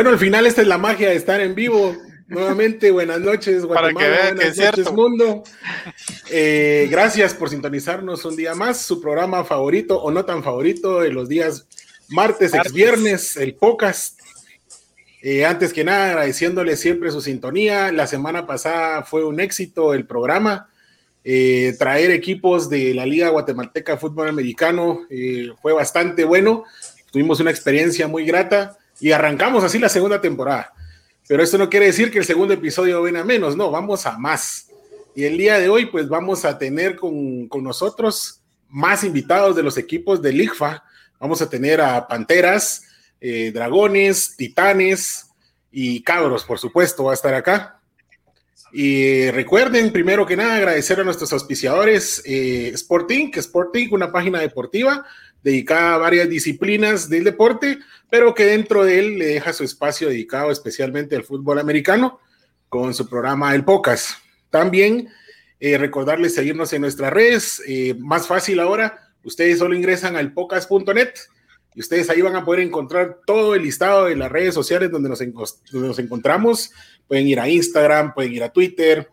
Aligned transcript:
Bueno, 0.00 0.12
al 0.12 0.18
final 0.18 0.46
esta 0.46 0.62
es 0.62 0.66
la 0.66 0.78
magia 0.78 1.10
de 1.10 1.16
estar 1.16 1.42
en 1.42 1.54
vivo. 1.54 1.94
Nuevamente, 2.26 2.90
buenas 2.90 3.20
noches, 3.20 3.66
Guatemala, 3.66 3.92
Para 3.92 4.06
que 4.06 4.10
vean 4.10 4.36
buenas 4.36 4.56
que 4.56 4.64
es 4.64 4.76
noches, 4.78 4.92
mundo. 4.94 5.42
Eh, 6.30 6.88
gracias 6.90 7.34
por 7.34 7.50
sintonizarnos 7.50 8.24
un 8.24 8.34
día 8.34 8.54
más, 8.54 8.80
su 8.80 8.98
programa 8.98 9.44
favorito 9.44 10.00
o 10.00 10.10
no 10.10 10.24
tan 10.24 10.42
favorito 10.42 11.00
de 11.00 11.12
los 11.12 11.28
días 11.28 11.66
martes, 12.08 12.54
ex 12.54 12.72
viernes, 12.72 13.36
el 13.36 13.56
podcast. 13.56 14.18
Eh, 15.20 15.44
antes 15.44 15.70
que 15.74 15.84
nada, 15.84 16.12
agradeciéndole 16.12 16.78
siempre 16.78 17.10
su 17.10 17.20
sintonía. 17.20 17.92
La 17.92 18.06
semana 18.06 18.46
pasada 18.46 19.02
fue 19.02 19.22
un 19.22 19.38
éxito 19.38 19.92
el 19.92 20.06
programa. 20.06 20.70
Eh, 21.24 21.76
traer 21.78 22.10
equipos 22.10 22.70
de 22.70 22.94
la 22.94 23.04
Liga 23.04 23.28
Guatemalteca 23.28 23.92
de 23.92 23.98
Fútbol 23.98 24.28
Americano 24.28 25.02
fue 25.60 25.74
bastante 25.74 26.24
bueno. 26.24 26.64
Tuvimos 27.12 27.38
una 27.40 27.50
experiencia 27.50 28.08
muy 28.08 28.24
grata 28.24 28.78
y 29.00 29.12
arrancamos 29.12 29.64
así 29.64 29.78
la 29.78 29.88
segunda 29.88 30.20
temporada. 30.20 30.72
Pero 31.26 31.42
esto 31.42 31.58
no 31.58 31.70
quiere 31.70 31.86
decir 31.86 32.10
que 32.10 32.18
el 32.18 32.24
segundo 32.24 32.54
episodio 32.54 33.02
venga 33.02 33.24
menos, 33.24 33.56
no, 33.56 33.70
vamos 33.70 34.04
a 34.06 34.18
más. 34.18 34.68
Y 35.14 35.24
el 35.24 35.38
día 35.38 35.58
de 35.58 35.68
hoy, 35.68 35.86
pues 35.86 36.08
vamos 36.08 36.44
a 36.44 36.58
tener 36.58 36.96
con, 36.96 37.48
con 37.48 37.64
nosotros 37.64 38.42
más 38.68 39.04
invitados 39.04 39.56
de 39.56 39.62
los 39.62 39.76
equipos 39.76 40.22
del 40.22 40.40
IGFA. 40.40 40.84
Vamos 41.18 41.42
a 41.42 41.50
tener 41.50 41.80
a 41.80 42.06
Panteras, 42.06 42.82
eh, 43.20 43.50
Dragones, 43.52 44.36
Titanes 44.36 45.26
y 45.70 46.02
Cabros, 46.02 46.44
por 46.44 46.58
supuesto, 46.58 47.04
va 47.04 47.12
a 47.12 47.14
estar 47.14 47.34
acá. 47.34 47.80
Y 48.72 49.30
recuerden, 49.30 49.92
primero 49.92 50.24
que 50.26 50.36
nada, 50.36 50.56
agradecer 50.56 51.00
a 51.00 51.04
nuestros 51.04 51.32
auspiciadores, 51.32 52.22
eh, 52.24 52.70
Sporting, 52.74 53.30
que 53.30 53.40
Sporting, 53.40 53.88
una 53.90 54.12
página 54.12 54.38
deportiva 54.38 55.04
dedicada 55.42 55.94
a 55.94 55.98
varias 55.98 56.28
disciplinas 56.28 57.08
del 57.08 57.24
deporte, 57.24 57.78
pero 58.10 58.34
que 58.34 58.44
dentro 58.44 58.84
de 58.84 58.98
él 58.98 59.18
le 59.18 59.26
deja 59.26 59.52
su 59.52 59.64
espacio 59.64 60.08
dedicado 60.08 60.50
especialmente 60.50 61.16
al 61.16 61.24
fútbol 61.24 61.58
americano 61.58 62.20
con 62.68 62.94
su 62.94 63.08
programa 63.08 63.54
El 63.54 63.64
Pocas. 63.64 64.16
También 64.50 65.08
eh, 65.58 65.76
recordarles 65.76 66.34
seguirnos 66.34 66.72
en 66.72 66.82
nuestras 66.82 67.12
redes, 67.12 67.62
eh, 67.66 67.94
más 67.98 68.26
fácil 68.26 68.60
ahora, 68.60 69.12
ustedes 69.24 69.58
solo 69.58 69.74
ingresan 69.74 70.16
al 70.16 70.32
pocas.net 70.32 71.10
y 71.74 71.80
ustedes 71.80 72.10
ahí 72.10 72.20
van 72.20 72.36
a 72.36 72.44
poder 72.44 72.60
encontrar 72.60 73.18
todo 73.26 73.54
el 73.54 73.62
listado 73.62 74.06
de 74.06 74.16
las 74.16 74.32
redes 74.32 74.54
sociales 74.54 74.90
donde 74.90 75.08
nos, 75.08 75.18
donde 75.18 75.88
nos 75.88 75.98
encontramos. 75.98 76.72
Pueden 77.06 77.28
ir 77.28 77.38
a 77.38 77.48
Instagram, 77.48 78.14
pueden 78.14 78.32
ir 78.32 78.42
a 78.42 78.52
Twitter, 78.52 79.10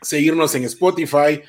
seguirnos 0.00 0.54
en 0.54 0.64
Spotify, 0.64 1.42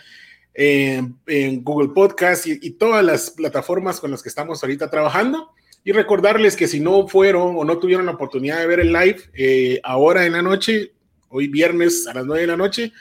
en, 0.53 1.63
Google 1.63 1.89
Podcast 1.89 2.47
y, 2.47 2.71
todas 2.71 3.03
las 3.03 3.31
plataformas 3.31 3.99
con 3.99 4.11
las 4.11 4.21
que 4.21 4.29
estamos 4.29 4.63
ahorita 4.63 4.89
trabajando. 4.89 5.51
Y 5.85 5.91
recordarles 5.91 6.55
que 6.55 6.67
si 6.67 6.79
no 6.79 7.07
fueron 7.07 7.57
o 7.57 7.65
no 7.65 7.77
tuvieron 7.77 8.05
la 8.05 8.13
oportunidad 8.13 8.59
de 8.59 8.67
ver 8.67 8.79
el 8.79 8.93
live 8.93 9.17
eh, 9.33 9.81
ahora 9.83 10.25
en 10.25 10.31
la 10.33 10.41
noche, 10.41 10.93
hoy 11.27 11.47
viernes 11.47 12.07
a 12.07 12.13
las 12.13 12.25
9 12.25 12.41
de 12.41 12.47
la 12.47 12.55
noche, 12.55 12.93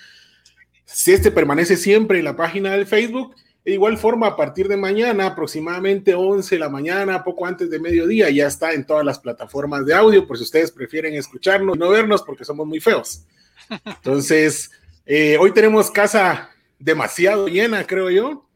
si 0.84 1.12
este 1.12 1.30
permanece 1.30 1.76
siempre 1.76 2.18
en 2.18 2.24
la 2.24 2.34
página 2.34 2.72
del 2.72 2.86
Facebook, 2.86 3.36
de 3.64 3.72
igual 3.72 3.96
forma 3.96 4.26
a 4.26 4.36
partir 4.36 4.66
de 4.66 4.76
mañana, 4.76 5.26
aproximadamente 5.26 6.14
11 6.14 6.56
de 6.56 6.58
la 6.58 6.68
mañana, 6.68 7.22
poco 7.22 7.46
antes 7.46 7.70
de 7.70 7.78
mediodía, 7.78 8.28
ya 8.30 8.48
está 8.48 8.72
en 8.72 8.84
todas 8.84 9.04
las 9.04 9.20
plataformas 9.20 9.86
de 9.86 9.94
audio, 9.94 10.26
por 10.26 10.36
si 10.36 10.42
ustedes 10.42 10.72
prefieren 10.72 11.14
escucharnos, 11.14 11.78
no 11.78 11.88
vernos 11.88 12.22
porque 12.22 12.44
somos 12.44 12.66
muy 12.66 12.80
feos. 12.80 13.24
Entonces, 13.84 14.72
eh, 15.06 15.36
hoy 15.38 15.52
tenemos 15.52 15.90
casa 15.90 16.51
demasiado 16.82 17.46
llena, 17.46 17.86
creo 17.86 18.10
yo. 18.10 18.46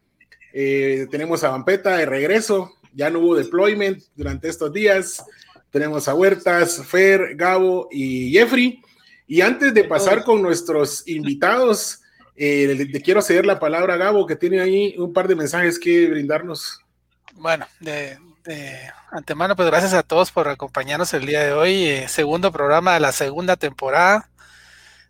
Eh, 0.53 1.07
tenemos 1.09 1.43
a 1.43 1.49
Vampeta 1.49 1.97
de 1.97 2.05
regreso, 2.05 2.71
ya 2.93 3.09
no 3.09 3.19
hubo 3.19 3.35
deployment 3.35 4.03
durante 4.15 4.49
estos 4.49 4.71
días. 4.73 5.23
Tenemos 5.71 6.07
a 6.07 6.13
Huertas, 6.13 6.85
Fer, 6.85 7.35
Gabo 7.35 7.87
y 7.91 8.31
Jeffrey. 8.31 8.81
Y 9.27 9.41
antes 9.41 9.73
de 9.73 9.83
pasar 9.83 10.23
con 10.23 10.41
nuestros 10.41 11.07
invitados, 11.07 12.01
eh, 12.35 12.87
le, 12.91 13.01
quiero 13.01 13.21
ceder 13.21 13.45
la 13.45 13.59
palabra 13.59 13.95
a 13.95 13.97
Gabo, 13.97 14.25
que 14.25 14.35
tiene 14.35 14.61
ahí 14.61 14.95
un 14.97 15.13
par 15.13 15.27
de 15.27 15.35
mensajes 15.35 15.77
que 15.77 16.09
brindarnos. 16.09 16.81
Bueno, 17.33 17.67
de, 17.79 18.17
antemano, 19.11 19.55
pues 19.55 19.67
gracias 19.67 19.93
a 19.93 20.03
todos 20.03 20.31
por 20.31 20.47
acompañarnos 20.47 21.13
el 21.13 21.25
día 21.25 21.43
de 21.43 21.51
hoy. 21.51 21.85
Eh, 21.85 22.07
segundo 22.07 22.51
programa 22.51 22.93
de 22.93 22.99
la 23.01 23.11
segunda 23.11 23.57
temporada 23.57 24.29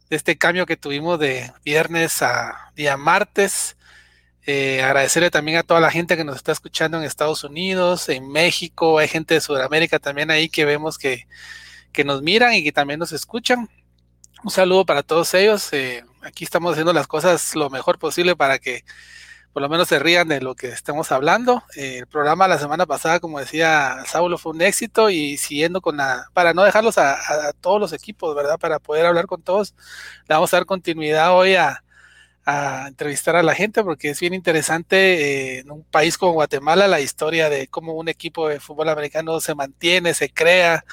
de 0.10 0.16
este 0.16 0.38
cambio 0.38 0.66
que 0.66 0.78
tuvimos 0.78 1.20
de 1.20 1.52
viernes 1.64 2.22
a 2.22 2.72
día 2.76 2.98
martes. 2.98 3.78
Eh, 4.46 4.82
agradecerle 4.82 5.30
también 5.30 5.58
a 5.58 5.64
toda 5.64 5.82
la 5.82 5.92
gente 5.92 6.16
que 6.16 6.24
nos 6.24 6.38
está 6.38 6.54
escuchando 6.54 6.98
en 6.98 7.04
Estados 7.04 7.44
Unidos, 7.44 8.08
en 8.08 8.30
México, 8.30 8.98
hay 8.98 9.10
gente 9.10 9.34
de 9.34 9.42
Sudamérica 9.42 10.00
también 10.00 10.32
ahí 10.32 10.48
que 10.48 10.64
vemos 10.64 10.98
que, 10.98 11.28
que 11.92 12.06
nos 12.06 12.22
miran 12.22 12.54
y 12.54 12.64
que 12.64 12.72
también 12.72 13.00
nos 13.00 13.12
escuchan. 13.12 13.70
Un 14.44 14.52
saludo 14.52 14.86
para 14.86 15.04
todos 15.04 15.34
ellos. 15.34 15.74
Eh, 15.74 16.06
aquí 16.22 16.46
estamos 16.46 16.72
haciendo 16.72 16.94
las 16.94 17.08
cosas 17.08 17.56
lo 17.56 17.70
mejor 17.70 18.00
posible 18.00 18.36
para 18.36 18.60
que 18.60 18.86
por 19.58 19.64
lo 19.64 19.70
menos 19.70 19.88
se 19.88 19.98
rían 19.98 20.28
de 20.28 20.40
lo 20.40 20.54
que 20.54 20.68
estamos 20.68 21.12
hablando. 21.12 21.64
El 21.76 22.06
programa 22.06 22.48
la 22.48 22.60
semana 22.60 22.86
pasada, 22.86 23.20
como 23.20 23.40
decía 23.40 24.04
Saulo, 24.06 24.38
fue 24.38 24.52
un 24.52 24.62
éxito 24.62 25.10
y 25.10 25.36
siguiendo 25.38 25.82
con 25.82 25.98
la, 25.98 26.30
para 26.34 26.54
no 26.54 26.62
dejarlos 26.62 27.00
a, 27.00 27.18
todos 27.60 27.82
los 27.82 27.92
equipos, 27.92 28.36
¿verdad? 28.36 28.60
Para 28.60 28.78
poder 28.78 29.08
hablar 29.08 29.26
con 29.26 29.42
todos, 29.42 29.74
le 30.30 30.36
vamos 30.36 30.54
a 30.54 30.58
dar 30.58 30.68
continuidad 30.68 31.36
hoy 31.36 31.56
a, 31.56 31.82
entrevistar 32.88 33.36
a 33.36 33.42
la 33.42 33.56
gente 33.56 33.84
porque 33.84 34.12
es 34.12 34.20
bien 34.20 34.36
interesante 34.36 35.56
eh, 35.56 35.60
en 35.62 35.72
un 35.72 35.84
país 35.86 36.20
como 36.20 36.34
Guatemala 36.34 36.88
la 36.88 37.02
historia 37.02 37.50
de 37.50 37.68
cómo 37.68 37.94
un 37.94 38.10
equipo 38.10 38.48
de 38.48 38.60
fútbol 38.60 38.90
americano 38.90 39.40
se 39.42 39.56
mantiene, 39.56 40.14
se 40.14 40.30
crea 40.30 40.86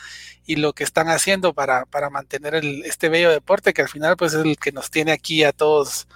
y 0.47 0.57
lo 0.57 0.73
que 0.73 0.85
están 0.85 1.11
haciendo 1.11 1.53
para, 1.53 1.85
para 1.85 2.09
mantener 2.09 2.55
este 2.87 3.11
bello 3.11 3.31
deporte 3.31 3.75
que 3.75 3.83
al 3.83 3.89
final 3.89 4.17
pues 4.17 4.33
es 4.33 4.43
el 4.43 4.57
que 4.57 4.73
nos 4.73 4.91
tiene 4.91 5.13
aquí 5.13 5.45
a 5.45 5.53
todos 5.53 6.09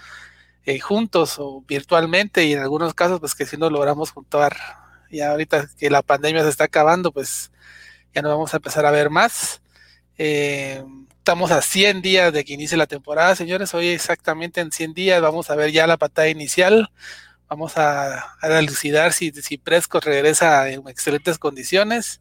eh, 0.64 0.80
juntos 0.80 1.36
o 1.38 1.62
virtualmente 1.66 2.44
y 2.44 2.52
en 2.52 2.60
algunos 2.60 2.94
casos 2.94 3.20
pues 3.20 3.34
que 3.34 3.46
si 3.46 3.56
no 3.56 3.70
logramos 3.70 4.10
juntar 4.10 4.56
y 5.10 5.20
ahorita 5.20 5.68
que 5.78 5.90
la 5.90 6.02
pandemia 6.02 6.42
se 6.42 6.50
está 6.50 6.64
acabando 6.64 7.12
pues 7.12 7.50
ya 8.14 8.22
no 8.22 8.28
vamos 8.28 8.52
a 8.54 8.58
empezar 8.58 8.86
a 8.86 8.90
ver 8.90 9.10
más. 9.10 9.60
Eh, 10.18 10.82
estamos 11.18 11.50
a 11.50 11.62
100 11.62 12.02
días 12.02 12.32
de 12.32 12.44
que 12.44 12.54
inicie 12.54 12.76
la 12.76 12.86
temporada, 12.86 13.36
señores. 13.36 13.74
Hoy 13.74 13.88
exactamente 13.88 14.60
en 14.60 14.72
100 14.72 14.94
días 14.94 15.22
vamos 15.22 15.50
a 15.50 15.56
ver 15.56 15.72
ya 15.72 15.86
la 15.86 15.96
patada 15.96 16.28
inicial. 16.28 16.90
Vamos 17.48 17.78
a, 17.78 18.36
a 18.40 19.10
si, 19.12 19.30
si 19.32 19.58
Prescott 19.58 20.04
regresa 20.04 20.68
en 20.70 20.86
excelentes 20.88 21.38
condiciones. 21.38 22.20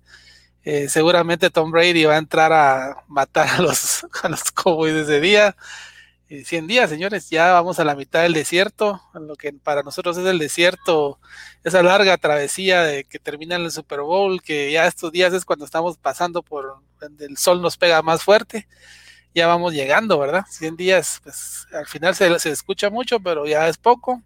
Eh, 0.63 0.89
seguramente 0.89 1.49
Tom 1.49 1.71
Brady 1.71 2.03
va 2.03 2.15
a 2.15 2.17
entrar 2.17 2.51
a 2.51 3.05
matar 3.07 3.47
a 3.47 3.61
los, 3.61 4.05
a 4.23 4.29
los 4.29 4.51
Cowboys 4.51 4.95
ese 4.95 5.21
día. 5.21 5.55
100 6.29 6.65
eh, 6.65 6.67
días, 6.67 6.89
señores, 6.89 7.29
ya 7.29 7.53
vamos 7.53 7.79
a 7.79 7.85
la 7.85 7.95
mitad 7.95 8.23
del 8.23 8.33
desierto, 8.33 9.01
lo 9.13 9.35
que 9.35 9.53
para 9.53 9.83
nosotros 9.83 10.17
es 10.17 10.25
el 10.25 10.39
desierto, 10.39 11.19
esa 11.63 11.81
larga 11.81 12.17
travesía 12.17 12.83
de 12.83 13.05
que 13.05 13.19
termina 13.19 13.55
en 13.55 13.63
el 13.63 13.71
Super 13.71 14.01
Bowl, 14.01 14.41
que 14.41 14.71
ya 14.71 14.87
estos 14.87 15.11
días 15.11 15.33
es 15.33 15.45
cuando 15.45 15.65
estamos 15.65 15.97
pasando 15.97 16.43
por 16.43 16.81
donde 16.99 17.25
el 17.25 17.37
sol 17.37 17.61
nos 17.61 17.77
pega 17.77 18.01
más 18.01 18.23
fuerte, 18.23 18.67
ya 19.33 19.47
vamos 19.47 19.73
llegando, 19.73 20.19
¿verdad? 20.19 20.45
100 20.49 20.75
días, 20.75 21.19
pues 21.23 21.67
al 21.71 21.87
final 21.87 22.15
se, 22.15 22.39
se 22.39 22.51
escucha 22.51 22.89
mucho, 22.89 23.19
pero 23.19 23.45
ya 23.45 23.67
es 23.67 23.77
poco, 23.77 24.21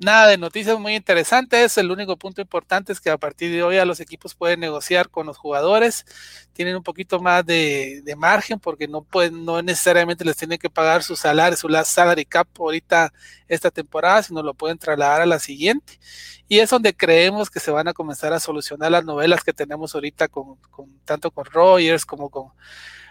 Nada 0.00 0.26
de 0.26 0.38
noticias 0.38 0.78
muy 0.78 0.96
interesantes. 0.96 1.78
El 1.78 1.90
único 1.90 2.16
punto 2.16 2.40
importante 2.40 2.92
es 2.92 3.00
que 3.00 3.10
a 3.10 3.16
partir 3.16 3.52
de 3.52 3.62
hoy 3.62 3.82
los 3.84 4.00
equipos 4.00 4.34
pueden 4.34 4.58
negociar 4.60 5.08
con 5.08 5.26
los 5.26 5.38
jugadores. 5.38 6.04
Tienen 6.52 6.74
un 6.76 6.82
poquito 6.82 7.20
más 7.20 7.46
de, 7.46 8.02
margen 8.16 8.58
porque 8.58 8.88
no 8.88 9.02
pueden, 9.02 9.44
no 9.44 9.62
necesariamente 9.62 10.24
les 10.24 10.36
tienen 10.36 10.58
que 10.58 10.68
pagar 10.68 11.04
su 11.04 11.14
salario, 11.14 11.56
su 11.56 11.68
salary 11.84 12.24
cap 12.24 12.48
ahorita 12.58 13.12
esta 13.46 13.70
temporada, 13.70 14.22
sino 14.24 14.42
lo 14.42 14.54
pueden 14.54 14.78
trasladar 14.78 15.20
a 15.22 15.26
la 15.26 15.38
siguiente. 15.38 16.00
Y 16.48 16.58
es 16.58 16.70
donde 16.70 16.94
creemos 16.94 17.48
que 17.48 17.60
se 17.60 17.70
van 17.70 17.86
a 17.88 17.94
comenzar 17.94 18.32
a 18.32 18.40
solucionar 18.40 18.90
las 18.90 19.04
novelas 19.04 19.44
que 19.44 19.52
tenemos 19.52 19.94
ahorita 19.94 20.26
con, 20.28 20.56
con 20.70 20.98
tanto 21.04 21.30
con 21.30 21.44
Rogers 21.44 22.04
como 22.04 22.30
con 22.30 22.48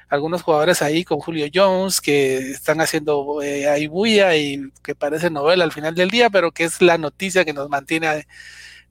algunos 0.10 0.44
jugadores 0.44 0.82
ahí 0.82 1.04
con 1.04 1.20
Julio 1.20 1.48
Jones 1.54 2.02
que 2.02 2.38
están 2.52 2.82
haciendo 2.82 3.42
eh, 3.42 3.68
ahí 3.70 3.88
bulla 3.88 4.36
y 4.36 4.72
que 4.84 4.96
parece 4.96 5.30
novela 5.30 5.64
al 5.64 5.72
final 5.72 5.96
del 5.96 6.10
día, 6.10 6.30
pero 6.30 6.52
que 6.52 6.66
es 6.66 6.82
la 6.82 6.98
noticia 6.98 7.46
que 7.46 7.54
nos 7.54 7.70
mantiene 7.70 8.26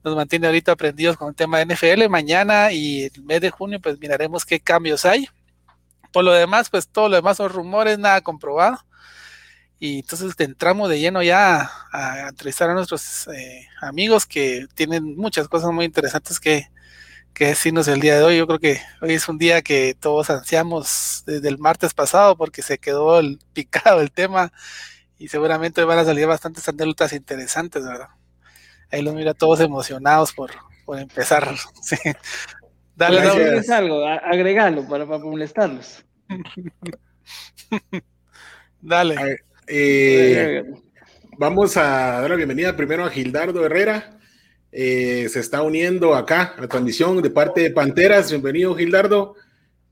nos 0.03 0.15
mantiene 0.15 0.47
ahorita 0.47 0.73
aprendidos 0.73 1.17
con 1.17 1.29
el 1.29 1.35
tema 1.35 1.59
de 1.59 1.73
NFL. 1.73 2.09
Mañana 2.09 2.71
y 2.71 3.03
el 3.03 3.23
mes 3.23 3.41
de 3.41 3.49
junio, 3.51 3.79
pues 3.79 3.99
miraremos 3.99 4.45
qué 4.45 4.59
cambios 4.59 5.05
hay. 5.05 5.27
Por 6.11 6.25
lo 6.25 6.33
demás, 6.33 6.69
pues 6.69 6.87
todo 6.87 7.09
lo 7.09 7.15
demás 7.15 7.37
son 7.37 7.49
rumores, 7.49 7.97
nada 7.97 8.21
comprobado. 8.21 8.79
Y 9.79 9.99
entonces 9.99 10.33
entramos 10.39 10.89
de 10.89 10.99
lleno 10.99 11.23
ya 11.23 11.69
a, 11.91 12.29
entrevistar 12.29 12.69
a 12.69 12.73
nuestros 12.73 13.27
eh, 13.27 13.67
amigos 13.81 14.25
que 14.25 14.67
tienen 14.75 15.15
muchas 15.17 15.47
cosas 15.47 15.71
muy 15.71 15.85
interesantes 15.85 16.39
que, 16.39 16.69
que 17.33 17.47
decirnos 17.47 17.87
el 17.87 17.99
día 17.99 18.17
de 18.17 18.23
hoy. 18.23 18.37
Yo 18.37 18.47
creo 18.47 18.59
que 18.59 18.79
hoy 19.01 19.13
es 19.13 19.27
un 19.27 19.37
día 19.37 19.61
que 19.61 19.95
todos 19.99 20.29
ansiamos 20.29 21.23
desde 21.25 21.49
el 21.49 21.57
martes 21.57 21.93
pasado 21.93 22.37
porque 22.37 22.61
se 22.61 22.77
quedó 22.77 23.19
el 23.19 23.39
picado 23.53 24.01
el 24.01 24.11
tema 24.11 24.51
y 25.17 25.27
seguramente 25.27 25.81
hoy 25.81 25.87
van 25.87 25.99
a 25.99 26.05
salir 26.05 26.27
bastantes 26.27 26.67
anécdotas 26.67 27.13
interesantes, 27.13 27.85
¿verdad? 27.85 28.09
Ahí 28.91 29.01
los 29.01 29.13
mira 29.13 29.33
todos 29.33 29.59
emocionados 29.59 30.33
por, 30.33 30.51
por 30.85 30.99
empezar. 30.99 31.49
Dale, 32.95 33.21
dale. 33.23 33.73
algo, 33.73 34.05
agregalo 34.05 34.87
para, 34.87 35.07
para 35.07 35.17
molestarlos. 35.17 36.05
dale. 38.81 39.39
Eh, 39.65 40.63
vamos 41.39 41.75
a 41.75 42.21
dar 42.21 42.29
la 42.29 42.35
bienvenida 42.35 42.75
primero 42.75 43.03
a 43.03 43.09
Gildardo 43.09 43.65
Herrera. 43.65 44.19
Eh, 44.75 45.29
se 45.29 45.39
está 45.39 45.61
uniendo 45.61 46.15
acá 46.15 46.55
a 46.57 46.61
la 46.61 46.67
transmisión 46.67 47.21
de 47.21 47.29
parte 47.29 47.61
de 47.61 47.69
Panteras. 47.69 48.31
Bienvenido, 48.31 48.73
Gildardo. 48.73 49.35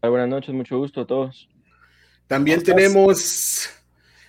Buenas 0.01 0.27
noches, 0.27 0.55
mucho 0.55 0.79
gusto 0.79 1.01
a 1.01 1.05
todos. 1.05 1.47
También 2.25 2.63
tenemos 2.63 3.69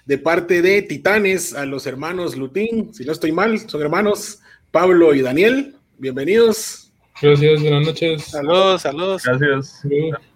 de 0.04 0.19
parte 0.19 0.60
de 0.60 0.82
Titanes 0.82 1.54
a 1.54 1.64
los 1.64 1.87
hermanos 1.87 2.37
Lutín, 2.37 2.93
si 2.93 3.04
no 3.06 3.12
estoy 3.12 3.32
mal, 3.32 3.58
son 3.60 3.81
hermanos 3.81 4.40
Pablo 4.70 5.14
y 5.14 5.22
Daniel. 5.22 5.76
Bienvenidos. 5.96 6.93
Gracias, 7.22 7.62
buenas 7.62 7.87
noches. 7.87 8.22
Saludos, 8.25 8.82
saludos. 8.82 9.22
Gracias. 9.25 9.81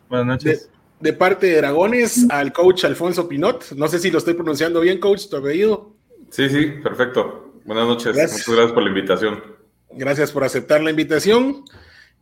Buenas 0.09 0.27
noches. 0.27 0.71
De, 0.99 1.13
parte 1.13 1.49
de 1.49 1.57
Dragones 1.57 2.25
al 2.31 2.55
coach 2.55 2.85
Alfonso 2.85 3.29
Pinot. 3.29 3.73
No 3.73 3.87
sé 3.87 3.99
si 3.99 4.11
lo 4.11 4.17
estoy 4.17 4.33
pronunciando 4.33 4.81
bien, 4.81 4.99
coach, 4.99 5.29
tu 5.29 5.37
apellido. 5.37 5.93
Sí, 6.31 6.49
sí, 6.49 6.69
perfecto. 6.83 7.61
Buenas 7.67 7.87
noches. 7.87 8.17
Muchas 8.17 8.49
gracias 8.49 8.73
por 8.73 8.83
la 8.83 8.89
invitación. 8.89 9.56
Gracias 9.99 10.31
por 10.31 10.45
aceptar 10.45 10.83
la 10.83 10.91
invitación. 10.91 11.65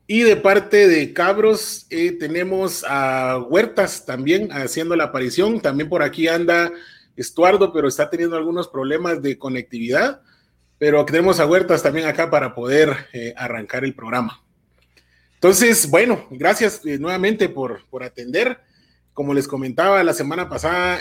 Y 0.07 0.21
de 0.21 0.37
parte 0.37 0.87
de 0.87 1.13
Cabros 1.13 1.89
eh, 1.91 2.13
tenemos 2.13 2.85
a 2.87 3.39
Huertas 3.39 4.07
también 4.07 4.53
haciendo 4.53 4.95
la 4.95 5.05
aparición. 5.05 5.61
También 5.61 5.89
por 5.89 6.05
aquí 6.05 6.29
anda 6.29 6.71
Estuardo, 7.17 7.73
pero 7.73 7.89
está 7.89 8.11
teniendo 8.11 8.37
algunos 8.37 8.69
problemas 8.69 9.23
de 9.23 9.39
conectividad. 9.39 10.23
Pero 10.79 11.05
tenemos 11.05 11.41
a 11.41 11.47
Huertas 11.47 11.83
también 11.83 12.07
acá 12.07 12.31
para 12.31 12.55
poder 12.55 13.09
eh, 13.13 13.35
arrancar 13.37 13.85
el 13.85 13.95
programa. 13.95 14.41
Entonces, 15.35 15.91
bueno, 15.91 16.29
gracias 16.31 16.81
eh, 16.85 16.97
nuevamente 17.01 17.49
por, 17.49 17.85
por 17.91 18.05
atender. 18.05 18.61
Como 19.15 19.35
les 19.35 19.49
comentaba 19.49 20.05
la 20.05 20.13
semana 20.13 20.49
pasada, 20.49 21.01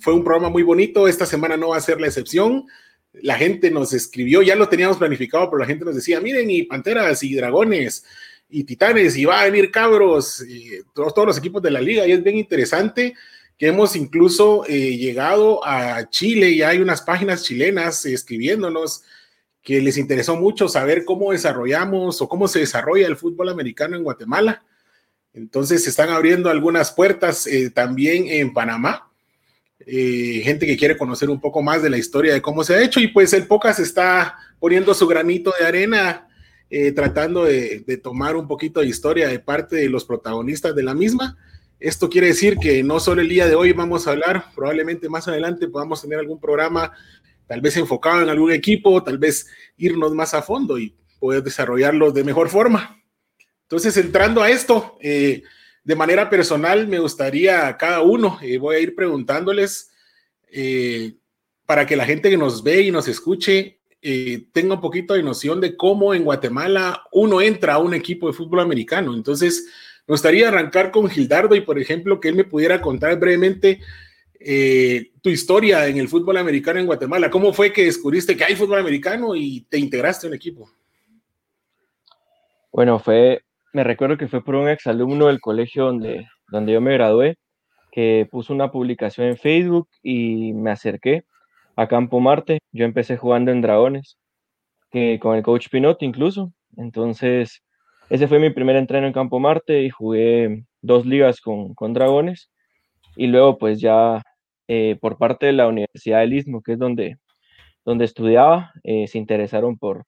fue 0.00 0.14
un 0.14 0.24
programa 0.24 0.48
muy 0.48 0.62
bonito. 0.64 1.06
Esta 1.06 1.26
semana 1.26 1.56
no 1.56 1.68
va 1.68 1.76
a 1.76 1.80
ser 1.80 2.00
la 2.00 2.06
excepción 2.08 2.66
la 3.14 3.36
gente 3.36 3.70
nos 3.70 3.92
escribió, 3.92 4.42
ya 4.42 4.56
lo 4.56 4.68
teníamos 4.68 4.96
planificado, 4.96 5.50
pero 5.50 5.58
la 5.58 5.66
gente 5.66 5.84
nos 5.84 5.94
decía, 5.94 6.20
miren, 6.20 6.50
y 6.50 6.62
Panteras 6.62 7.22
y 7.22 7.34
Dragones 7.34 8.04
y 8.48 8.64
Titanes, 8.64 9.16
y 9.16 9.24
va 9.24 9.40
a 9.40 9.44
venir 9.44 9.70
Cabros, 9.70 10.44
y 10.46 10.80
todos, 10.94 11.26
los 11.26 11.38
equipos 11.38 11.62
de 11.62 11.70
la 11.70 11.80
liga, 11.80 12.06
y 12.06 12.12
es 12.12 12.22
bien 12.22 12.36
interesante 12.36 13.14
que 13.58 13.68
hemos 13.68 13.96
incluso 13.96 14.64
eh, 14.66 14.96
llegado 14.96 15.66
a 15.66 16.08
Chile, 16.10 16.50
y 16.50 16.62
hay 16.62 16.78
unas 16.78 17.02
páginas 17.02 17.44
chilenas 17.44 18.04
escribiéndonos 18.04 19.02
que 19.62 19.80
les 19.80 19.96
interesó 19.96 20.36
mucho 20.36 20.68
saber 20.68 21.04
cómo 21.04 21.32
desarrollamos 21.32 22.20
o 22.20 22.28
cómo 22.28 22.48
se 22.48 22.60
desarrolla 22.60 23.06
el 23.06 23.16
fútbol 23.16 23.48
americano 23.48 23.96
en 23.96 24.02
Guatemala. 24.02 24.64
Entonces 25.34 25.84
se 25.84 25.90
están 25.90 26.10
abriendo 26.10 26.50
algunas 26.50 26.90
puertas 26.92 27.46
eh, 27.46 27.70
también 27.70 28.26
en 28.26 28.52
Panamá 28.52 29.11
eh, 29.86 30.40
gente 30.44 30.66
que 30.66 30.76
quiere 30.76 30.96
conocer 30.96 31.30
un 31.30 31.40
poco 31.40 31.62
más 31.62 31.82
de 31.82 31.90
la 31.90 31.98
historia 31.98 32.32
de 32.32 32.42
cómo 32.42 32.64
se 32.64 32.74
ha 32.74 32.82
hecho 32.82 33.00
y 33.00 33.08
pues 33.08 33.32
el 33.32 33.46
Pocas 33.46 33.78
está 33.78 34.36
poniendo 34.58 34.94
su 34.94 35.06
granito 35.06 35.52
de 35.58 35.66
arena, 35.66 36.28
eh, 36.70 36.92
tratando 36.92 37.44
de, 37.44 37.84
tomar 38.02 38.36
un 38.36 38.46
poquito 38.46 38.80
de 38.80 38.86
historia 38.86 39.28
de 39.28 39.38
parte 39.38 39.76
de 39.76 39.88
los 39.88 40.04
protagonistas 40.04 40.74
de 40.74 40.82
la 40.82 40.94
misma. 40.94 41.36
Esto 41.80 42.08
quiere 42.08 42.28
decir 42.28 42.56
que 42.58 42.82
no 42.82 43.00
solo 43.00 43.20
el 43.20 43.28
día 43.28 43.46
de 43.46 43.54
hoy 43.54 43.72
vamos 43.72 44.06
a 44.06 44.12
hablar, 44.12 44.46
probablemente 44.54 45.08
más 45.08 45.28
adelante 45.28 45.68
podamos 45.68 46.00
tener 46.00 46.18
algún 46.18 46.40
programa 46.40 46.92
tal 47.46 47.60
vez 47.60 47.76
enfocado 47.76 48.22
en 48.22 48.30
algún 48.30 48.52
equipo, 48.52 49.02
tal 49.02 49.18
vez 49.18 49.46
irnos 49.76 50.14
más 50.14 50.32
a 50.32 50.42
fondo 50.42 50.78
y 50.78 50.94
poder 51.18 51.42
desarrollarlo 51.42 52.10
de 52.12 52.24
mejor 52.24 52.48
forma. 52.48 53.02
Entonces, 53.62 53.96
entrando 53.96 54.42
a 54.42 54.50
esto, 54.50 54.98
eh, 55.00 55.42
de 55.84 55.96
manera 55.96 56.30
personal, 56.30 56.86
me 56.86 56.98
gustaría 56.98 57.66
a 57.66 57.76
cada 57.76 58.02
uno, 58.02 58.38
eh, 58.42 58.58
voy 58.58 58.76
a 58.76 58.80
ir 58.80 58.94
preguntándoles 58.94 59.90
eh, 60.50 61.14
para 61.66 61.86
que 61.86 61.96
la 61.96 62.04
gente 62.04 62.30
que 62.30 62.36
nos 62.36 62.62
ve 62.62 62.82
y 62.82 62.90
nos 62.90 63.08
escuche 63.08 63.80
eh, 64.00 64.46
tenga 64.52 64.74
un 64.74 64.80
poquito 64.80 65.14
de 65.14 65.22
noción 65.22 65.60
de 65.60 65.76
cómo 65.76 66.14
en 66.14 66.24
Guatemala 66.24 67.04
uno 67.12 67.40
entra 67.40 67.74
a 67.74 67.78
un 67.78 67.94
equipo 67.94 68.26
de 68.26 68.32
fútbol 68.32 68.60
americano. 68.60 69.14
Entonces, 69.14 69.66
me 70.06 70.12
gustaría 70.12 70.48
arrancar 70.48 70.90
con 70.90 71.08
Gildardo 71.08 71.54
y, 71.54 71.60
por 71.60 71.78
ejemplo, 71.78 72.20
que 72.20 72.28
él 72.28 72.34
me 72.34 72.44
pudiera 72.44 72.80
contar 72.80 73.18
brevemente 73.18 73.80
tu 75.22 75.30
historia 75.30 75.86
en 75.86 75.98
el 75.98 76.08
fútbol 76.08 76.36
americano 76.36 76.80
en 76.80 76.86
Guatemala. 76.86 77.30
¿Cómo 77.30 77.52
fue 77.52 77.72
que 77.72 77.84
descubriste 77.84 78.36
que 78.36 78.42
hay 78.42 78.56
fútbol 78.56 78.80
americano 78.80 79.36
y 79.36 79.60
te 79.68 79.78
integraste 79.78 80.26
en 80.26 80.32
un 80.32 80.36
equipo? 80.36 80.68
Bueno, 82.72 82.98
fue 82.98 83.44
me 83.72 83.84
recuerdo 83.84 84.18
que 84.18 84.28
fue 84.28 84.44
por 84.44 84.54
un 84.54 84.68
exalumno 84.68 85.26
del 85.26 85.40
colegio 85.40 85.86
donde, 85.86 86.28
donde 86.48 86.72
yo 86.72 86.80
me 86.80 86.94
gradué, 86.94 87.36
que 87.92 88.26
puso 88.30 88.52
una 88.54 88.70
publicación 88.70 89.28
en 89.28 89.36
Facebook 89.36 89.88
y 90.02 90.52
me 90.54 90.70
acerqué 90.70 91.24
a 91.76 91.88
Campo 91.88 92.20
Marte. 92.20 92.60
Yo 92.72 92.84
empecé 92.84 93.16
jugando 93.16 93.50
en 93.50 93.62
Dragones, 93.62 94.18
que, 94.90 95.18
con 95.20 95.36
el 95.36 95.42
coach 95.42 95.68
Pinot 95.70 96.02
incluso. 96.02 96.52
Entonces, 96.76 97.62
ese 98.10 98.28
fue 98.28 98.38
mi 98.38 98.50
primer 98.50 98.76
entreno 98.76 99.06
en 99.06 99.12
Campo 99.12 99.40
Marte 99.40 99.82
y 99.82 99.90
jugué 99.90 100.64
dos 100.82 101.06
ligas 101.06 101.40
con, 101.40 101.74
con 101.74 101.92
Dragones. 101.94 102.50
Y 103.16 103.26
luego, 103.28 103.58
pues 103.58 103.80
ya 103.80 104.22
eh, 104.68 104.96
por 105.00 105.18
parte 105.18 105.46
de 105.46 105.52
la 105.52 105.68
Universidad 105.68 106.20
del 106.20 106.34
Istmo, 106.34 106.62
que 106.62 106.72
es 106.72 106.78
donde, 106.78 107.16
donde 107.84 108.04
estudiaba, 108.06 108.72
eh, 108.84 109.06
se 109.08 109.18
interesaron 109.18 109.78
por, 109.78 110.04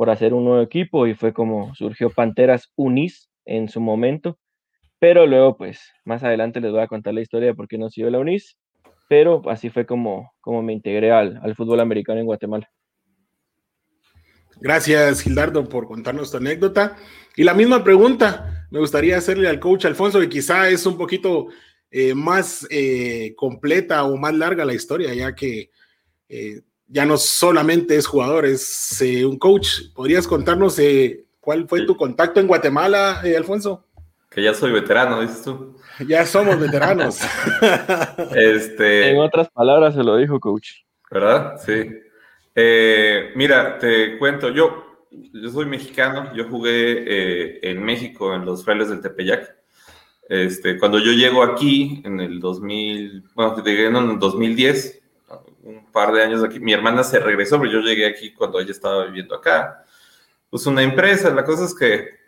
por 0.00 0.08
hacer 0.08 0.32
un 0.32 0.46
nuevo 0.46 0.62
equipo 0.62 1.06
y 1.06 1.12
fue 1.12 1.34
como 1.34 1.74
surgió 1.74 2.08
Panteras 2.08 2.72
Unis 2.74 3.28
en 3.44 3.68
su 3.68 3.82
momento. 3.82 4.38
Pero 4.98 5.26
luego, 5.26 5.58
pues, 5.58 5.78
más 6.06 6.24
adelante 6.24 6.58
les 6.62 6.72
voy 6.72 6.80
a 6.80 6.86
contar 6.86 7.12
la 7.12 7.20
historia 7.20 7.48
de 7.48 7.54
por 7.54 7.68
qué 7.68 7.76
no 7.76 7.90
siguió 7.90 8.08
la 8.08 8.18
Unis. 8.18 8.56
Pero 9.10 9.42
así 9.50 9.68
fue 9.68 9.84
como, 9.84 10.32
como 10.40 10.62
me 10.62 10.72
integré 10.72 11.12
al, 11.12 11.38
al 11.42 11.54
fútbol 11.54 11.80
americano 11.80 12.18
en 12.18 12.24
Guatemala. 12.24 12.66
Gracias, 14.62 15.20
Gildardo, 15.20 15.68
por 15.68 15.86
contarnos 15.86 16.30
tu 16.30 16.38
anécdota. 16.38 16.96
Y 17.36 17.44
la 17.44 17.52
misma 17.52 17.84
pregunta 17.84 18.66
me 18.70 18.78
gustaría 18.78 19.18
hacerle 19.18 19.48
al 19.50 19.60
coach 19.60 19.84
Alfonso, 19.84 20.18
que 20.18 20.30
quizá 20.30 20.70
es 20.70 20.86
un 20.86 20.96
poquito 20.96 21.48
eh, 21.90 22.14
más 22.14 22.66
eh, 22.70 23.34
completa 23.36 24.04
o 24.04 24.16
más 24.16 24.32
larga 24.32 24.64
la 24.64 24.72
historia, 24.72 25.12
ya 25.12 25.34
que 25.34 25.68
eh, 26.30 26.62
ya 26.90 27.06
no 27.06 27.16
solamente 27.16 27.96
es 27.96 28.06
jugador, 28.06 28.44
es 28.44 29.00
eh, 29.00 29.24
un 29.24 29.38
coach. 29.38 29.92
¿Podrías 29.94 30.26
contarnos 30.26 30.78
eh, 30.80 31.24
cuál 31.40 31.68
fue 31.68 31.86
tu 31.86 31.96
contacto 31.96 32.40
en 32.40 32.48
Guatemala, 32.48 33.20
eh, 33.24 33.36
Alfonso? 33.36 33.86
Que 34.28 34.42
ya 34.42 34.54
soy 34.54 34.72
veterano, 34.72 35.20
dices 35.20 35.42
tú. 35.42 35.76
Ya 36.06 36.26
somos 36.26 36.58
veteranos. 36.58 37.20
este... 38.34 39.10
En 39.10 39.18
otras 39.18 39.48
palabras 39.50 39.94
se 39.94 40.02
lo 40.02 40.16
dijo, 40.16 40.40
coach. 40.40 40.70
¿Verdad? 41.10 41.60
Sí. 41.64 41.90
mira, 43.34 43.78
te 43.78 44.18
cuento, 44.18 44.50
yo, 44.50 44.84
yo 45.10 45.50
soy 45.50 45.66
mexicano, 45.66 46.32
yo 46.34 46.48
jugué 46.48 47.68
en 47.68 47.82
México 47.82 48.34
en 48.34 48.44
los 48.44 48.64
frailes 48.64 48.88
del 48.88 49.00
Tepeyac. 49.00 49.56
Este, 50.28 50.78
cuando 50.78 51.00
yo 51.00 51.10
llego 51.10 51.42
aquí 51.42 52.02
en 52.04 52.20
el 52.20 52.38
2000, 52.38 53.24
bueno, 53.34 53.64
llegué 53.64 53.86
en 53.86 53.96
el 53.96 54.18
2010, 54.20 54.99
un 55.62 55.90
par 55.92 56.12
de 56.12 56.22
años 56.22 56.42
aquí. 56.42 56.60
Mi 56.60 56.72
hermana 56.72 57.04
se 57.04 57.18
regresó, 57.18 57.58
pero 57.58 57.72
yo 57.72 57.80
llegué 57.80 58.06
aquí 58.06 58.32
cuando 58.32 58.60
ella 58.60 58.72
estaba 58.72 59.04
viviendo 59.04 59.34
acá. 59.34 59.84
Pues 60.48 60.66
una 60.66 60.82
empresa, 60.82 61.30
la 61.30 61.44
cosa 61.44 61.64
es 61.64 61.74
que 61.74 62.20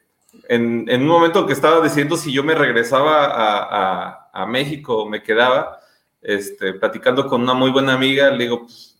en, 0.48 0.86
en 0.88 1.02
un 1.02 1.08
momento 1.08 1.46
que 1.46 1.52
estaba 1.52 1.82
diciendo 1.82 2.16
si 2.16 2.32
yo 2.32 2.42
me 2.42 2.54
regresaba 2.54 3.26
a, 3.26 4.30
a, 4.32 4.46
México 4.46 5.06
me 5.08 5.22
quedaba, 5.22 5.80
este, 6.20 6.74
platicando 6.74 7.26
con 7.26 7.42
una 7.42 7.54
muy 7.54 7.70
buena 7.70 7.94
amiga, 7.94 8.30
le 8.30 8.44
digo, 8.44 8.60
pues, 8.62 8.98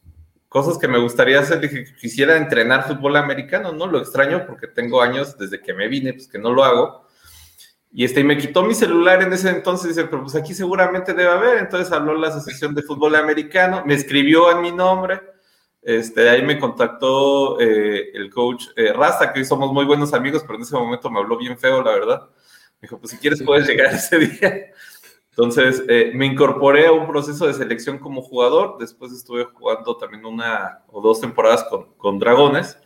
cosas 0.48 0.76
que 0.76 0.88
me 0.88 0.98
gustaría 0.98 1.40
hacer, 1.40 1.60
dije, 1.60 1.84
quisiera 1.98 2.36
entrenar 2.36 2.86
fútbol 2.86 3.16
americano, 3.16 3.72
¿no? 3.72 3.86
Lo 3.86 3.98
extraño 3.98 4.44
porque 4.46 4.66
tengo 4.66 5.00
años 5.00 5.38
desde 5.38 5.60
que 5.60 5.72
me 5.72 5.88
vine, 5.88 6.12
pues 6.12 6.28
que 6.28 6.38
no 6.38 6.52
lo 6.52 6.64
hago. 6.64 7.06
Y 7.94 8.04
este, 8.04 8.20
y 8.20 8.24
me 8.24 8.38
quitó 8.38 8.64
mi 8.64 8.74
celular 8.74 9.22
en 9.22 9.32
ese 9.34 9.50
entonces, 9.50 9.88
dice, 9.94 10.08
pero 10.08 10.22
pues 10.22 10.34
aquí 10.34 10.54
seguramente 10.54 11.12
debe 11.12 11.30
haber. 11.30 11.58
Entonces 11.58 11.92
habló 11.92 12.14
la 12.14 12.28
Asociación 12.28 12.74
de 12.74 12.82
Fútbol 12.82 13.14
Americano, 13.16 13.82
me 13.84 13.94
escribió 13.94 14.50
en 14.50 14.62
mi 14.62 14.72
nombre. 14.72 15.20
Este, 15.82 16.30
ahí 16.30 16.42
me 16.42 16.58
contactó 16.58 17.60
eh, 17.60 18.10
el 18.14 18.30
coach 18.30 18.66
eh, 18.76 18.92
Rasta, 18.92 19.32
que 19.32 19.40
hoy 19.40 19.44
somos 19.44 19.72
muy 19.72 19.84
buenos 19.84 20.14
amigos, 20.14 20.42
pero 20.42 20.54
en 20.54 20.62
ese 20.62 20.74
momento 20.74 21.10
me 21.10 21.18
habló 21.18 21.36
bien 21.36 21.58
feo, 21.58 21.82
la 21.82 21.90
verdad. 21.90 22.30
Me 22.80 22.86
dijo, 22.86 22.98
pues 22.98 23.10
si 23.10 23.18
quieres 23.18 23.42
puedes 23.42 23.68
llegar 23.68 23.86
ese 23.94 24.18
día. 24.18 24.72
Entonces 25.30 25.82
eh, 25.88 26.12
me 26.14 26.26
incorporé 26.26 26.86
a 26.86 26.92
un 26.92 27.08
proceso 27.08 27.46
de 27.46 27.52
selección 27.52 27.98
como 27.98 28.22
jugador. 28.22 28.76
Después 28.78 29.12
estuve 29.12 29.44
jugando 29.44 29.98
también 29.98 30.24
una 30.24 30.82
o 30.88 31.02
dos 31.02 31.20
temporadas 31.20 31.64
con, 31.64 31.92
con 31.94 32.18
Dragones. 32.18 32.78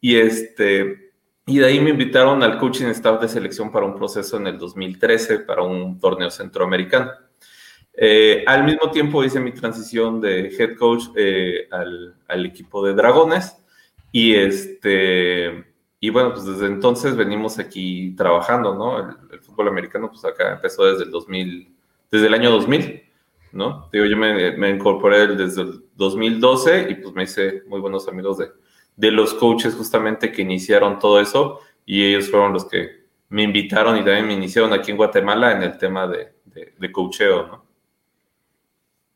Y 0.00 0.16
este, 0.16 1.05
y 1.48 1.58
de 1.60 1.66
ahí 1.66 1.80
me 1.80 1.90
invitaron 1.90 2.42
al 2.42 2.58
coaching 2.58 2.86
staff 2.86 3.20
de 3.20 3.28
selección 3.28 3.70
para 3.70 3.86
un 3.86 3.94
proceso 3.94 4.36
en 4.36 4.48
el 4.48 4.58
2013 4.58 5.40
para 5.40 5.62
un 5.62 6.00
torneo 6.00 6.28
centroamericano. 6.28 7.12
Eh, 7.94 8.42
al 8.46 8.64
mismo 8.64 8.90
tiempo 8.90 9.22
hice 9.22 9.38
mi 9.38 9.52
transición 9.52 10.20
de 10.20 10.48
head 10.48 10.76
coach 10.76 11.04
eh, 11.14 11.68
al, 11.70 12.16
al, 12.26 12.44
equipo 12.44 12.84
de 12.84 12.94
Dragones 12.94 13.56
y, 14.10 14.34
este, 14.34 15.64
y 16.00 16.10
bueno, 16.10 16.32
pues 16.32 16.46
desde 16.46 16.66
entonces 16.66 17.16
venimos 17.16 17.60
aquí 17.60 18.12
trabajando, 18.16 18.74
¿no? 18.74 18.98
El, 18.98 19.40
fútbol 19.40 19.68
americano, 19.68 20.10
pues 20.10 20.24
acá 20.24 20.54
empezó 20.54 20.84
desde 20.84 21.04
el 21.04 21.10
2000, 21.12 21.72
desde 22.10 22.26
el 22.26 22.34
año 22.34 22.50
2000, 22.50 23.02
¿no? 23.52 23.88
Digo, 23.92 24.04
yo 24.06 24.16
me, 24.16 24.56
me 24.56 24.70
incorporé 24.70 25.28
desde 25.28 25.62
el 25.62 25.84
2012 25.94 26.88
y 26.90 26.94
pues 26.96 27.14
me 27.14 27.22
hice 27.22 27.62
muy 27.68 27.80
buenos 27.80 28.08
amigos 28.08 28.38
de, 28.38 28.48
de 28.96 29.10
los 29.10 29.34
coaches 29.34 29.74
justamente 29.74 30.32
que 30.32 30.42
iniciaron 30.42 30.98
todo 30.98 31.20
eso 31.20 31.60
y 31.84 32.02
ellos 32.02 32.30
fueron 32.30 32.52
los 32.52 32.64
que 32.64 33.06
me 33.28 33.42
invitaron 33.42 33.96
y 33.96 34.04
también 34.04 34.26
me 34.26 34.34
iniciaron 34.34 34.72
aquí 34.72 34.90
en 34.90 34.96
Guatemala 34.96 35.52
en 35.52 35.62
el 35.62 35.78
tema 35.78 36.06
de, 36.06 36.32
de, 36.78 36.92
coacheo, 36.92 37.46
¿no? 37.46 37.66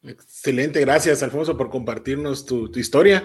Excelente, 0.03 0.81
gracias 0.81 1.23
Alfonso 1.23 1.57
por 1.57 1.71
compartirnos 1.71 2.45
tu, 2.45 2.71
historia. 2.77 3.25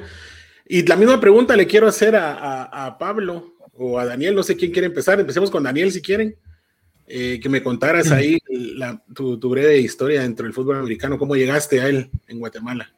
Y 0.67 0.85
la 0.85 0.95
misma 0.95 1.19
pregunta 1.19 1.55
le 1.55 1.67
quiero 1.67 1.87
hacer 1.87 2.15
a, 2.15 2.95
Pablo 2.99 3.55
o 3.73 3.99
a 3.99 4.05
Daniel, 4.05 4.35
no 4.35 4.43
sé 4.43 4.55
quién 4.55 4.71
quiere 4.71 4.87
empezar, 4.87 5.19
empecemos 5.19 5.51
con 5.51 5.63
Daniel 5.63 5.91
si 5.91 6.01
quieren, 6.01 6.35
eh, 7.07 7.39
que 7.41 7.49
me 7.49 7.61
contaras 7.61 8.11
ahí 8.11 8.39
tu, 9.13 9.39
tu, 9.39 9.49
breve 9.49 9.77
historia 9.77 10.21
dentro 10.21 10.45
del 10.45 10.53
fútbol 10.53 10.77
americano, 10.77 11.17
cómo 11.17 11.35
llegaste 11.35 11.81
a 11.81 11.87
él 11.87 12.09
en 12.27 12.39
Guatemala. 12.39 12.93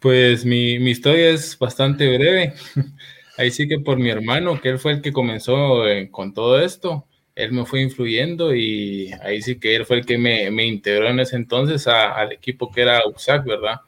Pues 0.00 0.44
mi, 0.44 0.78
mi 0.78 0.90
historia 0.90 1.30
es 1.30 1.58
bastante 1.58 2.16
breve. 2.16 2.54
Ahí 3.36 3.50
sí 3.50 3.68
que 3.68 3.78
por 3.78 3.98
mi 3.98 4.10
hermano, 4.10 4.60
que 4.60 4.68
él 4.68 4.78
fue 4.78 4.92
el 4.92 5.02
que 5.02 5.12
comenzó 5.12 5.86
eh, 5.86 6.10
con 6.10 6.34
todo 6.34 6.60
esto, 6.60 7.06
él 7.36 7.52
me 7.52 7.64
fue 7.64 7.82
influyendo 7.82 8.52
y 8.52 9.12
ahí 9.22 9.40
sí 9.40 9.60
que 9.60 9.76
él 9.76 9.86
fue 9.86 9.98
el 9.98 10.04
que 10.04 10.18
me, 10.18 10.50
me 10.50 10.66
integró 10.66 11.08
en 11.08 11.20
ese 11.20 11.36
entonces 11.36 11.86
al 11.86 12.32
equipo 12.32 12.68
que 12.68 12.80
era 12.80 13.06
USAC, 13.06 13.44
¿verdad? 13.44 13.80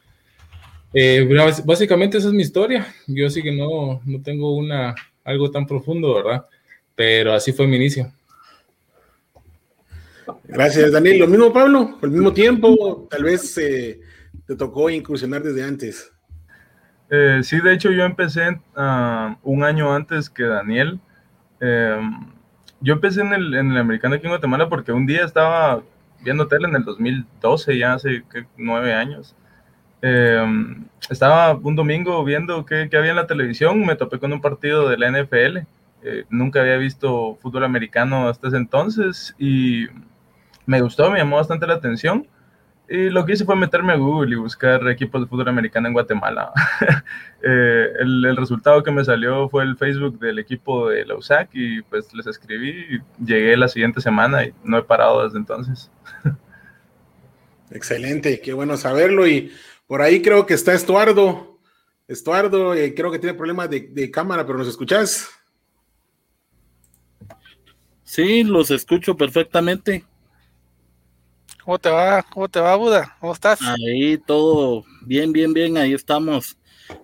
Eh, 0.94 1.28
básicamente 1.64 2.18
esa 2.18 2.28
es 2.28 2.34
mi 2.34 2.42
historia. 2.42 2.86
Yo 3.08 3.28
sí 3.28 3.42
que 3.42 3.50
no, 3.50 4.00
no 4.04 4.22
tengo 4.22 4.54
una, 4.54 4.94
algo 5.24 5.50
tan 5.50 5.66
profundo, 5.66 6.14
¿verdad? 6.14 6.46
Pero 6.94 7.32
así 7.32 7.52
fue 7.52 7.66
mi 7.66 7.74
inicio. 7.74 8.12
Gracias, 10.44 10.92
Daniel. 10.92 11.18
Lo 11.18 11.26
mismo, 11.26 11.52
Pablo, 11.52 11.98
al 12.00 12.10
mismo 12.10 12.32
tiempo, 12.32 13.08
tal 13.10 13.24
vez 13.24 13.58
eh, 13.58 14.00
te 14.50 14.56
tocó 14.56 14.90
incursionar 14.90 15.44
desde 15.44 15.62
antes. 15.62 16.12
Eh, 17.08 17.38
sí, 17.44 17.60
de 17.60 17.72
hecho 17.72 17.92
yo 17.92 18.02
empecé 18.02 18.60
ah, 18.74 19.36
un 19.44 19.62
año 19.62 19.94
antes 19.94 20.28
que 20.28 20.42
Daniel. 20.42 20.98
Em, 21.60 22.26
yo 22.80 22.94
empecé 22.94 23.20
en 23.20 23.32
el, 23.32 23.76
americano 23.76 24.16
aquí 24.16 24.26
en 24.26 24.32
Guatemala 24.32 24.68
porque 24.68 24.90
un 24.90 25.06
día 25.06 25.24
estaba 25.24 25.84
viendo 26.24 26.48
tele 26.48 26.66
en 26.66 26.74
el 26.74 26.84
2012, 26.84 27.78
ya 27.78 27.92
hace 27.92 28.24
nueve 28.56 28.92
años. 28.92 29.36
Em, 30.02 30.84
estaba 31.08 31.54
un 31.54 31.76
domingo 31.76 32.24
viendo 32.24 32.66
qué, 32.66 32.90
había 32.92 33.10
en 33.10 33.16
la 33.16 33.28
televisión, 33.28 33.86
me 33.86 33.94
topé 33.94 34.18
con 34.18 34.32
un 34.32 34.40
partido 34.40 34.88
de 34.88 34.98
la 34.98 35.12
NFL. 35.12 35.58
Eh, 36.02 36.24
nunca 36.28 36.60
había 36.60 36.76
visto 36.76 37.38
fútbol 37.40 37.62
americano 37.62 38.28
hasta 38.28 38.48
ese 38.48 38.56
entonces 38.56 39.32
y 39.38 39.86
me 40.66 40.80
gustó, 40.80 41.08
me 41.08 41.18
llamó 41.18 41.36
bastante 41.36 41.68
la 41.68 41.74
atención. 41.74 42.26
Y 42.92 43.08
lo 43.08 43.24
que 43.24 43.34
hice 43.34 43.44
fue 43.44 43.54
meterme 43.54 43.92
a 43.92 43.96
Google 43.96 44.34
y 44.34 44.38
buscar 44.38 44.86
equipos 44.88 45.20
de 45.20 45.28
fútbol 45.28 45.48
americano 45.48 45.86
en 45.86 45.94
Guatemala. 45.94 46.52
Eh, 47.42 47.92
el, 48.00 48.36
resultado 48.36 48.82
que 48.82 48.90
me 48.90 49.02
salió 49.02 49.48
fue 49.48 49.62
el 49.62 49.78
Facebook 49.78 50.18
del 50.18 50.38
equipo 50.38 50.90
de 50.90 51.06
la 51.06 51.14
USAC 51.14 51.48
y 51.54 51.80
pues 51.80 52.12
les 52.12 52.26
escribí 52.26 52.68
y 52.68 53.24
llegué 53.24 53.56
la 53.56 53.66
siguiente 53.66 54.02
semana 54.02 54.44
y 54.44 54.52
no 54.62 54.76
he 54.76 54.82
parado 54.82 55.24
desde 55.24 55.38
entonces. 55.38 55.90
Excelente, 57.70 58.42
qué 58.42 58.52
bueno 58.52 58.76
saberlo. 58.76 59.26
Y 59.26 59.50
por 59.86 60.02
ahí 60.02 60.20
creo 60.20 60.44
que 60.44 60.52
está 60.52 60.74
Estuardo. 60.74 61.58
Estuardo, 62.06 62.74
eh, 62.74 62.94
creo 62.94 63.10
que 63.10 63.18
tiene 63.18 63.32
problemas 63.38 63.70
de, 63.70 63.88
de 63.90 64.10
cámara, 64.10 64.44
pero 64.44 64.58
¿nos 64.58 64.68
escuchás? 64.68 65.30
Sí, 68.04 68.44
los 68.44 68.70
escucho 68.70 69.16
perfectamente. 69.16 70.04
¿Cómo 71.70 71.78
te 71.78 71.88
va? 71.88 72.24
¿Cómo 72.24 72.48
te 72.48 72.58
va, 72.58 72.74
Buda? 72.74 73.16
¿Cómo 73.20 73.32
estás? 73.32 73.60
Ahí 73.62 74.18
todo 74.18 74.84
bien, 75.02 75.32
bien, 75.32 75.52
bien, 75.52 75.78
ahí 75.78 75.94
estamos. 75.94 76.56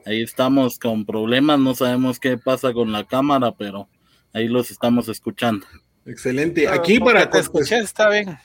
Ahí 0.05 0.23
estamos 0.23 0.77
con 0.81 1.07
problemas, 1.07 1.61
no 1.61 1.73
sabemos 1.73 2.19
qué 2.19 2.37
pasa 2.37 2.73
con 2.73 2.91
la 2.91 3.05
cámara, 3.05 3.53
pero 3.53 3.89
ahí 4.33 4.49
los 4.49 4.73
estamos 4.73 5.09
escuchando. 5.09 5.65
Excelente. 6.05 6.67
Aquí 6.67 6.99
para 6.99 7.31
está 7.31 8.11
bien. 8.11 8.37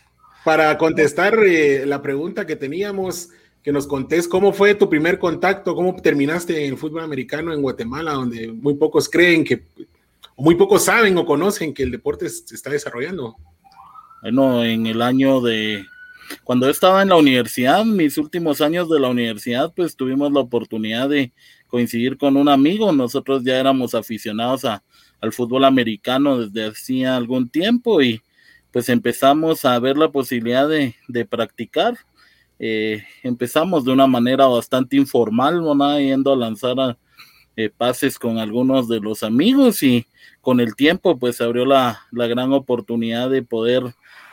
Para 0.46 0.78
contestar 0.78 1.40
eh, 1.44 1.88
la 1.88 2.04
pregunta 2.04 2.46
que 2.46 2.56
teníamos, 2.56 3.30
que 3.64 3.72
nos 3.72 3.88
contés 3.88 4.28
cómo 4.28 4.54
fue 4.54 4.76
tu 4.76 4.88
primer 4.88 5.18
contacto, 5.18 5.74
cómo 5.74 5.96
terminaste 5.96 6.68
en 6.68 6.74
el 6.74 6.78
fútbol 6.78 7.02
americano 7.02 7.52
en 7.52 7.64
Guatemala, 7.64 8.12
donde 8.12 8.52
muy 8.52 8.76
pocos 8.76 9.10
creen 9.10 9.44
que, 9.44 9.64
muy 10.38 10.54
pocos 10.54 10.86
saben 10.86 11.18
o 11.18 11.26
conocen 11.26 11.74
que 11.74 11.82
el 11.82 11.90
deporte 11.90 12.30
se 12.30 12.54
está 12.54 12.70
desarrollando. 12.70 13.38
Bueno, 14.22 14.64
en 14.64 14.86
el 14.86 15.02
año 15.02 15.42
de 15.42 15.84
cuando 16.44 16.70
estaba 16.70 17.02
en 17.02 17.10
la 17.10 17.16
universidad, 17.16 17.86
mis 17.86 18.18
últimos 18.18 18.62
años 18.62 18.90
de 18.90 19.00
la 19.00 19.10
universidad, 19.10 19.74
pues 19.76 19.96
tuvimos 19.96 20.32
la 20.32 20.42
oportunidad 20.42 21.10
de 21.10 21.32
coincidir 21.68 22.18
con 22.18 22.38
un 22.38 22.50
amigo. 22.50 22.92
Nosotros 22.92 23.44
ya 23.44 23.60
éramos 23.60 23.96
aficionados 23.96 24.66
a, 24.66 24.84
al 25.22 25.32
fútbol 25.32 25.66
americano 25.66 26.40
desde 26.40 26.68
hacía 26.68 27.16
algún 27.16 27.50
tiempo 27.50 28.02
y 28.02 28.22
pues 28.72 28.90
empezamos 28.90 29.66
a 29.66 29.78
ver 29.80 29.98
la 29.98 30.12
posibilidad 30.12 30.68
de, 30.68 30.96
de 31.08 31.26
practicar. 31.26 31.98
Eh, 32.60 33.04
empezamos 33.24 33.86
de 33.86 33.92
una 33.92 34.08
manera 34.08 34.46
bastante 34.48 34.96
informal, 34.96 35.62
¿no? 35.62 36.00
yendo 36.00 36.34
a 36.34 36.36
lanzar 36.36 36.98
eh, 37.56 37.70
pases 37.70 38.20
con 38.20 38.38
algunos 38.38 38.88
de 38.88 39.00
los 39.00 39.24
amigos 39.24 39.84
y 39.84 40.06
con 40.42 40.60
el 40.60 40.76
tiempo 40.76 41.18
pues 41.20 41.38
se 41.38 41.44
abrió 41.44 41.66
la, 41.66 42.02
la 42.12 42.28
gran 42.28 42.54
oportunidad 42.54 43.30
de 43.30 43.44
poder 43.44 43.84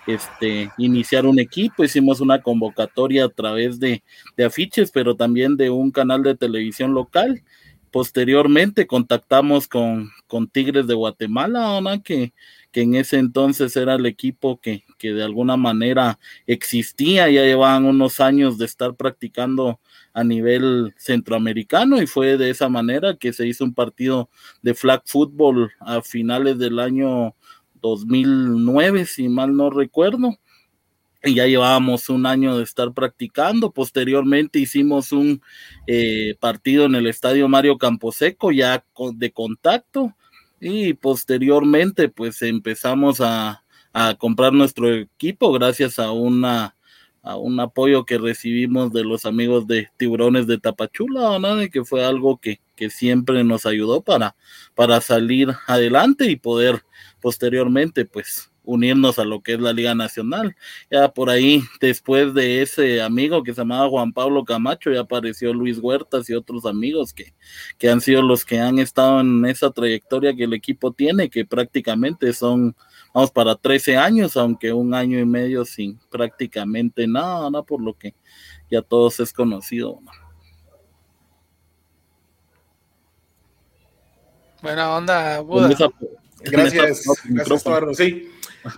este, 0.09 0.71
iniciar 0.79 1.27
un 1.27 1.38
equipo, 1.38 1.85
hicimos 1.85 2.21
una 2.21 2.41
convocatoria 2.41 3.27
a 3.27 3.29
través 3.29 3.79
de, 3.79 4.03
afiches, 4.45 4.91
pero 4.91 5.15
también 5.15 5.57
de 5.57 5.69
un 5.69 5.91
canal 5.91 6.23
de 6.23 6.35
televisión 6.35 6.95
local. 6.95 7.43
Posteriormente 7.91 8.87
contactamos 8.87 9.69
con, 9.69 10.11
con 10.27 10.49
Tigres 10.49 10.87
de 10.87 10.95
Guatemala, 10.95 12.00
que, 12.03 12.33
que 12.73 12.83
en 12.83 12.95
ese 12.95 13.19
entonces 13.19 13.77
era 13.77 13.95
el 13.95 14.07
equipo 14.07 14.59
que, 14.61 14.85
que 14.97 15.12
de 15.12 15.25
alguna 15.25 15.59
manera 15.59 16.19
existía, 16.47 17.29
ya 17.29 17.43
llevaban 17.43 17.85
unos 17.85 18.21
años 18.21 18.57
de 18.57 18.65
estar 18.65 18.95
practicando 18.95 19.79
a 20.15 20.25
nivel 20.25 20.95
centroamericano 20.97 22.00
y 22.00 22.07
fue 22.07 22.38
de 22.38 22.49
esa 22.49 22.71
manera 22.71 23.17
que 23.17 23.35
se 23.35 23.47
hizo 23.47 23.62
un 23.62 23.75
partido 23.75 24.31
de 24.62 24.75
flag 24.75 25.03
football 25.05 25.71
a 25.81 26.00
finales 26.00 26.59
del 26.59 26.79
año 26.79 27.35
2009, 27.80 29.06
si 29.06 29.28
mal 29.28 29.56
no 29.56 29.70
recuerdo. 29.70 30.38
Y 31.23 31.35
ya 31.35 31.47
llevábamos 31.47 32.08
un 32.08 32.26
año 32.26 32.56
de 32.56 32.64
estar 32.64 32.92
practicando. 32.92 33.73
Posteriormente 33.73 34.61
hicimos 34.61 35.11
un 35.12 35.42
eh, 35.87 36.37
partido 36.38 36.85
en 36.85 36.94
el 36.94 37.06
estadio 37.06 37.49
Mario 37.49 37.76
Camposeco, 37.76 38.52
ya 38.52 38.85
de 39.14 39.32
contacto. 39.32 40.14
Y 40.61 40.94
posteriormente, 40.94 42.08
pues 42.08 42.40
empezamos 42.42 43.20
a, 43.20 43.64
a 43.92 44.14
comprar 44.14 44.52
nuestro 44.52 44.92
equipo 44.94 45.52
gracias 45.52 45.99
a 45.99 46.12
una 46.12 46.76
a 47.23 47.37
un 47.37 47.61
apoyo 47.61 48.05
que 48.05 48.19
recibimos 48.19 48.93
de 48.93 49.05
los 49.05 49.25
amigos 49.25 49.67
de 49.67 49.89
Tiburones 49.97 50.47
de 50.47 50.59
Tapachula, 50.59 51.39
¿no? 51.39 51.57
que 51.71 51.85
fue 51.85 52.05
algo 52.05 52.39
que, 52.39 52.61
que, 52.77 52.91
siempre 52.91 53.45
nos 53.45 53.67
ayudó 53.67 54.03
para, 54.03 54.37
para 54.75 55.01
salir 55.01 55.55
adelante 55.67 56.31
y 56.31 56.37
poder 56.37 56.83
posteriormente, 57.21 58.05
pues, 58.05 58.51
unirnos 58.69 59.19
a 59.19 59.25
lo 59.25 59.41
que 59.41 59.55
es 59.55 59.61
la 59.61 59.73
Liga 59.73 59.95
Nacional. 59.95 60.55
Ya 60.91 61.09
por 61.09 61.31
ahí, 61.31 61.63
después 61.81 62.35
de 62.35 62.61
ese 62.61 63.01
amigo 63.01 63.43
que 63.43 63.55
se 63.55 63.63
llamaba 63.63 63.89
Juan 63.89 64.13
Pablo 64.13 64.45
Camacho, 64.45 64.93
ya 64.93 65.01
apareció 65.01 65.55
Luis 65.55 65.79
Huertas 65.79 66.29
y 66.29 66.35
otros 66.35 66.67
amigos 66.67 67.15
que, 67.15 67.33
que 67.79 67.89
han 67.89 68.03
sido 68.03 68.21
los 68.21 68.45
que 68.45 68.61
han 68.61 68.79
estado 68.79 69.21
en 69.21 69.47
esa 69.47 69.71
trayectoria 69.71 70.37
que 70.37 70.45
el 70.45 70.53
equipo 70.53 70.93
tiene, 70.93 71.31
que 71.31 71.47
prácticamente 71.47 72.35
son, 72.35 72.77
vamos, 73.19 73.33
para 73.33 73.57
13 73.57 73.97
años, 73.97 74.37
aunque 74.37 74.73
un 74.73 74.95
año 74.95 75.19
y 75.19 75.27
medio 75.27 75.65
sin 75.65 75.99
prácticamente 76.09 77.09
nada, 77.09 77.51
¿no? 77.51 77.65
por 77.65 77.83
lo 77.83 77.95
que 77.95 78.15
ya 78.71 78.81
todos 78.81 79.19
es 79.19 79.33
conocido. 79.33 79.99
Buena 84.63 84.97
onda, 84.97 85.41
Buda. 85.41 85.69
Gracias, 86.41 87.05
gracias 87.25 87.67
Eduardo. 87.67 87.93
Sí, 87.93 88.31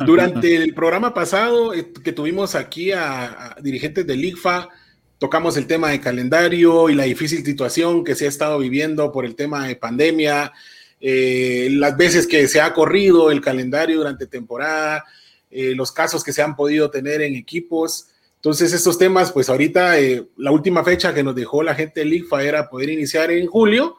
durante 0.06 0.56
el 0.56 0.72
programa 0.72 1.12
pasado 1.12 1.74
eh, 1.74 1.92
que 2.02 2.12
tuvimos 2.12 2.54
aquí 2.54 2.92
a, 2.92 3.56
dirigentes 3.60 4.06
del 4.06 4.24
IGFA, 4.24 4.70
tocamos 5.18 5.58
el 5.58 5.66
tema 5.66 5.90
de 5.90 6.00
calendario 6.00 6.88
y 6.88 6.94
la 6.94 7.04
difícil 7.04 7.44
situación 7.44 8.04
que 8.04 8.14
se 8.14 8.24
ha 8.24 8.28
estado 8.28 8.58
viviendo 8.58 9.12
por 9.12 9.26
el 9.26 9.34
tema 9.34 9.66
de 9.66 9.76
pandemia, 9.76 10.52
eh, 11.00 11.68
las 11.72 11.96
veces 11.96 12.26
que 12.26 12.46
se 12.48 12.60
ha 12.60 12.72
corrido 12.72 13.30
el 13.30 13.40
calendario 13.40 13.98
durante 13.98 14.26
temporada, 14.26 15.04
eh, 15.50 15.74
los 15.74 15.92
casos 15.92 16.22
que 16.22 16.32
se 16.32 16.42
han 16.42 16.56
podido 16.56 16.90
tener 16.90 17.22
en 17.22 17.34
equipos. 17.34 18.08
Entonces, 18.36 18.72
estos 18.72 18.98
temas, 18.98 19.32
pues 19.32 19.48
ahorita 19.48 19.96
la 20.36 20.50
última 20.50 20.84
fecha 20.84 21.12
que 21.12 21.22
nos 21.22 21.34
dejó 21.34 21.62
la 21.62 21.74
gente 21.74 22.00
del 22.00 22.14
IGFA 22.14 22.42
era 22.42 22.70
poder 22.70 22.90
iniciar 22.90 23.30
en 23.30 23.46
julio. 23.46 23.96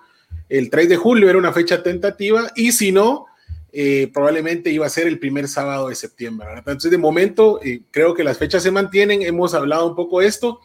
El 0.50 0.70
3 0.70 0.90
de 0.90 0.98
julio 0.98 1.30
era 1.30 1.38
una 1.38 1.54
fecha 1.54 1.84
tentativa 1.84 2.52
y 2.56 2.72
si 2.72 2.92
no, 2.92 3.28
eh, 3.74 4.12
probablemente 4.14 4.70
iba 4.70 4.86
a 4.86 4.90
ser 4.90 5.08
el 5.08 5.18
primer 5.18 5.48
sábado 5.48 5.88
de 5.88 5.96
septiembre. 5.96 6.48
Entonces, 6.58 6.92
de 6.92 6.98
momento, 6.98 7.62
eh, 7.64 7.84
creo 7.90 8.14
que 8.14 8.24
las 8.24 8.38
fechas 8.38 8.64
se 8.64 8.72
mantienen, 8.72 9.22
hemos 9.22 9.54
hablado 9.54 9.88
un 9.88 9.96
poco 9.96 10.20
de 10.20 10.28
esto, 10.28 10.60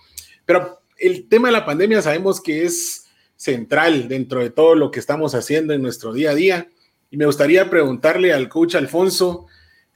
pero 0.44 0.80
el 0.98 1.28
tema 1.28 1.48
de 1.48 1.52
la 1.52 1.64
pandemia 1.64 2.02
sabemos 2.02 2.40
que 2.40 2.64
es 2.64 3.05
central 3.36 4.08
dentro 4.08 4.40
de 4.40 4.50
todo 4.50 4.74
lo 4.74 4.90
que 4.90 5.00
estamos 5.00 5.34
haciendo 5.34 5.72
en 5.72 5.82
nuestro 5.82 6.12
día 6.12 6.30
a 6.30 6.34
día. 6.34 6.68
Y 7.10 7.16
me 7.16 7.26
gustaría 7.26 7.70
preguntarle 7.70 8.32
al 8.32 8.48
coach 8.48 8.74
Alfonso, 8.74 9.46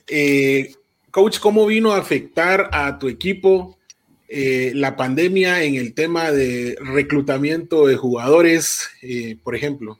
eh, 0.06 0.74
coach, 1.10 1.38
¿cómo 1.38 1.66
vino 1.66 1.92
a 1.92 1.98
afectar 1.98 2.68
a 2.72 2.98
tu 2.98 3.08
equipo 3.08 3.76
la 4.32 4.94
pandemia 4.94 5.64
en 5.64 5.74
el 5.74 5.92
tema 5.92 6.30
de 6.30 6.76
reclutamiento 6.80 7.88
de 7.88 7.96
jugadores, 7.96 8.88
por 9.42 9.56
ejemplo? 9.56 9.98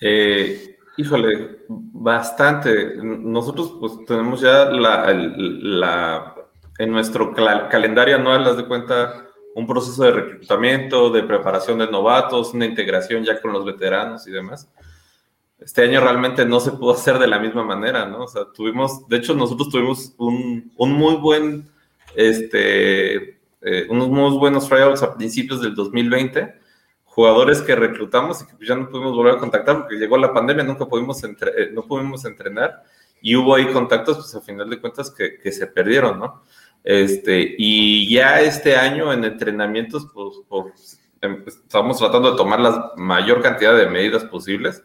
Eh, 0.00 0.70
Híjole, 1.00 1.60
bastante. 1.68 2.96
Nosotros 2.96 3.76
pues 3.80 4.04
tenemos 4.04 4.40
ya 4.42 4.66
la 4.66 6.34
en 6.80 6.90
nuestro 6.92 7.34
calendario 7.34 8.16
anual, 8.16 8.44
las 8.44 8.56
de 8.58 8.66
cuenta, 8.66 9.26
un 9.54 9.66
proceso 9.66 10.04
de 10.04 10.12
reclutamiento, 10.12 11.10
de 11.10 11.22
preparación 11.22 11.78
de 11.78 11.90
novatos, 11.90 12.54
una 12.54 12.66
integración 12.66 13.24
ya 13.24 13.40
con 13.40 13.52
los 13.52 13.64
veteranos 13.64 14.26
y 14.26 14.30
demás. 14.30 14.68
Este 15.58 15.82
año 15.82 16.00
realmente 16.00 16.46
no 16.46 16.60
se 16.60 16.72
pudo 16.72 16.92
hacer 16.92 17.18
de 17.18 17.26
la 17.26 17.38
misma 17.38 17.64
manera, 17.64 18.06
¿no? 18.06 18.24
O 18.24 18.28
sea, 18.28 18.46
tuvimos, 18.54 19.06
de 19.08 19.18
hecho, 19.18 19.34
nosotros 19.34 19.68
tuvimos 19.68 20.14
un, 20.16 20.72
un 20.76 20.92
muy 20.92 21.16
buen, 21.16 21.68
este, 22.14 23.40
eh, 23.60 23.86
unos 23.90 24.08
muy 24.08 24.38
buenos 24.38 24.68
tryouts 24.68 25.02
a 25.02 25.14
principios 25.14 25.60
del 25.60 25.74
2020 25.74 26.60
jugadores 27.04 27.60
que 27.60 27.74
reclutamos 27.74 28.40
y 28.40 28.46
que 28.46 28.66
ya 28.66 28.76
no 28.76 28.88
pudimos 28.88 29.14
volver 29.14 29.34
a 29.34 29.38
contactar 29.38 29.80
porque 29.80 29.96
llegó 29.96 30.16
la 30.16 30.32
pandemia, 30.32 30.64
nunca 30.64 30.86
pudimos, 30.86 31.22
entre, 31.24 31.50
eh, 31.50 31.70
no 31.72 31.82
pudimos 31.82 32.24
entrenar 32.24 32.84
y 33.20 33.36
hubo 33.36 33.54
ahí 33.54 33.66
contactos, 33.72 34.16
pues 34.16 34.34
a 34.34 34.40
final 34.40 34.70
de 34.70 34.80
cuentas 34.80 35.10
que, 35.10 35.38
que, 35.38 35.52
se 35.52 35.66
perdieron, 35.66 36.18
¿no? 36.18 36.42
Este, 36.84 37.54
y 37.58 38.12
ya 38.12 38.40
este 38.40 38.76
año 38.76 39.12
en 39.12 39.24
entrenamientos, 39.24 40.08
pues, 40.12 40.36
pues 40.48 41.00
em, 41.20 41.44
estamos 41.46 41.98
tratando 41.98 42.30
de 42.32 42.36
tomar 42.36 42.60
la 42.60 42.92
mayor 42.96 43.42
cantidad 43.42 43.76
de 43.76 43.88
medidas 43.88 44.24
posibles, 44.24 44.82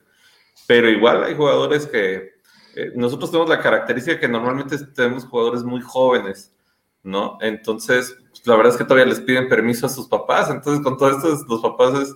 pero 0.67 0.89
igual 0.89 1.23
hay 1.23 1.35
jugadores 1.35 1.85
que 1.87 2.35
eh, 2.75 2.91
nosotros 2.95 3.31
tenemos 3.31 3.49
la 3.49 3.61
característica 3.61 4.19
que 4.19 4.27
normalmente 4.27 4.77
tenemos 4.93 5.25
jugadores 5.25 5.63
muy 5.63 5.81
jóvenes, 5.81 6.53
¿no? 7.03 7.37
Entonces, 7.39 8.17
pues, 8.29 8.45
la 8.45 8.55
verdad 8.57 8.73
es 8.73 8.77
que 8.77 8.83
todavía 8.83 9.05
les 9.05 9.21
piden 9.21 9.47
permiso 9.47 9.85
a 9.85 9.89
sus 9.89 10.07
papás, 10.07 10.49
entonces 10.49 10.83
con 10.83 10.97
todo 10.97 11.09
esto 11.11 11.45
los 11.47 11.61
papás 11.61 11.99
es, 11.99 12.15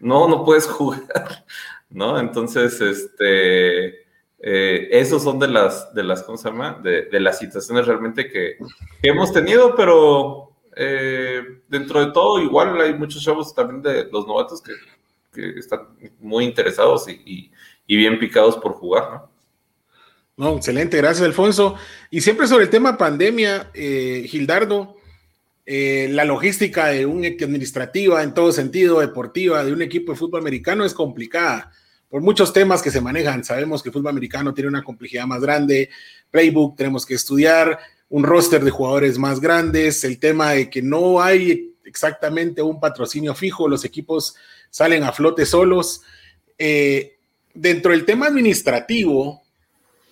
no, 0.00 0.26
no 0.26 0.44
puedes 0.44 0.66
jugar, 0.68 1.44
¿no? 1.88 2.18
Entonces, 2.18 2.80
este, 2.80 3.99
eh, 4.42 4.88
esos 4.90 5.22
son 5.22 5.38
de 5.38 5.48
las, 5.48 5.92
de 5.94 6.02
las, 6.02 6.22
¿cómo 6.22 6.38
se 6.38 6.48
llama? 6.48 6.80
De, 6.82 7.20
las 7.20 7.38
situaciones 7.38 7.86
realmente 7.86 8.28
que, 8.28 8.56
hemos 9.02 9.32
tenido, 9.32 9.74
pero 9.76 10.56
eh, 10.76 11.42
dentro 11.68 12.04
de 12.04 12.12
todo, 12.12 12.40
igual 12.40 12.80
hay 12.80 12.94
muchos 12.94 13.22
chavos 13.22 13.54
también 13.54 13.82
de 13.82 14.08
los 14.10 14.26
novatos 14.26 14.62
que, 14.62 14.72
están 15.56 15.86
muy 16.18 16.44
interesados 16.44 17.06
y, 17.08 17.52
bien 17.86 18.18
picados 18.18 18.56
por 18.56 18.72
jugar, 18.72 19.10
¿no? 19.10 19.30
No, 20.36 20.56
excelente, 20.56 20.96
gracias 20.96 21.24
Alfonso. 21.26 21.76
Y 22.10 22.22
siempre 22.22 22.48
sobre 22.48 22.64
el 22.64 22.70
tema 22.70 22.96
pandemia, 22.96 23.70
eh, 23.74 24.24
Gildardo, 24.26 24.96
eh, 25.66 26.08
la 26.10 26.24
logística 26.24 26.86
de 26.86 27.04
un 27.04 27.24
administrativa 27.24 28.22
en 28.22 28.32
todo 28.34 28.50
sentido, 28.50 29.00
deportiva, 29.00 29.62
de 29.64 29.72
un 29.72 29.82
equipo 29.82 30.12
de 30.12 30.18
fútbol 30.18 30.40
americano 30.40 30.84
es 30.84 30.94
complicada 30.94 31.72
por 32.10 32.20
muchos 32.20 32.52
temas 32.52 32.82
que 32.82 32.90
se 32.90 33.00
manejan. 33.00 33.44
Sabemos 33.44 33.82
que 33.82 33.88
el 33.88 33.92
fútbol 33.94 34.10
americano 34.10 34.52
tiene 34.52 34.68
una 34.68 34.84
complejidad 34.84 35.26
más 35.26 35.40
grande, 35.40 35.88
playbook, 36.30 36.76
tenemos 36.76 37.06
que 37.06 37.14
estudiar, 37.14 37.78
un 38.10 38.24
roster 38.24 38.62
de 38.62 38.70
jugadores 38.70 39.16
más 39.18 39.40
grandes, 39.40 40.04
el 40.04 40.18
tema 40.18 40.50
de 40.50 40.68
que 40.68 40.82
no 40.82 41.22
hay 41.22 41.74
exactamente 41.84 42.60
un 42.60 42.80
patrocinio 42.80 43.34
fijo, 43.34 43.68
los 43.68 43.84
equipos 43.84 44.34
salen 44.68 45.04
a 45.04 45.12
flote 45.12 45.46
solos. 45.46 46.02
Eh, 46.58 47.16
dentro 47.54 47.92
del 47.92 48.04
tema 48.04 48.26
administrativo, 48.26 49.42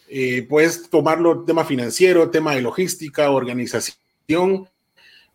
eh, 0.09 0.47
puedes 0.49 0.89
tomarlo 0.89 1.45
tema 1.45 1.65
financiero, 1.65 2.31
tema 2.31 2.55
de 2.55 2.63
logística, 2.63 3.31
organización, 3.31 4.69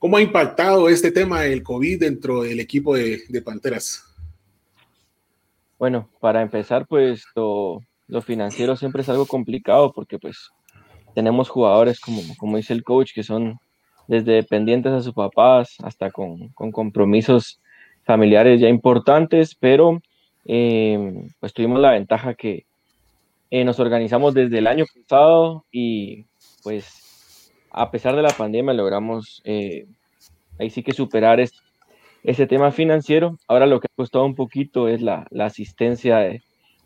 ¿Cómo 0.03 0.17
ha 0.17 0.21
impactado 0.21 0.89
este 0.89 1.11
tema 1.13 1.43
del 1.43 1.63
COVID 1.63 2.01
dentro 2.01 2.43
del 2.43 2.59
equipo 2.59 2.93
de, 2.93 3.41
Panteras? 3.41 4.03
Bueno, 5.79 6.09
para 6.19 6.41
empezar, 6.41 6.85
pues 6.87 7.25
lo, 7.35 7.81
financiero 8.21 8.75
siempre 8.75 9.01
es 9.01 9.09
algo 9.09 9.25
complicado 9.25 9.91
porque 9.91 10.19
pues 10.19 10.49
tenemos 11.15 11.49
jugadores 11.49 11.99
como, 11.99 12.21
como 12.37 12.57
dice 12.57 12.73
el 12.73 12.83
coach 12.83 13.13
que 13.13 13.23
son 13.23 13.59
desde 14.07 14.33
dependientes 14.33 14.91
a 14.91 15.01
sus 15.01 15.13
papás 15.13 15.75
hasta 15.83 16.11
con, 16.11 16.49
compromisos 16.49 17.59
familiares 18.03 18.59
ya 18.59 18.67
importantes, 18.67 19.55
pero 19.55 20.01
eh, 20.45 21.27
pues 21.39 21.53
tuvimos 21.53 21.79
la 21.79 21.91
ventaja 21.91 22.33
que 22.33 22.65
eh, 23.49 23.63
nos 23.63 23.79
organizamos 23.79 24.33
desde 24.33 24.57
el 24.59 24.67
año 24.67 24.85
pasado 24.93 25.65
y 25.71 26.25
pues 26.63 27.51
a 27.71 27.91
pesar 27.91 28.15
de 28.15 28.21
la 28.21 28.29
pandemia 28.29 28.73
logramos 28.73 29.41
eh, 29.45 29.85
ahí 30.59 30.69
sí 30.69 30.83
que 30.83 30.93
superar 30.93 31.39
ese 32.23 32.47
tema 32.47 32.71
financiero. 32.71 33.37
Ahora 33.47 33.65
lo 33.65 33.79
que 33.79 33.87
ha 33.87 33.95
costado 33.95 34.25
un 34.25 34.35
poquito 34.35 34.87
es 34.87 35.01
la, 35.01 35.27
asistencia 35.39 36.21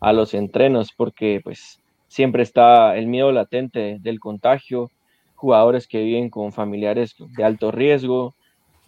a 0.00 0.12
los 0.12 0.34
entrenos, 0.34 0.92
porque 0.96 1.40
pues 1.42 1.80
siempre 2.08 2.42
está 2.42 2.96
el 2.96 3.06
miedo 3.06 3.32
latente 3.32 3.98
del 4.00 4.20
contagio, 4.20 4.90
jugadores 5.34 5.86
que 5.86 6.02
viven 6.02 6.30
con 6.30 6.52
familiares 6.52 7.14
de 7.18 7.44
alto 7.44 7.70
riesgo, 7.70 8.34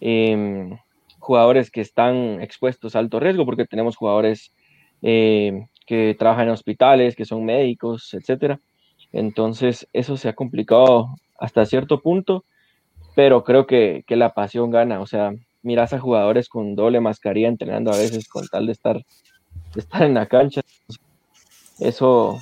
em, 0.01 0.77
jugadores 1.19 1.71
que 1.71 1.81
están 1.81 2.41
expuestos 2.41 2.95
a 2.95 2.99
alto 2.99 3.19
riesgo, 3.19 3.45
porque 3.45 3.65
tenemos 3.65 3.95
jugadores 3.95 4.51
em, 5.01 5.67
que 5.87 6.15
trabajan 6.17 6.47
en 6.47 6.53
hospitales, 6.53 7.15
que 7.15 7.25
son 7.25 7.45
médicos, 7.45 8.13
etcétera. 8.13 8.59
Entonces, 9.11 9.87
eso 9.93 10.17
se 10.17 10.29
ha 10.29 10.33
complicado 10.33 11.15
hasta 11.39 11.65
cierto 11.65 12.01
punto, 12.01 12.45
pero 13.15 13.43
creo 13.43 13.65
que, 13.67 14.03
la 14.07 14.33
pasión 14.33 14.71
gana. 14.71 15.01
O 15.01 15.07
sea, 15.07 15.33
miras 15.63 15.93
a 15.93 15.99
jugadores 15.99 16.49
con 16.49 16.75
doble 16.75 16.99
mascarilla 16.99 17.47
entrenando 17.47 17.91
a 17.91 17.97
veces 17.97 18.27
con 18.27 18.47
tal 18.47 18.65
de 18.65 18.71
estar, 18.71 19.05
estar 19.75 20.03
en 20.03 20.13
la 20.15 20.25
cancha. 20.27 20.61
Eso 21.79 22.37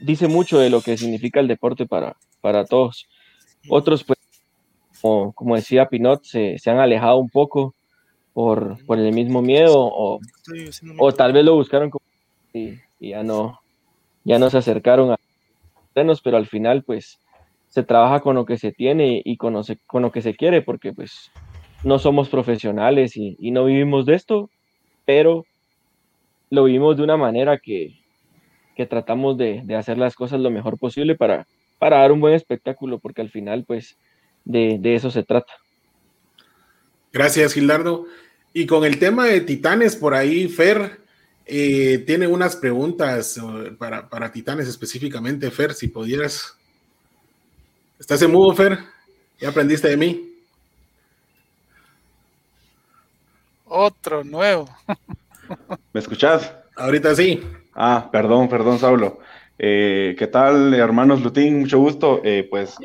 dice 0.00 0.28
mucho 0.28 0.58
de 0.58 0.70
lo 0.70 0.80
que 0.80 0.96
significa 0.96 1.40
el 1.40 1.48
deporte 1.48 1.86
para, 1.86 2.16
para 2.40 2.64
todos. 2.64 3.06
Otros, 3.68 4.04
pues, 4.04 4.18
como, 5.00 5.56
decía 5.56 5.88
Pinot, 5.88 6.24
se, 6.24 6.58
han 6.66 6.78
alejado 6.78 7.18
un 7.18 7.30
poco 7.30 7.74
por, 8.32 8.78
el 8.88 9.12
mismo 9.12 9.42
miedo 9.42 9.74
o, 9.76 10.20
o 10.98 11.12
tal 11.12 11.32
vez 11.32 11.44
lo 11.44 11.54
buscaron 11.54 11.90
y, 12.52 12.78
y, 12.98 13.10
ya 13.10 13.22
no 13.22 13.60
ya 14.24 14.38
no 14.38 14.50
se 14.50 14.58
acercaron 14.58 15.12
a 15.12 15.16
los 16.02 16.22
pero 16.22 16.36
al 16.36 16.46
final 16.46 16.82
pues 16.82 17.20
se 17.68 17.82
trabaja 17.82 18.20
con 18.20 18.36
lo 18.36 18.46
que 18.46 18.56
se 18.56 18.72
tiene 18.72 19.20
y 19.24 19.36
con 19.36 19.52
lo, 19.52 19.62
con 19.86 20.02
lo 20.02 20.12
que 20.12 20.22
se 20.22 20.34
quiere, 20.34 20.62
porque 20.62 20.92
pues 20.92 21.30
no 21.84 21.98
somos 21.98 22.28
profesionales 22.28 23.16
y, 23.16 23.50
no 23.50 23.64
vivimos 23.64 24.06
de 24.06 24.14
esto, 24.14 24.50
pero 25.04 25.44
lo 26.50 26.64
vivimos 26.64 26.96
de 26.96 27.02
una 27.02 27.16
manera 27.16 27.58
que, 27.58 27.94
tratamos 28.88 29.36
de, 29.36 29.62
hacer 29.76 29.98
las 29.98 30.14
cosas 30.14 30.40
lo 30.40 30.50
mejor 30.50 30.78
posible 30.78 31.14
para, 31.14 31.46
para 31.78 31.98
dar 31.98 32.12
un 32.12 32.20
buen 32.20 32.34
espectáculo, 32.34 32.98
porque 32.98 33.20
al 33.20 33.30
final 33.30 33.64
pues 33.64 33.96
de, 34.44 34.80
eso 34.94 35.10
se 35.10 35.22
trata. 35.22 35.52
Gracias, 37.12 37.54
Gildardo. 37.54 38.06
Y 38.52 38.66
con 38.66 38.84
el 38.84 38.98
tema 38.98 39.26
de 39.26 39.40
Titanes, 39.40 39.96
por 39.96 40.14
ahí, 40.14 40.48
Fer 40.48 41.00
eh, 41.46 42.02
tiene 42.06 42.26
unas 42.26 42.56
preguntas 42.56 43.36
eh, 43.36 43.72
para, 43.78 44.08
para 44.08 44.32
Titanes 44.32 44.68
específicamente. 44.68 45.50
Fer, 45.50 45.74
si 45.74 45.88
pudieras 45.88 46.58
¿Estás 47.98 48.20
en 48.22 48.32
mudo, 48.32 48.54
Fer? 48.54 48.78
¿Ya 49.40 49.48
aprendiste 49.48 49.88
de 49.88 49.96
mí? 49.96 50.33
Otro 53.76 54.22
nuevo. 54.22 54.68
¿Me 55.92 55.98
escuchás? 55.98 56.54
Ahorita 56.76 57.12
sí. 57.16 57.42
Ah, 57.74 58.08
perdón, 58.12 58.48
perdón, 58.48 58.78
Saulo. 58.78 59.18
Eh, 59.58 60.14
¿Qué 60.16 60.28
tal, 60.28 60.72
hermanos 60.74 61.22
Lutín? 61.22 61.58
Mucho 61.58 61.80
gusto. 61.80 62.20
Eh, 62.22 62.46
pues 62.48 62.76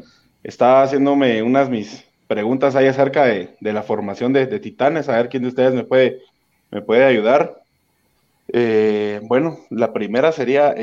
estaba 0.43 0.82
haciéndome 0.82 1.43
unas 1.43 1.69
mis 1.69 2.06
preguntas 2.28 2.75
ahí 2.75 2.88
acerca 2.88 3.25
de, 3.25 3.56
la 3.62 3.84
formación 3.84 4.34
de, 4.34 4.47
Titanes, 4.60 5.10
a 5.10 5.17
ver 5.17 5.30
quién 5.30 5.43
de 5.43 5.49
ustedes 5.49 5.75
me 5.75 5.84
puede, 5.84 6.23
me 6.71 6.82
puede 6.82 7.04
ayudar. 7.04 7.62
Eh, 8.47 9.21
bueno, 9.23 9.60
la 9.69 9.93
primera 9.93 10.32
sería, 10.32 10.73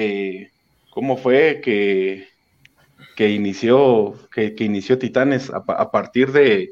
¿cómo 0.91 1.17
fue 1.17 1.61
que 1.65 2.29
que 3.17 3.31
inició, 3.31 4.15
que, 4.31 4.55
inició 4.61 4.99
Titanes, 4.99 5.51
a, 5.51 5.91
partir 5.91 6.31
de, 6.31 6.71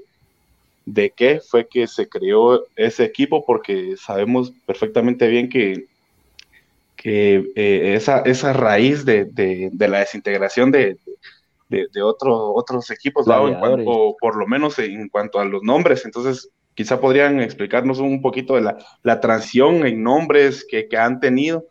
de 0.86 1.10
qué 1.10 1.40
fue 1.40 1.68
que 1.68 1.86
se 1.86 2.08
creó 2.08 2.64
ese 2.76 3.04
equipo, 3.04 3.44
porque 3.44 3.96
sabemos 3.96 4.52
perfectamente 4.66 5.28
bien 5.28 5.48
que, 5.48 5.86
que 6.96 7.52
eh, 7.54 7.94
esa, 7.94 8.20
esa 8.20 8.52
raíz 8.52 9.04
de, 9.04 9.24
de, 9.24 9.88
la 9.88 10.00
desintegración 10.00 10.70
de, 10.70 10.98
de, 11.68 12.02
otro, 12.02 12.52
otros 12.52 12.90
equipos, 12.90 13.26
o 13.28 14.16
por 14.20 14.36
lo 14.36 14.46
menos 14.46 14.78
en 14.78 15.08
cuanto 15.08 15.40
a 15.40 15.44
los 15.44 15.62
nombres. 15.62 16.04
Entonces, 16.04 16.50
quizá 16.74 17.00
podrían 17.00 17.40
explicarnos 17.40 17.98
un 17.98 18.20
poquito 18.20 18.54
de 18.54 18.62
la, 18.62 18.78
la 19.02 19.20
transición 19.20 19.86
en 19.86 20.02
nombres 20.02 20.66
que, 20.68 20.88
que 20.88 20.96
han 20.96 21.20
tenido. 21.20 21.66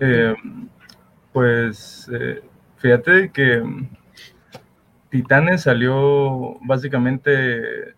Eh, 0.00 0.34
pues 1.32 2.08
eh, 2.12 2.40
fíjate 2.76 3.30
que 3.32 3.62
Titanes 5.10 5.62
salió 5.62 6.56
básicamente, 6.60 7.94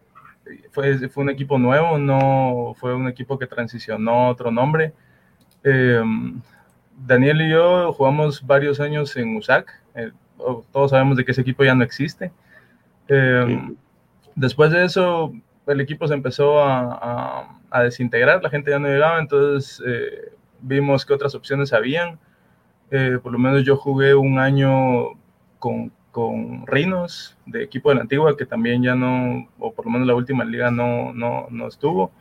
fue, 0.70 1.09
fue 1.09 1.25
un 1.25 1.31
equipo 1.31 1.59
nuevo, 1.59 1.99
no 1.99 2.75
fue 2.77 2.94
un 2.94 3.09
equipo 3.09 3.38
que 3.38 3.46
transicionó 3.46 4.29
otro 4.29 4.51
nombre. 4.51 4.92
Eh, 5.64 6.03
Daniel 6.96 7.42
y 7.42 7.51
yo 7.51 7.92
jugamos 7.92 8.46
varios 8.46 8.81
años 8.81 9.16
en 9.16 9.37
USAC, 9.37 9.70
todos 10.73 10.90
sabemos 10.90 11.16
de 11.16 11.25
que 11.25 11.33
ese 11.33 11.40
equipo 11.40 11.64
ya 11.64 11.75
no 11.75 11.85
existe. 11.85 12.31
Después 14.35 14.70
de 14.70 14.85
eso, 14.85 15.33
el 15.66 15.81
equipo 15.81 16.07
se 16.07 16.14
empezó 16.14 16.62
a, 16.62 17.59
a, 17.70 17.83
desintegrar, 17.83 18.42
la 18.42 18.51
gente 18.51 18.70
ya 18.70 18.79
no 18.79 18.88
llegaba, 18.88 19.18
entonces 19.18 19.83
vimos 20.62 21.05
que 21.05 21.14
otras 21.14 21.35
opciones 21.35 21.73
habían. 21.73 22.18
Eh, 22.90 23.18
por 23.23 23.33
lo 23.33 23.38
menos 23.38 23.64
yo 23.64 23.77
jugué 23.77 24.14
un 24.14 24.38
año 24.38 25.11
con, 25.59 25.92
con 26.11 26.66
Rinos, 26.66 27.37
de 27.46 27.62
equipo 27.62 27.90
de 27.90 27.96
la 27.96 28.03
antigua, 28.03 28.37
que 28.37 28.46
también 28.46 28.83
ya 28.83 28.94
no, 28.94 29.49
o 29.59 29.73
por 29.73 29.87
lo 29.87 29.92
menos 29.92 30.07
la 30.07 30.14
última 30.14 30.44
liga 30.44 30.70
no, 30.70 31.12
no, 31.12 31.46
no 31.51 31.68
estuvo. 31.68 32.12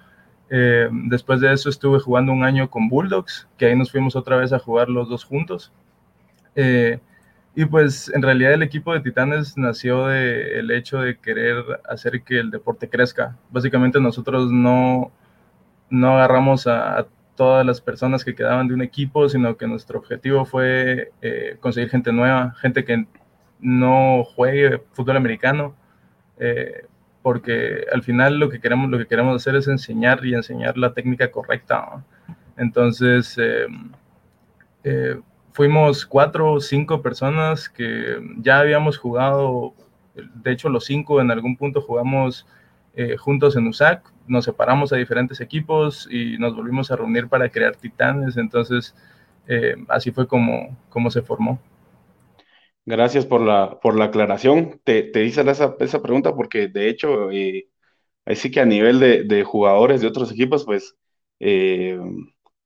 Eh, 0.50 0.90
después 0.92 1.42
de 1.42 1.54
eso 1.54 1.70
estuve 1.70 2.00
jugando 2.00 2.32
un 2.32 2.44
año 2.44 2.70
con 2.70 2.90
Bulldogs, 2.90 3.48
que 3.58 3.68
ahí 3.68 3.76
nos 3.76 3.92
fuimos 3.92 4.16
otra 4.16 4.38
vez 4.38 4.54
a 4.54 4.60
jugar 4.60 4.90
los 4.90 5.10
dos 5.10 5.24
juntos. 5.24 5.72
Eh, 6.56 7.00
y 7.56 7.66
pues 7.66 8.12
en 8.14 8.22
realidad 8.22 8.54
el 8.54 8.64
equipo 8.64 8.94
de 8.94 9.02
Titanes 9.02 9.58
nació 9.58 10.08
del 10.08 10.72
hecho 10.72 11.00
de 11.00 11.18
querer 11.18 11.64
hacer 11.90 12.22
que 12.24 12.40
el 12.40 12.52
deporte 12.52 12.90
crezca. 12.90 13.38
Básicamente 13.50 14.00
nosotros 14.00 14.52
no, 14.52 15.12
no 15.90 16.12
agarramos 16.14 16.68
a, 16.68 17.00
a 17.00 17.08
todas 17.40 17.66
las 17.66 17.80
personas 17.80 18.26
que 18.26 18.36
quedaban 18.36 18.68
de 18.68 18.74
un 18.74 18.82
equipo, 18.82 19.30
sino 19.30 19.56
que 19.56 19.66
nuestro 19.66 19.98
objetivo 19.98 20.44
fue 20.44 21.14
eh, 21.22 21.56
conseguir 21.62 21.90
gente 21.90 22.12
nueva, 22.12 22.54
gente 22.60 22.84
que 22.84 23.08
no 23.60 24.24
juegue 24.24 24.82
fútbol 24.94 25.18
americano, 25.18 25.76
eh, 26.38 26.86
porque 27.22 27.86
al 27.92 28.04
final 28.04 28.40
lo 28.40 28.50
que 28.50 28.60
queremos, 28.60 28.90
lo 28.90 28.98
que 28.98 29.08
queremos 29.08 29.36
hacer 29.36 29.56
es 29.56 29.68
enseñar 29.68 30.26
y 30.26 30.34
enseñar 30.34 30.78
la 30.78 30.94
técnica 30.94 31.32
correcta. 31.32 32.04
Entonces, 32.58 33.38
eh, 34.84 35.20
fuimos 35.52 36.06
cuatro 36.06 36.54
o 36.54 36.60
cinco 36.62 37.02
personas 37.02 37.70
que 37.70 38.18
ya 38.38 38.60
habíamos 38.60 38.98
jugado, 38.98 39.74
de 40.16 40.52
hecho 40.52 40.70
los 40.70 40.86
cinco 40.86 41.22
en 41.22 41.32
algún 41.32 41.58
punto 41.58 41.82
jugamos 41.82 42.48
juntos 43.18 43.56
en 43.56 43.66
USAC, 43.68 44.04
nos 44.30 44.46
separamos 44.46 44.94
a 44.94 44.96
diferentes 44.96 45.42
equipos 45.42 46.08
y 46.10 46.38
nos 46.38 46.56
volvimos 46.56 46.92
a 46.92 46.96
reunir 46.96 47.28
para 47.28 47.50
crear 47.50 47.76
Titanes. 47.76 48.38
Entonces, 48.38 48.96
eh, 49.48 49.76
así 49.88 50.12
fue 50.12 50.28
como, 50.28 50.78
como 50.90 51.10
se 51.10 51.22
formó. 51.22 51.60
Gracias 52.90 53.26
por 53.28 53.42
la, 53.42 53.80
por 53.82 53.96
la 53.98 54.06
aclaración. 54.06 54.82
Te, 54.84 55.04
te 55.04 55.24
hice 55.26 55.42
esa, 55.50 55.76
esa 55.80 56.02
pregunta 56.02 56.34
porque 56.36 56.68
de 56.68 56.90
hecho, 56.90 57.30
eh, 57.32 57.70
así 58.26 58.52
que 58.52 58.62
a 58.62 58.66
nivel 58.66 59.00
de, 59.00 59.24
de, 59.26 59.44
jugadores 59.44 60.02
de 60.02 60.08
otros 60.08 60.32
equipos, 60.32 60.66
pues 60.66 60.96
eh, 61.40 62.00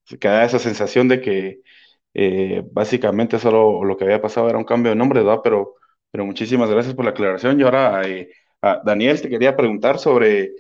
se 0.06 0.20
queda 0.20 0.46
esa 0.46 0.60
sensación 0.60 1.08
de 1.10 1.22
que 1.22 1.62
eh, 2.14 2.64
básicamente 2.72 3.40
solo 3.40 3.84
lo 3.84 3.98
que 3.98 4.06
había 4.06 4.22
pasado 4.22 4.50
era 4.50 4.58
un 4.60 4.66
cambio 4.66 4.92
de 4.92 4.98
nombre, 4.98 5.22
¿verdad? 5.24 5.42
Pero, 5.44 5.76
pero 6.12 6.26
muchísimas 6.26 6.70
gracias 6.72 6.96
por 6.96 7.06
la 7.06 7.12
aclaración. 7.12 7.60
Y 7.60 7.64
ahora, 7.64 8.02
Daniel, 8.86 9.22
te 9.22 9.30
quería 9.30 9.56
preguntar 9.56 10.00
sobre 10.00 10.52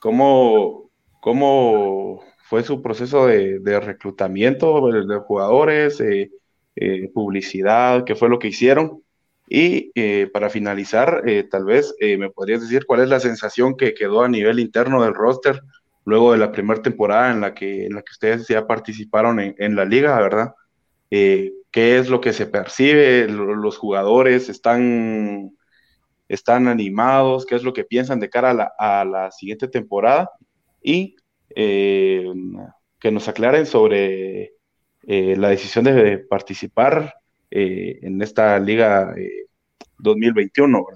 ¿Cómo, 0.00 0.90
cómo 1.20 2.22
fue 2.48 2.62
su 2.62 2.82
proceso 2.82 3.26
de, 3.26 3.80
reclutamiento 3.80 4.90
de, 4.90 5.18
jugadores, 5.18 6.00
eh, 6.00 6.30
eh, 6.76 7.10
publicidad, 7.14 8.04
qué 8.04 8.14
fue 8.16 8.30
lo 8.30 8.38
que 8.38 8.48
hicieron? 8.48 9.02
Y 9.52 9.90
eh, 9.96 10.30
para 10.32 10.48
finalizar, 10.48 11.24
tal 11.50 11.64
vez 11.64 11.94
me 12.00 12.30
podrías 12.30 12.60
decir 12.60 12.86
cuál 12.86 13.00
es 13.00 13.08
la 13.08 13.18
sensación 13.18 13.76
que 13.76 13.94
quedó 13.94 14.22
a 14.22 14.28
nivel 14.28 14.60
interno 14.60 15.02
del 15.02 15.12
roster 15.12 15.60
luego 16.04 16.32
de 16.32 16.38
la 16.38 16.52
primera 16.52 16.80
temporada 16.80 17.32
en 17.32 17.40
la 17.40 17.52
que, 17.52 17.86
en 17.86 17.94
la 17.94 18.02
que 18.02 18.12
ustedes 18.12 18.46
ya 18.46 18.66
participaron 18.66 19.40
en, 19.40 19.76
la 19.76 19.84
liga, 19.84 20.18
¿verdad? 20.20 20.54
¿Qué 21.10 21.52
es 21.72 22.08
lo 22.08 22.20
que 22.20 22.32
se 22.32 22.46
percibe? 22.46 23.26
¿Los 23.28 23.76
jugadores 23.76 24.48
están 24.48 25.50
están 26.30 26.68
animados, 26.68 27.44
qué 27.44 27.56
es 27.56 27.64
lo 27.64 27.72
que 27.72 27.82
piensan 27.82 28.20
de 28.20 28.30
cara 28.30 28.72
a 28.78 29.04
la, 29.04 29.30
siguiente 29.32 29.66
temporada 29.66 30.30
y 30.80 31.16
eh, 31.56 32.24
que 33.00 33.10
nos 33.10 33.26
aclaren 33.26 33.66
sobre 33.66 34.52
eh, 35.08 35.36
la 35.36 35.48
decisión 35.48 35.84
de 35.84 36.18
participar 36.18 37.14
eh, 37.50 37.98
en 38.02 38.20
esta 38.22 38.58
liga 38.58 39.14
2021. 39.98 40.86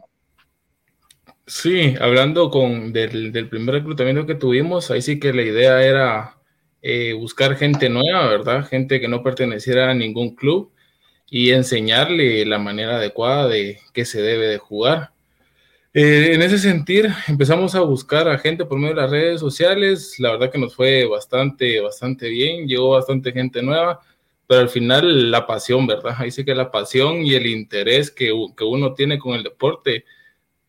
Sí, 1.47 1.95
hablando 2.01 2.51
con 2.51 2.93
del, 2.93 3.33
del, 3.33 3.49
primer 3.49 3.75
reclutamiento 3.75 4.27
que 4.27 4.35
tuvimos, 4.35 4.91
ahí 4.91 5.03
sí 5.03 5.21
que 5.21 5.33
la 5.33 5.43
idea 5.43 5.83
era 5.83 6.31
buscar 7.19 7.57
gente 7.57 7.89
nueva, 7.89 8.29
¿verdad? 8.29 8.67
Gente 8.67 9.01
que 9.01 9.09
no 9.09 9.23
perteneciera 9.23 9.91
a 9.91 9.95
ningún 9.95 10.35
club 10.35 10.71
y 11.31 11.51
enseñarle 11.51 12.45
la 12.47 12.59
manera 12.59 12.97
adecuada 12.97 13.49
de 13.49 13.81
que 13.93 14.05
se 14.05 14.23
debe 14.23 14.47
de 14.47 14.59
jugar. 14.59 15.11
Eh, 15.93 16.35
en 16.35 16.43
ese 16.43 16.59
sentido, 16.59 17.09
empezamos 17.29 17.75
a 17.77 17.81
buscar 17.81 18.29
a 18.29 18.39
gente 18.39 18.65
por 18.65 18.79
medio 18.79 18.97
de 18.97 19.03
las 19.03 19.11
redes 19.11 19.41
sociales. 19.41 20.17
La 20.19 20.33
verdad 20.33 20.51
que 20.51 20.59
nos 20.59 20.75
fue 20.75 21.07
bastante, 21.07 21.81
bastante 21.81 22.29
bien. 22.29 22.67
Llegó 22.67 22.91
bastante 22.91 23.33
gente 23.33 23.63
nueva, 23.63 24.01
pero 24.47 24.61
al 24.63 24.69
final 24.69 25.31
la 25.31 25.47
pasión, 25.47 25.87
¿verdad? 25.87 26.15
Ahí 26.19 26.31
sí 26.31 26.45
que 26.45 26.55
la 26.55 26.71
pasión 26.71 27.25
y 27.25 27.35
el 27.35 27.47
interés 27.47 28.11
que, 28.11 28.33
que 28.57 28.65
uno 28.65 28.95
tiene 28.95 29.19
con 29.19 29.35
el 29.35 29.43
deporte, 29.43 30.05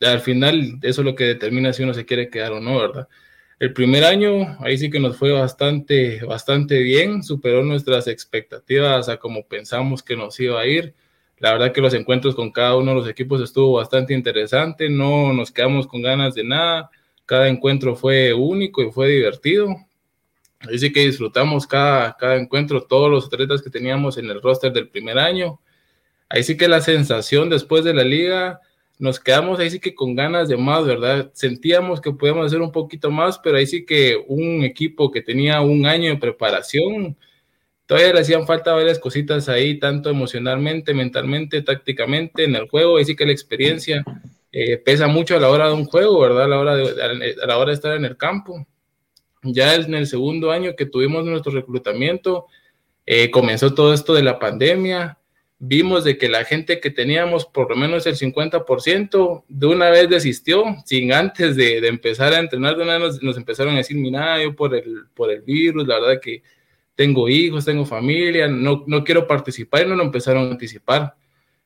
al 0.02 0.20
final 0.22 0.80
eso 0.82 1.02
es 1.02 1.06
lo 1.06 1.16
que 1.16 1.26
determina 1.26 1.74
si 1.74 1.84
uno 1.84 1.94
se 1.94 2.06
quiere 2.06 2.30
quedar 2.30 2.54
o 2.54 2.60
no, 2.60 2.80
¿verdad? 2.80 3.08
El 3.60 3.74
primer 3.74 4.04
año, 4.04 4.58
ahí 4.60 4.78
sí 4.78 4.90
que 4.90 5.00
nos 5.00 5.18
fue 5.18 5.32
bastante, 5.32 6.24
bastante 6.26 6.80
bien, 6.80 7.24
superó 7.24 7.64
nuestras 7.64 8.08
expectativas 8.08 9.10
a 9.10 9.18
como 9.18 9.48
pensamos 9.48 10.04
que 10.04 10.18
nos 10.18 10.40
iba 10.40 10.60
a 10.60 10.68
ir 10.68 10.94
la 11.38 11.52
verdad 11.52 11.74
que 11.74 11.82
los 11.82 11.94
encuentros 11.94 12.36
con 12.36 12.52
cada 12.52 12.76
uno 12.78 12.92
de 12.92 12.98
los 12.98 13.10
equipos 13.10 13.42
estuvo 13.42 13.74
bastante 13.74 14.14
interesante, 14.14 14.90
no 14.90 15.34
nos 15.34 15.52
quedamos 15.52 15.86
con 15.88 16.02
ganas 16.02 16.34
de 16.34 16.44
nada, 16.44 16.90
cada 17.26 17.50
encuentro 17.50 17.96
fue 17.96 18.34
único 18.34 18.82
y 18.82 18.92
fue 18.92 19.10
divertido. 19.10 19.76
Así 20.74 20.92
que 20.92 21.02
disfrutamos 21.02 21.68
cada, 21.68 22.16
cada 22.18 22.36
encuentro, 22.36 22.84
todos 22.84 23.10
los 23.10 23.26
atletas 23.26 23.62
que 23.62 23.70
teníamos 23.70 24.18
en 24.18 24.30
el 24.30 24.42
roster 24.42 24.72
del 24.72 24.90
primer 24.90 25.18
año. 25.18 25.60
Ahí 26.30 26.44
sí 26.44 26.58
que 26.58 26.68
la 26.68 26.82
sensación 26.82 27.50
después 27.50 27.84
de 27.84 27.94
la 27.94 28.04
liga, 28.04 28.60
nos 28.98 29.20
quedamos 29.20 29.60
ahí 29.60 29.70
sí 29.70 29.80
que 29.80 29.94
con 29.94 30.16
ganas 30.16 30.50
de 30.50 30.58
más, 30.58 30.86
¿verdad? 30.86 31.32
Sentíamos 31.34 32.02
que 32.02 32.12
podíamos 32.12 32.48
hacer 32.48 32.62
un 32.62 32.72
poquito 32.72 33.12
más, 33.12 33.38
pero 33.40 33.58
ahí 33.58 33.68
sí 33.68 33.86
que 33.86 34.18
un 34.28 34.64
equipo 34.64 35.12
que 35.12 35.22
tenía 35.22 35.62
un 35.62 35.86
año 35.86 36.10
de 36.12 36.18
preparación, 36.18 37.18
Todavía 37.86 38.14
le 38.14 38.20
hacían 38.22 38.48
falta 38.48 38.74
varias 38.74 38.98
cositas 38.98 39.48
ahí, 39.48 39.78
tanto 39.78 40.10
emocionalmente, 40.10 40.94
mentalmente, 40.94 41.62
tácticamente, 41.62 42.44
en 42.44 42.56
el 42.56 42.68
juego. 42.68 42.98
Así 42.98 43.16
que 43.16 43.28
la 43.28 43.32
experiencia 43.32 44.04
eh, 44.52 44.78
pesa 44.78 45.08
mucho 45.08 45.38
a 45.38 45.40
la 45.40 45.50
hora 45.50 45.68
de 45.68 45.74
un 45.74 45.86
juego, 45.86 46.20
¿verdad? 46.20 46.46
A 46.46 46.48
la, 46.48 46.60
hora 46.60 46.76
de, 46.76 47.36
a 47.42 47.46
la 47.46 47.58
hora 47.58 47.70
de 47.70 47.76
estar 47.76 47.96
en 47.96 48.06
el 48.06 48.18
campo. 48.18 48.66
Ya 49.46 49.76
en 49.76 49.94
el 49.94 50.08
segundo 50.08 50.52
año 50.52 50.76
que 50.76 50.86
tuvimos 50.86 51.26
nuestro 51.26 51.52
reclutamiento, 51.52 52.48
eh, 53.06 53.30
comenzó 53.32 53.74
todo 53.74 53.94
esto 53.94 54.14
de 54.14 54.24
la 54.24 54.40
pandemia. 54.40 55.20
Vimos 55.60 56.04
de 56.04 56.18
que 56.18 56.28
la 56.28 56.44
gente 56.44 56.80
que 56.80 56.92
teníamos, 56.92 57.46
por 57.46 57.70
lo 57.70 57.76
menos 57.76 58.06
el 58.06 58.16
50%, 58.16 59.44
de 59.48 59.68
una 59.68 59.90
vez 59.90 60.10
desistió, 60.10 60.66
sin 60.86 61.14
antes 61.14 61.56
de, 61.56 61.78
empezar 61.88 62.34
a 62.34 62.40
entrenar, 62.40 62.76
de 62.76 62.84
una 62.84 62.98
vez 62.98 63.02
nos, 63.02 63.24
nos, 63.24 63.38
empezaron 63.38 63.74
a 63.74 63.78
decir, 63.78 63.96
mira, 63.98 64.42
yo 64.44 64.56
por 64.56 64.76
el, 64.76 65.06
por 65.14 65.32
el 65.32 65.42
virus, 65.42 65.88
la 65.88 66.00
verdad 66.00 66.22
que 66.22 66.44
tengo 66.96 67.30
hijos, 67.30 67.66
tengo 67.66 67.86
familia, 67.86 68.48
no, 68.48 68.84
no 68.88 69.04
quiero 69.04 69.28
participar 69.28 69.86
y 69.86 69.90
no 69.90 69.96
lo 69.96 70.04
empezaron 70.04 70.48
a 70.48 70.52
anticipar. 70.52 71.16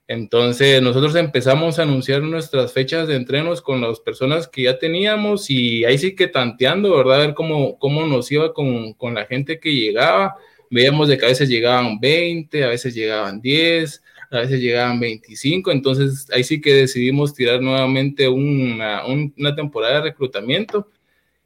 Entonces 0.09 0.81
nosotros 0.81 1.15
empezamos 1.15 1.77
a 1.77 1.83
anunciar 1.83 2.23
nuestras 2.23 2.73
fechas 2.73 3.07
de 3.07 3.15
entrenos 3.15 3.61
con 3.61 3.79
las 3.79 3.99
personas 3.99 4.47
que 4.47 4.63
ya 4.63 4.79
teníamos 4.79 5.51
y 5.51 5.85
ahí 5.85 5.99
sí 5.99 6.15
que 6.15 6.27
tanteando, 6.27 6.97
¿verdad? 6.97 7.21
A 7.21 7.27
ver 7.27 7.35
cómo, 7.35 7.77
cómo 7.77 8.07
nos 8.07 8.31
iba 8.31 8.51
con, 8.51 8.93
con 8.93 9.13
la 9.13 9.27
gente 9.27 9.59
que 9.59 9.71
llegaba. 9.71 10.35
Veíamos 10.71 11.09
de 11.09 11.17
que 11.19 11.25
a 11.25 11.29
veces 11.29 11.47
llegaban 11.47 11.99
20, 11.99 12.63
a 12.63 12.69
veces 12.69 12.95
llegaban 12.95 13.39
10, 13.39 14.01
a 14.31 14.39
veces 14.39 14.59
llegaban 14.59 14.99
25, 14.99 15.71
entonces 15.71 16.27
ahí 16.31 16.43
sí 16.43 16.59
que 16.59 16.73
decidimos 16.73 17.35
tirar 17.35 17.61
nuevamente 17.61 18.27
una, 18.27 19.03
una 19.05 19.55
temporada 19.55 19.95
de 19.95 20.01
reclutamiento 20.09 20.87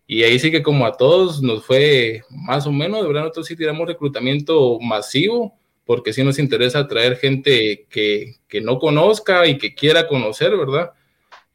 Y 0.07 0.23
ahí 0.23 0.39
sí 0.39 0.51
que 0.51 0.63
como 0.63 0.85
a 0.85 0.93
todos 0.93 1.41
nos 1.41 1.65
fue 1.65 2.21
más 2.29 2.65
o 2.67 2.71
menos, 2.71 3.01
de 3.01 3.07
verdad 3.07 3.23
nosotros 3.23 3.47
sí 3.47 3.57
tiramos 3.57 3.87
reclutamiento 3.87 4.79
masivo, 4.79 5.57
porque 5.85 6.13
sí 6.13 6.23
nos 6.23 6.39
interesa 6.39 6.87
traer 6.87 7.17
gente 7.17 7.87
que, 7.89 8.35
que 8.47 8.61
no 8.61 8.79
conozca 8.79 9.47
y 9.47 9.57
que 9.57 9.75
quiera 9.75 10.07
conocer, 10.07 10.55
¿verdad? 10.55 10.91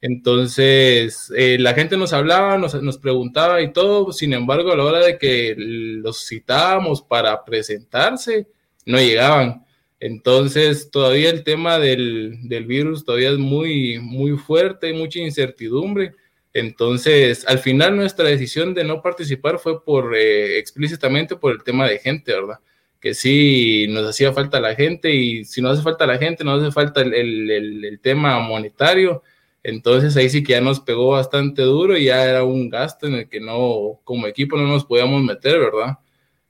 Entonces, 0.01 1.31
eh, 1.35 1.57
la 1.59 1.73
gente 1.73 1.97
nos 1.97 2.13
hablaba, 2.13 2.57
nos, 2.57 2.81
nos, 2.81 2.97
preguntaba 2.97 3.61
y 3.61 3.73
todo, 3.73 4.13
sin 4.13 4.33
embargo, 4.33 4.71
a 4.71 4.77
la 4.77 4.85
hora 4.85 4.99
de 4.99 5.17
que 5.17 5.55
los 5.57 6.25
citábamos 6.25 7.01
para 7.01 7.43
presentarse, 7.43 8.47
no 8.85 8.97
llegaban. 8.97 9.65
Entonces, 9.99 10.89
todavía 10.91 11.29
el 11.29 11.43
tema 11.43 11.79
del, 11.79 12.37
del 12.43 12.65
virus 12.65 13.03
todavía 13.03 13.31
es 13.31 13.37
muy, 13.37 13.99
muy 13.99 14.37
fuerte, 14.37 14.93
mucha 14.93 15.19
incertidumbre. 15.19 16.13
Entonces, 16.53 17.45
al 17.47 17.59
final 17.59 17.95
nuestra 17.95 18.25
decisión 18.29 18.73
de 18.73 18.85
no 18.85 19.01
participar 19.01 19.59
fue 19.59 19.83
por 19.83 20.15
eh, 20.15 20.57
explícitamente 20.57 21.35
por 21.35 21.51
el 21.51 21.63
tema 21.63 21.87
de 21.87 21.99
gente, 21.99 22.33
¿verdad? 22.33 22.59
Que 22.99 23.13
sí 23.13 23.87
nos 23.89 24.07
hacía 24.07 24.33
falta 24.33 24.59
la 24.59 24.75
gente 24.75 25.13
y 25.13 25.45
si 25.45 25.61
no 25.61 25.69
hace 25.69 25.81
falta 25.81 26.05
la 26.05 26.17
gente, 26.17 26.43
no 26.43 26.53
hace 26.53 26.71
falta 26.71 27.01
el, 27.01 27.13
el, 27.13 27.99
tema 28.01 28.39
monetario. 28.39 29.23
Entonces 29.63 30.15
ahí 30.17 30.29
sí 30.29 30.43
que 30.43 30.53
ya 30.53 30.61
nos 30.61 30.79
pegó 30.79 31.09
bastante 31.11 31.61
duro 31.63 31.97
y 31.97 32.05
ya 32.05 32.25
era 32.25 32.43
un 32.43 32.69
gasto 32.69 33.07
en 33.07 33.15
el 33.15 33.29
que 33.29 33.39
no, 33.39 33.99
como 34.03 34.27
equipo 34.27 34.57
no 34.57 34.67
nos 34.67 34.85
podíamos 34.85 35.21
meter, 35.23 35.59
¿verdad? 35.59 35.97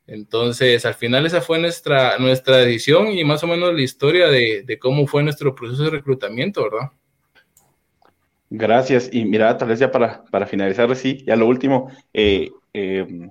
Entonces, 0.08 0.86
al 0.86 0.96
final 0.96 1.26
esa 1.28 1.42
fue 1.42 1.60
nuestra, 1.60 2.18
nuestra 2.18 2.58
decisión 2.58 3.10
y 3.10 3.24
más 3.24 3.44
o 3.44 3.48
menos 3.48 3.74
la 3.74 3.82
historia 3.82 4.28
de, 4.28 4.64
de 4.64 4.80
cómo 4.80 5.06
fue 5.06 5.22
nuestro 5.24 5.54
proceso 5.54 5.84
de 5.84 5.92
reclutamiento, 5.92 6.64
¿verdad? 6.64 6.90
Gracias. 8.50 9.10
Y 9.14 9.26
mira, 9.26 9.56
tal 9.58 9.68
vez 9.68 9.80
ya 9.80 9.92
para, 9.92 10.24
para 10.26 10.48
finalizar, 10.48 10.94
sí, 10.96 11.24
ya 11.26 11.36
lo 11.36 11.48
último, 11.48 11.92
eh, 12.14 12.50
eh, 12.74 13.30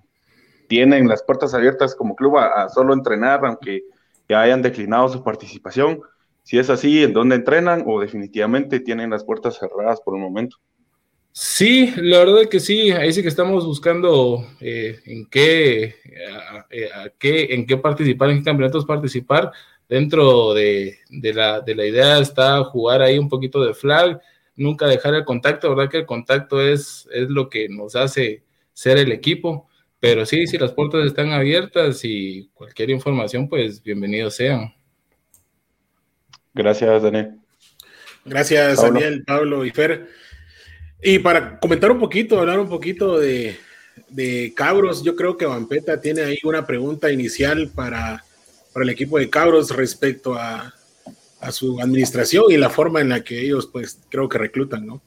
tienen 0.68 1.08
las 1.08 1.22
puertas 1.22 1.54
abiertas 1.54 1.94
como 1.94 2.14
club 2.14 2.38
a, 2.38 2.68
solo 2.68 2.94
entrenar, 2.94 3.44
aunque 3.44 3.82
ya 4.28 4.42
hayan 4.42 4.62
declinado 4.62 5.08
su 5.08 5.24
participación. 5.24 6.00
Si 6.42 6.58
es 6.58 6.70
así, 6.70 7.02
¿en 7.02 7.12
dónde 7.12 7.36
entrenan 7.36 7.82
o 7.86 8.00
definitivamente 8.00 8.80
tienen 8.80 9.10
las 9.10 9.24
puertas 9.24 9.58
cerradas 9.58 10.00
por 10.00 10.14
el 10.14 10.22
momento? 10.22 10.56
Sí, 11.32 11.92
la 11.96 12.18
verdad 12.18 12.48
que 12.50 12.58
sí, 12.58 12.90
ahí 12.90 13.12
sí 13.12 13.22
que 13.22 13.28
estamos 13.28 13.64
buscando 13.64 14.44
eh, 14.60 14.98
en 15.04 15.24
a 15.24 17.08
qué, 17.18 17.54
en 17.54 17.66
qué 17.66 17.76
participar, 17.76 18.30
en 18.30 18.38
qué 18.38 18.44
campeonatos 18.44 18.84
participar. 18.84 19.52
Dentro 19.88 20.52
de, 20.52 20.98
de, 21.08 21.32
la, 21.32 21.60
de 21.60 21.74
la 21.74 21.86
idea 21.86 22.18
está 22.18 22.62
jugar 22.64 23.00
ahí 23.02 23.18
un 23.18 23.28
poquito 23.28 23.64
de 23.64 23.72
flag, 23.72 24.20
nunca 24.56 24.86
dejar 24.86 25.14
el 25.14 25.24
contacto, 25.24 25.74
¿verdad? 25.74 25.90
Que 25.90 25.98
el 25.98 26.06
contacto 26.06 26.60
es, 26.60 27.08
es 27.12 27.30
lo 27.30 27.48
que 27.48 27.68
nos 27.68 27.96
hace 27.96 28.42
ser 28.72 28.98
el 28.98 29.12
equipo. 29.12 29.67
Pero 30.00 30.24
sí, 30.24 30.46
si 30.46 30.58
las 30.58 30.72
puertas 30.72 31.06
están 31.06 31.32
abiertas 31.32 32.00
y 32.04 32.50
cualquier 32.54 32.90
información, 32.90 33.48
pues 33.48 33.82
bienvenidos 33.82 34.36
sean. 34.36 34.72
Gracias, 36.54 37.02
Daniel. 37.02 37.38
Gracias, 38.24 38.76
Pablo. 38.76 38.92
Daniel, 38.92 39.24
Pablo 39.24 39.64
y 39.64 39.70
Fer. 39.70 40.08
Y 41.02 41.18
para 41.18 41.58
comentar 41.58 41.90
un 41.90 41.98
poquito, 41.98 42.38
hablar 42.38 42.60
un 42.60 42.68
poquito 42.68 43.18
de, 43.18 43.58
de 44.08 44.52
Cabros, 44.54 45.02
yo 45.02 45.16
creo 45.16 45.36
que 45.36 45.46
Vampeta 45.46 46.00
tiene 46.00 46.22
ahí 46.22 46.38
una 46.44 46.64
pregunta 46.64 47.10
inicial 47.10 47.68
para, 47.74 48.24
para 48.72 48.84
el 48.84 48.90
equipo 48.90 49.18
de 49.18 49.28
Cabros 49.28 49.70
respecto 49.70 50.34
a, 50.34 50.74
a, 51.40 51.52
su 51.52 51.80
administración 51.80 52.44
y 52.50 52.56
la 52.56 52.70
forma 52.70 53.00
en 53.00 53.08
la 53.08 53.24
que 53.24 53.40
ellos, 53.40 53.66
pues, 53.66 53.98
creo 54.08 54.28
que 54.28 54.38
reclutan, 54.38 54.86
¿no? 54.86 55.02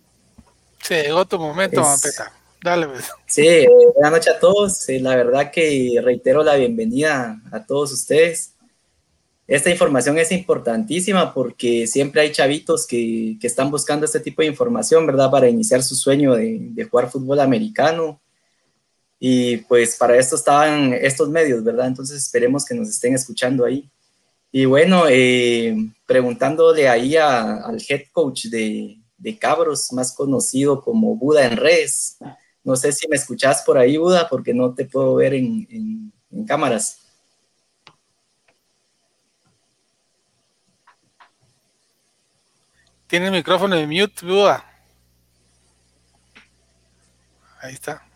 Sí, 0.82 0.96
llegó 0.96 1.26
tu 1.26 1.38
momento, 1.38 1.80
es... 1.80 1.88
Vampeta. 1.88 2.41
Dale, 2.64 2.88
pues. 2.88 3.10
Sí, 3.26 3.66
buenas 3.94 4.12
noches 4.12 4.36
a 4.36 4.40
todos. 4.40 4.86
La 4.88 5.16
verdad 5.16 5.52
que 5.52 6.00
reitero 6.04 6.44
la 6.44 6.56
bienvenida 6.56 7.42
a 7.52 7.66
todos 7.66 7.92
ustedes 7.92 8.54
esta 9.52 9.70
información 9.70 10.18
es 10.18 10.32
importantísima 10.32 11.34
porque 11.34 11.86
siempre 11.86 12.22
hay 12.22 12.32
chavitos 12.32 12.88
que, 12.88 13.36
que, 13.38 13.48
están 13.48 13.70
buscando 13.70 14.06
este 14.06 14.22
tipo 14.22 14.42
de 14.42 14.48
información, 14.48 15.06
¿verdad? 15.06 15.30
Para 15.30 15.50
iniciar 15.50 15.84
su 15.84 15.94
sueño 15.94 16.36
de, 16.36 16.70
de, 16.72 16.86
jugar 16.86 17.12
fútbol 17.12 17.38
americano. 17.42 18.22
Y 19.20 19.58
pues 19.58 19.98
para 19.98 20.18
esto 20.18 20.38
estaban 20.38 20.94
estos 20.94 21.28
medios, 21.28 21.66
¿verdad? 21.66 21.88
Entonces 21.88 22.24
esperemos 22.24 22.64
que 22.64 22.76
nos 22.76 22.88
estén 22.88 23.14
escuchando 23.14 23.66
ahí. 23.66 23.90
Y 24.54 24.64
bueno, 24.64 25.04
eh, 25.10 25.76
preguntándole 26.06 26.88
ahí 26.88 27.18
a, 27.18 27.58
al 27.58 27.84
head 27.90 28.04
coach 28.14 28.46
de, 28.46 29.00
de, 29.18 29.38
Cabros, 29.38 29.92
más 29.92 30.14
conocido 30.14 30.82
como 30.82 31.18
Buda 31.18 31.46
en 31.46 31.58
redes. 31.58 32.18
No 32.64 32.76
sé 32.76 32.92
si 32.92 33.08
me 33.08 33.16
escuchás 33.16 33.64
por 33.64 33.78
ahí, 33.78 33.98
Buda, 33.98 34.30
porque 34.30 34.54
no 34.54 34.74
te 34.74 34.86
puedo 34.86 35.16
ver 35.16 35.34
en, 35.34 35.68
en, 35.70 36.14
en 36.32 36.46
cámaras. 36.46 37.00
Tiene 43.08 43.26
el 43.26 43.34
micrófono 43.34 43.76
de 43.76 43.88
mute, 43.88 44.26
Buda. 44.26 44.66
Ahí 47.60 47.74
está. 47.74 48.08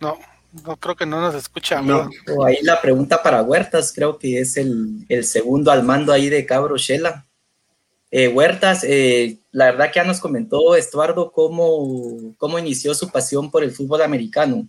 No, 0.00 0.18
no 0.64 0.76
creo 0.76 0.96
que 0.96 1.06
no 1.06 1.20
nos 1.20 1.34
escucha. 1.34 1.80
No. 1.80 2.10
Ahí 2.44 2.58
la 2.62 2.80
pregunta 2.80 3.22
para 3.22 3.42
Huertas, 3.42 3.92
creo 3.94 4.18
que 4.18 4.40
es 4.40 4.56
el, 4.56 5.06
el 5.08 5.24
segundo 5.24 5.70
al 5.70 5.84
mando 5.84 6.12
ahí 6.12 6.28
de 6.28 6.44
Cabro 6.44 6.76
Shela. 6.76 7.28
Eh, 8.14 8.28
Huertas, 8.28 8.84
eh, 8.84 9.38
la 9.52 9.70
verdad 9.70 9.86
que 9.86 9.96
ya 9.96 10.04
nos 10.04 10.20
comentó 10.20 10.76
Estuardo 10.76 11.32
cómo, 11.32 12.34
cómo 12.36 12.58
inició 12.58 12.94
su 12.94 13.08
pasión 13.10 13.50
por 13.50 13.64
el 13.64 13.72
fútbol 13.72 14.02
americano, 14.02 14.68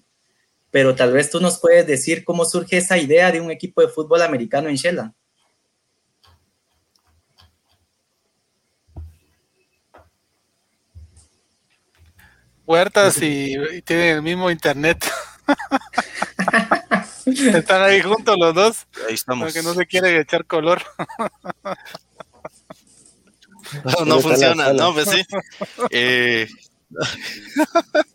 pero 0.72 0.96
tal 0.96 1.12
vez 1.12 1.30
tú 1.30 1.42
nos 1.42 1.60
puedes 1.60 1.86
decir 1.86 2.24
cómo 2.24 2.46
surge 2.46 2.78
esa 2.78 2.98
idea 2.98 3.34
de 3.34 3.42
un 3.42 3.52
equipo 3.52 3.82
de 3.82 3.90
fútbol 3.90 4.22
americano 4.22 4.70
en 4.70 4.76
Shela. 4.76 5.14
Huertas 12.66 13.22
y, 13.22 13.58
y 13.74 13.82
tienen 13.82 14.16
el 14.16 14.22
mismo 14.22 14.50
internet. 14.50 15.06
Están 17.26 17.82
ahí 17.82 18.02
juntos 18.02 18.38
los 18.40 18.56
dos. 18.56 18.88
Ahí 19.06 19.16
estamos. 19.16 19.52
Porque 19.52 19.68
no 19.68 19.74
se 19.74 19.86
quiere 19.86 20.18
echar 20.18 20.46
color. 20.46 20.82
No, 24.00 24.06
no 24.06 24.20
funciona, 24.20 24.74
no, 24.74 24.94
pues 24.94 25.10
sí. 25.10 25.24
Eh, 25.90 26.48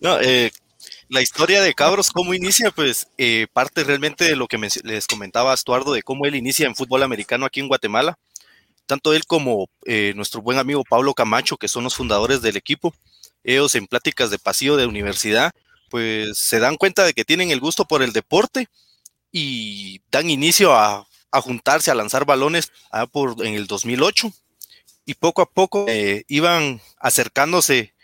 no, 0.00 0.20
eh, 0.20 0.50
la 1.08 1.20
historia 1.20 1.60
de 1.60 1.74
Cabros, 1.74 2.10
cómo 2.10 2.32
inicia, 2.32 2.70
pues 2.70 3.08
eh, 3.18 3.46
parte 3.52 3.84
realmente 3.84 4.24
de 4.24 4.34
lo 4.34 4.48
que 4.48 4.58
me, 4.58 4.68
les 4.82 5.06
comentaba 5.06 5.52
Estuardo, 5.52 5.92
de 5.92 6.02
cómo 6.02 6.24
él 6.24 6.34
inicia 6.34 6.66
en 6.66 6.74
fútbol 6.74 7.02
americano 7.02 7.44
aquí 7.44 7.60
en 7.60 7.68
Guatemala. 7.68 8.18
Tanto 8.86 9.12
él 9.12 9.26
como 9.26 9.68
eh, 9.84 10.12
nuestro 10.16 10.40
buen 10.40 10.58
amigo 10.58 10.84
Pablo 10.88 11.14
Camacho, 11.14 11.58
que 11.58 11.68
son 11.68 11.84
los 11.84 11.94
fundadores 11.94 12.42
del 12.42 12.56
equipo, 12.56 12.94
ellos 13.44 13.74
en 13.74 13.86
pláticas 13.86 14.30
de 14.30 14.38
pasillo 14.38 14.76
de 14.76 14.86
universidad, 14.86 15.52
pues 15.90 16.38
se 16.38 16.58
dan 16.58 16.76
cuenta 16.76 17.04
de 17.04 17.12
que 17.12 17.26
tienen 17.26 17.50
el 17.50 17.60
gusto 17.60 17.84
por 17.84 18.02
el 18.02 18.12
deporte 18.12 18.68
y 19.30 20.00
dan 20.10 20.30
inicio 20.30 20.74
a 20.74 21.06
a 21.32 21.40
juntarse, 21.40 21.90
a 21.90 21.94
lanzar 21.94 22.24
balones 22.24 22.70
allá 22.90 23.06
por, 23.06 23.44
en 23.44 23.54
el 23.54 23.66
2008 23.66 24.32
y 25.04 25.14
poco 25.14 25.42
a 25.42 25.50
poco 25.50 25.86
eh, 25.88 26.24
iban 26.28 26.80
acercándose 26.98 27.94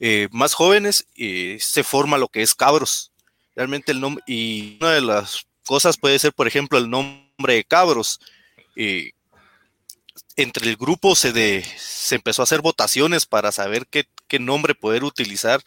eh, 0.00 0.28
más 0.30 0.54
jóvenes 0.54 1.06
y 1.14 1.58
se 1.60 1.82
forma 1.82 2.18
lo 2.18 2.28
que 2.28 2.42
es 2.42 2.54
Cabros. 2.54 3.12
Realmente 3.54 3.92
el 3.92 4.00
nombre, 4.00 4.22
y 4.26 4.78
una 4.80 4.92
de 4.92 5.00
las 5.00 5.46
cosas 5.66 5.96
puede 5.96 6.18
ser, 6.18 6.32
por 6.32 6.46
ejemplo, 6.46 6.78
el 6.78 6.88
nombre 6.88 7.54
de 7.54 7.64
Cabros. 7.64 8.20
Eh, 8.76 9.10
entre 10.36 10.68
el 10.70 10.76
grupo 10.76 11.16
se, 11.16 11.32
de, 11.32 11.64
se 11.76 12.14
empezó 12.14 12.42
a 12.42 12.44
hacer 12.44 12.62
votaciones 12.62 13.26
para 13.26 13.50
saber 13.50 13.88
qué, 13.88 14.06
qué 14.28 14.38
nombre 14.38 14.74
poder 14.76 15.02
utilizar 15.02 15.62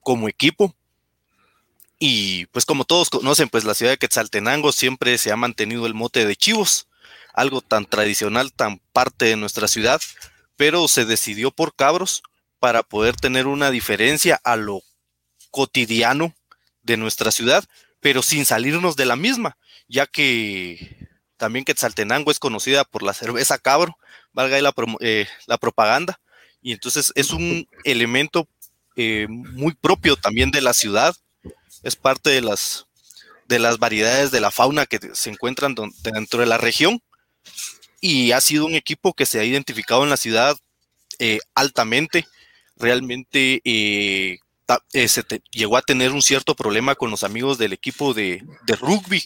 como 0.00 0.28
equipo 0.28 0.74
y 1.98 2.46
pues 2.46 2.64
como 2.66 2.84
todos 2.84 3.10
conocen, 3.10 3.48
pues 3.48 3.64
la 3.64 3.74
ciudad 3.74 3.92
de 3.92 3.98
Quetzaltenango 3.98 4.72
siempre 4.72 5.16
se 5.18 5.32
ha 5.32 5.36
mantenido 5.36 5.86
el 5.86 5.94
mote 5.94 6.26
de 6.26 6.36
chivos, 6.36 6.88
algo 7.32 7.60
tan 7.60 7.86
tradicional, 7.86 8.52
tan 8.52 8.80
parte 8.92 9.26
de 9.26 9.36
nuestra 9.36 9.68
ciudad, 9.68 10.00
pero 10.56 10.88
se 10.88 11.04
decidió 11.04 11.50
por 11.50 11.74
cabros 11.74 12.22
para 12.58 12.82
poder 12.82 13.16
tener 13.16 13.46
una 13.46 13.70
diferencia 13.70 14.40
a 14.44 14.56
lo 14.56 14.82
cotidiano 15.50 16.34
de 16.82 16.96
nuestra 16.96 17.30
ciudad, 17.30 17.64
pero 18.00 18.22
sin 18.22 18.44
salirnos 18.44 18.96
de 18.96 19.06
la 19.06 19.16
misma, 19.16 19.56
ya 19.88 20.06
que 20.06 21.08
también 21.36 21.64
Quetzaltenango 21.64 22.30
es 22.30 22.38
conocida 22.38 22.84
por 22.84 23.02
la 23.02 23.14
cerveza 23.14 23.58
cabro, 23.58 23.96
valga 24.32 24.60
la, 24.60 24.74
eh, 25.00 25.26
la 25.46 25.58
propaganda, 25.58 26.20
y 26.60 26.72
entonces 26.72 27.12
es 27.14 27.30
un 27.30 27.68
elemento 27.84 28.48
eh, 28.96 29.26
muy 29.28 29.74
propio 29.74 30.16
también 30.16 30.50
de 30.50 30.60
la 30.62 30.72
ciudad, 30.72 31.14
es 31.82 31.96
parte 31.96 32.30
de 32.30 32.40
las, 32.40 32.86
de 33.48 33.58
las 33.58 33.78
variedades 33.78 34.30
de 34.30 34.40
la 34.40 34.50
fauna 34.50 34.86
que 34.86 34.98
se 35.12 35.30
encuentran 35.30 35.74
dentro 36.02 36.40
de 36.40 36.46
la 36.46 36.58
región 36.58 37.02
y 38.00 38.32
ha 38.32 38.40
sido 38.40 38.66
un 38.66 38.74
equipo 38.74 39.14
que 39.14 39.26
se 39.26 39.40
ha 39.40 39.44
identificado 39.44 40.04
en 40.04 40.10
la 40.10 40.16
ciudad 40.16 40.56
eh, 41.18 41.38
altamente. 41.54 42.26
Realmente 42.76 43.60
eh, 43.64 44.38
se 44.92 45.24
llegó 45.50 45.76
a 45.76 45.82
tener 45.82 46.12
un 46.12 46.22
cierto 46.22 46.54
problema 46.54 46.94
con 46.94 47.10
los 47.10 47.24
amigos 47.24 47.58
del 47.58 47.72
equipo 47.72 48.14
de, 48.14 48.44
rugby. 48.80 49.24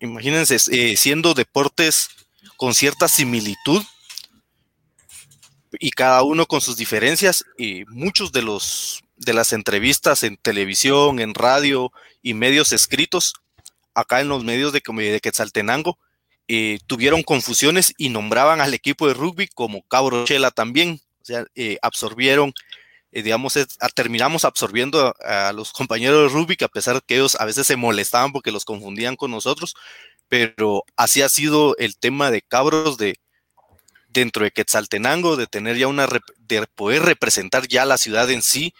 Imagínense, 0.00 0.58
siendo 0.96 1.34
deportes 1.34 2.08
con 2.56 2.72
cierta 2.72 3.08
similitud 3.08 3.82
y 5.80 5.90
cada 5.90 6.22
uno 6.22 6.46
con 6.46 6.60
sus 6.60 6.76
diferencias, 6.76 7.44
y 7.58 7.84
muchos 7.86 8.32
de 8.32 8.42
los 8.42 9.02
de 9.16 9.32
las 9.32 9.52
entrevistas 9.52 10.22
en 10.22 10.36
televisión, 10.36 11.20
en 11.20 11.34
radio 11.34 11.92
y 12.22 12.34
medios 12.34 12.72
escritos, 12.72 13.34
acá 13.94 14.20
en 14.20 14.28
los 14.28 14.44
medios 14.44 14.72
de, 14.72 14.82
de 14.84 15.20
Quetzaltenango, 15.20 15.98
eh, 16.48 16.78
tuvieron 16.86 17.22
confusiones 17.22 17.92
y 17.96 18.08
nombraban 18.08 18.60
al 18.60 18.72
equipo 18.72 19.08
de 19.08 19.14
rugby 19.14 19.48
como 19.48 19.82
Cabrochela 19.82 20.50
también. 20.50 21.00
O 21.22 21.24
sea, 21.24 21.44
eh, 21.56 21.78
absorbieron, 21.82 22.52
eh, 23.10 23.22
digamos, 23.22 23.54
terminamos 23.94 24.44
absorbiendo 24.44 25.14
a, 25.24 25.52
los 25.52 25.72
compañeros 25.72 26.22
de 26.22 26.38
rugby, 26.38 26.56
a 26.62 26.68
pesar 26.68 27.02
que 27.02 27.16
ellos 27.16 27.36
a 27.40 27.44
veces 27.44 27.66
se 27.66 27.76
molestaban 27.76 28.32
porque 28.32 28.52
los 28.52 28.64
confundían 28.64 29.16
con 29.16 29.32
nosotros, 29.32 29.74
pero 30.28 30.84
así 30.96 31.22
ha 31.22 31.28
sido 31.28 31.76
el 31.78 31.96
tema 31.98 32.30
de 32.30 32.42
cabros 32.42 32.96
de 32.96 33.18
dentro 34.08 34.44
de 34.44 34.52
Quetzaltenango, 34.52 35.36
de 35.36 35.46
tener 35.46 35.76
ya 35.76 35.88
una, 35.88 36.08
de 36.38 36.66
poder 36.74 37.02
representar 37.02 37.66
ya 37.66 37.84
la 37.84 37.98
ciudad 37.98 38.30
en 38.30 38.42
sí. 38.42 38.72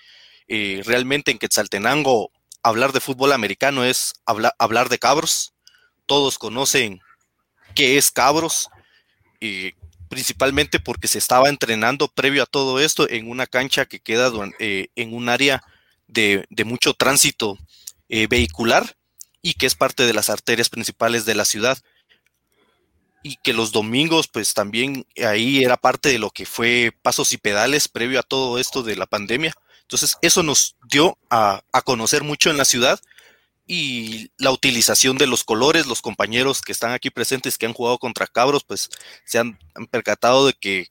Realmente 0.48 1.30
en 1.30 1.38
Quetzaltenango 1.38 2.30
hablar 2.62 2.92
de 2.92 3.00
fútbol 3.00 3.32
americano 3.32 3.84
es 3.84 4.14
hablar 4.24 4.88
de 4.88 4.98
cabros. 4.98 5.54
Todos 6.06 6.38
conocen 6.38 7.00
qué 7.76 7.98
es 7.98 8.10
Cabros, 8.10 8.70
y 9.40 9.72
principalmente 10.08 10.80
porque 10.80 11.08
se 11.08 11.18
estaba 11.18 11.48
entrenando 11.48 12.08
previo 12.08 12.42
a 12.42 12.46
todo 12.46 12.80
esto 12.80 13.08
en 13.08 13.30
una 13.30 13.46
cancha 13.46 13.86
que 13.86 14.00
queda 14.00 14.32
eh, 14.58 14.88
en 14.96 15.14
un 15.14 15.28
área 15.28 15.62
de, 16.08 16.46
mucho 16.64 16.94
tránsito 16.94 17.58
eh, 18.08 18.26
vehicular 18.28 18.96
y 19.42 19.54
que 19.54 19.66
es 19.66 19.74
parte 19.74 20.06
de 20.06 20.14
las 20.14 20.30
arterias 20.30 20.68
principales 20.68 21.24
de 21.24 21.34
la 21.34 21.44
ciudad. 21.44 21.78
Y 23.22 23.36
que 23.42 23.52
los 23.52 23.72
domingos, 23.72 24.28
pues 24.28 24.54
también 24.54 25.04
ahí 25.24 25.64
era 25.64 25.76
parte 25.76 26.08
de 26.08 26.18
lo 26.20 26.30
que 26.30 26.46
fue 26.46 26.92
pasos 27.02 27.32
y 27.32 27.38
pedales 27.38 27.88
previo 27.88 28.20
a 28.20 28.22
todo 28.22 28.58
esto 28.58 28.84
de 28.84 28.94
la 28.94 29.06
pandemia. 29.06 29.52
Entonces, 29.86 30.18
eso 30.20 30.42
nos 30.42 30.74
dio 30.90 31.16
a, 31.30 31.62
conocer 31.84 32.24
mucho 32.24 32.50
en 32.50 32.56
la 32.56 32.64
ciudad 32.64 33.00
y 33.68 34.32
la 34.36 34.50
utilización 34.50 35.16
de 35.16 35.28
los 35.28 35.44
colores, 35.44 35.86
los 35.86 36.02
compañeros 36.02 36.60
que 36.60 36.72
están 36.72 36.90
aquí 36.90 37.08
presentes 37.10 37.56
que 37.56 37.66
han 37.66 37.72
jugado 37.72 37.98
contra 37.98 38.26
Cabros, 38.26 38.64
pues 38.64 38.90
se 39.24 39.38
han, 39.38 39.56
percatado 39.92 40.48
de 40.48 40.54
que, 40.54 40.88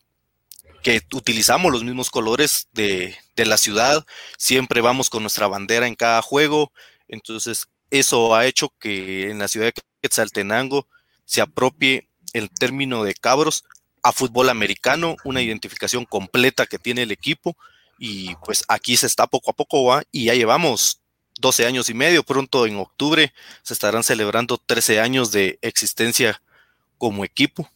que, 0.81 1.01
utilizamos 1.11 1.73
los 1.73 1.83
mismos 1.83 2.09
colores 2.09 2.69
de, 2.71 3.17
de, 3.35 3.45
la 3.45 3.57
ciudad, 3.57 4.05
siempre 4.37 4.79
vamos 4.79 5.09
con 5.09 5.23
nuestra 5.23 5.47
bandera 5.47 5.87
en 5.87 5.95
cada 5.95 6.21
juego, 6.21 6.71
entonces 7.09 7.67
eso 7.91 8.33
ha 8.33 8.45
hecho 8.45 8.73
que 8.79 9.29
en 9.29 9.39
la 9.39 9.49
ciudad 9.49 9.67
de 9.67 9.81
Quetzaltenango 10.01 10.87
se 11.25 11.41
apropie 11.41 12.07
el 12.31 12.49
término 12.49 13.03
de 13.03 13.13
Cabros 13.13 13.65
a 14.03 14.13
fútbol 14.13 14.49
americano, 14.49 15.17
una 15.25 15.41
identificación 15.41 16.05
completa 16.05 16.65
que 16.65 16.79
tiene 16.79 17.01
el 17.01 17.11
equipo 17.11 17.57
y 17.97 18.35
pues 18.43 18.63
aquí 18.67 18.97
se 18.97 19.07
está 19.07 19.27
poco 19.27 19.51
a 19.51 19.53
poco 19.53 19.99
y 20.11 20.25
ya 20.25 20.33
llevamos 20.33 21.01
12 21.39 21.65
años 21.65 21.89
y 21.89 21.93
medio. 21.93 22.23
Pronto 22.23 22.65
en 22.65 22.77
octubre 22.77 23.33
se 23.61 23.73
estarán 23.73 24.03
celebrando 24.03 24.57
13 24.57 24.99
años 24.99 25.31
de 25.31 25.59
existencia 25.61 26.41
como 26.97 27.25
equipo. 27.25 27.69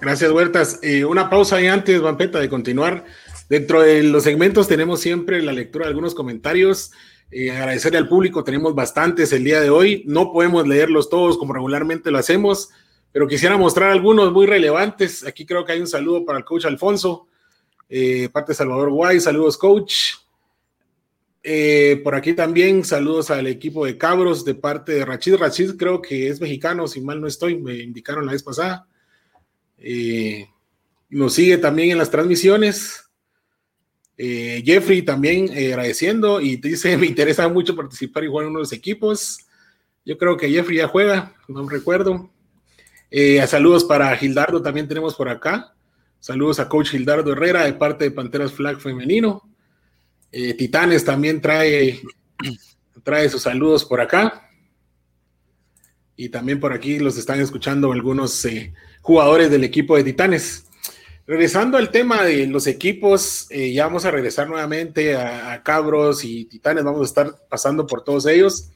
Gracias, 0.00 0.30
Huertas. 0.30 0.80
Una 1.08 1.30
pausa 1.30 1.56
ahí 1.56 1.66
antes, 1.66 2.00
Vampeta, 2.00 2.38
de 2.38 2.48
continuar. 2.48 3.04
Dentro 3.48 3.82
de 3.82 4.02
los 4.02 4.24
segmentos 4.24 4.68
tenemos 4.68 5.00
siempre 5.00 5.42
la 5.42 5.52
lectura 5.52 5.84
de 5.84 5.90
algunos 5.90 6.14
comentarios. 6.14 6.92
Eh, 7.30 7.50
agradecerle 7.50 7.98
al 7.98 8.08
público, 8.08 8.44
tenemos 8.44 8.74
bastantes 8.74 9.32
el 9.32 9.44
día 9.44 9.60
de 9.60 9.70
hoy. 9.70 10.02
No 10.06 10.32
podemos 10.32 10.66
leerlos 10.66 11.08
todos 11.08 11.36
como 11.36 11.52
regularmente 11.52 12.10
lo 12.10 12.18
hacemos, 12.18 12.70
pero 13.12 13.26
quisiera 13.26 13.56
mostrar 13.56 13.90
algunos 13.90 14.32
muy 14.32 14.46
relevantes. 14.46 15.24
Aquí 15.24 15.46
creo 15.46 15.64
que 15.64 15.72
hay 15.72 15.80
un 15.80 15.86
saludo 15.86 16.24
para 16.24 16.38
el 16.38 16.44
coach 16.44 16.64
Alfonso, 16.64 17.26
eh, 17.88 18.28
parte 18.30 18.52
de 18.52 18.56
Salvador 18.56 18.90
Guay. 18.90 19.20
Saludos, 19.20 19.56
coach. 19.56 19.94
Eh, 21.42 22.00
por 22.02 22.14
aquí 22.14 22.32
también 22.32 22.84
saludos 22.84 23.30
al 23.30 23.46
equipo 23.46 23.84
de 23.84 23.98
Cabros 23.98 24.44
de 24.44 24.54
parte 24.54 24.92
de 24.92 25.04
Rachid. 25.04 25.36
Rachid 25.36 25.76
creo 25.76 26.00
que 26.00 26.28
es 26.28 26.40
mexicano, 26.40 26.88
si 26.88 27.00
mal 27.00 27.20
no 27.20 27.26
estoy, 27.26 27.56
me 27.58 27.76
indicaron 27.76 28.24
la 28.24 28.32
vez 28.32 28.42
pasada. 28.42 28.86
Eh, 29.78 30.48
nos 31.10 31.34
sigue 31.34 31.58
también 31.58 31.90
en 31.90 31.98
las 31.98 32.10
transmisiones. 32.10 33.00
Jeffrey 34.16 35.02
también 35.02 35.50
agradeciendo 35.50 36.40
y 36.40 36.56
dice, 36.56 36.96
me 36.98 37.06
interesa 37.06 37.48
mucho 37.48 37.74
participar 37.74 38.24
y 38.24 38.28
jugar 38.28 38.44
en 38.44 38.50
uno 38.50 38.60
de 38.60 38.62
los 38.62 38.72
equipos. 38.72 39.40
Yo 40.04 40.16
creo 40.16 40.36
que 40.36 40.48
Jeffrey 40.48 40.78
ya 40.78 40.88
juega, 40.88 41.34
no 41.48 41.68
recuerdo. 41.68 42.30
saludos 43.46 43.84
para 43.84 44.16
Gildardo 44.16 44.62
también 44.62 44.88
tenemos 44.88 45.14
por 45.14 45.28
acá. 45.28 45.73
Saludos 46.24 46.58
a 46.58 46.70
coach 46.70 46.88
Gildardo 46.88 47.32
Herrera 47.32 47.64
de 47.64 47.74
parte 47.74 48.04
de 48.04 48.10
Panteras 48.10 48.50
Flag 48.50 48.80
Femenino. 48.80 49.42
Eh, 50.32 50.54
Titanes 50.54 51.04
también 51.04 51.38
trae, 51.42 52.00
trae 53.02 53.28
sus 53.28 53.42
saludos 53.42 53.84
por 53.84 54.00
acá. 54.00 54.48
Y 56.16 56.30
también 56.30 56.60
por 56.60 56.72
aquí 56.72 56.98
los 56.98 57.18
están 57.18 57.42
escuchando 57.42 57.92
algunos 57.92 58.42
eh, 58.46 58.72
jugadores 59.02 59.50
del 59.50 59.64
equipo 59.64 59.98
de 59.98 60.04
Titanes. 60.04 60.64
Regresando 61.26 61.76
al 61.76 61.90
tema 61.90 62.24
de 62.24 62.46
los 62.46 62.66
equipos, 62.68 63.46
eh, 63.50 63.74
ya 63.74 63.84
vamos 63.84 64.06
a 64.06 64.10
regresar 64.10 64.48
nuevamente 64.48 65.16
a, 65.16 65.62
Cabros 65.62 66.24
y 66.24 66.46
Titanes, 66.46 66.84
vamos 66.84 67.02
a 67.02 67.04
estar 67.04 67.36
pasando 67.50 67.86
por 67.86 68.02
todos 68.02 68.24
ellos. 68.24 68.70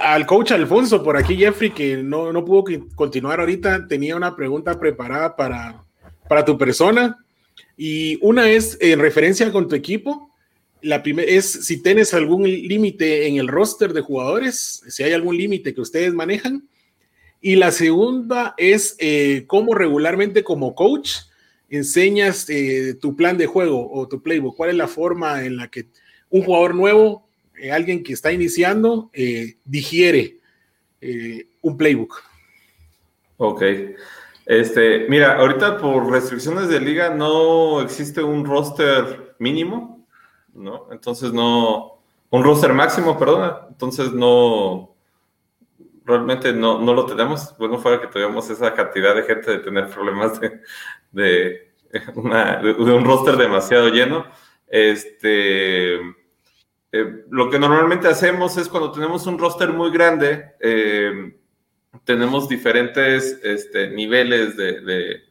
al 0.00 0.26
coach 0.26 0.50
Alfonso, 0.50 1.00
por 1.00 1.16
aquí 1.16 1.36
Jeffrey, 1.36 1.70
que 1.70 1.98
no, 1.98 2.32
no 2.32 2.44
pudo 2.44 2.64
continuar 2.96 3.38
ahorita, 3.38 3.86
tenía 3.86 4.16
una 4.16 4.34
pregunta 4.34 4.80
preparada 4.80 5.36
para, 5.36 5.84
para 6.28 6.44
tu 6.44 6.56
persona. 6.58 7.16
Y 7.76 8.18
una 8.22 8.50
es 8.50 8.76
en 8.80 8.98
referencia 8.98 9.50
con 9.52 9.68
tu 9.68 9.74
equipo. 9.74 10.30
La 10.80 11.02
primera 11.02 11.30
es 11.30 11.50
si 11.50 11.82
tienes 11.82 12.14
algún 12.14 12.44
límite 12.44 13.26
en 13.26 13.36
el 13.36 13.48
roster 13.48 13.92
de 13.92 14.00
jugadores, 14.00 14.82
si 14.88 15.02
hay 15.02 15.12
algún 15.12 15.36
límite 15.36 15.74
que 15.74 15.80
ustedes 15.80 16.12
manejan. 16.12 16.68
Y 17.40 17.56
la 17.56 17.70
segunda 17.70 18.54
es 18.56 18.96
eh, 18.98 19.44
cómo 19.46 19.74
regularmente 19.74 20.42
como 20.42 20.74
coach 20.74 21.12
enseñas 21.70 22.48
eh, 22.48 22.94
tu 23.00 23.14
plan 23.14 23.36
de 23.38 23.46
juego 23.46 23.90
o 23.92 24.08
tu 24.08 24.22
playbook. 24.22 24.56
¿Cuál 24.56 24.70
es 24.70 24.76
la 24.76 24.88
forma 24.88 25.44
en 25.44 25.56
la 25.56 25.68
que 25.68 25.86
un 26.30 26.42
jugador 26.42 26.74
nuevo, 26.74 27.28
eh, 27.60 27.70
alguien 27.70 28.02
que 28.02 28.12
está 28.12 28.32
iniciando, 28.32 29.10
digiere 29.64 30.36
un 31.62 31.76
playbook? 31.76 32.22
Ok. 33.36 33.62
Este, 34.48 35.06
mira, 35.10 35.36
ahorita 35.36 35.76
por 35.76 36.10
restricciones 36.10 36.70
de 36.70 36.80
liga 36.80 37.10
no 37.10 37.82
existe 37.82 38.22
un 38.22 38.46
roster 38.46 39.36
mínimo, 39.38 40.06
¿no? 40.54 40.88
Entonces 40.90 41.34
no, 41.34 42.00
un 42.30 42.42
roster 42.42 42.72
máximo, 42.72 43.18
perdona, 43.18 43.66
entonces 43.68 44.10
no, 44.10 44.96
realmente 46.02 46.54
no, 46.54 46.80
no 46.80 46.94
lo 46.94 47.04
tenemos. 47.04 47.54
Bueno, 47.58 47.76
fuera 47.76 48.00
que 48.00 48.06
tuviéramos 48.06 48.48
esa 48.48 48.72
cantidad 48.72 49.14
de 49.14 49.24
gente 49.24 49.50
de 49.50 49.58
tener 49.58 49.90
problemas 49.90 50.40
de, 50.40 50.62
de, 51.12 51.74
un 52.14 53.04
roster 53.04 53.36
demasiado 53.36 53.90
lleno. 53.90 54.24
Este, 54.66 55.96
eh, 56.90 57.24
lo 57.28 57.50
que 57.50 57.58
normalmente 57.58 58.08
hacemos 58.08 58.56
es 58.56 58.70
cuando 58.70 58.92
tenemos 58.92 59.26
un 59.26 59.38
roster 59.38 59.74
muy 59.74 59.90
grande, 59.90 60.52
eh, 60.58 61.37
tenemos 62.04 62.48
diferentes 62.48 63.40
este, 63.42 63.90
niveles 63.90 64.56
de, 64.56 65.22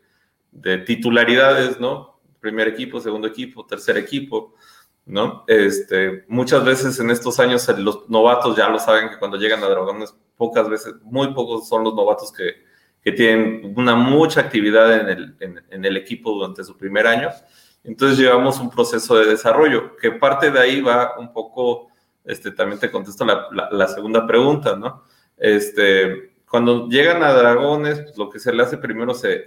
titularidades, 0.86 1.80
¿no? 1.80 2.20
Primer 2.40 2.68
equipo, 2.68 3.00
segundo 3.00 3.28
equipo, 3.28 3.66
tercer 3.66 3.98
equipo, 3.98 4.56
¿no? 5.06 5.44
Este, 5.48 6.26
muchas 6.28 6.64
veces 6.66 7.00
en 7.00 7.12
estos 7.12 7.40
años 7.40 7.68
los 7.78 8.10
novatos 8.10 8.56
ya 8.56 8.70
lo 8.70 8.80
saben 8.80 9.10
que 9.10 9.18
cuando 9.18 9.38
llegan 9.38 9.64
a 9.64 9.68
Dragones, 9.68 10.16
pocas 10.36 10.70
veces, 10.70 10.96
muy 11.04 11.34
pocos 11.34 11.68
son 11.68 11.84
los 11.84 11.94
novatos 11.94 12.32
que, 12.32 12.66
tienen 13.16 13.74
una 13.78 13.96
mucha 13.96 14.42
actividad 14.42 15.00
en 15.00 15.08
el, 15.08 15.64
en, 15.70 15.86
el 15.86 15.96
equipo 15.96 16.34
durante 16.34 16.62
su 16.66 16.76
primer 16.76 17.08
año. 17.08 17.30
Entonces 17.86 18.18
llevamos 18.18 18.60
un 18.60 18.70
proceso 18.70 19.16
de 19.16 19.28
desarrollo, 19.28 19.96
que 19.96 20.12
parte 20.12 20.52
de 20.52 20.60
ahí 20.60 20.82
va 20.82 21.18
un 21.18 21.32
poco, 21.32 21.88
este, 22.26 22.52
también 22.52 22.82
te 22.82 22.92
contesto 22.92 23.24
la, 23.24 23.48
la 23.72 23.88
segunda 23.88 24.28
pregunta, 24.28 24.76
¿no? 24.76 25.06
Este, 25.38 26.37
cuando 26.50 26.88
llegan 26.88 27.24
a 27.24 27.34
dragones, 27.34 28.02
pues, 28.02 28.18
lo 28.18 28.30
que 28.30 28.40
se 28.40 28.54
le 28.54 28.64
hace 28.64 28.78
primero 28.78 29.14
se, 29.14 29.46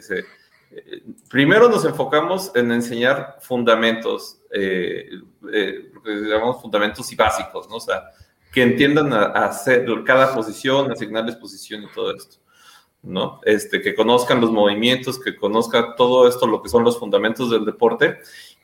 eh, 0.70 1.02
primero 1.28 1.68
nos 1.68 1.84
enfocamos 1.84 2.52
en 2.54 2.70
enseñar 2.72 3.38
fundamentos, 3.40 4.40
eh, 4.52 5.08
eh, 5.52 5.90
lo 6.04 6.28
llamamos 6.28 6.60
fundamentos 6.60 7.10
y 7.12 7.16
básicos, 7.16 7.68
¿no? 7.68 7.76
O 7.76 7.80
sea, 7.80 8.04
que 8.52 8.62
entiendan 8.62 9.12
a, 9.12 9.26
hacer 9.46 9.86
cada 10.04 10.34
posición, 10.34 10.90
asignarles 10.90 11.36
posición 11.36 11.84
y 11.84 11.92
todo 11.92 12.14
esto. 12.14 12.36
¿no? 13.02 13.40
Este, 13.44 13.80
que 13.80 13.94
conozcan 13.94 14.42
los 14.42 14.50
movimientos, 14.50 15.18
que 15.18 15.34
conozca 15.34 15.94
todo 15.96 16.28
esto, 16.28 16.46
lo 16.46 16.62
que 16.62 16.68
son 16.68 16.84
los 16.84 16.98
fundamentos 16.98 17.50
del 17.50 17.64
deporte. 17.64 18.18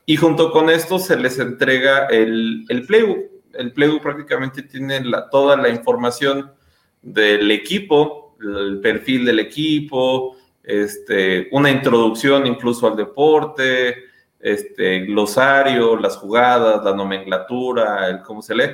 Y 0.05 0.17
junto 0.17 0.51
con 0.51 0.69
esto 0.69 0.99
se 0.99 1.17
les 1.17 1.39
entrega 1.39 2.05
el, 2.05 2.65
el 2.69 2.85
playbook. 2.85 3.31
El 3.53 3.73
playbook 3.73 4.03
prácticamente 4.03 4.61
tiene 4.61 5.03
la, 5.03 5.29
toda 5.29 5.57
la 5.57 5.69
información 5.69 6.51
del 7.01 7.49
equipo, 7.51 8.26
el 8.39 8.79
perfil 8.81 9.25
del 9.25 9.39
equipo, 9.39 10.35
este, 10.63 11.47
una 11.51 11.71
introducción 11.71 12.45
incluso 12.45 12.87
al 12.87 12.95
deporte, 12.95 13.95
este, 14.39 14.99
glosario, 15.05 15.95
las 15.97 16.17
jugadas, 16.17 16.83
la 16.83 16.93
nomenclatura, 16.93 18.07
el 18.09 18.21
cómo 18.21 18.41
se 18.41 18.55
lee. 18.55 18.69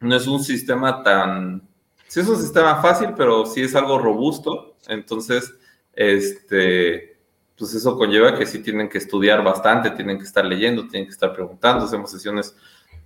No 0.00 0.14
es 0.14 0.26
un 0.26 0.42
sistema 0.42 1.02
tan, 1.02 1.66
sí 2.06 2.20
es 2.20 2.28
un 2.28 2.36
sistema 2.36 2.80
fácil, 2.80 3.14
pero 3.16 3.46
sí 3.46 3.62
es 3.62 3.74
algo 3.74 3.98
robusto. 3.98 4.76
Entonces, 4.86 5.54
este, 5.94 7.18
pues 7.56 7.74
eso 7.74 7.96
conlleva 7.96 8.38
que 8.38 8.46
sí 8.46 8.62
tienen 8.62 8.88
que 8.88 8.98
estudiar 8.98 9.42
bastante, 9.42 9.90
tienen 9.90 10.18
que 10.18 10.24
estar 10.24 10.44
leyendo, 10.44 10.86
tienen 10.86 11.06
que 11.06 11.12
estar 11.12 11.32
preguntando, 11.32 11.84
hacemos 11.86 12.10
sesiones. 12.10 12.56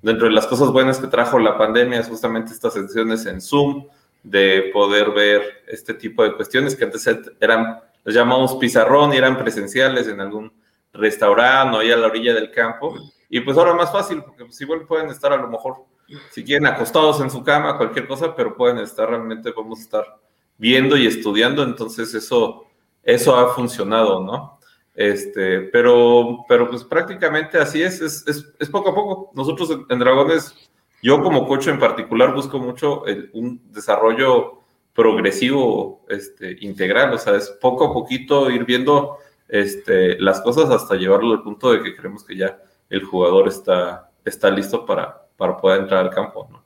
Dentro 0.03 0.27
de 0.27 0.35
las 0.35 0.47
cosas 0.47 0.71
buenas 0.71 0.99
que 0.99 1.07
trajo 1.07 1.39
la 1.39 1.57
pandemia 1.57 2.01
es 2.01 2.09
justamente 2.09 2.53
estas 2.53 2.75
sesiones 2.75 3.25
en 3.27 3.41
Zoom, 3.41 3.87
de 4.23 4.71
poder 4.73 5.11
ver 5.11 5.65
este 5.67 5.95
tipo 5.95 6.23
de 6.23 6.35
cuestiones 6.35 6.77
que 6.77 6.85
antes 6.85 7.07
eran, 7.41 7.81
los 8.05 8.15
llamamos 8.15 8.57
pizarrón 8.57 9.13
y 9.13 9.17
eran 9.17 9.39
presenciales 9.39 10.07
en 10.09 10.21
algún 10.21 10.53
restaurante 10.93 11.77
o 11.77 11.81
ahí 11.81 11.91
a 11.91 11.97
la 11.97 12.07
orilla 12.07 12.35
del 12.35 12.51
campo. 12.51 12.95
Y 13.29 13.41
pues 13.41 13.57
ahora 13.57 13.75
más 13.75 13.91
fácil, 13.91 14.23
porque 14.23 14.45
pues 14.45 14.61
igual 14.61 14.87
pueden 14.87 15.09
estar 15.09 15.33
a 15.33 15.37
lo 15.37 15.49
mejor, 15.49 15.85
si 16.31 16.45
quieren, 16.45 16.67
acostados 16.67 17.21
en 17.21 17.31
su 17.31 17.43
cama, 17.43 17.79
cualquier 17.79 18.07
cosa, 18.07 18.37
pero 18.37 18.57
pueden 18.57 18.79
estar 18.79 19.09
realmente, 19.09 19.53
vamos 19.57 19.81
a 19.81 19.83
estar 19.83 20.21
viendo 20.59 20.97
y 20.97 21.07
estudiando, 21.07 21.63
entonces 21.63 22.15
eso, 22.15 22.67
eso 23.03 23.37
ha 23.37 23.55
funcionado, 23.55 24.23
¿no? 24.23 24.61
Este, 24.95 25.61
pero, 25.73 26.45
pero 26.47 26.69
pues 26.69 26.85
prácticamente 26.85 27.59
así 27.59 27.83
es, 27.83 28.01
es, 28.01 28.25
es, 28.59 28.69
poco 28.69 28.91
a 28.91 28.95
poco. 28.95 29.31
Nosotros 29.35 29.71
en, 29.89 29.99
Dragones, 29.99 30.55
yo 31.03 31.23
como 31.23 31.47
coach 31.47 31.67
en 31.67 31.79
particular 31.79 32.33
busco 32.33 32.59
mucho 32.59 33.03
un 33.33 33.61
desarrollo 33.73 34.63
progresivo, 34.95 36.05
este, 36.09 36.57
integral, 36.61 37.13
o 37.13 37.19
sea, 37.19 37.37
es 37.37 37.49
poco 37.61 37.87
a 37.87 37.93
poquito 37.93 38.51
ir 38.51 38.65
viendo 38.65 39.19
este, 39.49 40.19
las 40.21 40.41
cosas 40.41 40.71
hasta 40.71 40.97
llevarlo 40.97 41.33
al 41.33 41.43
punto 41.43 41.73
de 41.73 41.83
que 41.83 41.97
creemos 41.97 42.25
que 42.25 42.37
ya 42.37 42.59
el 42.89 43.03
jugador 43.05 43.49
está, 43.49 44.11
está 44.25 44.51
listo 44.51 44.85
para, 44.87 45.27
para 45.37 45.57
poder 45.57 45.83
entrar 45.83 46.05
al 46.05 46.11
campo. 46.11 46.47
¿no? 46.51 46.63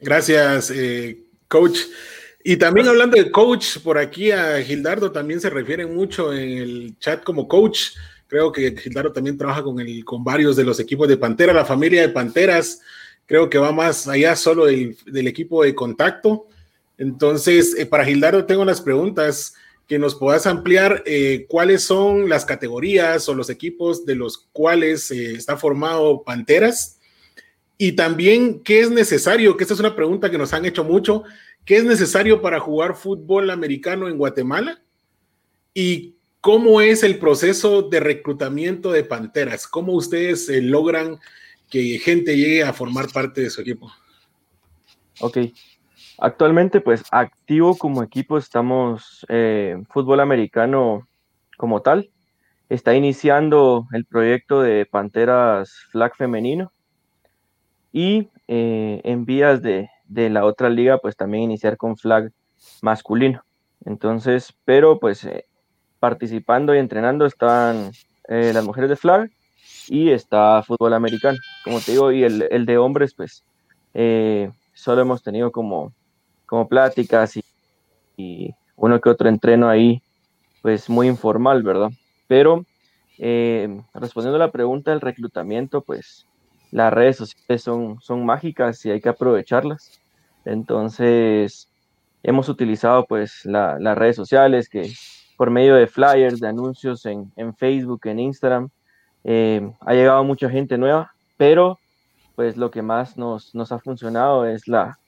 Gracias, 0.00 0.70
eh, 0.70 1.24
coach. 1.48 1.78
Y 2.42 2.56
también 2.56 2.88
hablando 2.88 3.16
de 3.16 3.30
coach, 3.30 3.78
por 3.78 3.96
aquí 3.96 4.30
a 4.30 4.60
Gildardo 4.60 5.10
también 5.10 5.40
se 5.40 5.48
refiere 5.48 5.86
mucho 5.86 6.32
en 6.32 6.58
el 6.58 6.98
chat 6.98 7.24
como 7.24 7.48
coach. 7.48 7.92
Creo 8.26 8.52
que 8.52 8.76
Gildardo 8.76 9.12
también 9.12 9.38
trabaja 9.38 9.62
con, 9.62 9.80
el, 9.80 10.04
con 10.04 10.22
varios 10.22 10.56
de 10.56 10.64
los 10.64 10.78
equipos 10.78 11.08
de 11.08 11.16
Pantera, 11.16 11.52
la 11.52 11.64
familia 11.64 12.02
de 12.02 12.10
Panteras. 12.10 12.82
Creo 13.26 13.48
que 13.48 13.58
va 13.58 13.72
más 13.72 14.06
allá 14.08 14.36
solo 14.36 14.66
del, 14.66 14.96
equipo 15.26 15.64
de 15.64 15.74
contacto. 15.74 16.46
Entonces, 16.98 17.74
eh, 17.78 17.86
para 17.86 18.04
Gildardo 18.04 18.44
tengo 18.44 18.64
las 18.64 18.80
preguntas 18.80 19.54
que 19.86 19.98
nos 19.98 20.14
puedas 20.14 20.46
ampliar 20.46 21.02
eh, 21.06 21.46
cuáles 21.48 21.84
son 21.84 22.28
las 22.28 22.44
categorías 22.44 23.28
o 23.28 23.34
los 23.34 23.50
equipos 23.50 24.06
de 24.06 24.14
los 24.14 24.48
cuales 24.52 25.10
eh, 25.10 25.32
está 25.32 25.56
formado 25.56 26.22
Panteras. 26.22 26.98
Y 27.76 27.92
también 27.92 28.60
qué 28.62 28.80
es 28.80 28.90
necesario, 28.90 29.56
que 29.56 29.64
esta 29.64 29.74
es 29.74 29.80
una 29.80 29.96
pregunta 29.96 30.30
que 30.30 30.38
nos 30.38 30.52
han 30.54 30.64
hecho 30.64 30.84
mucho, 30.84 31.24
qué 31.64 31.76
es 31.76 31.84
necesario 31.84 32.40
para 32.40 32.60
jugar 32.60 32.94
fútbol 32.94 33.50
americano 33.50 34.08
en 34.08 34.16
Guatemala 34.16 34.80
y 35.74 36.14
cómo 36.40 36.80
es 36.80 37.02
el 37.02 37.18
proceso 37.18 37.82
de 37.82 38.00
reclutamiento 38.00 38.92
de 38.92 39.02
Panteras, 39.02 39.66
cómo 39.66 39.92
ustedes 39.94 40.48
eh, 40.48 40.62
logran 40.62 41.18
que 41.70 41.98
gente 41.98 42.36
llegue 42.36 42.62
a 42.62 42.72
formar 42.72 43.10
parte 43.12 43.40
de 43.40 43.50
su 43.50 43.60
equipo. 43.60 43.92
Ok, 45.20 45.38
Actualmente, 46.18 46.80
pues 46.80 47.02
activo 47.10 47.76
como 47.76 48.02
equipo 48.02 48.38
estamos 48.38 49.26
eh, 49.28 49.82
fútbol 49.90 50.20
americano 50.20 51.08
como 51.56 51.82
tal. 51.82 52.10
Está 52.68 52.94
iniciando 52.94 53.88
el 53.92 54.04
proyecto 54.04 54.62
de 54.62 54.86
Panteras 54.86 55.72
Flag 55.90 56.14
femenino 56.14 56.72
y 57.92 58.28
eh, 58.46 59.00
en 59.04 59.24
vías 59.24 59.60
de, 59.60 59.90
la 60.08 60.44
otra 60.44 60.70
liga, 60.70 60.98
pues 60.98 61.16
también 61.16 61.44
iniciar 61.44 61.76
con 61.76 61.96
Flag 61.96 62.30
masculino. 62.80 63.44
Entonces, 63.84 64.54
pero 64.64 65.00
pues 65.00 65.24
eh, 65.24 65.46
participando 65.98 66.74
y 66.74 66.78
entrenando 66.78 67.26
están 67.26 67.90
las 68.26 68.64
mujeres 68.64 68.88
de 68.88 68.96
Flag 68.96 69.30
y 69.88 70.10
está 70.10 70.62
fútbol 70.62 70.94
americano, 70.94 71.36
como 71.64 71.80
te 71.80 71.92
digo, 71.92 72.12
y 72.12 72.22
el, 72.22 72.46
el 72.50 72.66
de 72.66 72.78
hombres, 72.78 73.14
pues 73.14 73.44
solo 74.74 75.02
hemos 75.02 75.22
tenido 75.22 75.50
como 75.50 75.92
como 76.46 76.68
pláticas 76.68 77.36
y, 78.16 78.54
uno 78.76 79.00
que 79.00 79.08
otro 79.08 79.28
entreno 79.28 79.68
ahí, 79.68 80.02
pues 80.62 80.88
muy 80.88 81.08
informal, 81.08 81.62
¿verdad? 81.62 81.90
Pero 82.26 82.64
eh, 83.18 83.82
respondiendo 83.92 84.36
a 84.36 84.46
la 84.46 84.52
pregunta 84.52 84.90
del 84.90 85.00
reclutamiento, 85.00 85.80
pues 85.80 86.26
las 86.70 86.92
redes 86.92 87.16
sociales 87.16 87.62
son, 87.62 88.00
son 88.00 88.24
mágicas 88.26 88.84
y 88.84 88.90
hay 88.90 89.00
que 89.00 89.08
aprovecharlas. 89.08 90.00
Entonces, 90.44 91.68
hemos 92.22 92.48
utilizado 92.48 93.04
pues 93.06 93.44
las 93.44 93.98
redes 93.98 94.16
sociales 94.16 94.68
que 94.68 94.92
por 95.36 95.50
medio 95.50 95.74
de 95.76 95.86
flyers, 95.86 96.40
de 96.40 96.48
anuncios 96.48 97.06
en, 97.06 97.32
Facebook, 97.56 98.06
en 98.06 98.20
Instagram, 98.20 98.68
eh, 99.22 99.72
ha 99.80 99.94
llegado 99.94 100.22
mucha 100.24 100.50
gente 100.50 100.78
nueva, 100.78 101.13
pero 101.36 101.78
pues 102.34 102.56
lo 102.56 102.70
que 102.70 102.82
más 102.82 103.16
nos, 103.16 103.54
nos 103.54 103.72
ha 103.72 103.78
funcionado 103.78 104.46
es 104.46 104.66
la, 104.66 104.98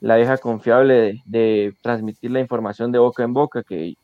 la 0.00 0.16
vieja 0.16 0.38
confiable 0.38 1.22
de, 1.26 1.74
transmitir 1.82 2.30
la 2.30 2.40
información 2.40 2.92
de 2.92 2.98
boca 2.98 3.22
en 3.22 3.32
boca, 3.32 3.62
que 3.62 3.94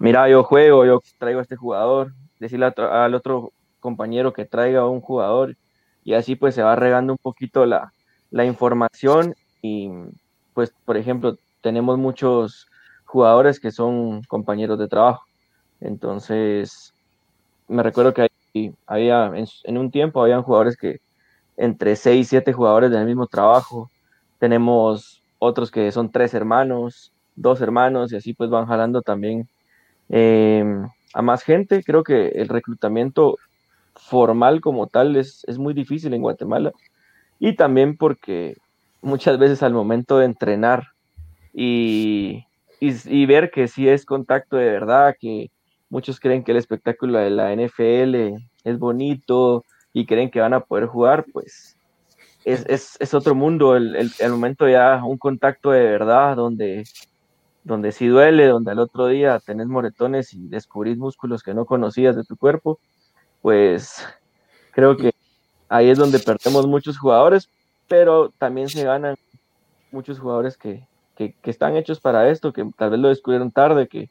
mira, 0.00 0.28
yo 0.28 0.42
juego, 0.44 0.84
yo 0.84 1.00
traigo 1.18 1.40
a 1.40 1.42
este 1.42 1.56
jugador, 1.56 2.12
decirle 2.38 2.72
al 2.76 3.14
otro 3.14 3.52
compañero 3.80 4.32
que 4.32 4.44
traiga 4.44 4.80
a 4.80 4.88
un 4.88 5.00
jugador, 5.00 5.56
y 6.04 6.14
así 6.14 6.36
pues 6.36 6.54
se 6.54 6.62
va 6.62 6.76
regando 6.76 7.12
un 7.12 7.18
poquito 7.18 7.66
la, 7.66 7.92
la 8.30 8.44
información 8.44 9.34
y 9.60 9.88
pues 10.54 10.74
por 10.84 10.96
ejemplo 10.96 11.36
tenemos 11.60 11.96
muchos 11.98 12.66
jugadores 13.04 13.60
que 13.60 13.70
son 13.70 14.22
compañeros 14.24 14.78
de 14.78 14.88
trabajo, 14.88 15.24
entonces 15.80 16.92
me 17.68 17.82
recuerdo 17.82 18.12
que 18.12 18.28
había 18.86 19.26
en, 19.34 19.46
en 19.64 19.78
un 19.78 19.90
tiempo 19.90 20.22
habían 20.22 20.42
jugadores 20.42 20.76
que 20.76 21.00
entre 21.56 21.96
6 21.96 22.26
y 22.26 22.28
7 22.28 22.52
jugadores 22.52 22.90
del 22.90 23.06
mismo 23.06 23.26
trabajo, 23.26 23.90
tenemos 24.38 25.22
otros 25.38 25.70
que 25.70 25.92
son 25.92 26.10
tres 26.10 26.34
hermanos, 26.34 27.12
dos 27.36 27.60
hermanos, 27.60 28.12
y 28.12 28.16
así 28.16 28.34
pues 28.34 28.50
van 28.50 28.66
jalando 28.66 29.00
también 29.00 29.48
em, 30.08 30.88
a 31.14 31.22
más 31.22 31.44
gente. 31.44 31.84
Creo 31.84 32.02
que 32.02 32.28
el 32.28 32.48
reclutamiento 32.48 33.38
formal 33.94 34.60
como 34.60 34.88
tal 34.88 35.14
es, 35.14 35.44
es 35.46 35.58
muy 35.58 35.74
difícil 35.74 36.12
en 36.14 36.22
Guatemala. 36.22 36.72
Y 37.38 37.54
también 37.54 37.96
porque 37.96 38.56
muchas 39.00 39.38
veces 39.38 39.62
al 39.62 39.72
momento 39.72 40.18
de 40.18 40.24
entrenar 40.24 40.88
y, 41.54 42.44
y, 42.80 43.26
ver 43.26 43.52
que 43.52 43.68
sí 43.68 43.88
es 43.88 44.04
contacto 44.04 44.56
de 44.56 44.66
verdad, 44.66 45.14
que 45.20 45.51
muchos 45.92 46.18
creen 46.18 46.42
que 46.42 46.52
el 46.52 46.56
espectáculo 46.56 47.18
de 47.18 47.28
la 47.28 47.54
NFL 47.54 48.42
es 48.64 48.78
bonito 48.78 49.62
y 49.92 50.06
creen 50.06 50.30
que 50.30 50.40
van 50.40 50.54
a 50.54 50.60
poder 50.60 50.86
jugar, 50.86 51.26
pues 51.34 51.76
es, 52.46 52.96
es, 52.98 53.12
otro 53.12 53.34
mundo, 53.34 53.76
el, 53.76 54.10
el, 54.18 54.30
momento 54.30 54.66
ya 54.66 55.02
un 55.04 55.18
contacto 55.18 55.70
de 55.70 55.82
verdad, 55.82 56.34
donde, 56.34 56.84
donde 57.62 57.92
sí 57.92 58.06
duele, 58.06 58.46
donde 58.46 58.70
al 58.70 58.78
otro 58.78 59.06
día 59.08 59.38
tenés 59.38 59.66
moretones 59.66 60.32
y 60.32 60.48
descubrís 60.48 60.96
músculos 60.96 61.42
que 61.42 61.52
no 61.52 61.66
conocías 61.66 62.16
de 62.16 62.24
tu 62.24 62.38
cuerpo, 62.38 62.78
pues 63.42 64.02
creo 64.70 64.96
que 64.96 65.12
ahí 65.68 65.90
es 65.90 65.98
donde 65.98 66.20
perdemos 66.20 66.66
muchos 66.66 66.96
jugadores, 66.96 67.50
pero 67.86 68.30
también 68.38 68.70
se 68.70 68.82
ganan 68.82 69.16
muchos 69.90 70.18
jugadores 70.18 70.56
que, 70.56 70.86
que, 71.16 71.34
que 71.34 71.50
están 71.50 71.76
hechos 71.76 72.00
para 72.00 72.30
esto, 72.30 72.54
que 72.54 72.66
tal 72.78 72.92
vez 72.92 72.98
lo 72.98 73.08
descubrieron 73.08 73.50
tarde, 73.50 73.88
que, 73.88 74.08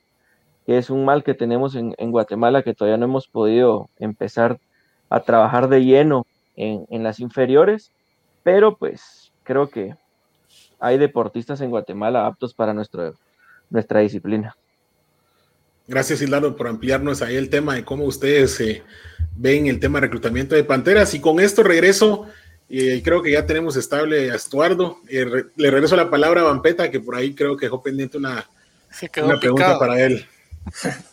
que 0.65 0.77
es 0.77 0.89
un 0.89 1.05
mal 1.05 1.23
que 1.23 1.33
tenemos 1.33 1.75
en, 1.75 1.95
en, 1.97 2.11
Guatemala, 2.11 2.63
que 2.63 2.73
todavía 2.73 2.97
no 2.97 3.05
hemos 3.05 3.27
podido 3.27 3.89
empezar 3.99 4.59
a 5.09 5.21
trabajar 5.21 5.67
de 5.67 5.83
lleno 5.83 6.25
en, 6.55 6.85
en 6.89 7.03
las 7.03 7.19
inferiores 7.19 7.91
pero 8.43 8.77
pues 8.77 9.31
creo 9.43 9.69
que 9.69 9.95
hay 10.79 10.97
deportistas 10.97 11.61
en 11.61 11.69
Guatemala 11.69 12.25
aptos 12.25 12.53
para 12.53 12.73
nuestro, 12.73 13.15
nuestra 13.69 13.99
disciplina. 13.99 14.55
Gracias, 15.87 16.21
Hilaro, 16.21 16.55
por 16.55 16.67
ampliarnos 16.67 17.21
ahí 17.21 17.35
el 17.35 17.49
tema 17.49 17.75
de 17.75 17.83
cómo 17.83 18.05
ustedes 18.05 18.59
eh, 18.61 18.83
ven 19.35 19.67
el 19.67 19.79
tema 19.79 19.99
de 19.99 20.07
reclutamiento 20.07 20.55
de 20.55 20.63
Panteras. 20.63 21.13
Y 21.13 21.19
con 21.19 21.39
esto 21.39 21.63
regreso, 21.63 22.27
y 22.69 22.89
eh, 22.89 23.01
creo 23.03 23.21
que 23.21 23.31
ya 23.31 23.45
tenemos 23.45 23.75
estable 23.75 24.31
a 24.31 24.35
Estuardo. 24.35 24.99
Eh, 25.09 25.25
le 25.55 25.71
regreso 25.71 25.95
la 25.95 26.09
palabra 26.09 26.41
a 26.41 26.45
Vampeta, 26.45 26.89
que 26.89 26.99
por 26.99 27.15
ahí 27.15 27.35
creo 27.35 27.57
que 27.57 27.65
dejó 27.65 27.83
pendiente 27.83 28.17
una 28.17 28.47
Se 28.89 29.09
quedó 29.09 29.27
Una 29.27 29.39
pregunta 29.39 29.77
para 29.77 30.01
él. 30.01 30.25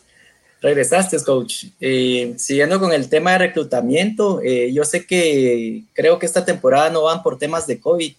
Regresaste, 0.61 1.17
coach. 1.23 1.65
Eh, 1.79 2.33
siguiendo 2.37 2.79
con 2.79 2.91
el 2.91 3.07
tema 3.07 3.31
de 3.31 3.37
reclutamiento, 3.37 4.41
eh, 4.43 4.73
yo 4.73 4.83
sé 4.83 5.05
que 5.05 5.83
creo 5.93 6.19
que 6.19 6.25
esta 6.25 6.43
temporada 6.43 6.89
no 6.89 7.03
van 7.03 7.23
por 7.23 7.37
temas 7.37 7.65
de 7.65 7.79
COVID, 7.79 8.13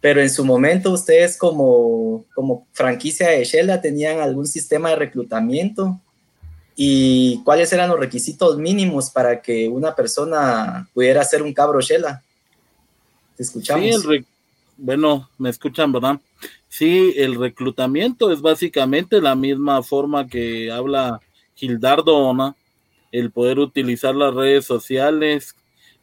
pero 0.00 0.20
en 0.20 0.30
su 0.30 0.44
momento 0.44 0.90
ustedes 0.92 1.38
como, 1.38 2.24
como 2.34 2.66
franquicia 2.72 3.30
de 3.30 3.44
Shella 3.44 3.80
tenían 3.80 4.20
algún 4.20 4.46
sistema 4.46 4.90
de 4.90 4.96
reclutamiento 4.96 5.98
y 6.76 7.42
cuáles 7.44 7.72
eran 7.72 7.88
los 7.88 7.98
requisitos 7.98 8.58
mínimos 8.58 9.10
para 9.10 9.40
que 9.40 9.68
una 9.68 9.96
persona 9.96 10.88
pudiera 10.92 11.24
ser 11.24 11.42
un 11.42 11.52
cabro 11.52 11.80
Shella. 11.80 12.22
Te 13.36 13.42
escuchamos. 13.42 14.02
Sí, 14.02 14.24
bueno, 14.76 15.28
me 15.38 15.50
escuchan, 15.50 15.90
¿verdad? 15.90 16.20
Sí, 16.68 17.14
el 17.16 17.34
reclutamiento 17.36 18.30
es 18.30 18.40
básicamente 18.40 19.20
la 19.20 19.34
misma 19.34 19.82
forma 19.82 20.28
que 20.28 20.70
habla 20.70 21.20
Gildardo, 21.54 22.34
¿no? 22.34 22.56
El 23.10 23.30
poder 23.30 23.58
utilizar 23.58 24.14
las 24.14 24.34
redes 24.34 24.66
sociales, 24.66 25.56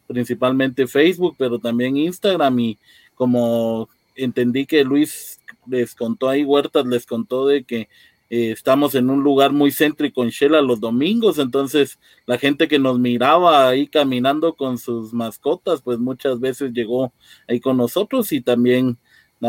principalmente 0.07 0.87
Facebook, 0.87 1.35
pero 1.37 1.59
también 1.59 1.97
Instagram 1.97 2.59
y 2.59 2.79
como 3.13 3.89
entendí 4.15 4.65
que 4.65 4.83
Luis 4.83 5.39
les 5.67 5.93
contó 5.95 6.29
ahí, 6.29 6.43
Huertas 6.43 6.85
les 6.85 7.05
contó 7.05 7.47
de 7.47 7.63
que 7.63 7.87
eh, 8.29 8.51
estamos 8.51 8.95
en 8.95 9.09
un 9.09 9.23
lugar 9.23 9.51
muy 9.51 9.71
céntrico 9.71 10.23
en 10.23 10.29
Shela 10.29 10.61
los 10.61 10.79
domingos, 10.79 11.37
entonces 11.37 11.99
la 12.25 12.39
gente 12.39 12.67
que 12.67 12.79
nos 12.79 12.97
miraba 12.97 13.67
ahí 13.67 13.87
caminando 13.87 14.55
con 14.55 14.79
sus 14.79 15.13
mascotas, 15.13 15.81
pues 15.81 15.99
muchas 15.99 16.39
veces 16.39 16.71
llegó 16.73 17.13
ahí 17.47 17.59
con 17.59 17.77
nosotros 17.77 18.31
y 18.31 18.41
también 18.41 18.97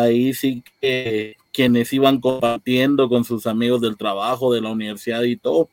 ahí 0.02 0.34
sí 0.34 0.62
que 0.80 1.36
quienes 1.52 1.92
iban 1.92 2.20
compartiendo 2.20 3.08
con 3.08 3.24
sus 3.24 3.46
amigos 3.46 3.80
del 3.80 3.96
trabajo, 3.96 4.52
de 4.52 4.60
la 4.60 4.70
universidad 4.70 5.22
y 5.22 5.36
todo. 5.36 5.68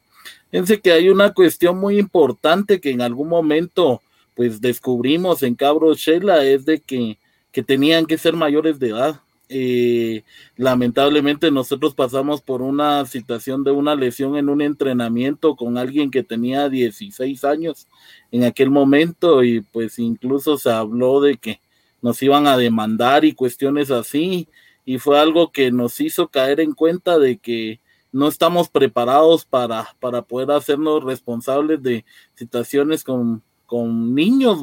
Fíjense 0.49 0.79
que 0.79 0.91
hay 0.91 1.09
una 1.09 1.33
cuestión 1.33 1.77
muy 1.77 1.97
importante 1.97 2.79
que 2.79 2.91
en 2.91 3.01
algún 3.01 3.27
momento 3.27 4.01
pues 4.35 4.61
descubrimos 4.61 5.43
en 5.43 5.55
Cabro 5.55 5.93
Shela 5.93 6.43
es 6.45 6.65
de 6.65 6.79
que, 6.79 7.17
que 7.51 7.63
tenían 7.63 8.05
que 8.05 8.17
ser 8.17 8.33
mayores 8.33 8.79
de 8.79 8.89
edad. 8.89 9.19
Eh, 9.49 10.23
lamentablemente 10.55 11.51
nosotros 11.51 11.93
pasamos 11.93 12.41
por 12.41 12.61
una 12.61 13.05
situación 13.05 13.63
de 13.63 13.71
una 13.71 13.93
lesión 13.93 14.37
en 14.37 14.49
un 14.49 14.61
entrenamiento 14.61 15.55
con 15.55 15.77
alguien 15.77 16.09
que 16.09 16.23
tenía 16.23 16.69
16 16.69 17.43
años 17.43 17.87
en 18.31 18.45
aquel 18.45 18.71
momento 18.71 19.43
y 19.43 19.61
pues 19.61 19.99
incluso 19.99 20.57
se 20.57 20.71
habló 20.71 21.21
de 21.21 21.37
que 21.37 21.59
nos 22.03 22.21
iban 22.21 22.45
a 22.45 22.57
demandar 22.57 23.25
y 23.25 23.33
cuestiones 23.33 23.89
así 23.89 24.47
y 24.85 24.99
fue 24.99 25.19
algo 25.19 25.51
que 25.51 25.71
nos 25.71 25.99
hizo 26.01 26.27
caer 26.27 26.59
en 26.59 26.73
cuenta 26.73 27.17
de 27.17 27.37
que 27.37 27.79
no 28.11 28.27
estamos 28.27 28.69
preparados 28.69 29.45
para, 29.45 29.95
para 29.99 30.21
poder 30.21 30.51
hacernos 30.51 31.03
responsables 31.03 31.81
de 31.81 32.05
situaciones 32.35 33.03
con, 33.03 33.41
con 33.65 34.13
niños, 34.13 34.59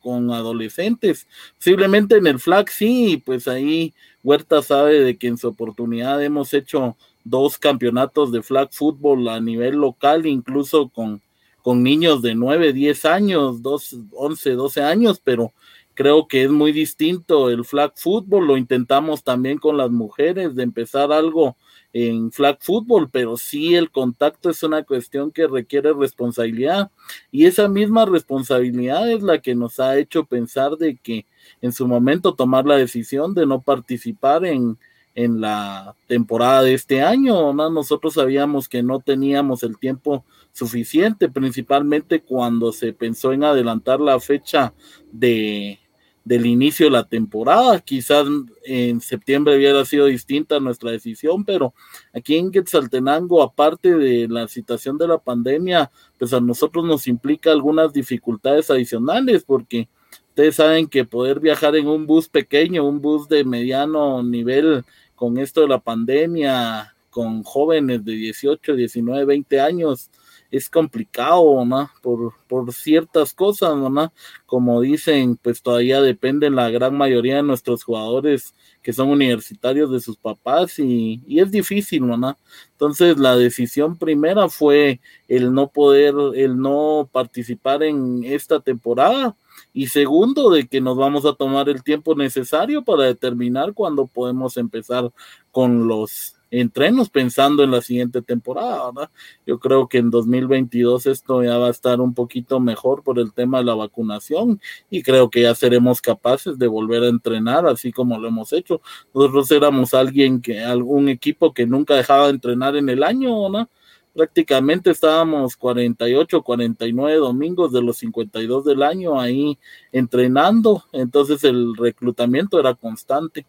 con 0.00 0.30
adolescentes. 0.32 1.28
Posiblemente 1.58 2.16
en 2.16 2.26
el 2.26 2.40
flag 2.40 2.70
sí, 2.70 3.22
pues 3.24 3.46
ahí 3.46 3.94
Huerta 4.24 4.62
sabe 4.62 5.00
de 5.00 5.16
que 5.16 5.28
en 5.28 5.36
su 5.36 5.48
oportunidad 5.48 6.22
hemos 6.24 6.54
hecho 6.54 6.96
dos 7.22 7.58
campeonatos 7.58 8.32
de 8.32 8.42
flag 8.42 8.70
fútbol 8.72 9.28
a 9.28 9.40
nivel 9.40 9.76
local, 9.76 10.26
incluso 10.26 10.88
con, 10.88 11.20
con 11.62 11.82
niños 11.82 12.22
de 12.22 12.34
9, 12.34 12.72
10 12.72 13.04
años, 13.04 13.62
2, 13.62 13.96
11, 14.12 14.50
12 14.52 14.82
años, 14.82 15.20
pero 15.22 15.52
creo 15.94 16.26
que 16.26 16.44
es 16.44 16.50
muy 16.50 16.72
distinto 16.72 17.50
el 17.50 17.64
flag 17.64 17.92
fútbol, 17.96 18.46
lo 18.46 18.56
intentamos 18.56 19.22
también 19.22 19.58
con 19.58 19.76
las 19.76 19.90
mujeres, 19.90 20.54
de 20.54 20.62
empezar 20.62 21.12
algo 21.12 21.56
en 21.92 22.32
flag 22.32 22.58
fútbol, 22.60 23.10
pero 23.10 23.36
sí 23.36 23.74
el 23.74 23.90
contacto 23.90 24.48
es 24.50 24.62
una 24.62 24.82
cuestión 24.82 25.30
que 25.30 25.46
requiere 25.46 25.92
responsabilidad 25.92 26.90
y 27.30 27.44
esa 27.44 27.68
misma 27.68 28.06
responsabilidad 28.06 29.10
es 29.10 29.22
la 29.22 29.40
que 29.40 29.54
nos 29.54 29.78
ha 29.78 29.98
hecho 29.98 30.24
pensar 30.24 30.76
de 30.76 30.96
que 30.96 31.26
en 31.60 31.72
su 31.72 31.86
momento 31.86 32.34
tomar 32.34 32.66
la 32.66 32.76
decisión 32.76 33.34
de 33.34 33.46
no 33.46 33.60
participar 33.60 34.46
en, 34.46 34.78
en 35.14 35.40
la 35.40 35.94
temporada 36.06 36.62
de 36.62 36.74
este 36.74 37.02
año, 37.02 37.52
¿no? 37.52 37.68
Nosotros 37.68 38.14
sabíamos 38.14 38.68
que 38.68 38.82
no 38.82 39.00
teníamos 39.00 39.62
el 39.62 39.78
tiempo 39.78 40.24
suficiente, 40.52 41.28
principalmente 41.28 42.22
cuando 42.22 42.72
se 42.72 42.92
pensó 42.92 43.32
en 43.32 43.44
adelantar 43.44 44.00
la 44.00 44.18
fecha 44.20 44.72
de, 45.10 45.78
del 46.24 46.46
inicio 46.46 46.86
de 46.86 46.92
la 46.92 47.04
temporada. 47.04 47.80
Quizás 47.80 48.26
en 48.64 49.00
septiembre 49.00 49.56
hubiera 49.56 49.84
sido 49.84 50.06
distinta 50.06 50.60
nuestra 50.60 50.90
decisión, 50.90 51.44
pero 51.44 51.74
aquí 52.12 52.36
en 52.36 52.50
Quetzaltenango, 52.50 53.42
aparte 53.42 53.94
de 53.96 54.28
la 54.28 54.48
situación 54.48 54.98
de 54.98 55.08
la 55.08 55.18
pandemia, 55.18 55.90
pues 56.18 56.32
a 56.32 56.40
nosotros 56.40 56.84
nos 56.84 57.06
implica 57.08 57.50
algunas 57.50 57.92
dificultades 57.92 58.70
adicionales, 58.70 59.44
porque 59.44 59.88
ustedes 60.28 60.56
saben 60.56 60.86
que 60.86 61.04
poder 61.04 61.40
viajar 61.40 61.76
en 61.76 61.88
un 61.88 62.06
bus 62.06 62.28
pequeño, 62.28 62.86
un 62.86 63.00
bus 63.00 63.28
de 63.28 63.44
mediano 63.44 64.22
nivel 64.22 64.84
con 65.14 65.38
esto 65.38 65.60
de 65.62 65.68
la 65.68 65.78
pandemia, 65.78 66.94
con 67.10 67.42
jóvenes 67.42 68.04
de 68.04 68.12
18, 68.12 68.74
19, 68.74 69.24
20 69.24 69.60
años, 69.60 70.10
es 70.52 70.68
complicado, 70.68 71.64
¿no? 71.64 71.90
Por, 72.02 72.34
por 72.46 72.72
ciertas 72.74 73.32
cosas, 73.32 73.74
¿no? 73.74 74.12
Como 74.44 74.82
dicen, 74.82 75.36
pues 75.36 75.62
todavía 75.62 76.02
dependen 76.02 76.54
la 76.56 76.68
gran 76.68 76.94
mayoría 76.94 77.36
de 77.36 77.42
nuestros 77.42 77.82
jugadores 77.82 78.54
que 78.82 78.92
son 78.92 79.08
universitarios 79.08 79.90
de 79.90 80.00
sus 80.00 80.18
papás 80.18 80.78
y, 80.78 81.22
y 81.26 81.40
es 81.40 81.50
difícil, 81.50 82.06
¿no? 82.06 82.36
Entonces 82.72 83.16
la 83.18 83.34
decisión 83.36 83.96
primera 83.96 84.50
fue 84.50 85.00
el 85.26 85.54
no 85.54 85.68
poder, 85.68 86.14
el 86.34 86.58
no 86.60 87.08
participar 87.10 87.82
en 87.82 88.22
esta 88.22 88.60
temporada 88.60 89.34
y 89.72 89.86
segundo 89.86 90.50
de 90.50 90.68
que 90.68 90.82
nos 90.82 90.98
vamos 90.98 91.24
a 91.24 91.32
tomar 91.32 91.70
el 91.70 91.82
tiempo 91.82 92.14
necesario 92.14 92.82
para 92.84 93.04
determinar 93.04 93.72
cuándo 93.72 94.06
podemos 94.06 94.58
empezar 94.58 95.10
con 95.50 95.88
los 95.88 96.34
entrenos 96.52 97.08
pensando 97.08 97.64
en 97.64 97.70
la 97.70 97.80
siguiente 97.80 98.20
temporada, 98.20 98.92
¿verdad? 98.92 99.10
Yo 99.46 99.58
creo 99.58 99.88
que 99.88 99.98
en 99.98 100.10
2022 100.10 101.06
esto 101.06 101.42
ya 101.42 101.56
va 101.56 101.68
a 101.68 101.70
estar 101.70 102.00
un 102.00 102.12
poquito 102.14 102.60
mejor 102.60 103.02
por 103.02 103.18
el 103.18 103.32
tema 103.32 103.58
de 103.58 103.64
la 103.64 103.74
vacunación 103.74 104.60
y 104.90 105.02
creo 105.02 105.30
que 105.30 105.42
ya 105.42 105.54
seremos 105.54 106.02
capaces 106.02 106.58
de 106.58 106.66
volver 106.68 107.04
a 107.04 107.08
entrenar 107.08 107.66
así 107.66 107.90
como 107.90 108.18
lo 108.18 108.28
hemos 108.28 108.52
hecho. 108.52 108.82
Nosotros 109.14 109.50
éramos 109.50 109.94
alguien 109.94 110.42
que, 110.42 110.60
algún 110.60 111.08
equipo 111.08 111.54
que 111.54 111.66
nunca 111.66 111.94
dejaba 111.94 112.26
de 112.26 112.34
entrenar 112.34 112.76
en 112.76 112.90
el 112.90 113.02
año, 113.02 113.48
¿no? 113.48 113.68
Prácticamente 114.14 114.90
estábamos 114.90 115.56
48, 115.56 116.42
49 116.42 117.16
domingos 117.16 117.72
de 117.72 117.80
los 117.80 117.96
52 117.96 118.66
del 118.66 118.82
año 118.82 119.18
ahí 119.18 119.58
entrenando, 119.90 120.84
entonces 120.92 121.44
el 121.44 121.74
reclutamiento 121.74 122.60
era 122.60 122.74
constante 122.74 123.46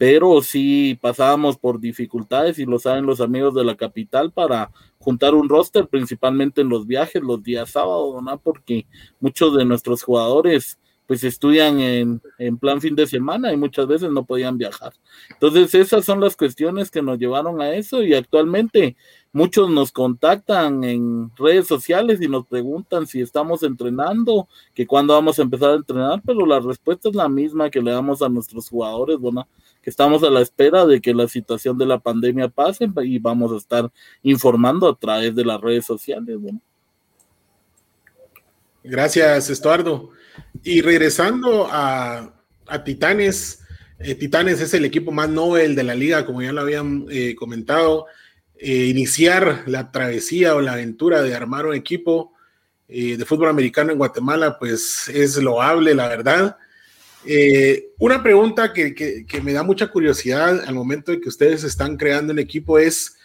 pero 0.00 0.40
sí 0.40 0.98
pasábamos 0.98 1.58
por 1.58 1.78
dificultades 1.78 2.58
y 2.58 2.64
lo 2.64 2.78
saben 2.78 3.04
los 3.04 3.20
amigos 3.20 3.54
de 3.54 3.64
la 3.64 3.76
capital 3.76 4.32
para 4.32 4.70
juntar 4.98 5.34
un 5.34 5.46
roster, 5.46 5.88
principalmente 5.88 6.62
en 6.62 6.70
los 6.70 6.86
viajes, 6.86 7.22
los 7.22 7.42
días 7.42 7.68
sábados, 7.68 8.22
¿no? 8.22 8.38
Porque 8.38 8.86
muchos 9.20 9.54
de 9.58 9.66
nuestros 9.66 10.02
jugadores 10.02 10.78
pues 11.06 11.22
estudian 11.22 11.80
en, 11.80 12.22
en, 12.38 12.56
plan 12.56 12.80
fin 12.80 12.94
de 12.96 13.06
semana 13.06 13.52
y 13.52 13.58
muchas 13.58 13.86
veces 13.86 14.10
no 14.10 14.24
podían 14.24 14.56
viajar. 14.56 14.94
Entonces 15.32 15.74
esas 15.74 16.02
son 16.06 16.20
las 16.20 16.34
cuestiones 16.34 16.90
que 16.90 17.02
nos 17.02 17.18
llevaron 17.18 17.60
a 17.60 17.72
eso 17.72 18.02
y 18.02 18.14
actualmente 18.14 18.96
muchos 19.32 19.68
nos 19.68 19.92
contactan 19.92 20.82
en 20.82 21.30
redes 21.36 21.66
sociales 21.66 22.22
y 22.22 22.28
nos 22.28 22.46
preguntan 22.46 23.06
si 23.06 23.20
estamos 23.20 23.62
entrenando, 23.64 24.48
que 24.72 24.86
cuándo 24.86 25.12
vamos 25.12 25.38
a 25.38 25.42
empezar 25.42 25.70
a 25.70 25.74
entrenar, 25.74 26.22
pero 26.24 26.46
la 26.46 26.60
respuesta 26.60 27.10
es 27.10 27.14
la 27.14 27.28
misma 27.28 27.68
que 27.68 27.82
le 27.82 27.90
damos 27.90 28.22
a 28.22 28.28
nuestros 28.30 28.68
jugadores, 28.68 29.18
¿no? 29.20 29.46
Que 29.82 29.90
estamos 29.90 30.22
a 30.22 30.30
la 30.30 30.40
espera 30.40 30.84
de 30.86 31.00
que 31.00 31.14
la 31.14 31.28
situación 31.28 31.78
de 31.78 31.86
la 31.86 31.98
pandemia 31.98 32.48
pase 32.48 32.88
y 33.02 33.18
vamos 33.18 33.52
a 33.52 33.56
estar 33.56 33.90
informando 34.22 34.88
a 34.88 34.98
través 34.98 35.34
de 35.34 35.44
las 35.44 35.60
redes 35.60 35.86
sociales. 35.86 36.38
¿no? 36.38 36.60
Gracias, 38.84 39.50
Estuardo. 39.50 40.10
Y 40.62 40.82
regresando 40.82 41.66
a, 41.70 42.34
a 42.66 42.84
Titanes, 42.84 43.60
eh, 43.98 44.14
Titanes 44.14 44.60
es 44.60 44.72
el 44.72 44.86
equipo 44.86 45.12
más 45.12 45.28
novel 45.28 45.74
de 45.74 45.82
la 45.82 45.94
liga, 45.94 46.24
como 46.24 46.40
ya 46.40 46.52
lo 46.52 46.62
habían 46.62 47.06
eh, 47.10 47.34
comentado. 47.34 48.06
Eh, 48.58 48.86
iniciar 48.86 49.64
la 49.66 49.90
travesía 49.90 50.54
o 50.54 50.60
la 50.60 50.72
aventura 50.72 51.22
de 51.22 51.34
armar 51.34 51.66
un 51.66 51.74
equipo 51.74 52.34
de 52.88 53.24
fútbol 53.24 53.48
americano 53.48 53.92
en 53.92 53.98
Guatemala, 53.98 54.58
pues 54.58 55.08
es 55.14 55.36
loable, 55.36 55.94
la 55.94 56.08
verdad. 56.08 56.56
Eh, 57.24 57.90
una 57.98 58.22
pregunta 58.22 58.72
que, 58.72 59.26
me 59.42 59.52
da 59.52 59.62
mucha 59.62 59.88
curiosidad 59.88 60.64
al 60.66 60.74
momento 60.74 61.12
de 61.12 61.20
que 61.20 61.28
ustedes 61.28 61.64
están 61.64 61.96
creando 61.96 62.32
el 62.32 62.38
equipo 62.38 62.78
es 62.78 63.16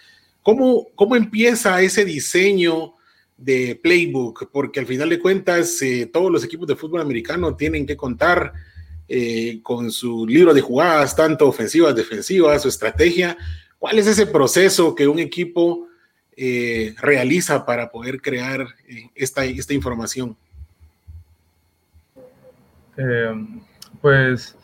cómo, 0.44 0.88
cómo 0.96 1.16
empieza 1.16 1.82
ese 1.82 2.04
diseño 2.04 2.94
de 3.38 3.80
playbook, 3.82 4.50
porque 4.52 4.80
al 4.80 4.86
final 4.86 5.10
de 5.10 5.20
cuentas 5.20 5.82
eh, 5.82 6.10
todos 6.12 6.32
los 6.32 6.44
equipos 6.44 6.68
de 6.68 6.76
fútbol 6.76 7.02
americano 7.02 7.56
tienen 7.56 7.86
que 7.86 7.98
contar 7.98 8.54
eh, 9.08 9.60
con 9.62 9.92
su 9.92 10.26
libro 10.26 10.54
de 10.54 10.62
jugadas, 10.62 11.16
tanto 11.16 11.48
ofensivas, 11.48 11.96
defensivas, 11.96 12.62
su 12.62 12.70
estrategia. 12.70 13.38
¿Cuál 13.80 14.00
es 14.00 14.08
ese 14.08 14.26
proceso 14.26 14.96
que 14.96 15.08
un 15.08 15.20
equipo 15.20 15.88
realiza 16.98 17.66
para 17.66 17.90
poder 17.90 18.22
crear 18.22 18.68
esta, 19.16 19.46
esta 19.46 19.74
información? 19.74 20.36
Pues 24.06 24.56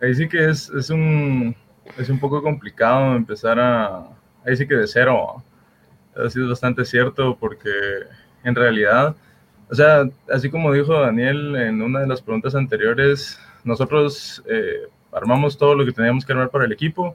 ahí 0.00 0.14
sí 0.14 0.26
que 0.26 0.48
es, 0.48 0.70
es, 0.70 0.88
un, 0.88 1.54
es 1.98 2.08
un 2.08 2.18
poco 2.18 2.42
complicado 2.42 3.14
empezar 3.14 3.60
a, 3.60 4.06
ahí 4.42 4.56
sí 4.56 4.66
que 4.66 4.74
de 4.74 4.86
cero. 4.86 5.44
Ha 6.16 6.30
sido 6.30 6.48
bastante 6.48 6.86
cierto 6.86 7.36
porque 7.38 7.70
en 8.42 8.54
realidad, 8.54 9.14
o 9.70 9.74
sea, 9.74 10.08
así 10.32 10.48
como 10.48 10.72
dijo 10.72 10.98
Daniel 10.98 11.56
en 11.56 11.82
una 11.82 12.00
de 12.00 12.06
las 12.06 12.22
preguntas 12.22 12.54
anteriores, 12.54 13.38
nosotros 13.64 14.42
eh, 14.48 14.88
armamos 15.12 15.58
todo 15.58 15.74
lo 15.74 15.84
que 15.84 15.92
teníamos 15.92 16.24
que 16.24 16.32
armar 16.32 16.48
para 16.48 16.64
el 16.64 16.72
equipo 16.72 17.14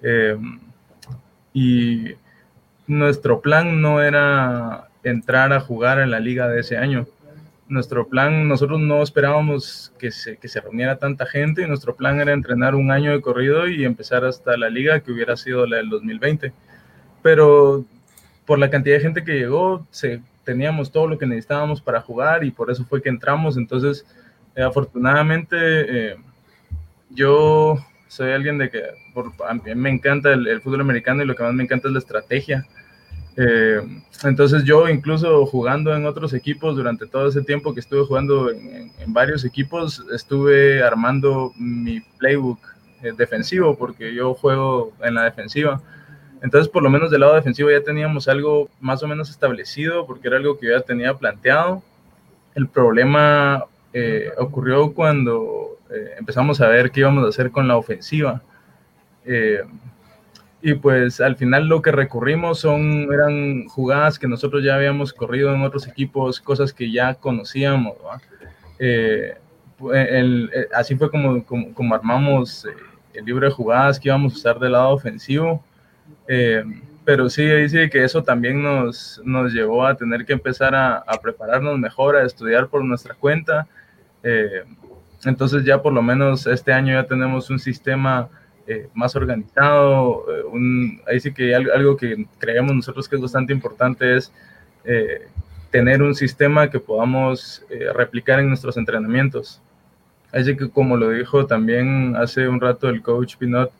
eh, 0.00 0.38
y 1.52 2.14
nuestro 2.86 3.42
plan 3.42 3.82
no 3.82 4.00
era 4.00 4.88
entrar 5.04 5.52
a 5.52 5.60
jugar 5.60 6.00
en 6.00 6.10
la 6.10 6.20
liga 6.20 6.48
de 6.48 6.60
ese 6.60 6.78
año 6.78 7.06
nuestro 7.70 8.08
plan, 8.08 8.48
nosotros 8.48 8.80
no 8.80 9.02
esperábamos 9.02 9.92
que 9.98 10.10
se, 10.10 10.36
que 10.36 10.48
se 10.48 10.60
reuniera 10.60 10.98
tanta 10.98 11.24
gente, 11.26 11.62
y 11.62 11.66
nuestro 11.66 11.96
plan 11.96 12.20
era 12.20 12.32
entrenar 12.32 12.74
un 12.74 12.90
año 12.90 13.12
de 13.12 13.20
corrido 13.20 13.68
y 13.68 13.84
empezar 13.84 14.24
hasta 14.24 14.56
la 14.56 14.68
liga 14.68 15.00
que 15.00 15.12
hubiera 15.12 15.36
sido 15.36 15.66
la 15.66 15.78
del 15.78 15.88
2020. 15.88 16.52
Pero 17.22 17.84
por 18.44 18.58
la 18.58 18.70
cantidad 18.70 18.96
de 18.96 19.02
gente 19.02 19.24
que 19.24 19.38
llegó, 19.38 19.86
se, 19.90 20.20
teníamos 20.44 20.90
todo 20.90 21.06
lo 21.06 21.18
que 21.18 21.26
necesitábamos 21.26 21.80
para 21.80 22.00
jugar 22.00 22.44
y 22.44 22.50
por 22.50 22.70
eso 22.70 22.84
fue 22.84 23.00
que 23.00 23.08
entramos. 23.08 23.56
Entonces, 23.56 24.04
eh, 24.56 24.62
afortunadamente, 24.62 25.56
eh, 25.56 26.16
yo 27.10 27.76
soy 28.08 28.32
alguien 28.32 28.58
de 28.58 28.70
que 28.70 28.82
por, 29.14 29.32
me 29.76 29.90
encanta 29.90 30.32
el, 30.32 30.60
fútbol 30.60 30.80
americano 30.80 31.22
y 31.22 31.26
lo 31.26 31.36
que 31.36 31.44
más 31.44 31.54
me 31.54 31.62
encanta 31.62 31.88
es 31.88 31.92
la 31.92 32.00
estrategia. 32.00 32.66
Eh, 33.36 33.80
entonces 34.24 34.64
yo 34.64 34.88
incluso 34.88 35.46
jugando 35.46 35.94
en 35.94 36.04
otros 36.04 36.34
equipos 36.34 36.76
durante 36.76 37.06
todo 37.06 37.28
ese 37.28 37.42
tiempo 37.42 37.72
que 37.72 37.80
estuve 37.80 38.04
jugando 38.04 38.50
en, 38.50 38.92
en 38.98 39.12
varios 39.12 39.44
equipos, 39.44 40.04
estuve 40.12 40.82
armando 40.82 41.52
mi 41.56 42.00
playbook 42.18 42.58
eh, 43.02 43.12
defensivo 43.16 43.76
porque 43.76 44.12
yo 44.12 44.34
juego 44.34 44.92
en 45.02 45.14
la 45.14 45.24
defensiva. 45.24 45.80
Entonces 46.42 46.68
por 46.68 46.82
lo 46.82 46.90
menos 46.90 47.10
del 47.10 47.20
lado 47.20 47.34
defensivo 47.34 47.70
ya 47.70 47.82
teníamos 47.82 48.28
algo 48.28 48.68
más 48.80 49.02
o 49.02 49.08
menos 49.08 49.30
establecido 49.30 50.06
porque 50.06 50.28
era 50.28 50.36
algo 50.36 50.58
que 50.58 50.66
yo 50.66 50.72
ya 50.72 50.82
tenía 50.82 51.14
planteado. 51.14 51.82
El 52.54 52.68
problema 52.68 53.64
eh, 53.94 54.30
ocurrió 54.36 54.92
cuando 54.92 55.78
eh, 55.90 56.14
empezamos 56.18 56.60
a 56.60 56.68
ver 56.68 56.90
qué 56.90 57.00
íbamos 57.00 57.24
a 57.24 57.28
hacer 57.28 57.50
con 57.50 57.66
la 57.66 57.78
ofensiva. 57.78 58.42
Eh, 60.62 60.70
y 60.70 60.74
pues 60.74 61.20
al 61.20 61.36
final 61.36 61.66
lo 61.66 61.82
que 61.82 61.92
recurrimos 61.92 62.60
son, 62.60 63.12
eran 63.12 63.66
jugadas 63.68 64.18
que 64.18 64.28
nosotros 64.28 64.62
ya 64.64 64.74
habíamos 64.74 65.12
corrido 65.12 65.54
en 65.54 65.62
otros 65.62 65.86
equipos, 65.86 66.40
cosas 66.40 66.72
que 66.72 66.90
ya 66.90 67.14
conocíamos. 67.14 67.94
Eh, 68.78 69.34
el, 69.92 70.50
el, 70.52 70.68
así 70.74 70.94
fue 70.96 71.10
como, 71.10 71.44
como, 71.44 71.72
como 71.74 71.94
armamos 71.94 72.64
eh, 72.64 72.70
el 73.14 73.24
libro 73.24 73.46
de 73.46 73.52
jugadas 73.52 73.98
que 73.98 74.08
íbamos 74.08 74.34
a 74.34 74.36
usar 74.36 74.58
del 74.58 74.72
lado 74.72 74.90
ofensivo. 74.90 75.64
Eh, 76.28 76.64
pero 77.04 77.28
sí, 77.28 77.44
dice 77.44 77.88
que 77.90 78.04
eso 78.04 78.22
también 78.22 78.62
nos, 78.62 79.20
nos 79.24 79.52
llevó 79.52 79.86
a 79.86 79.96
tener 79.96 80.24
que 80.24 80.32
empezar 80.32 80.74
a, 80.74 80.98
a 80.98 81.20
prepararnos 81.20 81.78
mejor, 81.78 82.16
a 82.16 82.24
estudiar 82.24 82.68
por 82.68 82.84
nuestra 82.84 83.14
cuenta. 83.14 83.66
Eh, 84.22 84.64
entonces 85.24 85.64
ya 85.64 85.82
por 85.82 85.92
lo 85.92 86.02
menos 86.02 86.46
este 86.46 86.72
año 86.72 86.94
ya 86.94 87.06
tenemos 87.06 87.50
un 87.50 87.58
sistema 87.58 88.28
eh, 88.70 88.88
más 88.94 89.16
organizado. 89.16 90.24
Eh, 90.32 90.44
un, 90.44 91.00
ahí 91.08 91.18
sí 91.18 91.32
que 91.32 91.52
algo, 91.56 91.72
algo, 91.72 91.96
que 91.96 92.24
creemos 92.38 92.72
nosotros 92.72 93.08
que 93.08 93.16
es 93.16 93.22
bastante 93.22 93.52
importante 93.52 94.16
es 94.16 94.32
eh, 94.84 95.26
tener 95.72 96.00
un 96.00 96.14
sistema 96.14 96.70
que 96.70 96.78
podamos 96.78 97.64
replicar 97.96 98.38
en 98.38 98.46
nuestros 98.46 98.76
entrenamientos. 98.76 99.60
Así 100.30 100.56
que 100.56 100.70
como 100.70 100.96
lo 100.96 101.10
dijo 101.10 101.46
también 101.46 102.14
hace 102.14 102.46
un 102.46 102.60
rato 102.60 102.88
el 102.88 103.02
coach 103.02 103.36
Pinot, 103.38 103.72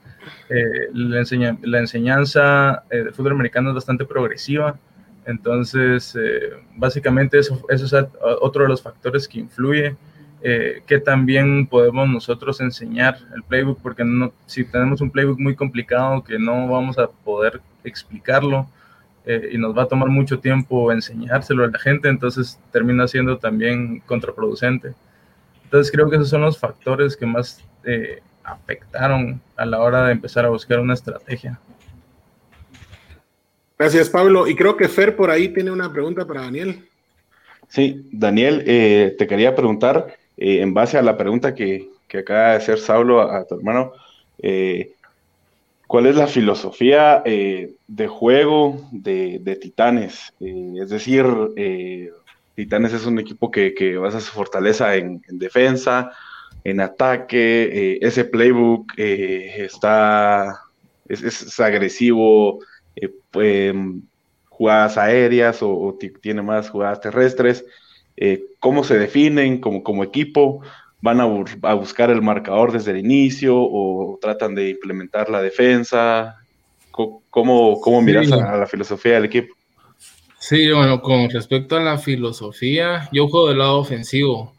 la, 0.49 1.79
enseñanza 1.79 2.83
del 2.91 3.13
fútbol 3.13 3.33
americano 3.33 3.69
es 3.69 3.77
bastante 3.77 4.05
progresiva. 4.05 4.77
Entonces, 5.25 6.19
básicamente 6.77 7.39
eso, 7.39 7.65
eso 7.69 7.85
es 7.87 8.07
otro 8.41 8.65
de 8.65 8.69
los 8.69 8.83
factores 8.83 9.29
que 9.29 9.39
influye 9.39 9.97
eh, 10.43 10.83
que 10.87 10.99
también 10.99 11.67
podemos 11.67 12.09
nosotros 12.09 12.61
enseñar 12.61 13.19
el 13.35 13.43
playbook, 13.43 13.81
porque 13.83 14.05
no, 14.05 14.33
si 14.47 14.65
tenemos 14.65 15.01
un 15.01 15.11
playbook 15.11 15.39
muy 15.39 15.55
complicado 15.55 16.25
que 16.25 16.39
no 16.39 16.67
vamos 16.69 16.99
a 16.99 17.09
poder 17.09 17.61
explicarlo 17.85 18.67
eh, 19.27 19.51
y 19.53 19.59
nos 19.59 19.77
va 19.77 19.83
a 19.83 19.89
tomar 19.89 20.09
mucho 20.09 20.39
tiempo 20.39 20.91
enseñárselo 20.93 21.65
a 21.65 21.69
la 21.69 21.79
gente, 21.79 22.09
entonces 22.09 22.59
termina 22.73 23.07
siendo 23.07 23.39
también 23.39 24.01
contraproducente. 24.01 24.93
Entonces 25.65 25.93
creo 25.93 26.09
que 26.09 26.17
esos 26.17 26.31
son 26.31 26.41
los 26.41 26.59
factores 26.59 27.17
que 27.17 27.27
más 27.27 27.63
eh, 27.85 28.21
afectaron 28.43 29.41
a 29.57 29.67
la 29.67 29.81
hora 29.81 30.07
de 30.07 30.13
empezar 30.13 30.45
a 30.45 30.49
buscar 30.49 30.81
una 30.81 30.95
estrategia. 30.95 31.61
Gracias, 33.79 34.11
Pablo. 34.11 34.47
Y 34.47 34.57
creo 34.57 34.77
que 34.77 34.89
Fer 34.89 35.17
por 35.17 35.31
ahí 35.31 35.49
tiene 35.49 35.71
una 35.71 35.93
pregunta 35.93 36.27
para 36.27 36.43
Daniel. 36.43 36.87
Sí, 37.69 38.09
Daniel, 38.11 38.65
eh, 38.67 39.15
te 39.17 39.27
quería 39.27 39.55
preguntar, 39.55 40.19
eh, 40.41 40.63
en 40.63 40.73
base 40.73 40.97
a 40.97 41.03
la 41.03 41.19
pregunta 41.19 41.55
que, 41.55 41.91
que, 42.09 42.19
acaba 42.19 42.51
de 42.51 42.57
hacer 42.57 42.79
Saulo 42.79 43.21
a, 43.21 43.47
tu 43.47 43.57
hermano, 43.57 43.93
eh, 44.39 44.95
¿cuál 45.87 46.07
es 46.07 46.17
la 46.17 46.27
filosofía 46.27 47.23
eh, 47.27 47.75
de 47.87 48.09
juego 48.09 48.89
de, 48.91 49.39
de 49.43 49.57
Titanes? 49.57 50.33
Es 50.41 50.89
decir, 50.89 51.27
Titanes 52.55 52.95
es 52.95 53.05
un 53.05 53.19
equipo 53.19 53.51
que, 53.51 53.75
que 53.75 53.99
basa 53.99 54.19
su 54.19 54.33
fortaleza 54.33 54.97
en, 54.97 55.23
en 55.29 55.39
defensa, 55.39 56.11
en 56.65 56.81
ataque, 56.81 57.99
ese 58.01 58.25
playbook 58.25 58.95
está, 58.97 60.59
es, 61.07 61.23
es 61.23 61.61
agresivo, 61.61 62.61
pues, 63.31 63.75
jugadas 64.49 64.97
aéreas 64.97 65.59
o 65.61 65.99
tiene 66.23 66.41
más 66.41 66.71
jugadas 66.71 67.01
terrestres 67.03 67.65
eh, 68.21 68.45
cómo 68.59 68.85
se 68.85 68.99
definen 68.99 69.61
como, 69.61 69.83
como 69.83 70.05
equipo, 70.05 70.61
van 71.01 71.21
a, 71.21 71.25
a, 71.25 71.75
buscar 71.75 72.11
el 72.11 72.21
marcador 72.21 72.71
desde 72.71 72.91
el 72.91 72.99
inicio 72.99 73.57
o 73.57 74.19
tratan 74.21 74.55
de 74.55 74.69
implementar 74.69 75.31
la 75.31 75.41
defensa, 75.41 76.37
¿cómo, 76.91 77.81
cómo 77.81 78.03
miras 78.03 78.27
sí. 78.27 78.33
a, 78.35 78.53
a, 78.53 78.57
la 78.59 78.67
filosofía 78.67 79.15
del 79.15 79.25
equipo? 79.25 79.55
Sí, 80.39 80.71
bueno, 80.71 81.01
con 81.01 81.31
respecto 81.31 81.77
a 81.77 81.81
la 81.81 81.97
filosofía, 81.97 83.09
yo 83.11 83.29
juego 83.29 83.49
del 83.49 83.59
lado 83.59 83.79
ofensivo, 83.79 84.55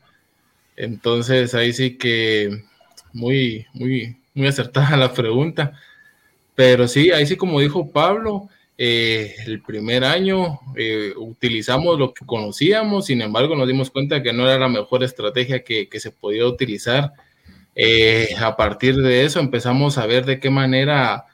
entonces 0.76 1.53
ahí 1.53 1.72
sí 1.72 1.97
que 1.97 2.64
muy, 3.14 3.68
muy, 3.74 4.18
muy 4.34 4.47
acertada 4.47 4.97
la 4.97 5.14
pregunta, 5.14 5.74
pero 6.55 6.88
sí, 6.88 7.12
ahí 7.12 7.28
sí 7.28 7.36
como 7.38 7.59
dijo 7.59 7.91
Pablo, 7.91 8.49
eh, 8.84 9.36
el 9.45 9.61
primer 9.61 10.03
año 10.03 10.59
eh, 10.75 11.13
utilizamos 11.15 11.99
lo 11.99 12.15
que 12.15 12.25
conocíamos, 12.25 13.05
sin 13.05 13.21
embargo 13.21 13.55
nos 13.55 13.67
dimos 13.67 13.91
cuenta 13.91 14.23
que 14.23 14.34
no 14.34 14.49
era 14.49 14.57
la 14.57 14.69
mejor 14.69 15.03
estrategia 15.03 15.63
que, 15.63 15.88
que 15.88 15.99
se 15.99 16.09
podía 16.09 16.47
utilizar. 16.47 17.13
Eh, 17.75 18.29
a 18.39 18.57
partir 18.57 18.95
de 18.95 19.23
eso 19.23 19.39
empezamos 19.39 19.99
a 19.99 20.07
ver 20.07 20.25
de 20.25 20.39
qué 20.39 20.49
manera 20.49 21.25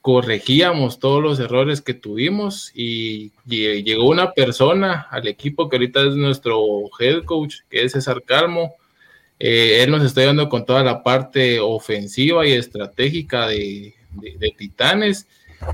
corregíamos 0.00 0.98
todos 0.98 1.22
los 1.22 1.38
errores 1.38 1.80
que 1.80 1.94
tuvimos 1.94 2.72
y, 2.74 3.30
y 3.48 3.84
llegó 3.84 4.08
una 4.08 4.32
persona 4.32 5.06
al 5.08 5.28
equipo 5.28 5.68
que 5.68 5.76
ahorita 5.76 6.08
es 6.08 6.16
nuestro 6.16 6.60
head 6.98 7.22
coach, 7.22 7.58
que 7.70 7.84
es 7.84 7.92
César 7.92 8.24
Calmo. 8.26 8.74
Eh, 9.38 9.84
él 9.84 9.92
nos 9.92 10.02
está 10.02 10.22
ayudando 10.22 10.48
con 10.48 10.66
toda 10.66 10.82
la 10.82 11.04
parte 11.04 11.60
ofensiva 11.60 12.44
y 12.44 12.50
estratégica 12.50 13.46
de, 13.46 13.94
de, 14.10 14.36
de 14.38 14.50
Titanes 14.58 15.28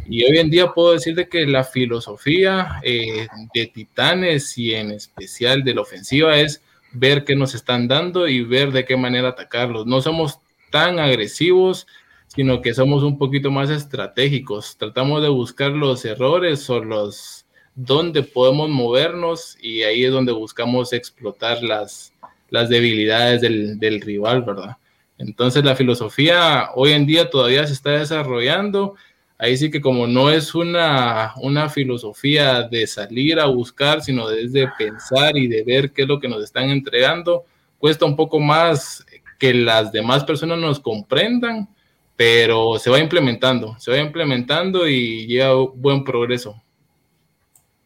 y 0.06 0.24
hoy 0.24 0.38
en 0.38 0.50
día 0.50 0.72
puedo 0.72 0.92
decir 0.92 1.14
de 1.14 1.28
que 1.28 1.46
la 1.46 1.64
filosofía 1.64 2.80
eh, 2.82 3.28
de 3.54 3.66
Titanes 3.66 4.56
y 4.58 4.74
en 4.74 4.90
especial 4.90 5.64
de 5.64 5.74
la 5.74 5.82
ofensiva 5.82 6.38
es 6.38 6.62
ver 6.92 7.24
qué 7.24 7.34
nos 7.34 7.54
están 7.54 7.88
dando 7.88 8.28
y 8.28 8.42
ver 8.42 8.72
de 8.72 8.84
qué 8.84 8.96
manera 8.96 9.28
atacarlos. 9.28 9.86
No 9.86 10.00
somos 10.00 10.38
tan 10.70 10.98
agresivos, 10.98 11.86
sino 12.26 12.62
que 12.62 12.74
somos 12.74 13.02
un 13.02 13.18
poquito 13.18 13.50
más 13.50 13.70
estratégicos. 13.70 14.76
Tratamos 14.76 15.22
de 15.22 15.28
buscar 15.28 15.72
los 15.72 16.04
errores 16.04 16.68
o 16.70 16.82
los 16.82 17.46
donde 17.74 18.22
podemos 18.22 18.68
movernos 18.68 19.56
y 19.60 19.82
ahí 19.82 20.04
es 20.04 20.12
donde 20.12 20.32
buscamos 20.32 20.92
explotar 20.92 21.62
las, 21.62 22.12
las 22.50 22.68
debilidades 22.68 23.40
del, 23.40 23.78
del 23.78 24.00
rival, 24.00 24.42
¿verdad? 24.42 24.76
Entonces 25.18 25.64
la 25.64 25.76
filosofía 25.76 26.70
hoy 26.74 26.92
en 26.92 27.06
día 27.06 27.30
todavía 27.30 27.66
se 27.66 27.72
está 27.72 27.90
desarrollando 27.90 28.96
ahí 29.42 29.56
sí 29.56 29.72
que 29.72 29.80
como 29.80 30.06
no 30.06 30.30
es 30.30 30.54
una, 30.54 31.34
una 31.42 31.68
filosofía 31.68 32.62
de 32.62 32.86
salir 32.86 33.40
a 33.40 33.46
buscar, 33.46 34.00
sino 34.00 34.28
desde 34.28 34.70
pensar 34.78 35.36
y 35.36 35.48
de 35.48 35.64
ver 35.64 35.90
qué 35.90 36.02
es 36.02 36.08
lo 36.08 36.20
que 36.20 36.28
nos 36.28 36.44
están 36.44 36.70
entregando, 36.70 37.44
cuesta 37.78 38.04
un 38.04 38.14
poco 38.14 38.38
más 38.38 39.04
que 39.40 39.52
las 39.52 39.90
demás 39.90 40.22
personas 40.22 40.60
nos 40.60 40.78
comprendan, 40.78 41.68
pero 42.14 42.78
se 42.78 42.88
va 42.88 43.00
implementando, 43.00 43.76
se 43.80 43.90
va 43.90 43.98
implementando 43.98 44.86
y 44.86 45.26
lleva 45.26 45.54
buen 45.74 46.04
progreso. 46.04 46.62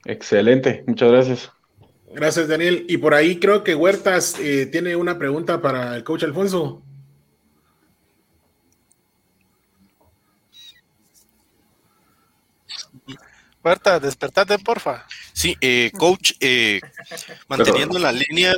Excelente, 0.04 0.84
muchas 0.86 1.10
gracias. 1.10 1.52
Gracias, 2.12 2.48
Daniel. 2.48 2.84
Y 2.86 2.98
por 2.98 3.14
ahí 3.14 3.40
creo 3.40 3.64
que 3.64 3.74
Huertas 3.74 4.38
eh, 4.38 4.66
tiene 4.66 4.94
una 4.94 5.16
pregunta 5.16 5.62
para 5.62 5.96
el 5.96 6.04
coach 6.04 6.24
Alfonso. 6.24 6.82
Huerta, 13.66 13.98
despertate, 13.98 14.60
porfa. 14.60 15.04
Sí, 15.32 15.56
eh, 15.60 15.90
coach, 15.98 16.34
eh, 16.38 16.80
manteniendo 17.48 17.98
la 17.98 18.12
línea, 18.12 18.54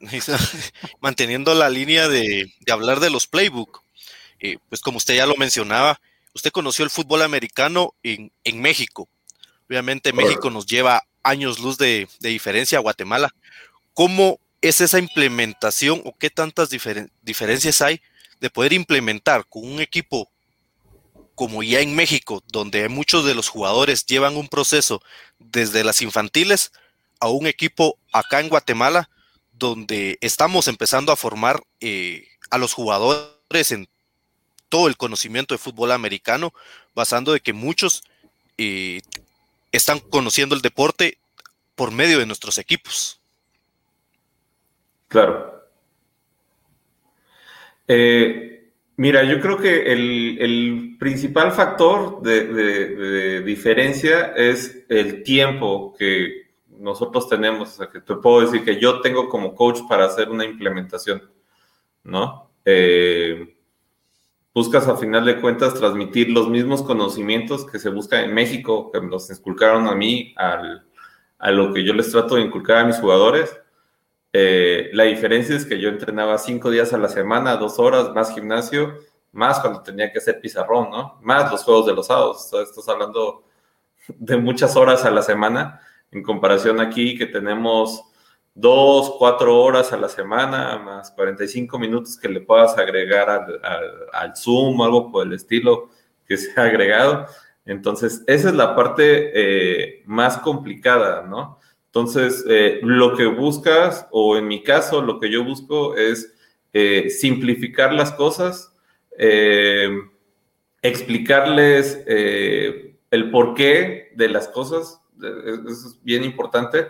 manteniendo 1.00 1.54
la 1.54 1.70
línea 1.70 2.08
de, 2.08 2.52
de 2.58 2.72
hablar 2.72 2.98
de 2.98 3.10
los 3.10 3.28
playbook, 3.28 3.84
eh, 4.40 4.58
pues 4.68 4.80
como 4.80 4.96
usted 4.96 5.14
ya 5.14 5.24
lo 5.24 5.36
mencionaba, 5.36 6.00
usted 6.34 6.50
conoció 6.50 6.84
el 6.84 6.90
fútbol 6.90 7.22
americano 7.22 7.94
en, 8.02 8.32
en 8.42 8.60
México. 8.60 9.08
Obviamente 9.68 10.12
México 10.12 10.50
nos 10.50 10.66
lleva 10.66 11.04
años 11.22 11.60
luz 11.60 11.78
de, 11.78 12.08
de, 12.18 12.30
diferencia 12.30 12.78
a 12.78 12.82
Guatemala. 12.82 13.32
¿Cómo 13.94 14.40
es 14.62 14.80
esa 14.80 14.98
implementación 14.98 16.02
o 16.04 16.12
qué 16.18 16.28
tantas 16.28 16.70
diferen 16.70 17.12
diferencias 17.22 17.80
hay 17.80 18.02
de 18.40 18.50
poder 18.50 18.72
implementar 18.72 19.46
con 19.48 19.64
un 19.64 19.80
equipo 19.80 20.28
como 21.42 21.64
ya 21.64 21.80
en 21.80 21.96
México, 21.96 22.40
donde 22.52 22.88
muchos 22.88 23.24
de 23.24 23.34
los 23.34 23.48
jugadores 23.48 24.06
llevan 24.06 24.36
un 24.36 24.46
proceso 24.46 25.02
desde 25.40 25.82
las 25.82 26.00
infantiles 26.00 26.70
a 27.18 27.26
un 27.30 27.48
equipo 27.48 27.98
acá 28.12 28.38
en 28.38 28.48
Guatemala, 28.48 29.10
donde 29.50 30.18
estamos 30.20 30.68
empezando 30.68 31.10
a 31.10 31.16
formar 31.16 31.60
eh, 31.80 32.28
a 32.50 32.58
los 32.58 32.74
jugadores 32.74 33.72
en 33.72 33.88
todo 34.68 34.86
el 34.86 34.96
conocimiento 34.96 35.52
de 35.52 35.58
fútbol 35.58 35.90
americano, 35.90 36.54
basando 36.94 37.32
de 37.32 37.40
que 37.40 37.52
muchos 37.52 38.04
eh, 38.56 39.00
están 39.72 39.98
conociendo 39.98 40.54
el 40.54 40.62
deporte 40.62 41.18
por 41.74 41.90
medio 41.90 42.20
de 42.20 42.26
nuestros 42.26 42.56
equipos. 42.56 43.20
Claro. 45.08 45.66
Eh, 47.88 48.61
mira, 48.96 49.24
yo 49.24 49.40
creo 49.40 49.58
que 49.58 49.92
el, 49.92 50.38
el 50.40 50.96
principal 50.98 51.52
factor 51.52 52.22
de, 52.22 53.42
diferencia 53.42 54.32
es 54.36 54.84
el 54.88 55.22
tiempo 55.22 55.94
que 55.98 56.50
nosotros 56.68 57.28
tenemos. 57.28 57.70
O 57.70 57.76
sea, 57.76 57.86
que 57.88 58.00
te 58.00 58.14
puedo 58.16 58.42
decir 58.42 58.64
que 58.64 58.80
yo 58.80 59.00
tengo 59.00 59.28
como 59.28 59.54
coach 59.54 59.80
para 59.88 60.06
hacer 60.06 60.30
una 60.30 60.44
implementación, 60.44 61.22
¿no? 62.04 62.50
Eh, 62.64 63.56
buscas 64.54 64.86
a 64.86 64.96
final 64.96 65.24
de 65.24 65.40
cuentas 65.40 65.74
transmitir 65.74 66.30
los 66.30 66.48
mismos 66.48 66.82
conocimientos 66.82 67.66
que 67.66 67.78
se 67.78 67.88
busca 67.88 68.22
en 68.22 68.34
México, 68.34 68.90
que 68.92 69.00
nos 69.00 69.30
inculcaron 69.30 69.88
a 69.88 69.94
mí, 69.94 70.34
al, 70.36 70.86
a 71.38 71.50
lo 71.50 71.72
que 71.72 71.84
yo 71.84 71.94
les 71.94 72.10
trato 72.10 72.36
de 72.36 72.42
inculcar 72.42 72.78
a 72.78 72.84
mis 72.84 72.96
jugadores. 72.96 73.56
Eh, 74.32 74.90
la 74.92 75.04
diferencia 75.04 75.56
es 75.56 75.66
que 75.66 75.78
yo 75.78 75.88
entrenaba 75.88 76.38
cinco 76.38 76.70
días 76.70 76.92
a 76.92 76.98
la 76.98 77.08
semana, 77.08 77.56
dos 77.56 77.78
horas, 77.78 78.12
más 78.14 78.34
gimnasio, 78.34 78.98
más 79.32 79.60
cuando 79.60 79.82
tenía 79.82 80.10
que 80.12 80.18
hacer 80.18 80.40
pizarrón, 80.40 80.90
¿no? 80.90 81.18
Más 81.22 81.50
los 81.50 81.64
juegos 81.64 81.86
de 81.86 81.94
los 81.94 82.06
sábados. 82.06 82.48
Sea, 82.48 82.62
estás 82.62 82.88
hablando 82.88 83.44
de 84.08 84.36
muchas 84.36 84.76
horas 84.76 85.04
a 85.04 85.10
la 85.10 85.22
semana 85.22 85.80
en 86.10 86.22
comparación 86.22 86.80
aquí 86.80 87.16
que 87.16 87.26
tenemos 87.26 88.02
dos, 88.54 89.14
cuatro 89.18 89.58
horas 89.58 89.92
a 89.92 89.96
la 89.96 90.08
semana, 90.08 90.78
más 90.78 91.10
45 91.12 91.78
minutos 91.78 92.18
que 92.18 92.28
le 92.28 92.40
puedas 92.40 92.76
agregar 92.76 93.30
al, 93.30 93.60
al, 93.64 93.90
al 94.12 94.36
Zoom 94.36 94.80
o 94.80 94.84
algo 94.84 95.10
por 95.10 95.26
el 95.26 95.32
estilo 95.32 95.88
que 96.26 96.36
se 96.36 96.58
ha 96.60 96.64
agregado. 96.64 97.26
Entonces, 97.64 98.22
esa 98.26 98.48
es 98.48 98.54
la 98.54 98.74
parte 98.74 99.30
eh, 99.34 100.02
más 100.06 100.38
complicada, 100.38 101.22
¿no? 101.22 101.58
Entonces, 101.94 102.42
eh, 102.48 102.80
lo 102.82 103.14
que 103.14 103.26
buscas, 103.26 104.06
o 104.12 104.38
en 104.38 104.48
mi 104.48 104.62
caso, 104.62 105.02
lo 105.02 105.20
que 105.20 105.30
yo 105.30 105.44
busco 105.44 105.94
es 105.94 106.32
eh, 106.72 107.10
simplificar 107.10 107.92
las 107.92 108.12
cosas, 108.12 108.74
eh, 109.18 109.90
explicarles 110.80 112.02
el 112.06 113.30
porqué 113.30 114.10
de 114.16 114.28
las 114.30 114.48
cosas, 114.48 115.02
eso 115.20 115.88
es 115.88 115.98
bien 116.02 116.24
importante, 116.24 116.88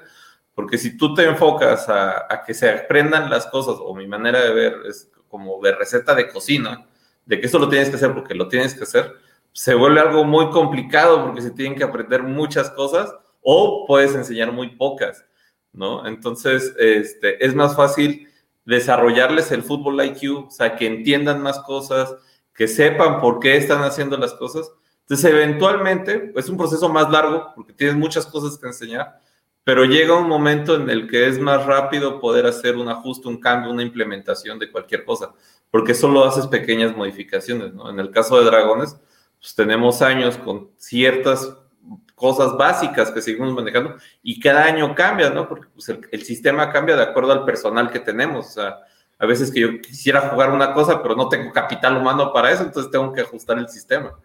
porque 0.55 0.79
si 0.79 0.97
tú 0.97 1.15
te 1.15 1.25
enfocas 1.25 1.89
a, 1.89 2.33
a, 2.33 2.45
que 2.45 2.55
se 2.55 2.71
aprendan 2.71 3.29
las 3.29 3.49
cosas, 3.49 3.75
o 3.81 3.97
mi 3.97 4.07
manera 4.07 4.41
de 4.41 4.55
ver 4.55 4.77
es 4.87 5.11
como 5.27 5.61
de 5.61 5.75
receta 5.75 6.15
de 6.15 6.29
cocina, 6.29 6.87
de 7.27 7.41
que 7.41 7.47
eso 7.47 7.59
lo 7.59 7.69
tienes 7.69 7.91
que 7.91 7.97
hacer 7.97 8.15
porque 8.15 8.37
lo 8.37 8.47
tienes 8.47 8.73
que 8.73 8.85
hacer, 8.85 9.17
se 9.51 9.75
vuelve 9.75 9.99
algo 9.99 10.25
muy 10.25 10.49
complicado 10.51 11.25
porque 11.25 11.43
se 11.43 11.51
tienen 11.51 11.77
que 11.77 11.83
aprender 11.83 12.23
muchas 12.23 12.71
cosas 12.71 13.13
o 13.43 13.85
puedes 13.87 14.15
enseñar 14.15 14.53
muy 14.53 14.77
pocas, 14.77 15.25
¿no? 15.73 16.07
Entonces, 16.07 16.75
este, 16.79 17.45
es 17.45 17.55
más 17.55 17.77
fácil 17.77 18.29
desarrollarles 18.65 19.51
el 19.51 19.63
fútbol 19.63 20.05
IQ, 20.05 20.47
o 20.47 20.51
sea, 20.51 20.77
que 20.77 20.87
entiendan 20.87 21.43
más 21.43 21.59
cosas, 21.61 22.15
que 22.55 22.69
sepan 22.69 23.21
por 23.21 23.41
qué 23.41 23.57
están 23.57 23.83
haciendo 23.83 24.17
las 24.17 24.35
cosas. 24.35 24.71
Entonces, 25.01 25.31
eventualmente, 25.31 26.33
es 26.37 26.49
un 26.49 26.57
proceso 26.57 26.89
más 26.89 27.11
largo 27.11 27.53
porque 27.55 27.73
tienes 27.73 27.97
muchas 27.97 28.27
cosas 28.27 28.59
que 28.59 28.67
enseñar, 28.67 29.21
pero 29.65 29.85
llega 29.85 30.17
un 30.17 30.29
momento 30.29 30.77
en 30.77 30.89
el 30.91 31.09
que 31.09 31.29
es 31.29 31.39
más 31.39 31.67
rápido 31.67 32.21
poder 32.21 32.47
hacer 32.47 32.77
un 32.77 32.89
ajuste, 32.89 33.29
un 33.29 33.41
cambio, 33.41 33.71
una 33.71 33.83
implementación 33.83 34.59
de 34.59 34.71
cualquier 34.71 35.05
cosa, 35.05 35.33
porque 35.71 35.95
solo 35.95 36.25
haces 36.25 36.47
pequeñas 36.47 36.97
modificaciones, 36.97 37.73
¿no? 37.75 37.91
En 37.91 37.99
el 37.99 38.11
caso 38.11 38.39
de 38.39 38.45
Dragones, 38.45 38.97
pues 39.39 39.55
tenemos 39.55 40.03
años 40.03 40.37
con 40.37 40.71
ciertas 40.77 41.57
cosas 42.23 42.57
básicas 42.57 43.11
que 43.11 43.21
seguimos 43.21 43.53
manejando 43.53 43.97
y 44.23 44.39
cada 44.39 44.65
año 44.65 44.95
cambia, 44.95 45.29
¿no? 45.31 45.49
Porque 45.49 45.67
pues, 45.75 45.89
el, 45.89 46.23
sistema 46.23 46.71
cambia 46.71 46.95
de 46.95 47.03
acuerdo 47.03 47.33
al 47.33 47.45
personal 47.45 47.91
que 47.91 47.99
tenemos. 47.99 48.47
O 48.47 48.51
sea, 48.51 48.79
a 49.19 49.27
veces 49.27 49.51
que 49.51 49.59
yo 49.59 49.81
quisiera 49.81 50.29
jugar 50.29 50.53
una 50.53 50.73
cosa, 50.73 51.03
pero 51.03 51.17
no 51.17 51.29
tengo 51.29 51.51
capital 51.51 51.97
humano 51.97 52.33
para 52.33 52.53
eso, 52.53 52.63
entonces 52.63 52.93
tengo 52.93 53.13
que 53.13 53.23
ajustar 53.23 53.59
el 53.59 53.69
sistema, 53.69 54.17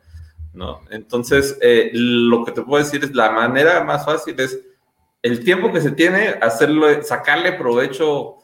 ¿no? 0.54 0.82
Entonces, 0.92 1.58
eh, 1.60 1.90
lo 1.92 2.46
que 2.46 2.52
te 2.52 2.62
puedo 2.62 2.84
decir 2.84 3.04
es 3.04 3.16
la 3.16 3.32
manera 3.32 3.84
más 3.84 4.06
fácil 4.06 4.40
es 4.40 4.60
el 5.24 5.44
tiempo 5.44 5.74
que 5.74 5.82
se 5.82 5.90
tiene, 5.90 6.36
hacerlo, 6.40 7.02
sacarle 7.02 7.54
provecho 7.54 8.36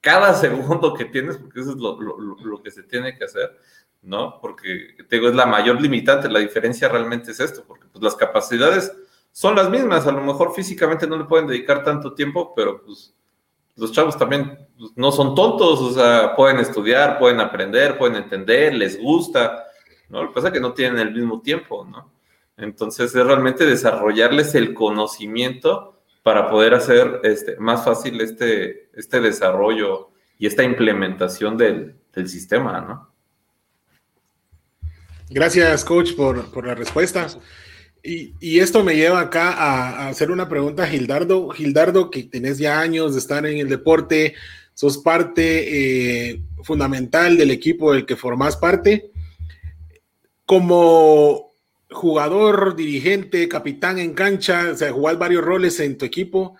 cada 0.00 0.32
segundo 0.40 0.94
que 0.94 1.04
tienes, 1.04 1.36
porque 1.36 1.60
eso 1.60 1.72
es 1.72 1.76
lo 1.76 2.62
que 2.62 2.70
se 2.70 2.84
tiene 2.84 3.18
que 3.18 3.24
hacer 3.26 3.54
¿no? 4.04 4.38
Porque 4.40 4.96
te 5.08 5.16
digo, 5.16 5.28
es 5.28 5.34
la 5.34 5.46
mayor 5.46 5.80
limitante, 5.80 6.28
la 6.28 6.38
diferencia 6.38 6.88
realmente 6.88 7.30
es 7.30 7.40
esto, 7.40 7.64
porque 7.66 7.86
pues, 7.90 8.02
las 8.02 8.14
capacidades 8.14 8.92
son 9.32 9.56
las 9.56 9.68
mismas, 9.68 10.06
a 10.06 10.12
lo 10.12 10.20
mejor 10.20 10.54
físicamente 10.54 11.06
no 11.06 11.16
le 11.16 11.24
pueden 11.24 11.46
dedicar 11.46 11.82
tanto 11.82 12.14
tiempo, 12.14 12.52
pero 12.54 12.82
pues 12.84 13.14
los 13.76 13.90
chavos 13.90 14.16
también 14.16 14.68
pues, 14.78 14.92
no 14.94 15.10
son 15.10 15.34
tontos, 15.34 15.80
o 15.80 15.92
sea, 15.92 16.36
pueden 16.36 16.58
estudiar, 16.58 17.18
pueden 17.18 17.40
aprender, 17.40 17.98
pueden 17.98 18.16
entender, 18.16 18.74
les 18.74 19.00
gusta, 19.00 19.64
¿no? 20.08 20.22
Lo 20.22 20.28
que 20.28 20.34
pasa 20.34 20.48
es 20.48 20.52
que 20.52 20.60
no 20.60 20.74
tienen 20.74 20.98
el 20.98 21.12
mismo 21.12 21.40
tiempo, 21.40 21.84
¿no? 21.84 22.12
Entonces 22.56 23.14
es 23.14 23.26
realmente 23.26 23.64
desarrollarles 23.64 24.54
el 24.54 24.74
conocimiento 24.74 26.02
para 26.22 26.48
poder 26.48 26.74
hacer 26.74 27.20
este, 27.24 27.56
más 27.56 27.84
fácil 27.84 28.20
este, 28.20 28.90
este 28.92 29.20
desarrollo 29.20 30.10
y 30.38 30.46
esta 30.46 30.62
implementación 30.62 31.56
del, 31.56 31.96
del 32.12 32.28
sistema, 32.28 32.80
¿no? 32.80 33.13
Gracias, 35.30 35.84
coach, 35.84 36.14
por, 36.14 36.50
por 36.50 36.66
la 36.66 36.74
respuesta. 36.74 37.26
Y, 38.02 38.34
y, 38.40 38.60
esto 38.60 38.84
me 38.84 38.96
lleva 38.96 39.20
acá 39.20 39.50
a, 39.52 39.90
a, 39.90 40.08
hacer 40.08 40.30
una 40.30 40.48
pregunta 40.48 40.84
a 40.84 40.86
Gildardo. 40.86 41.48
Gildardo, 41.50 42.10
que 42.10 42.24
tenés 42.24 42.58
ya 42.58 42.80
años 42.80 43.14
de 43.14 43.18
estar 43.18 43.46
en 43.46 43.58
el 43.58 43.68
deporte, 43.68 44.34
sos 44.74 44.98
parte 44.98 46.30
eh, 46.30 46.42
fundamental 46.62 47.36
del 47.36 47.50
equipo 47.50 47.92
del 47.92 48.04
que 48.04 48.16
formás 48.16 48.56
parte. 48.56 49.10
Como 50.44 51.54
jugador, 51.90 52.76
dirigente, 52.76 53.48
capitán 53.48 53.98
en 53.98 54.12
cancha, 54.12 54.72
o 54.72 54.76
sea, 54.76 54.92
jugás 54.92 55.18
varios 55.18 55.44
roles 55.44 55.80
en 55.80 55.96
tu 55.96 56.04
equipo, 56.04 56.56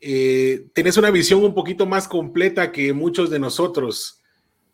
eh, 0.00 0.66
tenés 0.74 0.96
una 0.98 1.10
visión 1.10 1.42
un 1.42 1.54
poquito 1.54 1.86
más 1.86 2.06
completa 2.06 2.70
que 2.70 2.92
muchos 2.92 3.30
de 3.30 3.38
nosotros 3.38 4.20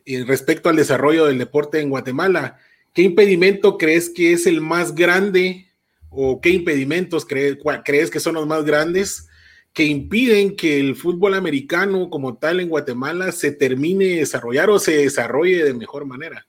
eh, 0.05 0.25
respecto 0.27 0.69
al 0.69 0.77
desarrollo 0.77 1.27
del 1.27 1.39
deporte 1.39 1.81
en 1.81 1.91
Guatemala. 1.91 2.59
¿Qué 2.93 3.03
impedimento 3.03 3.79
crees 3.79 4.11
que 4.11 4.33
es 4.33 4.47
el 4.47 4.61
más 4.61 4.95
grande 4.95 5.69
o 6.09 6.41
qué 6.41 6.51
impedimentos 6.51 7.25
crees, 7.25 8.11
que 8.11 8.21
son 8.21 8.35
los 8.35 8.47
más 8.47 8.65
grandes 8.65 9.29
que 9.73 9.85
impiden 9.85 10.57
que 10.57 10.81
el 10.81 10.97
fútbol 10.97 11.35
americano 11.35 12.11
como 12.11 12.37
tal 12.37 12.59
en 12.59 12.69
Guatemala 12.69 13.31
se 13.31 13.53
termine 13.53 14.07
de 14.07 14.17
desarrollar 14.17 14.69
o 14.71 14.81
se 14.81 14.97
desarrolle 14.97 15.65
de 15.65 15.75
mejor 15.75 16.05
manera? 16.05 16.47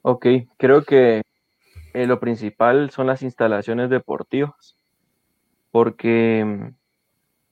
Ok, 0.00 0.26
creo 0.56 0.84
que 0.84 1.20
eh, 1.92 2.06
lo 2.06 2.18
principal 2.18 2.90
son 2.90 3.06
las 3.06 3.22
instalaciones 3.22 3.90
deportivas, 3.90 4.78
porque, 5.70 6.72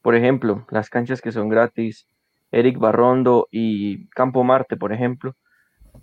por 0.01 0.15
ejemplo, 0.15 0.67
las 0.71 0.89
canchas 0.89 1.21
que 1.21 1.33
son 1.33 1.51
gratis, 1.51 2.07
Eric 2.51 2.79
Barrondo 2.79 3.49
y 3.51 4.07
Campo 4.09 4.43
Marte, 4.43 4.79
por 4.79 4.95
ejemplo, 4.95 5.37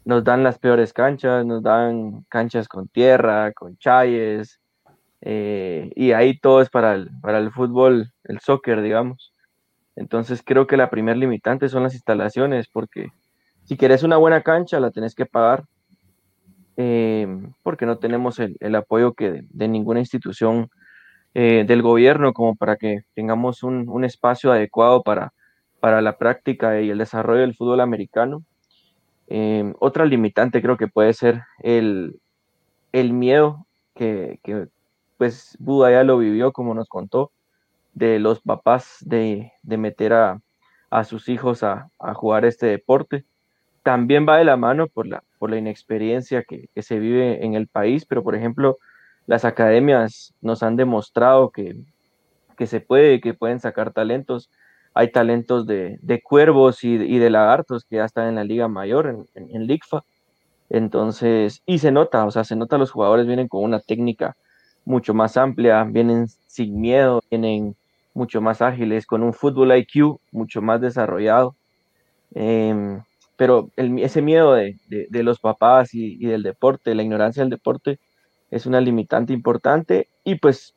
nos 0.05 0.23
dan 0.23 0.43
las 0.43 0.59
peores 0.59 0.93
canchas, 0.93 1.45
nos 1.45 1.63
dan 1.63 2.25
canchas 2.29 2.67
con 2.67 2.87
tierra, 2.87 3.51
con 3.53 3.77
chayes, 3.77 4.59
eh, 5.21 5.91
y 5.95 6.11
ahí 6.11 6.37
todo 6.37 6.61
es 6.61 6.69
para 6.69 6.95
el, 6.95 7.09
para 7.21 7.39
el 7.39 7.51
fútbol, 7.51 8.11
el 8.25 8.39
soccer, 8.39 8.81
digamos. 8.81 9.33
Entonces 9.95 10.41
creo 10.45 10.67
que 10.67 10.77
la 10.77 10.89
primer 10.89 11.17
limitante 11.17 11.69
son 11.69 11.83
las 11.83 11.93
instalaciones, 11.93 12.67
porque 12.67 13.11
si 13.63 13.77
quieres 13.77 14.03
una 14.03 14.17
buena 14.17 14.41
cancha 14.41 14.79
la 14.79 14.91
tenés 14.91 15.15
que 15.15 15.25
pagar, 15.25 15.63
eh, 16.75 17.27
porque 17.61 17.85
no 17.85 17.99
tenemos 17.99 18.39
el, 18.39 18.57
el 18.59 18.75
apoyo 18.75 19.13
que 19.13 19.43
de, 19.47 19.67
ninguna 19.67 19.99
institución 19.99 20.69
eh, 21.35 21.63
del 21.67 21.81
gobierno 21.81 22.33
como 22.33 22.55
para 22.55 22.75
que 22.77 23.03
tengamos 23.13 23.63
un, 23.63 23.87
un, 23.89 24.03
espacio 24.03 24.51
adecuado 24.51 25.03
para, 25.03 25.33
para 25.79 26.01
la 26.01 26.17
práctica 26.17 26.81
y 26.81 26.89
el 26.89 26.97
desarrollo 26.97 27.41
del 27.41 27.55
fútbol 27.55 27.81
americano. 27.81 28.43
Eh, 29.35 29.73
otra 29.79 30.05
limitante 30.05 30.61
creo 30.61 30.77
que 30.77 30.87
puede 30.87 31.11
ser 31.13 31.41
el, 31.63 32.19
el 32.91 33.13
miedo 33.13 33.65
que, 33.95 34.39
que, 34.43 34.67
pues 35.17 35.57
Buda 35.59 35.89
ya 35.89 36.03
lo 36.03 36.19
vivió 36.19 36.51
como 36.51 36.75
nos 36.75 36.87
contó, 36.87 37.31
de 37.95 38.19
los 38.19 38.41
papás 38.41 38.97
de, 39.01 39.51
de 39.63 39.77
meter 39.77 40.13
a, 40.13 40.39
a, 40.91 41.03
sus 41.03 41.29
hijos 41.29 41.63
a, 41.63 41.89
a 41.97 42.13
jugar 42.13 42.45
este 42.45 42.67
deporte 42.67 43.25
también 43.81 44.27
va 44.29 44.37
de 44.37 44.45
la 44.45 44.55
mano 44.55 44.87
por 44.87 45.07
la, 45.07 45.23
por 45.39 45.49
la 45.49 45.57
inexperiencia 45.57 46.43
que, 46.43 46.69
que, 46.75 46.83
se 46.83 46.99
vive 46.99 47.43
en 47.43 47.55
el 47.55 47.67
país, 47.67 48.05
pero 48.05 48.23
por 48.23 48.35
ejemplo, 48.35 48.77
las 49.25 49.45
academias 49.45 50.35
nos 50.41 50.61
han 50.61 50.75
demostrado 50.75 51.49
que, 51.49 51.75
que 52.55 52.67
se 52.67 52.81
puede, 52.81 53.19
que 53.19 53.33
pueden 53.33 53.59
sacar 53.59 53.91
talentos. 53.93 54.51
Hay 54.93 55.11
talentos 55.11 55.65
de, 55.65 55.97
de 56.01 56.21
cuervos 56.21 56.83
y, 56.83 56.97
de 56.97 57.29
lagartos 57.29 57.85
que 57.85 57.97
ya 57.97 58.05
están 58.05 58.27
en 58.29 58.35
la 58.35 58.43
liga 58.43 58.67
mayor, 58.67 59.25
en, 59.35 59.49
en, 59.49 59.67
LIGFA. 59.67 60.03
Entonces, 60.69 61.61
y 61.65 61.79
se 61.79 61.91
nota, 61.91 62.25
o 62.25 62.31
sea, 62.31 62.43
se 62.43 62.55
nota 62.55 62.77
los 62.77 62.91
jugadores 62.91 63.27
vienen 63.27 63.47
con 63.47 63.63
una 63.63 63.79
técnica 63.79 64.35
mucho 64.85 65.13
más 65.13 65.37
amplia, 65.37 65.83
vienen 65.83 66.27
sin 66.47 66.79
miedo, 66.79 67.21
vienen 67.29 67.75
mucho 68.13 68.41
más 68.41 68.61
ágiles, 68.61 69.05
con 69.05 69.23
un 69.23 69.33
fútbol 69.33 69.75
IQ 69.75 70.19
mucho 70.31 70.61
más 70.61 70.81
desarrollado. 70.81 71.55
Eh, 72.35 72.99
pero 73.35 73.69
ese 73.75 74.21
miedo 74.21 74.53
de, 74.53 74.77
de, 74.87 75.23
los 75.23 75.39
papás 75.39 75.93
y, 75.93 76.17
del 76.25 76.43
deporte, 76.43 76.95
la 76.95 77.03
ignorancia 77.03 77.43
del 77.43 77.49
deporte, 77.49 77.99
es 78.51 78.65
una 78.65 78.79
limitante 78.79 79.33
importante 79.33 80.07
y 80.23 80.35
pues 80.35 80.75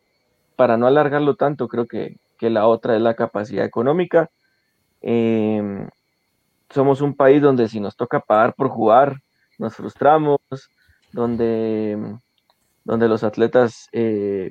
para 0.56 0.78
no 0.78 0.86
alargarlo 0.86 1.36
tanto, 1.36 1.68
creo 1.68 1.86
que, 1.86 2.16
que 2.36 2.50
la 2.50 2.66
otra 2.66 2.96
es 2.96 3.02
la 3.02 3.14
capacidad 3.14 3.64
económica. 3.64 4.30
Eh, 5.02 5.88
somos 6.70 7.00
un 7.00 7.14
país 7.14 7.42
donde 7.42 7.68
si 7.68 7.80
nos 7.80 7.96
toca 7.96 8.20
pagar 8.20 8.54
por 8.54 8.68
jugar, 8.68 9.20
nos 9.58 9.74
frustramos, 9.74 10.38
donde, 11.12 12.18
donde 12.84 13.08
los 13.08 13.24
atletas 13.24 13.88
eh, 13.92 14.50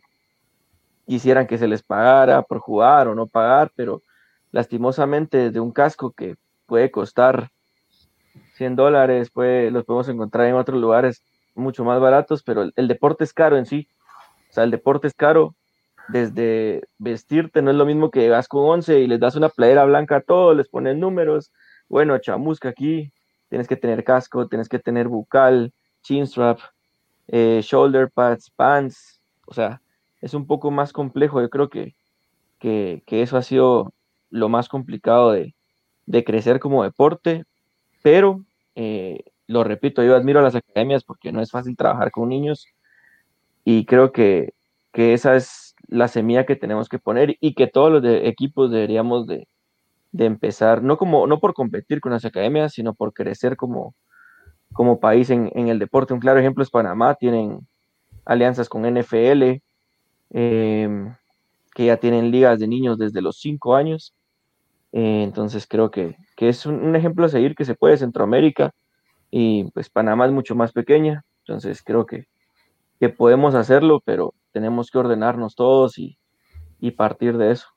quisieran 1.05 1.47
que 1.47 1.57
se 1.57 1.67
les 1.67 1.83
pagara 1.83 2.41
por 2.41 2.59
jugar 2.59 3.07
o 3.07 3.15
no 3.15 3.27
pagar, 3.27 3.71
pero 3.75 4.01
lastimosamente 4.51 5.51
de 5.51 5.59
un 5.59 5.71
casco 5.71 6.11
que 6.11 6.35
puede 6.65 6.89
costar 6.91 7.49
100 8.55 8.75
dólares, 8.75 9.29
pues 9.31 9.71
los 9.71 9.83
podemos 9.85 10.09
encontrar 10.09 10.47
en 10.47 10.55
otros 10.55 10.79
lugares 10.79 11.21
mucho 11.53 11.83
más 11.83 11.99
baratos, 11.99 12.43
pero 12.43 12.63
el, 12.63 12.73
el, 12.75 12.87
deporte 12.87 13.23
es 13.23 13.33
caro 13.33 13.57
en 13.57 13.65
sí. 13.65 13.87
O 14.49 14.53
sea, 14.53 14.63
el 14.63 14.71
deporte 14.71 15.07
es 15.07 15.13
caro. 15.13 15.55
Desde 16.07 16.83
vestirte 16.97 17.61
no 17.61 17.71
es 17.71 17.77
lo 17.77 17.85
mismo 17.85 18.11
que 18.11 18.21
llegas 18.21 18.47
con 18.47 18.63
11 18.63 18.99
y 18.99 19.07
les 19.07 19.19
das 19.19 19.35
una 19.35 19.49
playera 19.49 19.85
blanca 19.85 20.17
a 20.17 20.21
todos, 20.21 20.55
les 20.55 20.69
pones 20.69 20.95
números. 20.95 21.51
Bueno, 21.89 22.17
chamusca 22.19 22.69
aquí, 22.69 23.11
tienes 23.49 23.67
que 23.67 23.75
tener 23.75 24.03
casco, 24.03 24.47
tienes 24.47 24.69
que 24.69 24.79
tener 24.79 25.07
bucal, 25.07 25.73
chin 26.03 26.27
strap, 26.27 26.59
eh, 27.27 27.61
shoulder 27.63 28.11
pads, 28.11 28.51
pants. 28.51 29.21
O 29.47 29.53
sea, 29.53 29.81
es 30.21 30.33
un 30.33 30.45
poco 30.45 30.71
más 30.71 30.93
complejo. 30.93 31.41
Yo 31.41 31.49
creo 31.49 31.69
que, 31.69 31.95
que, 32.59 33.03
que 33.05 33.21
eso 33.21 33.37
ha 33.37 33.41
sido 33.41 33.93
lo 34.29 34.49
más 34.49 34.69
complicado 34.69 35.31
de, 35.31 35.55
de 36.05 36.23
crecer 36.23 36.59
como 36.59 36.83
deporte, 36.83 37.45
pero 38.03 38.43
eh, 38.75 39.23
lo 39.47 39.63
repito, 39.63 40.03
yo 40.03 40.15
admiro 40.15 40.39
a 40.39 40.43
las 40.43 40.55
academias 40.55 41.03
porque 41.03 41.31
no 41.31 41.41
es 41.41 41.51
fácil 41.51 41.75
trabajar 41.75 42.11
con 42.11 42.29
niños 42.29 42.67
y 43.63 43.85
creo 43.85 44.11
que, 44.11 44.53
que 44.91 45.13
esa 45.13 45.35
es 45.35 45.64
la 45.87 46.07
semilla 46.07 46.45
que 46.45 46.55
tenemos 46.55 46.89
que 46.89 46.99
poner 46.99 47.37
y 47.39 47.53
que 47.53 47.67
todos 47.67 47.91
los 47.91 48.03
equipos 48.23 48.71
deberíamos 48.71 49.27
de, 49.27 49.47
de, 50.11 50.25
empezar, 50.25 50.83
no, 50.83 50.97
como, 50.97 51.27
no 51.27 51.39
por 51.39 51.53
competir 51.53 52.01
con 52.01 52.11
las 52.11 52.25
academias, 52.25 52.73
sino 52.73 52.93
por 52.93 53.13
crecer 53.13 53.55
como, 53.57 53.95
como 54.73 54.99
país 54.99 55.29
en, 55.29 55.51
en 55.55 55.67
el 55.67 55.79
deporte. 55.79 56.13
Un 56.13 56.19
claro 56.19 56.39
ejemplo 56.39 56.63
es 56.63 56.69
Panamá, 56.69 57.15
tienen 57.15 57.59
alianzas 58.25 58.69
con 58.69 58.85
NFL, 58.85 59.61
eh, 60.31 61.13
que 61.73 61.85
ya 61.85 61.97
tienen 61.97 62.31
ligas 62.31 62.59
de 62.59 62.67
niños 62.67 62.97
desde 62.97 63.21
los 63.21 63.37
5 63.37 63.75
años. 63.75 64.13
Eh, 64.91 65.23
entonces 65.23 65.67
creo 65.67 65.91
que, 65.91 66.15
que 66.35 66.49
es 66.49 66.65
un, 66.65 66.75
un, 66.75 66.95
ejemplo 66.95 67.25
a 67.25 67.29
seguir 67.29 67.53
que 67.55 67.65
se 67.65 67.75
puede 67.75 67.97
Centroamérica 67.97 68.71
y 69.29 69.65
pues 69.71 69.89
Panamá 69.89 70.25
es 70.25 70.31
mucho 70.31 70.55
más 70.55 70.71
pequeña, 70.71 71.25
entonces 71.39 71.83
creo 71.83 72.05
que, 72.05 72.27
que 72.99 73.09
podemos 73.09 73.55
hacerlo, 73.55 74.01
pero 74.05 74.33
tenemos 74.51 74.89
que 74.89 74.97
ordenarnos 74.97 75.55
todos 75.55 75.97
y, 75.97 76.17
y 76.79 76.91
partir 76.91 77.37
de 77.37 77.51
eso. 77.51 77.67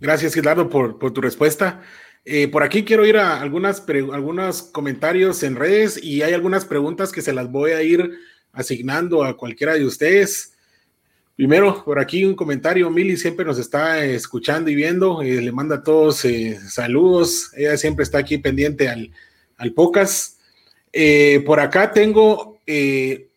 Gracias, 0.00 0.34
Gerardo, 0.34 0.68
por, 0.68 0.98
por 0.98 1.12
tu 1.12 1.20
respuesta. 1.20 1.80
Eh, 2.24 2.48
por 2.48 2.62
aquí 2.62 2.84
quiero 2.84 3.04
ir 3.04 3.16
a 3.16 3.40
algunas 3.40 3.84
algunos 3.88 4.62
comentarios 4.62 5.42
en 5.42 5.56
redes 5.56 6.02
y 6.02 6.22
hay 6.22 6.32
algunas 6.34 6.64
preguntas 6.64 7.10
que 7.10 7.22
se 7.22 7.32
las 7.32 7.50
voy 7.50 7.72
a 7.72 7.82
ir 7.82 8.12
asignando 8.52 9.24
a 9.24 9.36
cualquiera 9.36 9.74
de 9.74 9.84
ustedes. 9.84 10.56
Primero, 11.34 11.82
por 11.84 11.98
aquí 11.98 12.24
un 12.24 12.34
comentario, 12.34 12.90
Mili 12.90 13.16
siempre 13.16 13.44
nos 13.44 13.58
está 13.58 14.04
escuchando 14.04 14.70
y 14.70 14.74
viendo, 14.74 15.22
eh, 15.22 15.40
le 15.40 15.50
manda 15.50 15.76
a 15.76 15.82
todos 15.82 16.24
eh, 16.24 16.58
saludos, 16.68 17.52
ella 17.56 17.76
siempre 17.76 18.02
está 18.02 18.18
aquí 18.18 18.38
pendiente 18.38 18.88
al, 18.88 19.10
al 19.56 19.72
Pocas. 19.72 20.38
Eh, 20.92 21.42
por 21.46 21.58
acá 21.58 21.92
tengo 21.92 22.60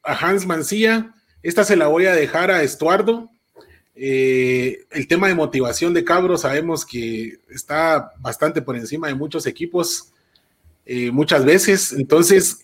a 0.05 0.13
Hans 0.13 0.45
Mancía, 0.45 1.13
esta 1.43 1.63
se 1.63 1.75
la 1.75 1.87
voy 1.87 2.05
a 2.05 2.15
dejar 2.15 2.51
a 2.51 2.63
Estuardo. 2.63 3.29
Eh, 3.95 4.85
el 4.91 5.07
tema 5.07 5.27
de 5.27 5.35
motivación 5.35 5.93
de 5.93 6.03
Cabros 6.03 6.41
sabemos 6.41 6.85
que 6.85 7.39
está 7.49 8.11
bastante 8.19 8.61
por 8.61 8.75
encima 8.75 9.07
de 9.07 9.15
muchos 9.15 9.47
equipos 9.47 10.11
muchas 11.11 11.43
veces, 11.43 11.93
entonces, 11.93 12.59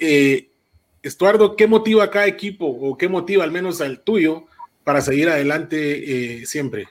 Estuardo, 1.02 1.56
¿qué 1.56 1.66
motiva 1.66 2.04
a 2.04 2.12
cada 2.12 2.28
equipo 2.28 2.68
o 2.68 2.96
qué 2.96 3.10
motiva 3.10 3.44
al 3.44 3.50
menos 3.50 3.82
al 3.82 4.02
tuyo? 4.02 4.46
para 4.84 5.02
seguir 5.02 5.30
adelante 5.30 6.42
eh, 6.42 6.46
siempre? 6.46 6.88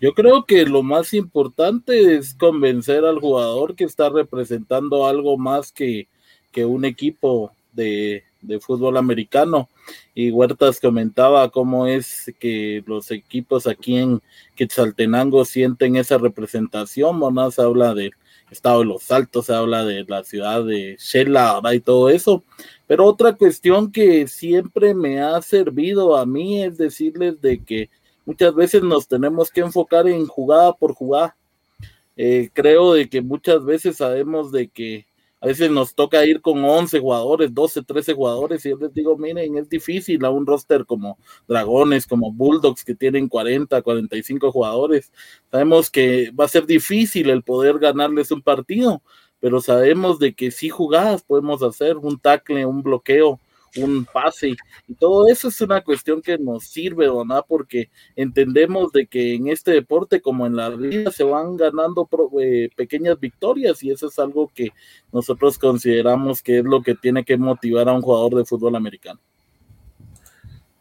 Yo 0.00 0.12
creo 0.12 0.44
que 0.44 0.64
lo 0.66 0.82
más 0.82 1.14
importante 1.14 2.16
es 2.16 2.34
convencer 2.34 3.04
al 3.04 3.20
jugador 3.20 3.74
que 3.74 3.84
está 3.84 4.10
representando 4.10 5.06
algo 5.06 5.38
más 5.38 5.72
que, 5.72 6.08
que 6.52 6.64
un 6.64 6.84
equipo 6.84 7.52
de, 7.72 8.24
de, 8.46 8.60
fútbol 8.60 8.96
americano. 8.96 9.68
Y 10.14 10.30
Huertas 10.30 10.80
comentaba 10.80 11.48
cómo 11.50 11.86
es 11.86 12.32
que 12.38 12.82
los 12.86 13.10
equipos 13.10 13.66
aquí 13.66 13.96
en 13.96 14.22
Quetzaltenango 14.54 15.44
sienten 15.44 15.96
esa 15.96 16.18
representación. 16.18 17.18
Monas 17.18 17.58
habla 17.58 17.94
del 17.94 18.12
estado 18.50 18.80
de 18.80 18.86
los 18.86 19.10
Altos, 19.10 19.46
se 19.46 19.54
habla 19.54 19.84
de 19.84 20.04
la 20.04 20.24
ciudad 20.24 20.64
de 20.64 20.96
Shela 20.98 21.60
y 21.72 21.80
todo 21.80 22.10
eso. 22.10 22.42
Pero 22.86 23.06
otra 23.06 23.32
cuestión 23.34 23.90
que 23.90 24.28
siempre 24.28 24.94
me 24.94 25.20
ha 25.20 25.40
servido 25.42 26.16
a 26.16 26.26
mí 26.26 26.62
es 26.62 26.76
decirles 26.76 27.40
de 27.40 27.62
que 27.62 27.90
muchas 28.24 28.54
veces 28.54 28.82
nos 28.82 29.08
tenemos 29.08 29.50
que 29.50 29.60
enfocar 29.60 30.06
en 30.08 30.26
jugada 30.26 30.72
por 30.72 30.94
jugada. 30.94 31.36
Eh, 32.16 32.50
creo 32.52 32.94
de 32.94 33.08
que 33.08 33.20
muchas 33.20 33.64
veces 33.64 33.96
sabemos 33.96 34.52
de 34.52 34.68
que 34.68 35.06
a 35.44 35.48
veces 35.48 35.70
nos 35.70 35.94
toca 35.94 36.24
ir 36.24 36.40
con 36.40 36.64
11 36.64 37.00
jugadores, 37.00 37.52
12, 37.52 37.82
13 37.82 38.14
jugadores, 38.14 38.64
y 38.64 38.70
yo 38.70 38.78
les 38.78 38.94
digo, 38.94 39.18
miren, 39.18 39.58
es 39.58 39.68
difícil 39.68 40.24
a 40.24 40.30
un 40.30 40.46
roster 40.46 40.86
como 40.86 41.18
Dragones, 41.46 42.06
como 42.06 42.32
Bulldogs, 42.32 42.82
que 42.82 42.94
tienen 42.94 43.28
40, 43.28 43.82
45 43.82 44.50
jugadores. 44.50 45.12
Sabemos 45.50 45.90
que 45.90 46.30
va 46.30 46.46
a 46.46 46.48
ser 46.48 46.64
difícil 46.64 47.28
el 47.28 47.42
poder 47.42 47.78
ganarles 47.78 48.30
un 48.30 48.40
partido, 48.40 49.02
pero 49.38 49.60
sabemos 49.60 50.18
de 50.18 50.34
que 50.34 50.50
si 50.50 50.70
jugadas 50.70 51.22
podemos 51.22 51.62
hacer 51.62 51.98
un 51.98 52.18
tackle, 52.18 52.64
un 52.64 52.82
bloqueo, 52.82 53.38
un 53.76 54.04
pase 54.04 54.54
y 54.86 54.94
todo 54.94 55.28
eso 55.28 55.48
es 55.48 55.60
una 55.60 55.82
cuestión 55.82 56.22
que 56.22 56.38
nos 56.38 56.64
sirve, 56.64 57.08
¿verdad? 57.08 57.44
Porque 57.46 57.90
entendemos 58.16 58.92
de 58.92 59.06
que 59.06 59.34
en 59.34 59.48
este 59.48 59.72
deporte 59.72 60.20
como 60.20 60.46
en 60.46 60.56
la 60.56 60.70
vida 60.70 61.10
se 61.10 61.24
van 61.24 61.56
ganando 61.56 62.08
eh, 62.40 62.68
pequeñas 62.76 63.18
victorias 63.18 63.82
y 63.82 63.90
eso 63.90 64.08
es 64.08 64.18
algo 64.18 64.50
que 64.54 64.70
nosotros 65.12 65.58
consideramos 65.58 66.42
que 66.42 66.58
es 66.58 66.64
lo 66.64 66.82
que 66.82 66.94
tiene 66.94 67.24
que 67.24 67.36
motivar 67.36 67.88
a 67.88 67.92
un 67.92 68.02
jugador 68.02 68.34
de 68.36 68.44
fútbol 68.44 68.76
americano. 68.76 69.20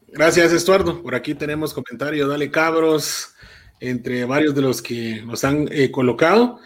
Gracias, 0.08 0.54
Estuardo. 0.54 1.02
Por 1.02 1.16
aquí 1.16 1.34
tenemos 1.34 1.74
comentario, 1.74 2.28
dale 2.28 2.52
cabros, 2.52 3.34
entre 3.80 4.26
varios 4.26 4.54
de 4.54 4.62
los 4.62 4.82
que 4.82 5.24
nos 5.26 5.44
han 5.44 5.68
eh, 5.72 5.89
colocado. 5.89 6.60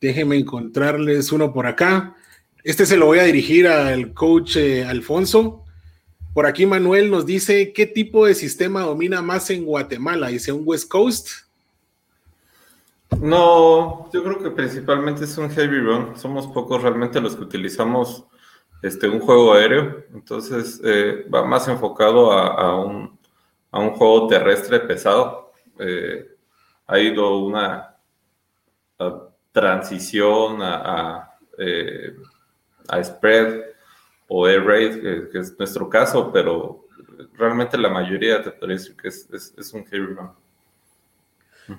Déjenme 0.00 0.36
encontrarles 0.36 1.32
uno 1.32 1.52
por 1.52 1.66
acá. 1.66 2.14
Este 2.66 2.84
se 2.84 2.96
lo 2.96 3.06
voy 3.06 3.20
a 3.20 3.22
dirigir 3.22 3.68
al 3.68 4.12
coach 4.12 4.56
eh, 4.56 4.84
Alfonso. 4.84 5.62
Por 6.34 6.46
aquí 6.46 6.66
Manuel 6.66 7.12
nos 7.12 7.24
dice, 7.24 7.72
¿qué 7.72 7.86
tipo 7.86 8.26
de 8.26 8.34
sistema 8.34 8.80
domina 8.80 9.22
más 9.22 9.50
en 9.50 9.64
Guatemala? 9.64 10.26
¿Dice 10.26 10.50
un 10.50 10.62
West 10.64 10.90
Coast? 10.90 11.28
No, 13.20 14.10
yo 14.12 14.24
creo 14.24 14.42
que 14.42 14.50
principalmente 14.50 15.26
es 15.26 15.38
un 15.38 15.48
heavy 15.48 15.78
run. 15.78 16.18
Somos 16.18 16.48
pocos 16.48 16.82
realmente 16.82 17.20
los 17.20 17.36
que 17.36 17.44
utilizamos 17.44 18.24
este, 18.82 19.08
un 19.08 19.20
juego 19.20 19.52
aéreo. 19.52 20.04
Entonces 20.12 20.80
eh, 20.82 21.24
va 21.32 21.44
más 21.44 21.68
enfocado 21.68 22.32
a, 22.32 22.84
un, 22.84 23.16
juego 23.70 24.26
terrestre 24.26 24.80
pesado. 24.80 25.52
Eh, 25.78 26.34
ha 26.88 26.98
ido 26.98 27.38
una 27.38 27.94
transición 29.52 30.60
a, 30.62 31.30
a, 32.88 33.02
spread 33.02 33.62
o 34.28 34.46
air 34.48 34.64
raid, 34.64 35.30
que, 35.30 35.38
es 35.38 35.58
nuestro 35.58 35.88
caso, 35.88 36.32
pero 36.32 36.86
realmente 37.34 37.78
la 37.78 37.88
mayoría 37.88 38.42
te 38.42 38.66
decir 38.66 38.96
que 38.96 39.08
es, 39.08 39.28
es 39.32 39.72
un 39.72 39.84
heavy 39.86 40.06
run. 40.06 40.30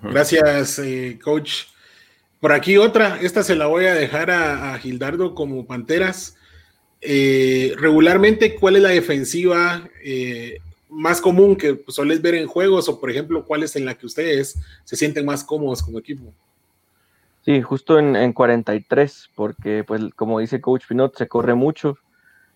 Gracias, 0.02 0.80
eh, 0.80 1.20
coach. 1.22 1.66
Por 2.40 2.52
aquí 2.52 2.78
otra, 2.78 3.20
esta 3.22 3.44
se 3.44 3.56
la 3.56 3.68
voy 3.68 3.86
a 3.86 3.96
dejar 3.96 4.30
a, 4.30 4.78
Gildardo 4.80 5.34
como 5.34 5.66
Panteras. 5.66 6.36
Eh, 7.02 7.74
regularmente, 7.78 8.56
¿cuál 8.56 8.76
es 8.76 8.82
la 8.84 8.90
defensiva 8.90 9.90
eh, 10.04 10.60
más 10.90 11.22
común 11.22 11.56
que 11.56 11.84
sueles 11.88 12.22
ver 12.22 12.36
en 12.36 12.48
juegos 12.48 12.90
o, 12.90 13.00
por 13.00 13.10
ejemplo, 13.10 13.46
cuál 13.46 13.64
es 13.64 13.76
en 13.76 13.86
la 13.86 13.96
que 13.96 14.06
ustedes 14.06 14.58
se 14.84 14.96
sienten 14.96 15.26
más 15.26 15.44
cómodos 15.44 15.82
como 15.82 16.00
equipo? 16.00 16.34
Sí, 17.48 17.62
justo 17.62 17.98
en, 17.98 18.34
43, 18.34 19.30
porque, 19.34 19.86
pues, 19.86 20.14
como 20.16 20.40
dice 20.40 20.60
Coach 20.60 20.84
Pinot, 20.86 21.16
se 21.16 21.30
corre 21.30 21.56
mucho. 21.56 21.96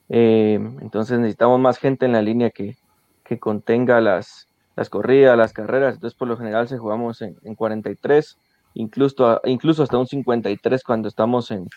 entonces 0.10 1.18
necesitamos 1.18 1.62
más 1.62 1.78
gente 1.78 2.06
en 2.06 2.12
la 2.12 2.22
línea 2.22 2.50
que, 2.50 2.76
que 3.24 3.40
contenga 3.40 4.02
las, 4.02 4.50
las 4.76 4.90
corridas, 4.90 5.38
las 5.38 5.54
carreras, 5.54 5.96
entonces 5.96 6.18
por 6.20 6.28
lo 6.28 6.36
general 6.36 6.68
se 6.68 6.78
jugamos 6.78 7.22
en, 7.22 7.56
43, 7.56 8.38
incluso, 8.74 9.40
incluso 9.46 9.84
hasta 9.84 9.98
un 9.98 10.08
53 10.08 10.84
cuando 10.84 11.08
estamos 11.08 11.52
en, 11.52 11.70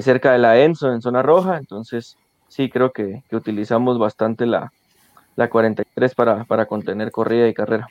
cerca 0.00 0.32
de 0.32 0.38
la 0.38 0.58
ENSO, 0.58 0.92
en 0.92 1.00
zona 1.00 1.22
roja, 1.22 1.58
entonces 1.58 2.16
sí 2.48 2.68
creo 2.68 2.90
que, 2.90 3.22
utilizamos 3.30 4.00
bastante 4.00 4.46
la, 4.46 4.72
la 5.36 5.48
43 5.48 6.16
para, 6.16 6.44
para 6.46 6.66
contener 6.66 7.12
corrida 7.12 7.46
y 7.46 7.54
carrera. 7.54 7.86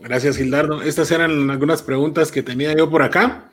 Gracias, 0.00 0.36
Gildardo. 0.36 0.82
Estas 0.82 1.10
eran 1.10 1.50
algunas 1.50 1.82
preguntas 1.82 2.30
que 2.30 2.42
tenía 2.42 2.74
yo 2.74 2.90
por 2.90 3.02
acá. 3.02 3.50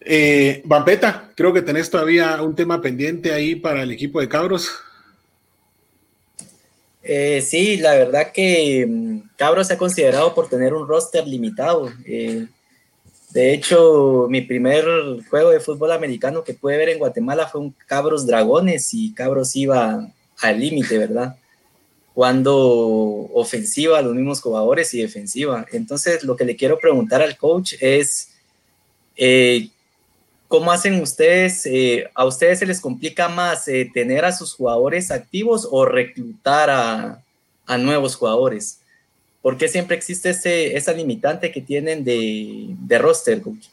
Eh, 0.00 0.62
Vampeta, 0.64 1.30
creo 1.34 1.52
que 1.52 1.62
tenés 1.62 1.90
todavía 1.90 2.40
un 2.42 2.54
tema 2.54 2.80
pendiente 2.80 3.32
ahí 3.32 3.54
para 3.54 3.82
el 3.82 3.90
equipo 3.90 4.20
de 4.20 4.28
Cabros. 4.28 4.70
Eh, 7.02 7.42
sí, 7.42 7.78
la 7.78 7.94
verdad 7.94 8.32
que 8.32 8.86
mm, 8.88 9.30
Cabros 9.36 9.68
se 9.68 9.74
ha 9.74 9.78
considerado 9.78 10.34
por 10.34 10.48
tener 10.48 10.74
un 10.74 10.86
roster 10.86 11.26
limitado. 11.26 11.90
Eh, 12.06 12.46
de 13.30 13.54
hecho, 13.54 14.26
mi 14.28 14.40
primer 14.42 14.84
juego 15.28 15.50
de 15.50 15.60
fútbol 15.60 15.92
americano 15.92 16.44
que 16.44 16.54
pude 16.54 16.76
ver 16.76 16.88
en 16.90 16.98
Guatemala 16.98 17.46
fue 17.46 17.60
un 17.60 17.74
Cabros 17.86 18.26
Dragones 18.26 18.92
y 18.92 19.14
Cabros 19.14 19.54
iba 19.56 20.08
al 20.40 20.60
límite, 20.60 20.98
¿verdad? 20.98 21.36
Cuando 22.20 22.54
ofensiva, 23.32 24.02
los 24.02 24.14
mismos 24.14 24.42
jugadores 24.42 24.92
y 24.92 25.00
defensiva. 25.00 25.64
Entonces, 25.72 26.22
lo 26.22 26.36
que 26.36 26.44
le 26.44 26.54
quiero 26.54 26.78
preguntar 26.78 27.22
al 27.22 27.38
coach 27.38 27.72
es, 27.80 28.32
eh, 29.16 29.70
¿Cómo 30.46 30.70
hacen 30.70 31.00
ustedes? 31.00 31.64
Eh, 31.64 32.10
¿A 32.14 32.26
ustedes 32.26 32.58
se 32.58 32.66
les 32.66 32.78
complica 32.78 33.30
más 33.30 33.68
eh, 33.68 33.90
tener 33.94 34.26
a 34.26 34.32
sus 34.32 34.52
jugadores 34.52 35.10
activos 35.10 35.66
o 35.70 35.86
reclutar 35.86 36.68
a, 36.68 37.78
nuevos 37.78 38.16
jugadores? 38.16 38.82
¿Por 39.40 39.56
qué 39.56 39.66
siempre 39.66 39.96
existe 39.96 40.28
ese, 40.28 40.76
esa 40.76 40.92
limitante 40.92 41.50
que 41.50 41.62
tienen 41.62 42.04
de, 42.04 42.98
roster, 42.98 43.40
coach? 43.40 43.68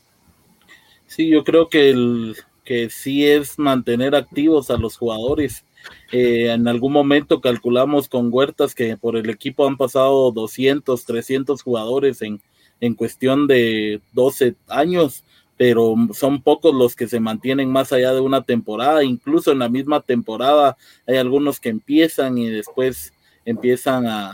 Sí, 1.08 1.28
yo 1.28 1.44
creo 1.44 1.68
que, 1.68 1.90
el, 1.90 2.38
que 2.64 2.90
sí 2.90 3.26
es 3.26 3.60
mantener 3.60 4.16
activos 4.16 4.70
a 4.70 4.78
los 4.78 4.96
jugadores. 4.96 5.66
Eh, 6.12 6.52
en 6.52 6.68
algún 6.68 6.94
momento 6.94 7.42
calculamos 7.42 8.08
con 8.08 8.30
Huertas 8.32 8.74
que 8.74 8.96
por 8.98 9.18
el 9.18 9.30
equipo 9.30 9.68
han 9.68 9.78
pasado 9.78 10.32
200, 10.32 11.06
300 11.06 11.62
jugadores 11.62 12.22
en, 12.22 12.42
en 12.80 12.94
cuestión 12.94 13.48
de 13.48 14.02
12 14.14 14.56
años 14.68 15.24
pero 15.58 15.96
son 16.14 16.42
pocos 16.42 16.74
los 16.74 16.96
que 16.96 17.08
se 17.08 17.20
mantienen 17.20 17.72
más 17.72 17.92
allá 17.92 18.14
de 18.14 18.22
una 18.22 18.44
temporada. 18.44 19.04
Incluso 19.04 19.52
en 19.52 19.60
la 19.60 19.70
misma 19.70 20.02
temporada 20.02 20.78
hay 21.08 21.18
algunos 21.18 21.60
que 21.60 21.70
empiezan 21.70 22.38
y 22.38 22.48
después 22.48 23.12
empiezan 23.44 24.06
a, 24.06 24.34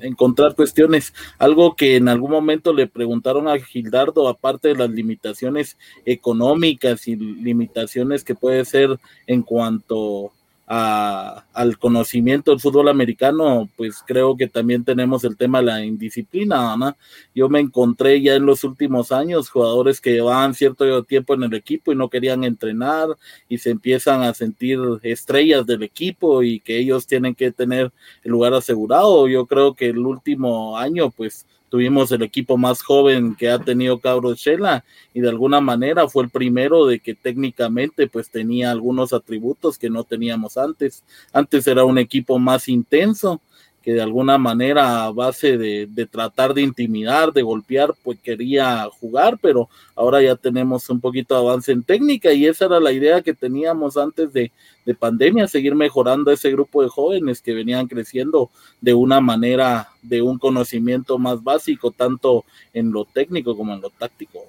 encontrar 0.00 0.54
cuestiones. 0.54 1.12
Algo 1.38 1.76
que 1.76 1.96
en 1.96 2.08
algún 2.08 2.30
momento 2.30 2.72
le 2.72 2.86
preguntaron 2.86 3.48
a 3.48 3.58
Gildardo, 3.58 4.26
aparte 4.26 4.68
de 4.68 4.76
las 4.76 4.88
limitaciones 4.88 5.76
económicas 6.06 7.06
y 7.06 7.16
limitaciones 7.16 8.24
que 8.24 8.34
puede 8.34 8.64
ser 8.64 8.98
en 9.26 9.42
cuanto 9.42 10.32
al 10.74 11.76
conocimiento 11.78 12.50
del 12.50 12.60
fútbol 12.60 12.88
americano, 12.88 13.68
pues 13.76 14.02
creo 14.06 14.38
que 14.38 14.48
también 14.48 14.84
tenemos 14.84 15.22
el 15.24 15.36
tema 15.36 15.58
de 15.58 15.66
la 15.66 15.84
indisciplina. 15.84 16.96
Yo 17.34 17.50
me 17.50 17.60
encontré 17.60 18.22
ya 18.22 18.36
en 18.36 18.46
los 18.46 18.64
últimos 18.64 19.12
años 19.12 19.50
jugadores 19.50 20.00
que 20.00 20.12
llevaban 20.12 20.54
cierto 20.54 21.04
tiempo 21.04 21.34
en 21.34 21.42
el 21.42 21.52
equipo 21.52 21.92
y 21.92 21.96
no 21.96 22.08
querían 22.08 22.44
entrenar 22.44 23.08
y 23.50 23.58
se 23.58 23.68
empiezan 23.68 24.22
a 24.22 24.32
sentir 24.32 24.78
estrellas 25.02 25.66
del 25.66 25.82
equipo 25.82 26.42
y 26.42 26.60
que 26.60 26.78
ellos 26.78 27.06
tienen 27.06 27.34
que 27.34 27.52
tener 27.52 27.92
el 28.24 28.30
lugar 28.30 28.54
asegurado. 28.54 29.28
Yo 29.28 29.44
creo 29.46 29.74
que 29.74 29.90
el 29.90 29.98
último 29.98 30.78
año, 30.78 31.10
pues 31.10 31.44
tuvimos 31.72 32.12
el 32.12 32.20
equipo 32.20 32.58
más 32.58 32.82
joven 32.82 33.34
que 33.34 33.48
ha 33.48 33.58
tenido 33.58 33.98
Cabros 33.98 34.38
Shela 34.38 34.84
y 35.14 35.22
de 35.22 35.30
alguna 35.30 35.62
manera 35.62 36.06
fue 36.06 36.24
el 36.24 36.28
primero 36.28 36.84
de 36.84 37.00
que 37.00 37.14
técnicamente 37.14 38.08
pues 38.08 38.28
tenía 38.28 38.70
algunos 38.70 39.14
atributos 39.14 39.78
que 39.78 39.88
no 39.88 40.04
teníamos 40.04 40.58
antes. 40.58 41.02
Antes 41.32 41.66
era 41.66 41.84
un 41.84 41.96
equipo 41.96 42.38
más 42.38 42.68
intenso 42.68 43.40
que 43.82 43.92
de 43.92 44.02
alguna 44.02 44.38
manera 44.38 45.04
a 45.04 45.10
base 45.10 45.58
de, 45.58 46.08
tratar 46.10 46.54
de 46.54 46.62
intimidar, 46.62 47.32
de 47.32 47.42
golpear, 47.42 47.94
pues 48.02 48.18
quería 48.20 48.88
jugar, 49.00 49.38
pero 49.40 49.68
ahora 49.94 50.22
ya 50.22 50.36
tenemos 50.36 50.88
un 50.88 51.00
poquito 51.00 51.34
de 51.34 51.40
avance 51.40 51.72
en 51.72 51.82
técnica 51.82 52.32
y 52.32 52.46
esa 52.46 52.66
era 52.66 52.80
la 52.80 52.92
idea 52.92 53.22
que 53.22 53.34
teníamos 53.34 53.96
antes 53.96 54.32
de, 54.32 54.52
de 54.86 54.94
pandemia, 54.94 55.48
seguir 55.48 55.74
mejorando 55.74 56.30
ese 56.30 56.50
grupo 56.50 56.82
de 56.82 56.88
jóvenes 56.88 57.42
que 57.42 57.54
venían 57.54 57.88
creciendo 57.88 58.50
de 58.80 58.94
una 58.94 59.20
manera, 59.20 59.88
de 60.02 60.22
un 60.22 60.38
conocimiento 60.38 61.18
más 61.18 61.42
básico, 61.42 61.90
tanto 61.90 62.44
en 62.72 62.92
lo 62.92 63.04
técnico 63.04 63.56
como 63.56 63.74
en 63.74 63.80
lo 63.80 63.90
táctico. 63.90 64.44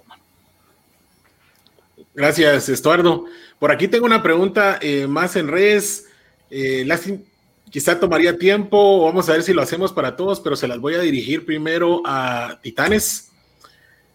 Gracias, 2.15 2.69
Estuardo. 2.69 3.25
Por 3.57 3.71
aquí 3.71 3.87
tengo 3.87 4.05
una 4.05 4.21
pregunta 4.21 4.77
eh, 4.81 5.07
más 5.07 5.35
en 5.35 5.47
redes. 5.47 6.07
Eh, 6.51 6.83
quizá 7.73 7.99
tomaría 7.99 8.37
tiempo, 8.37 9.03
vamos 9.03 9.27
a 9.27 9.31
ver 9.31 9.41
si 9.41 9.51
lo 9.51 9.63
hacemos 9.63 9.91
para 9.91 10.15
todos, 10.15 10.39
pero 10.39 10.55
se 10.55 10.67
las 10.67 10.77
voy 10.77 10.93
a 10.93 10.99
dirigir 10.99 11.43
primero 11.43 12.03
a 12.05 12.59
Titanes. 12.61 13.31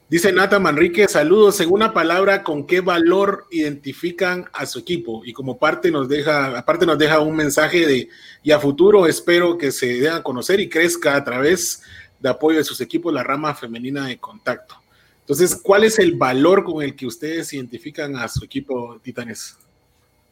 Dice 0.08 0.32
Nata 0.32 0.60
Manrique, 0.60 1.08
saludos, 1.08 1.56
según 1.56 1.82
una 1.82 1.92
palabra, 1.92 2.44
¿con 2.44 2.68
qué 2.68 2.80
valor 2.80 3.46
identifican 3.50 4.48
a 4.52 4.64
su 4.64 4.78
equipo? 4.78 5.22
Y 5.24 5.32
como 5.32 5.58
parte 5.58 5.90
nos 5.90 6.08
deja, 6.08 6.56
aparte 6.56 6.86
nos 6.86 6.98
deja 6.98 7.18
un 7.18 7.34
mensaje 7.34 7.84
de, 7.84 8.08
y 8.44 8.52
a 8.52 8.60
futuro 8.60 9.08
espero 9.08 9.58
que 9.58 9.72
se 9.72 10.02
den 10.02 10.12
a 10.12 10.22
conocer 10.22 10.60
y 10.60 10.68
crezca 10.68 11.16
a 11.16 11.24
través 11.24 11.82
de 12.20 12.28
apoyo 12.28 12.58
de 12.58 12.64
sus 12.64 12.80
equipos 12.80 13.12
la 13.12 13.24
rama 13.24 13.56
femenina 13.56 14.06
de 14.06 14.18
contacto. 14.18 14.76
Entonces, 15.22 15.56
¿cuál 15.60 15.82
es 15.82 15.98
el 15.98 16.12
valor 16.12 16.62
con 16.62 16.80
el 16.80 16.94
que 16.94 17.06
ustedes 17.06 17.52
identifican 17.52 18.14
a 18.14 18.28
su 18.28 18.44
equipo 18.44 19.00
Titanes? 19.02 19.56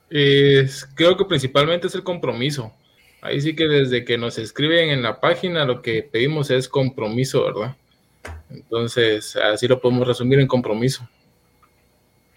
creo 0.09 1.17
que 1.17 1.25
principalmente 1.25 1.89
es 1.89 1.95
el 1.97 2.05
compromiso. 2.05 2.73
Ahí 3.27 3.41
sí 3.41 3.55
que 3.55 3.67
desde 3.67 4.05
que 4.05 4.19
nos 4.19 4.39
escriben 4.39 4.91
en 4.91 5.03
la 5.03 5.21
página 5.21 5.65
lo 5.65 5.83
que 5.83 6.03
pedimos 6.03 6.51
es 6.51 6.69
compromiso, 6.69 7.45
¿verdad? 7.45 7.77
Entonces, 8.51 9.37
así 9.37 9.67
lo 9.67 9.81
podemos 9.81 10.07
resumir 10.07 10.39
en 10.39 10.47
compromiso. 10.47 11.09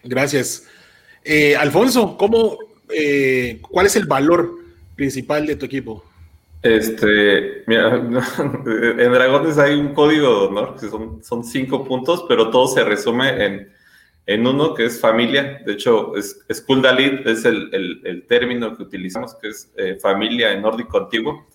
Gracias. 0.03 0.67
Eh, 1.23 1.55
Alfonso, 1.55 2.17
¿cómo, 2.17 2.57
eh, 2.89 3.59
¿cuál 3.61 3.85
es 3.85 3.95
el 3.95 4.05
valor 4.05 4.51
principal 4.95 5.45
de 5.45 5.55
tu 5.55 5.65
equipo? 5.65 6.03
Este, 6.61 7.63
mira, 7.67 7.95
en 8.65 9.11
Dragones 9.13 9.57
hay 9.57 9.75
un 9.75 9.93
código 9.93 10.27
de 10.27 10.47
honor, 10.47 10.75
que 10.79 10.89
son, 10.89 11.23
son 11.23 11.43
cinco 11.43 11.85
puntos, 11.85 12.25
pero 12.27 12.49
todo 12.49 12.67
se 12.67 12.83
resume 12.83 13.45
en 13.45 13.78
en 14.29 14.45
uno 14.45 14.75
que 14.75 14.85
es 14.85 15.01
familia, 15.01 15.59
de 15.65 15.73
hecho, 15.73 16.15
es, 16.15 16.39
es 16.47 16.63
el, 17.45 18.25
término 18.27 18.77
que 18.77 18.83
utilizamos, 18.83 19.33
que 19.33 19.47
es 19.47 19.73
eh, 19.75 19.97
familia 19.99 20.51
en 20.51 20.61
nórdico 20.61 20.99
antiguo. 20.99 21.47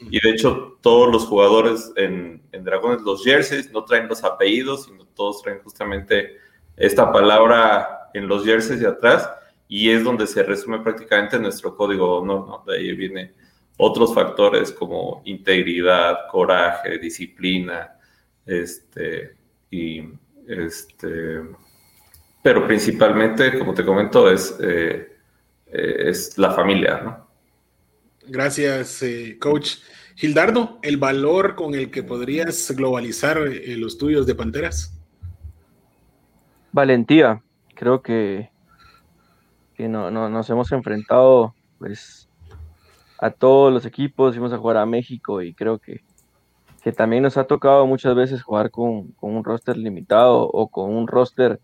Y 0.00 0.18
de 0.22 0.30
hecho, 0.30 0.78
todos 0.80 1.12
los 1.12 1.26
jugadores 1.26 1.92
en, 1.96 2.40
Dragones, 2.50 3.02
los 3.02 3.22
jerseys, 3.22 3.70
no 3.72 3.84
traen 3.84 4.08
los 4.08 4.24
apellidos, 4.24 4.86
sino 4.86 5.04
todos 5.04 5.42
traen 5.42 5.58
justamente 5.58 6.38
esta 6.78 7.12
palabra 7.12 8.08
en 8.14 8.26
los 8.26 8.42
jerseys 8.42 8.80
de 8.80 8.88
atrás 8.88 9.28
y 9.68 9.90
es 9.90 10.02
donde 10.02 10.26
se 10.26 10.42
resume 10.44 10.78
prácticamente 10.78 11.38
nuestro 11.38 11.76
código 11.76 12.06
de 12.06 12.22
honor, 12.22 12.48
¿no? 12.48 12.64
De 12.66 12.78
ahí 12.78 12.92
viene 12.94 13.34
otros 13.76 14.14
factores 14.14 14.72
como 14.72 15.20
integridad, 15.26 16.20
coraje, 16.30 16.98
disciplina, 16.98 17.98
este, 18.46 19.36
y 19.70 20.04
este, 20.48 21.42
pero 22.44 22.66
principalmente, 22.66 23.58
como 23.58 23.72
te 23.72 23.86
comento, 23.86 24.30
es, 24.30 24.54
eh, 24.62 25.16
eh, 25.66 25.94
es 26.10 26.36
la 26.36 26.50
familia, 26.50 27.00
¿no? 27.02 27.26
Gracias, 28.26 29.02
eh, 29.02 29.38
coach. 29.40 29.76
Gildardo, 30.14 30.78
el 30.82 30.98
valor 30.98 31.54
con 31.54 31.74
el 31.74 31.90
que 31.90 32.02
podrías 32.02 32.70
globalizar 32.76 33.38
los 33.38 33.96
tuyos 33.96 34.26
de 34.26 34.34
Panteras. 34.34 34.94
Valentía, 36.70 37.42
creo 37.74 38.02
que, 38.02 38.50
que 39.74 39.88
no, 39.88 40.10
no, 40.10 40.28
nos 40.28 40.50
hemos 40.50 40.70
enfrentado 40.70 41.54
pues 41.78 42.28
a 43.18 43.30
todos 43.30 43.72
los 43.72 43.86
equipos, 43.86 44.34
fuimos 44.34 44.52
a 44.52 44.58
jugar 44.58 44.76
a 44.76 44.84
México 44.84 45.40
y 45.40 45.54
creo 45.54 45.78
que, 45.78 46.02
que 46.82 46.92
también 46.92 47.22
nos 47.22 47.38
ha 47.38 47.44
tocado 47.44 47.86
muchas 47.86 48.14
veces 48.14 48.42
jugar 48.42 48.70
con, 48.70 49.14
un 49.18 49.44
roster 49.44 49.78
limitado 49.78 50.46
o 50.46 50.68
con 50.68 50.94
un 50.94 51.08
roster, 51.08 51.58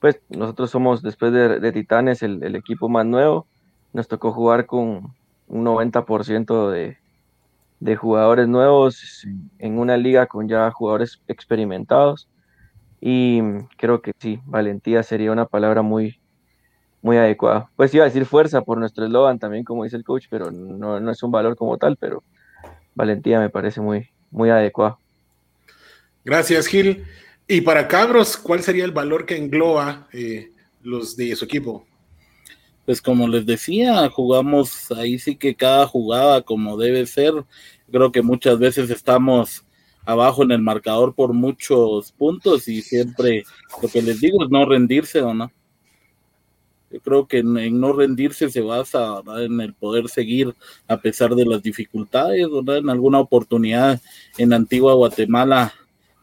pues 0.00 0.20
nosotros 0.28 0.70
somos 0.70 1.02
después 1.02 1.32
de, 1.32 1.72
Titanes 1.72 2.22
el, 2.22 2.54
equipo 2.54 2.88
más 2.88 3.06
nuevo, 3.06 3.46
nos 3.92 4.08
tocó 4.08 4.32
jugar 4.32 4.66
con 4.66 5.14
un 5.48 5.64
90% 5.64 6.70
de, 6.70 6.98
de 7.80 7.96
jugadores 7.96 8.48
nuevos 8.48 9.26
en 9.58 9.78
una 9.78 9.96
liga 9.96 10.26
con 10.26 10.48
ya 10.48 10.70
jugadores 10.70 11.20
experimentados 11.28 12.28
y 13.00 13.40
creo 13.76 14.02
que 14.02 14.12
sí, 14.18 14.40
valentía 14.44 15.02
sería 15.02 15.32
una 15.32 15.46
palabra 15.46 15.82
muy, 15.82 16.18
muy 17.02 17.16
adecuada. 17.16 17.70
Pues 17.76 17.94
iba 17.94 18.04
a 18.04 18.08
decir 18.08 18.26
fuerza 18.26 18.62
por 18.62 18.78
nuestro 18.78 19.04
eslogan 19.04 19.38
también, 19.38 19.64
como 19.64 19.84
dice 19.84 19.96
el 19.96 20.04
coach, 20.04 20.26
pero 20.28 20.50
no, 20.50 21.00
no, 21.00 21.10
es 21.10 21.22
un 21.22 21.30
valor 21.30 21.56
como 21.56 21.78
tal, 21.78 21.96
pero 21.96 22.22
valentía 22.94 23.38
me 23.38 23.50
parece 23.50 23.80
muy, 23.80 24.08
muy 24.30 24.50
adecuado. 24.50 24.98
Gracias, 26.24 26.66
Gil. 26.66 27.04
Y 27.50 27.62
para 27.62 27.88
Cabros, 27.88 28.36
¿cuál 28.36 28.62
sería 28.62 28.84
el 28.84 28.92
valor 28.92 29.24
que 29.24 29.34
engloba 29.34 30.06
eh, 30.12 30.52
los 30.82 31.16
de 31.16 31.34
su 31.34 31.46
equipo? 31.46 31.86
Pues 32.84 33.00
como 33.00 33.26
les 33.26 33.46
decía, 33.46 34.06
jugamos 34.10 34.92
ahí 34.92 35.18
sí 35.18 35.34
que 35.34 35.54
cada 35.54 35.86
jugada 35.86 36.42
como 36.42 36.76
debe 36.76 37.06
ser. 37.06 37.32
Creo 37.90 38.12
que 38.12 38.20
muchas 38.20 38.58
veces 38.58 38.90
estamos 38.90 39.64
abajo 40.04 40.42
en 40.42 40.50
el 40.50 40.60
marcador 40.60 41.14
por 41.14 41.32
muchos 41.32 42.12
puntos 42.12 42.68
y 42.68 42.82
siempre 42.82 43.44
lo 43.82 43.88
que 43.88 44.02
les 44.02 44.20
digo 44.20 44.44
es 44.44 44.50
no 44.50 44.66
rendirse 44.66 45.22
o 45.22 45.32
no. 45.32 45.50
Yo 46.90 47.00
creo 47.00 47.26
que 47.26 47.38
en, 47.38 47.80
no 47.80 47.94
rendirse 47.94 48.50
se 48.50 48.60
basa 48.60 49.22
en 49.38 49.58
el 49.62 49.72
poder 49.72 50.10
seguir 50.10 50.54
a 50.86 50.98
pesar 50.98 51.34
de 51.34 51.46
las 51.46 51.62
dificultades. 51.62 52.46
En 52.46 52.90
alguna 52.90 53.20
oportunidad 53.20 54.02
en 54.36 54.52
Antigua 54.52 54.92
Guatemala 54.92 55.72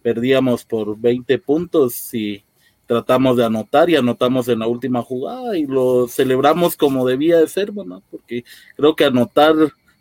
perdíamos 0.05 0.63
por 0.63 0.99
20 0.99 1.39
puntos 1.39 2.13
y 2.13 2.43
tratamos 2.85 3.37
de 3.37 3.45
anotar 3.45 3.89
y 3.89 3.95
anotamos 3.95 4.47
en 4.49 4.59
la 4.59 4.67
última 4.67 5.01
jugada 5.01 5.57
y 5.57 5.65
lo 5.65 6.07
celebramos 6.07 6.75
como 6.75 7.07
debía 7.07 7.39
de 7.39 7.47
ser, 7.47 7.73
¿no? 7.73 8.03
porque 8.11 8.45
creo 8.77 8.95
que 8.95 9.05
anotar 9.05 9.55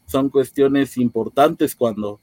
son 0.04 0.28
cuestiones 0.28 0.98
importantes 0.98 1.74
cuando 1.74 2.20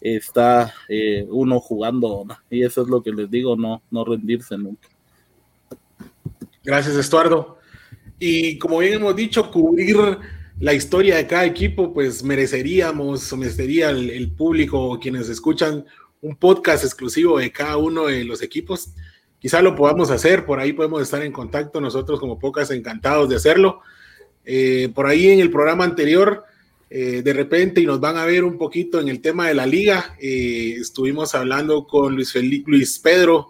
está 0.00 0.72
eh, 0.88 1.26
uno 1.28 1.58
jugando 1.58 2.24
y 2.48 2.62
eso 2.62 2.82
es 2.82 2.88
lo 2.88 3.02
que 3.02 3.10
les 3.10 3.28
digo, 3.28 3.56
no, 3.56 3.82
no 3.90 4.04
rendirse 4.04 4.56
nunca. 4.56 4.88
Gracias, 6.62 6.94
Estuardo. 6.94 7.58
Y 8.20 8.58
como 8.58 8.78
bien 8.78 8.94
hemos 8.94 9.16
dicho, 9.16 9.50
cubrir 9.50 9.96
la 10.60 10.72
historia 10.72 11.16
de 11.16 11.26
cada 11.26 11.46
equipo, 11.46 11.92
pues 11.92 12.22
mereceríamos, 12.22 13.36
merecería 13.36 13.90
el, 13.90 14.08
el 14.10 14.30
público, 14.30 15.00
quienes 15.00 15.28
escuchan, 15.28 15.84
un 16.24 16.36
podcast 16.36 16.84
exclusivo 16.84 17.38
de 17.38 17.52
cada 17.52 17.76
uno 17.76 18.06
de 18.06 18.24
los 18.24 18.40
equipos. 18.40 18.94
Quizá 19.38 19.60
lo 19.60 19.76
podamos 19.76 20.10
hacer, 20.10 20.46
por 20.46 20.58
ahí 20.58 20.72
podemos 20.72 21.02
estar 21.02 21.22
en 21.22 21.32
contacto 21.32 21.82
nosotros 21.82 22.18
como 22.18 22.38
pocas 22.38 22.70
encantados 22.70 23.28
de 23.28 23.36
hacerlo. 23.36 23.82
Eh, 24.46 24.88
por 24.94 25.06
ahí 25.06 25.28
en 25.28 25.40
el 25.40 25.50
programa 25.50 25.84
anterior 25.84 26.44
eh, 26.88 27.20
de 27.22 27.32
repente 27.34 27.80
y 27.80 27.86
nos 27.86 28.00
van 28.00 28.16
a 28.16 28.24
ver 28.24 28.44
un 28.44 28.56
poquito 28.56 29.00
en 29.00 29.08
el 29.08 29.20
tema 29.20 29.48
de 29.48 29.54
la 29.54 29.66
liga. 29.66 30.16
Eh, 30.18 30.76
estuvimos 30.80 31.34
hablando 31.34 31.86
con 31.86 32.14
Luis, 32.14 32.32
Felipe, 32.32 32.70
Luis 32.70 32.98
Pedro 32.98 33.48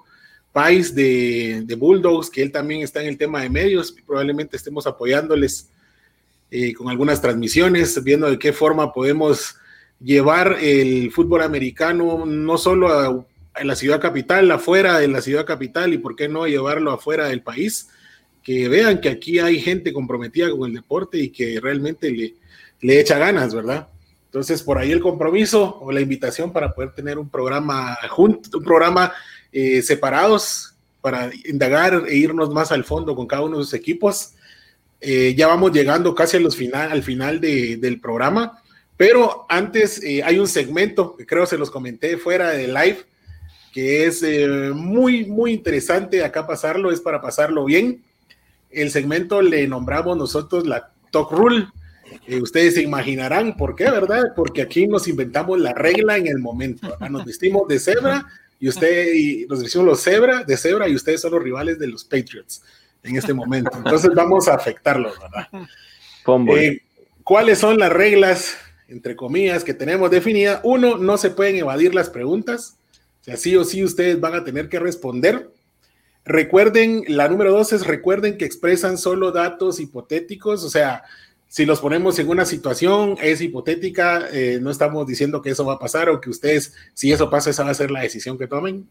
Pais 0.53 0.97
de, 0.97 1.77
Bulldogs, 1.79 2.29
que 2.29 2.43
él 2.43 2.51
también 2.51 2.83
está 2.83 3.01
en 3.03 3.09
el 3.09 3.19
tema 3.19 3.41
de 3.43 3.51
medios. 3.51 3.95
Probablemente 4.05 4.57
estemos 4.57 4.87
apoyándoles 4.87 5.71
con 6.77 6.89
algunas 6.89 7.21
transmisiones, 7.21 8.03
viendo 8.05 8.31
de 8.31 8.39
qué 8.39 8.53
forma 8.53 8.93
podemos 8.93 9.57
llevar 10.05 10.59
el 10.61 11.11
fútbol 11.11 11.43
americano 11.43 12.27
no 12.27 12.59
solo 12.59 12.89
a, 12.89 13.27
a 13.55 13.65
la 13.65 13.77
ciudad 13.77 14.01
capital, 14.01 14.51
afuera 14.51 14.99
de 14.99 15.09
la 15.09 15.21
ciudad 15.21 15.47
capital 15.47 15.95
y 15.95 15.99
por 15.99 16.15
qué 16.17 16.29
no 16.29 16.47
llevarlo 16.47 16.93
afuera 16.93 17.29
del 17.29 17.43
país. 17.43 17.89
Que 18.43 18.69
vean 18.69 19.01
que 19.01 19.09
aquí 19.09 19.39
hay 19.39 19.59
gente 19.59 19.93
comprometida 19.93 20.51
con 20.51 20.69
el 20.69 20.77
deporte 20.77 21.19
y 21.19 21.31
que 21.31 21.59
realmente 21.61 22.11
le, 22.11 22.35
le 22.83 23.01
echa 23.01 23.19
ganas, 23.19 23.55
¿verdad? 23.55 23.89
Entonces, 24.27 24.63
por 24.63 24.77
ahí 24.77 24.93
el 24.93 25.01
compromiso 25.01 25.79
o 25.81 25.93
la 25.93 26.01
invitación 26.01 26.53
para 26.53 26.75
poder 26.75 26.93
tener 26.93 27.19
un 27.19 27.31
programa 27.31 27.97
junto, 28.11 28.59
un 28.59 28.65
programa 28.65 29.13
eh, 29.53 29.81
separados 29.81 30.75
para 31.01 31.31
indagar 31.45 32.03
e 32.09 32.17
irnos 32.17 32.51
más 32.51 32.73
al 32.73 32.83
fondo 32.85 33.15
con 33.15 33.27
cada 33.27 33.43
uno 33.43 33.57
de 33.57 33.63
los 33.63 33.73
equipos. 33.75 34.33
Eh, 35.01 35.35
ya 35.37 35.47
vamos 35.47 35.71
llegando 35.73 36.15
casi 36.15 36.37
a 36.37 36.41
los 36.41 36.57
final, 36.57 36.91
al 36.91 37.03
final 37.03 37.41
del 37.41 38.01
programa, 38.01 38.61
pero 38.97 39.47
antes 39.49 40.03
eh, 40.03 40.23
hay 40.23 40.39
un 40.39 40.49
segmento 40.49 41.17
que 41.17 41.27
creo 41.27 41.47
se 41.47 41.59
los 41.59 41.71
comenté 41.71 42.17
fuera 42.17 42.51
de 42.51 42.69
live, 42.69 42.99
que 43.73 44.07
es 44.07 44.23
muy, 44.73 45.25
muy 45.25 45.53
interesante 45.53 46.23
acá 46.23 46.47
pasarlo, 46.47 46.93
es 46.93 47.01
para 47.01 47.21
pasarlo 47.21 47.65
bien. 47.65 48.05
El 48.71 48.93
segmento 48.93 49.43
le 49.43 49.67
nombramos 49.67 50.17
nosotros 50.17 50.65
la 50.65 50.93
Talk 51.11 51.33
Rule 51.33 51.67
eh, 52.27 52.41
ustedes 52.41 52.75
se 52.75 52.83
imaginarán 52.83 53.57
por 53.57 53.75
qué, 53.75 53.85
¿verdad? 53.85 54.33
Porque 54.35 54.63
aquí 54.63 54.87
nos 54.87 55.09
inventamos 55.09 55.59
la 55.61 55.73
regla 55.73 56.17
en 56.17 56.27
el 56.27 56.39
momento. 56.39 56.97
Nos 57.11 57.25
vestimos 57.25 57.69
de 57.69 57.79
cebra 57.79 58.27
y 58.61 58.69
usted 58.69 59.13
y 59.15 59.47
nos 59.47 59.63
vestimos 59.63 59.87
los 59.87 60.01
cebra 60.01 60.45
de 60.45 60.57
cebra 60.57 60.89
y 60.89 60.95
ustedes 60.95 61.21
son 61.21 61.33
los 61.33 61.43
rivales 61.43 61.79
de 61.79 61.87
los 61.87 62.05
Patriots 62.05 62.63
en 63.03 63.17
este 63.17 63.35
momento. 63.35 63.71
Entonces 63.77 64.11
vamos 64.15 64.49
a 64.49 64.55
afectarlos, 64.55 65.15
¿verdad? 65.19 65.49
Eh, 66.57 66.81
¿Cuáles 67.23 67.59
son 67.59 67.79
las 67.79 67.93
reglas, 67.93 68.57
entre 68.89 69.17
comillas, 69.17 69.65
que 69.65 69.75
tenemos 69.75 70.11
definidas? 70.11 70.61
Uno, 70.63 70.97
no 70.99 71.17
se 71.17 71.31
pueden 71.31 71.57
evadir 71.57 71.95
las 71.95 72.11
preguntas. 72.11 72.77
O 73.21 73.25
sea, 73.25 73.37
sí 73.37 73.57
o 73.57 73.65
sí 73.65 73.83
ustedes 73.83 74.21
van 74.21 74.35
a 74.35 74.45
tener 74.45 74.69
que 74.69 74.79
responder. 74.79 75.51
Recuerden, 76.25 77.05
la 77.09 77.29
número 77.29 77.53
dos 77.53 77.73
es 77.73 77.87
recuerden 77.87 78.39
que 78.39 78.45
expresan 78.45 78.97
solo 78.97 79.31
datos 79.31 79.79
hipotéticos, 79.79 80.65
o 80.65 80.71
sea, 80.71 81.03
si 81.55 81.67
los 81.67 81.81
ponemos 81.81 82.19
en 82.19 82.29
una 82.29 82.45
situación, 82.45 83.17
es 83.23 83.41
hipotética, 83.41 84.27
eh, 84.33 84.59
no 84.61 84.71
estamos 84.71 85.07
diciendo 85.07 85.41
que 85.41 85.51
eso 85.51 85.65
va 85.65 85.75
a 85.75 85.79
pasar 85.79 86.09
o 86.09 86.21
que 86.21 86.29
ustedes, 86.29 86.75
si 86.95 87.13
eso 87.13 87.31
pasa, 87.31 87.51
esa 87.51 87.63
va 87.63 87.71
a 87.71 87.75
ser 87.75 87.93
la 87.93 88.01
decisión 88.01 88.37
que 88.37 88.49
tomen. 88.49 88.89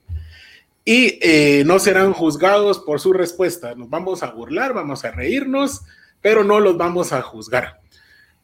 Y 0.85 1.19
eh, 1.21 1.63
no 1.65 1.79
serán 1.79 2.13
juzgados 2.13 2.79
por 2.79 3.01
su 3.01 3.11
respuesta. 3.11 3.75
Nos 3.75 3.89
vamos 3.89 4.23
a 4.23 4.31
burlar, 4.31 4.73
vamos 4.73 5.03
a 5.03 5.11
reírnos, 5.11 5.81
pero 6.21 6.45
no 6.45 6.61
los 6.61 6.77
vamos 6.77 7.11
a 7.11 7.21
juzgar. 7.21 7.81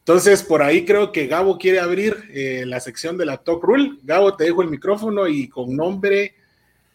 Entonces, 0.00 0.42
por 0.42 0.62
ahí 0.62 0.84
creo 0.84 1.12
que 1.12 1.26
Gabo 1.26 1.56
quiere 1.56 1.78
abrir 1.78 2.28
eh, 2.32 2.64
la 2.66 2.80
sección 2.80 3.16
de 3.16 3.26
la 3.26 3.38
Talk 3.38 3.62
Rule. 3.62 3.98
Gabo, 4.02 4.34
te 4.34 4.44
dejo 4.44 4.62
el 4.62 4.68
micrófono 4.68 5.28
y 5.28 5.48
con 5.48 5.74
nombre 5.76 6.34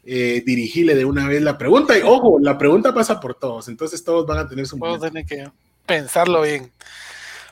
dirigile 0.04 0.94
de 0.94 1.04
una 1.04 1.28
vez 1.28 1.42
la 1.42 1.58
pregunta. 1.58 1.98
Y 1.98 2.04
ojo, 2.04 2.38
la 2.40 2.60
pregunta 2.60 2.94
pasa 2.94 3.20
por 3.20 3.34
todos, 3.34 3.68
entonces 3.70 4.04
todos 4.04 4.28
van 4.28 4.38
a 4.38 4.48
tener 4.48 4.68
su 4.68 4.78
momento. 4.78 5.10
Todos 5.10 5.26
que 5.26 5.48
pensarlo 5.86 6.42
bien. 6.42 6.72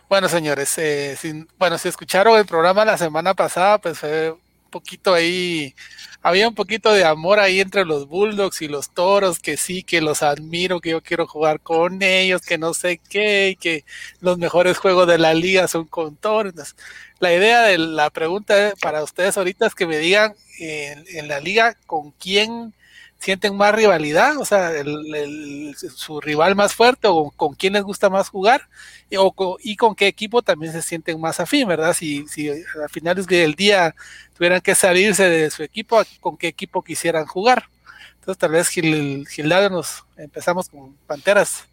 Bueno, 0.09 0.29
señores, 0.29 0.77
eh, 0.77 1.17
bueno, 1.57 1.77
si 1.77 1.87
escucharon 1.87 2.37
el 2.37 2.45
programa 2.45 2.85
la 2.85 2.97
semana 2.97 3.33
pasada, 3.33 3.79
pues 3.79 3.97
fue 3.97 4.35
poquito 4.73 5.13
ahí, 5.13 5.75
había 6.21 6.49
un 6.49 6.55
poquito 6.55 6.91
de 6.93 7.05
amor 7.05 7.39
ahí 7.39 7.59
entre 7.61 7.85
los 7.85 8.07
Bulldogs 8.07 8.61
y 8.61 8.67
los 8.67 8.89
Toros, 8.91 9.39
que 9.39 9.57
sí, 9.57 9.83
que 9.83 10.01
los 10.01 10.23
admiro, 10.23 10.81
que 10.81 10.91
yo 10.91 11.01
quiero 11.01 11.27
jugar 11.27 11.61
con 11.61 12.01
ellos, 12.01 12.41
que 12.41 12.57
no 12.57 12.73
sé 12.73 12.99
qué, 13.09 13.49
y 13.51 13.55
que 13.55 13.85
los 14.21 14.37
mejores 14.37 14.77
juegos 14.77 15.07
de 15.07 15.17
la 15.19 15.33
liga 15.33 15.67
son 15.67 15.85
con 15.85 16.15
Toros. 16.17 16.75
la 17.19 17.33
idea 17.33 17.63
de 17.63 17.77
la 17.77 18.09
pregunta 18.09 18.73
para 18.81 19.03
ustedes 19.03 19.37
ahorita 19.37 19.67
es 19.67 19.75
que 19.75 19.87
me 19.87 19.97
digan 19.97 20.35
en 20.59 21.27
la 21.27 21.39
liga 21.39 21.75
con 21.85 22.11
quién 22.11 22.73
sienten 23.23 23.55
más 23.55 23.73
rivalidad, 23.73 24.37
o 24.37 24.43
sea, 24.43 24.69
su 25.95 26.19
rival 26.19 26.55
más 26.55 26.73
fuerte 26.75 27.07
o 27.07 27.31
con 27.31 27.53
quién 27.53 27.71
les 27.73 27.83
gusta 27.83 28.09
más 28.09 28.27
jugar 28.27 28.67
y, 29.09 29.15
o, 29.17 29.33
y 29.61 29.77
con 29.77 29.95
qué 29.95 30.07
equipo 30.07 30.41
también 30.41 30.73
se 30.73 30.81
sienten 30.81 31.21
más 31.21 31.39
afín, 31.39 31.67
¿verdad? 31.69 31.93
Si, 31.93 32.27
si 32.27 32.49
al 32.49 32.89
final 32.91 33.25
del 33.25 33.55
día 33.55 33.95
tuvieran 34.35 34.59
que 34.59 34.75
salirse 34.75 35.29
de 35.29 35.49
su 35.51 35.63
equipo, 35.63 36.01
con 36.19 36.35
qué 36.35 36.47
equipo 36.49 36.83
quisieran 36.83 37.25
jugar. 37.25 37.69
Entonces 38.15 38.37
tal 38.37 38.51
vez 38.51 38.67
Gil, 38.67 39.25
Gildardo 39.29 39.69
nos 39.69 40.03
empezamos 40.17 40.67
con 40.67 40.93
Panteras. 41.07 41.65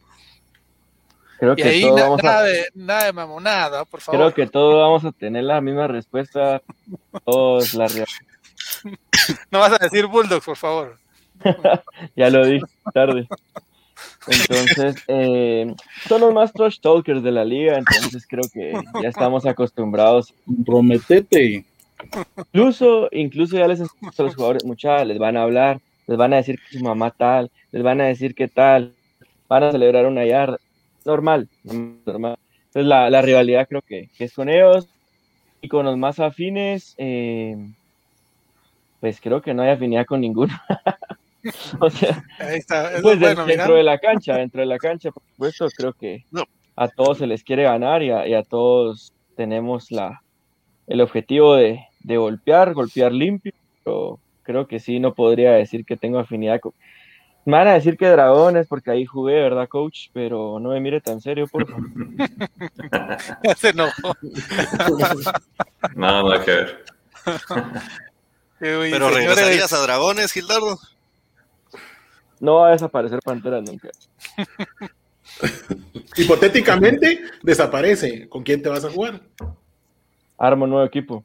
Creo 1.40 1.54
Y 1.54 1.56
que 1.56 1.64
ahí 1.64 1.84
na- 1.86 2.02
vamos 2.02 2.22
nada, 2.22 2.38
a, 2.40 2.42
de, 2.44 2.68
nada 2.74 3.04
de 3.06 3.12
mamonada, 3.12 3.84
por 3.86 4.00
favor. 4.00 4.20
creo 4.20 4.34
que 4.34 4.46
todos 4.52 4.76
vamos 4.76 5.04
a 5.04 5.10
tener 5.18 5.42
la 5.42 5.60
misma 5.60 5.88
respuesta. 5.88 6.62
Todos 7.24 7.74
la 7.74 7.86
No 9.50 9.58
vas 9.58 9.72
a 9.72 9.78
decir 9.78 10.06
Bulldogs, 10.06 10.44
por 10.44 10.56
favor. 10.56 10.98
ya 12.16 12.30
lo 12.30 12.46
di 12.46 12.60
tarde. 12.92 13.28
Entonces, 14.26 15.02
eh, 15.08 15.74
son 16.08 16.20
los 16.20 16.32
más 16.32 16.52
trash 16.52 16.78
talkers 16.80 17.22
de 17.22 17.32
la 17.32 17.44
liga, 17.44 17.78
entonces 17.78 18.26
creo 18.26 18.44
que 18.52 18.72
ya 19.02 19.08
estamos 19.08 19.46
acostumbrados. 19.46 20.34
Prometete. 20.64 21.64
Incluso, 22.36 23.08
incluso 23.12 23.56
ya 23.56 23.68
les 23.68 23.80
a 23.80 23.86
los 24.22 24.34
jugadores, 24.34 24.64
muchachos, 24.64 25.06
les 25.06 25.18
van 25.18 25.36
a 25.36 25.42
hablar, 25.42 25.80
les 26.06 26.16
van 26.16 26.32
a 26.32 26.36
decir 26.36 26.58
que 26.58 26.78
su 26.78 26.84
mamá 26.84 27.10
tal, 27.10 27.50
les 27.72 27.82
van 27.82 28.00
a 28.00 28.06
decir 28.06 28.34
que 28.34 28.48
tal, 28.48 28.94
van 29.48 29.64
a 29.64 29.72
celebrar 29.72 30.06
una 30.06 30.24
yarda. 30.24 30.58
Normal, 31.04 31.48
normal. 32.06 32.38
Entonces 32.66 32.88
la, 32.88 33.10
la 33.10 33.22
rivalidad 33.22 33.66
creo 33.68 33.82
que, 33.82 34.08
que 34.16 34.24
es 34.24 34.34
con 34.34 34.48
ellos 34.48 34.88
y 35.60 35.68
con 35.68 35.84
los 35.84 35.96
más 35.96 36.20
afines, 36.20 36.94
eh, 36.98 37.56
pues 39.00 39.20
creo 39.20 39.42
que 39.42 39.54
no 39.54 39.62
hay 39.62 39.70
afinidad 39.70 40.06
con 40.06 40.20
ninguno. 40.20 40.54
o 41.80 41.90
sea, 41.90 42.24
Ahí 42.38 42.56
está. 42.58 42.90
Pues 43.02 43.18
bueno, 43.18 43.44
mira. 43.46 43.56
dentro 43.58 43.74
de 43.76 43.82
la 43.82 43.98
cancha, 43.98 44.36
dentro 44.36 44.60
de 44.60 44.66
la 44.66 44.78
cancha, 44.78 45.10
por 45.10 45.22
supuesto, 45.30 45.68
creo 45.76 45.92
que 45.94 46.24
No. 46.30 46.44
a 46.76 46.88
todos 46.88 47.18
se 47.18 47.26
les 47.26 47.42
quiere 47.44 47.64
ganar 47.64 48.02
y 48.02 48.10
a, 48.10 48.26
y 48.26 48.34
a 48.34 48.42
todos 48.42 49.12
tenemos 49.36 49.90
la, 49.90 50.22
el 50.86 51.00
objetivo 51.00 51.54
de, 51.56 51.80
de 52.00 52.16
golpear, 52.16 52.74
golpear 52.74 53.12
limpio, 53.12 53.52
pero 53.84 54.18
creo 54.42 54.66
que 54.66 54.80
sí, 54.80 54.98
no 55.00 55.14
podría 55.14 55.52
decir 55.52 55.84
que 55.84 55.96
tengo 55.96 56.18
afinidad 56.18 56.60
con... 56.60 56.72
Me 57.46 57.56
van 57.56 57.68
a 57.68 57.72
decir 57.74 57.96
que 57.96 58.06
dragones 58.06 58.66
porque 58.68 58.90
ahí 58.90 59.06
jugué, 59.06 59.34
¿verdad, 59.40 59.66
coach? 59.66 60.08
Pero 60.12 60.60
no 60.60 60.68
me 60.70 60.80
mire 60.80 61.00
tan 61.00 61.22
serio, 61.22 61.46
por 61.46 61.66
favor. 61.66 61.86
Ya 63.44 63.54
se 63.54 63.70
enojó. 63.70 64.12
No, 65.96 66.28
nada 66.28 66.44
que 66.44 66.50
ver. 66.50 66.84
Pero 68.58 69.08
regresarías 69.10 69.72
a 69.72 69.78
Dragones, 69.82 70.32
Gildardo. 70.32 70.78
No 72.40 72.56
va 72.56 72.68
a 72.68 72.72
desaparecer 72.72 73.20
Pantera 73.22 73.60
nunca. 73.60 73.90
Hipotéticamente, 76.16 77.20
desaparece. 77.42 78.28
¿Con 78.28 78.42
quién 78.42 78.62
te 78.62 78.68
vas 78.68 78.84
a 78.84 78.90
jugar? 78.90 79.20
Armo 80.38 80.64
un 80.64 80.70
nuevo 80.70 80.86
equipo. 80.86 81.24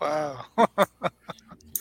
wow. 0.00 0.36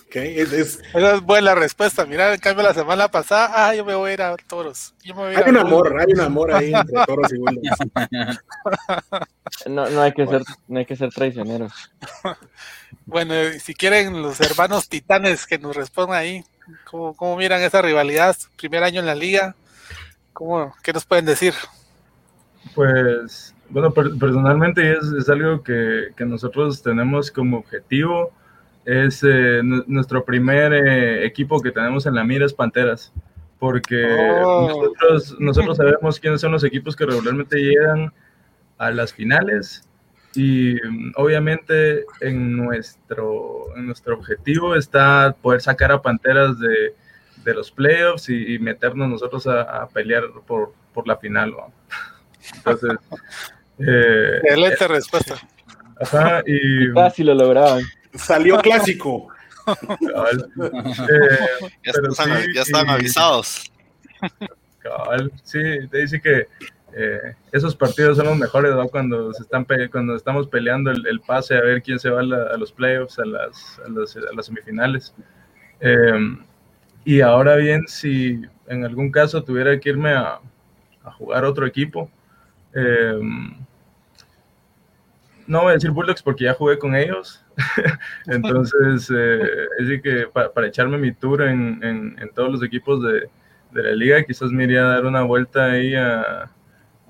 Ok, 0.08 0.18
es- 0.22 0.54
es- 0.54 0.80
Esa 0.94 1.16
es 1.16 1.22
buena 1.22 1.56
respuesta. 1.56 2.06
Mira, 2.06 2.34
en 2.34 2.40
cambio, 2.40 2.64
la 2.64 2.74
semana 2.74 3.10
pasada, 3.10 3.50
ah, 3.54 3.76
yo 3.76 3.84
me 3.84 3.96
voy 3.96 4.12
a 4.12 4.14
ir 4.14 4.22
a 4.22 4.36
toros. 4.38 4.94
Yo 5.04 5.14
me 5.14 5.22
voy 5.24 5.30
a 5.32 5.34
ir 5.34 5.38
hay 5.40 5.44
a 5.48 5.50
un 5.50 5.58
amor, 5.58 6.00
hay 6.00 6.14
un 6.14 6.22
amor 6.22 6.54
ahí 6.54 6.74
entre 6.74 7.04
toros 7.06 7.34
y 7.34 7.38
bulldogs. 7.38 7.78
No, 9.68 9.90
no, 9.90 10.02
hay 10.02 10.14
que 10.14 10.26
ser, 10.26 10.42
no 10.70 10.80
hay 10.80 10.86
que 10.86 10.96
ser 10.96 11.10
traicioneros. 11.10 11.74
Bueno, 13.08 13.34
si 13.60 13.74
quieren 13.76 14.22
los 14.22 14.40
hermanos 14.42 14.88
titanes 14.90 15.46
que 15.46 15.60
nos 15.60 15.76
respondan 15.76 16.18
ahí, 16.18 16.44
¿cómo, 16.90 17.16
cómo 17.16 17.38
miran 17.38 17.62
esa 17.62 17.82
rivalidad? 17.82 18.36
Primer 18.58 18.84
año 18.84 19.00
en 19.00 19.06
la 19.06 19.16
liga, 19.16 19.56
¿cómo, 20.34 20.74
¿qué 20.84 20.94
nos 20.94 21.06
pueden 21.06 21.26
decir? 21.26 21.54
Pues, 22.74 23.54
bueno, 23.70 23.92
per- 23.92 24.18
personalmente 24.20 24.94
es, 24.94 25.04
es 25.18 25.30
algo 25.30 25.64
que, 25.64 26.10
que 26.16 26.26
nosotros 26.26 26.82
tenemos 26.82 27.32
como 27.32 27.58
objetivo. 27.58 28.32
Es 28.86 29.24
eh, 29.24 29.62
nu- 29.64 29.84
nuestro 29.88 30.24
primer 30.26 30.74
eh, 30.74 31.26
equipo 31.26 31.62
que 31.62 31.72
tenemos 31.72 32.06
en 32.06 32.16
la 32.16 32.24
mira 32.24 32.46
es 32.46 32.54
Panteras, 32.54 33.12
porque 33.60 34.06
Oh. 34.44 34.68
nosotros, 34.68 35.36
nosotros 35.40 35.78
sabemos 35.78 36.20
quiénes 36.20 36.42
son 36.42 36.52
los 36.52 36.64
equipos 36.64 36.96
que 36.96 37.06
regularmente 37.06 37.58
llegan 37.58 38.14
a 38.78 38.92
las 38.92 39.14
finales 39.14 39.88
y 40.38 40.76
mm, 40.76 41.14
obviamente 41.16 42.06
en 42.22 42.56
nuestro, 42.58 43.76
en 43.76 43.86
nuestro 43.88 44.16
objetivo 44.16 44.76
está 44.76 45.36
poder 45.42 45.62
sacar 45.62 45.92
a 45.92 46.02
Panteras 46.02 46.60
de, 46.60 46.94
de 47.44 47.54
los 47.54 47.72
playoffs 47.72 48.30
y, 48.30 48.56
y 48.56 48.60
meternos 48.60 49.08
nosotros 49.10 49.48
a, 49.48 49.62
a 49.84 49.88
pelear 49.88 50.24
por, 50.48 50.74
por 50.94 51.08
la 51.08 51.18
final. 51.18 51.52
¿no? 51.52 51.72
Entonces, 52.56 52.92
eh, 53.80 54.40
Excelente 54.44 54.88
respuesta. 54.88 55.36
ajá, 56.02 56.42
y 56.48 56.94
Casi 56.94 57.24
lo 57.24 57.34
lograban. 57.34 57.84
Salió 58.14 58.60
clásico. 58.60 59.28
cabal, 59.66 60.50
eh, 61.10 61.70
Ya, 61.84 61.92
están, 61.92 62.42
sí, 62.44 62.54
ya 62.54 62.62
están 62.62 62.88
y- 62.88 62.90
avisados. 62.92 63.72
cabal, 64.80 65.32
sí, 65.44 65.60
te 65.90 65.98
dice 66.00 66.22
que 66.22 66.48
eh, 66.98 67.36
esos 67.52 67.76
partidos 67.76 68.16
son 68.16 68.28
los 68.28 68.38
mejores. 68.38 68.74
Cuando 68.90 70.16
estamos 70.16 70.48
peleando 70.48 70.92
el, 70.92 71.20
pase 71.20 71.58
a 71.58 71.62
ver 71.62 71.82
quién 71.82 72.00
se 72.00 72.10
va 72.10 72.22
a, 72.22 72.58
los 72.58 72.72
playoffs, 72.72 73.20
a 73.20 73.26
las, 73.26 73.82
a 73.86 73.90
las, 74.34 74.46
semifinales. 74.46 75.14
Eh, 75.82 76.38
y 77.04 77.20
ahora 77.20 77.58
bien, 77.58 77.86
si 77.88 78.42
en 78.68 78.86
algún 78.86 79.12
caso 79.12 79.44
tuviera 79.44 79.78
que 79.78 79.90
irme 79.90 80.14
a, 80.14 80.40
jugar 81.18 81.44
otro 81.44 81.68
equipo, 81.68 82.10
eh, 82.74 83.20
no 85.46 85.62
voy 85.62 85.72
a 85.72 85.74
decir 85.74 85.92
Bulldogs 85.92 86.24
porque 86.24 86.46
ya 86.46 86.54
jugué 86.54 86.80
con 86.80 86.96
ellos. 86.96 87.46
Entonces, 88.26 89.12
eh, 89.14 89.68
es 89.80 90.02
que 90.02 90.28
pa- 90.32 90.52
para 90.52 90.68
echarme 90.68 90.98
mi 90.98 91.12
tour 91.12 91.44
en, 91.44 92.16
todos 92.34 92.54
los 92.54 92.64
equipos 92.64 93.04
de 93.04 93.30
la 93.74 93.92
liga, 93.92 94.24
quizás 94.24 94.50
me 94.52 94.64
iría 94.64 94.82
a 94.86 94.96
dar 94.96 95.06
una 95.06 95.24
vuelta 95.24 95.66
ahí 95.66 95.94
a, 95.94 96.50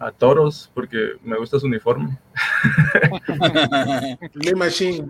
a 0.06 0.12
Toros 0.12 0.70
porque 0.74 1.14
me 1.24 1.38
gusta 1.38 1.60
su 1.60 1.66
uniforme. 1.68 2.18
Me 4.36 4.54
Machine. 4.54 5.08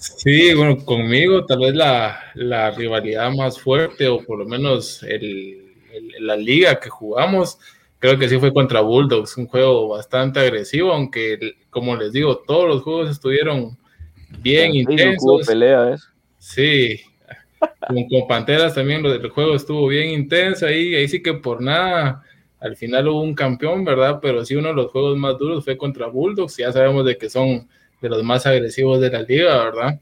Sí, 0.00 0.54
bueno, 0.54 0.78
conmigo 0.84 1.44
tal 1.44 1.58
vez 1.60 1.74
la, 1.74 2.18
la 2.34 2.70
rivalidad 2.70 3.30
más 3.32 3.60
fuerte 3.60 4.08
o 4.08 4.24
por 4.24 4.38
lo 4.38 4.46
menos 4.46 5.02
el, 5.02 5.74
el- 5.92 6.26
la 6.26 6.36
liga 6.36 6.80
que 6.80 6.88
jugamos, 6.88 7.58
creo 7.98 8.18
que 8.18 8.28
sí 8.28 8.38
fue 8.38 8.52
contra 8.52 8.80
Bulldogs, 8.80 9.36
un 9.36 9.46
juego 9.46 9.88
bastante 9.88 10.40
agresivo, 10.40 10.92
aunque 10.92 11.56
como 11.70 11.96
les 11.96 12.12
digo, 12.12 12.38
todos 12.38 12.68
los 12.68 12.82
juegos 12.82 13.10
estuvieron 13.10 13.76
bien 14.38 14.70
hubo 14.72 14.90
intensos. 14.92 15.46
pelea, 15.46 15.80
¿ves? 15.82 16.08
Sí, 16.38 17.00
con, 17.86 18.08
con 18.08 18.26
Panteras 18.26 18.74
también 18.74 19.02
lo 19.02 19.10
del 19.12 19.28
juego 19.30 19.54
estuvo 19.54 19.86
bien 19.88 20.10
intenso 20.10 20.66
ahí, 20.66 20.94
ahí 20.94 21.08
sí 21.08 21.22
que 21.22 21.34
por 21.34 21.60
nada, 21.62 22.22
al 22.64 22.76
final 22.76 23.08
hubo 23.08 23.20
un 23.20 23.34
campeón, 23.34 23.84
¿verdad? 23.84 24.20
Pero 24.22 24.42
sí 24.42 24.56
uno 24.56 24.68
de 24.68 24.74
los 24.74 24.90
juegos 24.90 25.18
más 25.18 25.36
duros 25.36 25.62
fue 25.62 25.76
contra 25.76 26.06
Bulldogs, 26.06 26.56
ya 26.56 26.72
sabemos 26.72 27.04
de 27.04 27.18
que 27.18 27.28
son 27.28 27.68
de 28.00 28.08
los 28.08 28.22
más 28.22 28.46
agresivos 28.46 29.02
de 29.02 29.10
la 29.10 29.20
liga, 29.20 29.64
¿verdad? 29.64 30.00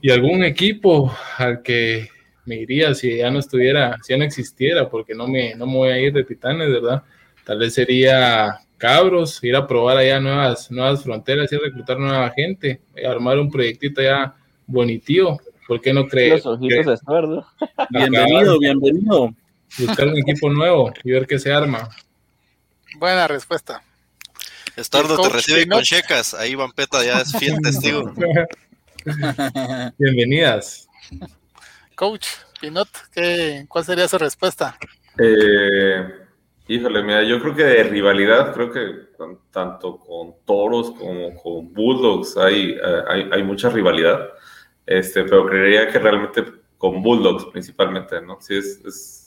Y 0.00 0.10
algún 0.10 0.44
equipo 0.44 1.14
al 1.36 1.60
que 1.60 2.08
me 2.46 2.56
iría 2.56 2.94
si 2.94 3.18
ya 3.18 3.30
no 3.30 3.38
estuviera, 3.38 3.98
si 4.02 4.14
ya 4.14 4.16
no 4.16 4.24
existiera, 4.24 4.88
porque 4.88 5.14
no 5.14 5.28
me, 5.28 5.54
no 5.56 5.66
me 5.66 5.74
voy 5.74 5.88
a 5.90 5.98
ir 5.98 6.14
de 6.14 6.24
Titanes, 6.24 6.72
¿verdad? 6.72 7.02
Tal 7.44 7.58
vez 7.58 7.74
sería 7.74 8.60
Cabros, 8.78 9.44
ir 9.44 9.54
a 9.54 9.66
probar 9.66 9.98
allá 9.98 10.20
nuevas, 10.20 10.70
nuevas 10.70 11.02
fronteras 11.02 11.52
y 11.52 11.56
reclutar 11.58 11.98
nueva 11.98 12.30
gente, 12.30 12.80
eh, 12.96 13.06
armar 13.06 13.38
un 13.38 13.50
proyectito 13.50 14.00
ya 14.00 14.34
bonitio. 14.66 15.36
¿Por 15.66 15.82
qué 15.82 15.92
no 15.92 16.06
creer? 16.06 16.36
Los 16.42 16.46
ojitos 16.46 16.86
de. 16.86 17.42
Bienvenido, 17.90 18.58
bienvenido. 18.58 19.34
Buscar 19.76 20.08
un 20.08 20.18
equipo 20.18 20.48
nuevo 20.50 20.92
y 21.04 21.12
ver 21.12 21.26
qué 21.26 21.38
se 21.38 21.52
arma. 21.52 21.88
Buena 22.96 23.28
respuesta. 23.28 23.82
Estordo 24.76 25.20
te 25.20 25.28
recibe 25.28 25.66
con 25.66 25.82
checas. 25.82 26.34
Ahí 26.34 26.54
Vampeta 26.54 27.04
ya 27.04 27.20
es 27.20 27.32
fiel 27.36 27.58
testigo. 27.62 28.12
Bienvenidas. 29.98 30.88
Coach 31.94 32.26
Pinot, 32.60 32.88
¿qué, 33.12 33.66
¿cuál 33.68 33.84
sería 33.84 34.08
su 34.08 34.18
respuesta? 34.18 34.78
Eh, 35.18 36.08
híjole, 36.68 37.02
mira, 37.02 37.22
yo 37.24 37.40
creo 37.40 37.54
que 37.54 37.64
de 37.64 37.82
rivalidad, 37.84 38.52
creo 38.54 38.70
que 38.72 39.16
con- 39.16 39.40
tanto 39.50 39.98
con 39.98 40.34
toros 40.44 40.92
como 40.92 41.34
con 41.40 41.72
bulldogs 41.72 42.36
hay, 42.36 42.70
eh, 42.72 43.02
hay, 43.08 43.28
hay 43.32 43.42
mucha 43.42 43.68
rivalidad, 43.68 44.28
este, 44.86 45.24
pero 45.24 45.46
creería 45.46 45.88
que 45.88 45.98
realmente 45.98 46.44
con 46.76 47.02
bulldogs 47.02 47.46
principalmente, 47.46 48.20
¿no? 48.22 48.38
Sí, 48.40 48.56
es, 48.56 48.80
es, 48.86 49.17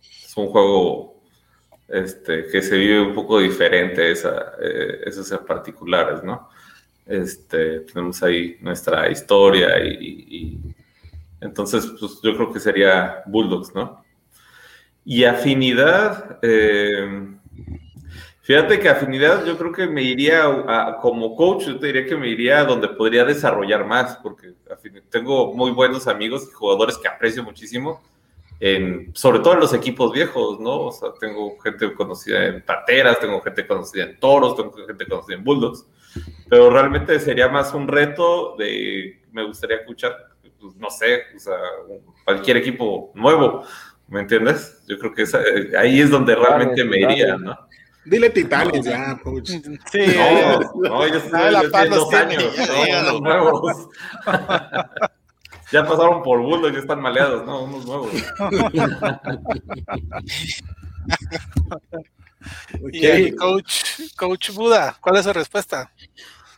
es 0.00 0.36
un 0.36 0.48
juego 0.48 1.20
este, 1.88 2.46
que 2.48 2.62
se 2.62 2.76
vive 2.78 3.00
un 3.02 3.14
poco 3.14 3.40
diferente, 3.40 4.12
esa, 4.12 4.52
eh, 4.62 5.02
esos 5.06 5.28
particulares, 5.46 6.22
¿no? 6.24 6.48
Este, 7.06 7.80
tenemos 7.80 8.22
ahí 8.22 8.58
nuestra 8.60 9.10
historia 9.10 9.84
y, 9.84 10.26
y- 10.28 10.74
entonces 11.40 11.86
pues, 12.00 12.20
yo 12.22 12.36
creo 12.36 12.52
que 12.52 12.60
sería 12.60 13.22
bulldogs, 13.26 13.74
¿no? 13.74 14.04
Y 15.04 15.24
afinidad, 15.24 16.38
eh, 16.42 17.38
fíjate 18.42 18.78
que 18.80 18.88
afinidad 18.88 19.44
yo 19.44 19.56
creo 19.58 19.72
que 19.72 19.86
me 19.86 20.02
iría 20.02 20.44
a, 20.44 20.98
como 21.00 21.34
coach, 21.36 21.66
yo 21.66 21.78
te 21.78 21.86
diría 21.88 22.06
que 22.06 22.16
me 22.16 22.28
iría 22.28 22.60
a 22.60 22.64
donde 22.64 22.88
podría 22.88 23.24
desarrollar 23.24 23.84
más, 23.86 24.16
porque 24.22 24.54
Tengo 25.10 25.54
muy 25.54 25.70
buenos 25.72 26.06
amigos 26.08 26.48
y 26.50 26.52
jugadores 26.54 26.98
que 26.98 27.08
aprecio 27.08 27.42
muchísimo, 27.44 28.02
en, 28.60 29.10
sobre 29.14 29.38
todo 29.40 29.54
en 29.54 29.60
los 29.60 29.72
equipos 29.74 30.12
viejos, 30.12 30.58
¿no? 30.60 30.86
O 30.86 30.92
sea, 30.92 31.10
tengo 31.20 31.58
gente 31.60 31.92
conocida 31.94 32.44
en 32.46 32.62
Pateras, 32.62 33.20
tengo 33.20 33.40
gente 33.40 33.66
conocida 33.66 34.04
en 34.04 34.18
Toros, 34.18 34.56
tengo 34.56 34.72
gente 34.86 35.06
conocida 35.06 35.36
en 35.36 35.44
Bulldogs, 35.44 35.86
pero 36.48 36.70
realmente 36.70 37.18
sería 37.20 37.48
más 37.48 37.72
un 37.74 37.86
reto 37.86 38.56
de, 38.56 39.22
me 39.32 39.44
gustaría 39.46 39.76
escuchar, 39.76 40.16
pues, 40.60 40.74
no 40.76 40.90
sé, 40.90 41.22
o 41.36 41.38
sea, 41.38 41.54
cualquier 42.24 42.56
equipo 42.56 43.12
nuevo, 43.14 43.62
¿me 44.08 44.20
entiendes? 44.20 44.82
Yo 44.88 44.98
creo 44.98 45.14
que 45.14 45.22
esa- 45.22 45.42
ahí 45.78 46.00
es 46.00 46.10
donde 46.10 46.34
realmente 46.34 46.84
me 46.84 46.98
iría, 46.98 47.36
¿no? 47.36 47.56
Dile 48.04 48.30
Titanes 48.30 48.84
ya, 48.86 49.20
coach. 49.22 49.50
Sí, 49.92 50.00
No, 50.16 50.60
no, 50.88 51.04
ellos 51.04 51.24
ellos 51.24 51.64
paz 51.70 51.82
tienen 51.82 51.90
los 51.90 51.98
dos 52.10 52.14
años, 52.14 52.56
ya 52.56 53.02
no, 53.02 53.18
unos 53.18 53.20
nuevos. 53.20 53.88
ya 55.72 55.84
pasaron 55.84 56.22
por 56.22 56.40
Bulldogs, 56.40 56.74
ya 56.74 56.80
están 56.80 57.00
maleados, 57.00 57.46
no, 57.46 57.64
unos 57.64 57.86
nuevos. 57.86 58.10
Y 62.92 63.04
el 63.04 63.36
coach, 63.36 63.72
coach 64.16 64.50
Buda, 64.50 64.96
¿cuál 65.00 65.16
es 65.16 65.24
su 65.24 65.32
respuesta? 65.32 65.92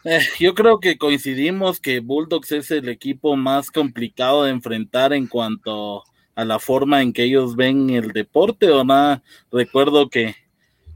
Eh, 0.05 0.21
yo 0.39 0.55
creo 0.55 0.81
que 0.81 0.99
coincidimos 0.99 1.81
que 1.81 2.01
Bulldogs 2.01 2.53
es 2.53 2.71
el 2.71 2.89
equipo 2.89 3.37
más 3.37 3.71
complicado 3.71 4.45
de 4.45 4.51
enfrentar 4.51 5.13
en 5.13 5.27
cuanto 5.27 6.05
a 6.35 6.45
la 6.45 6.59
forma 6.59 7.03
en 7.03 7.13
que 7.13 7.25
ellos 7.25 7.57
ven 7.57 7.91
el 7.91 8.13
deporte 8.13 8.71
o 8.71 8.85
nada. 8.85 9.23
Recuerdo 9.53 10.09
que 10.09 10.37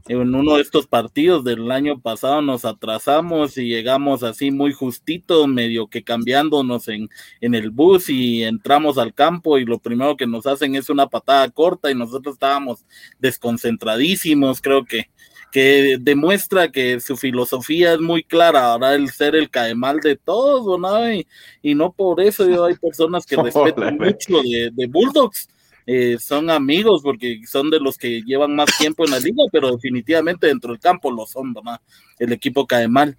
en 0.07 0.35
uno 0.35 0.55
de 0.55 0.61
estos 0.61 0.85
partidos 0.85 1.43
del 1.43 1.71
año 1.71 1.99
pasado 1.99 2.41
nos 2.41 2.63
atrasamos 2.63 3.57
y 3.57 3.67
llegamos 3.67 4.21
así 4.23 4.51
muy 4.51 4.71
justito, 4.71 5.47
medio 5.47 5.87
que 5.87 6.03
cambiándonos 6.03 6.87
en, 6.87 7.09
en 7.41 7.55
el 7.55 7.71
bus 7.71 8.09
y 8.09 8.43
entramos 8.43 8.97
al 8.97 9.13
campo 9.13 9.57
y 9.57 9.65
lo 9.65 9.79
primero 9.79 10.15
que 10.15 10.27
nos 10.27 10.45
hacen 10.45 10.75
es 10.75 10.89
una 10.89 11.07
patada 11.07 11.49
corta 11.49 11.89
y 11.89 11.95
nosotros 11.95 12.35
estábamos 12.35 12.85
desconcentradísimos, 13.19 14.61
creo 14.61 14.85
que 14.85 15.09
que 15.55 15.95
demuestra 16.01 16.69
que 16.69 16.99
su 16.99 17.15
filosofía 17.15 17.93
es 17.93 18.01
muy 18.01 18.25
clara, 18.25 18.73
ahora 18.73 18.93
el 18.93 19.09
ser 19.09 19.37
el 19.37 19.49
caemal 19.49 20.01
de 20.01 20.17
todos, 20.17 20.77
¿no? 20.77 21.13
Y, 21.13 21.25
y 21.61 21.73
no 21.75 21.93
por 21.93 22.19
eso 22.19 22.45
yo 22.45 22.65
hay 22.65 22.75
personas 22.75 23.25
que 23.25 23.37
respetan 23.41 23.97
mucho 23.97 24.41
de, 24.41 24.69
de 24.73 24.87
Bulldogs, 24.87 25.47
eh, 25.85 26.17
son 26.19 26.49
amigos 26.49 27.01
porque 27.03 27.41
son 27.47 27.69
de 27.69 27.79
los 27.79 27.97
que 27.97 28.21
llevan 28.23 28.55
más 28.55 28.75
tiempo 28.77 29.05
en 29.05 29.11
la 29.11 29.19
liga, 29.19 29.43
pero 29.51 29.71
definitivamente 29.71 30.47
dentro 30.47 30.71
del 30.71 30.79
campo 30.79 31.11
lo 31.11 31.25
son, 31.25 31.53
¿verdad? 31.53 31.79
El 32.17 32.33
equipo 32.33 32.65
cae 32.65 32.87
mal. 32.87 33.17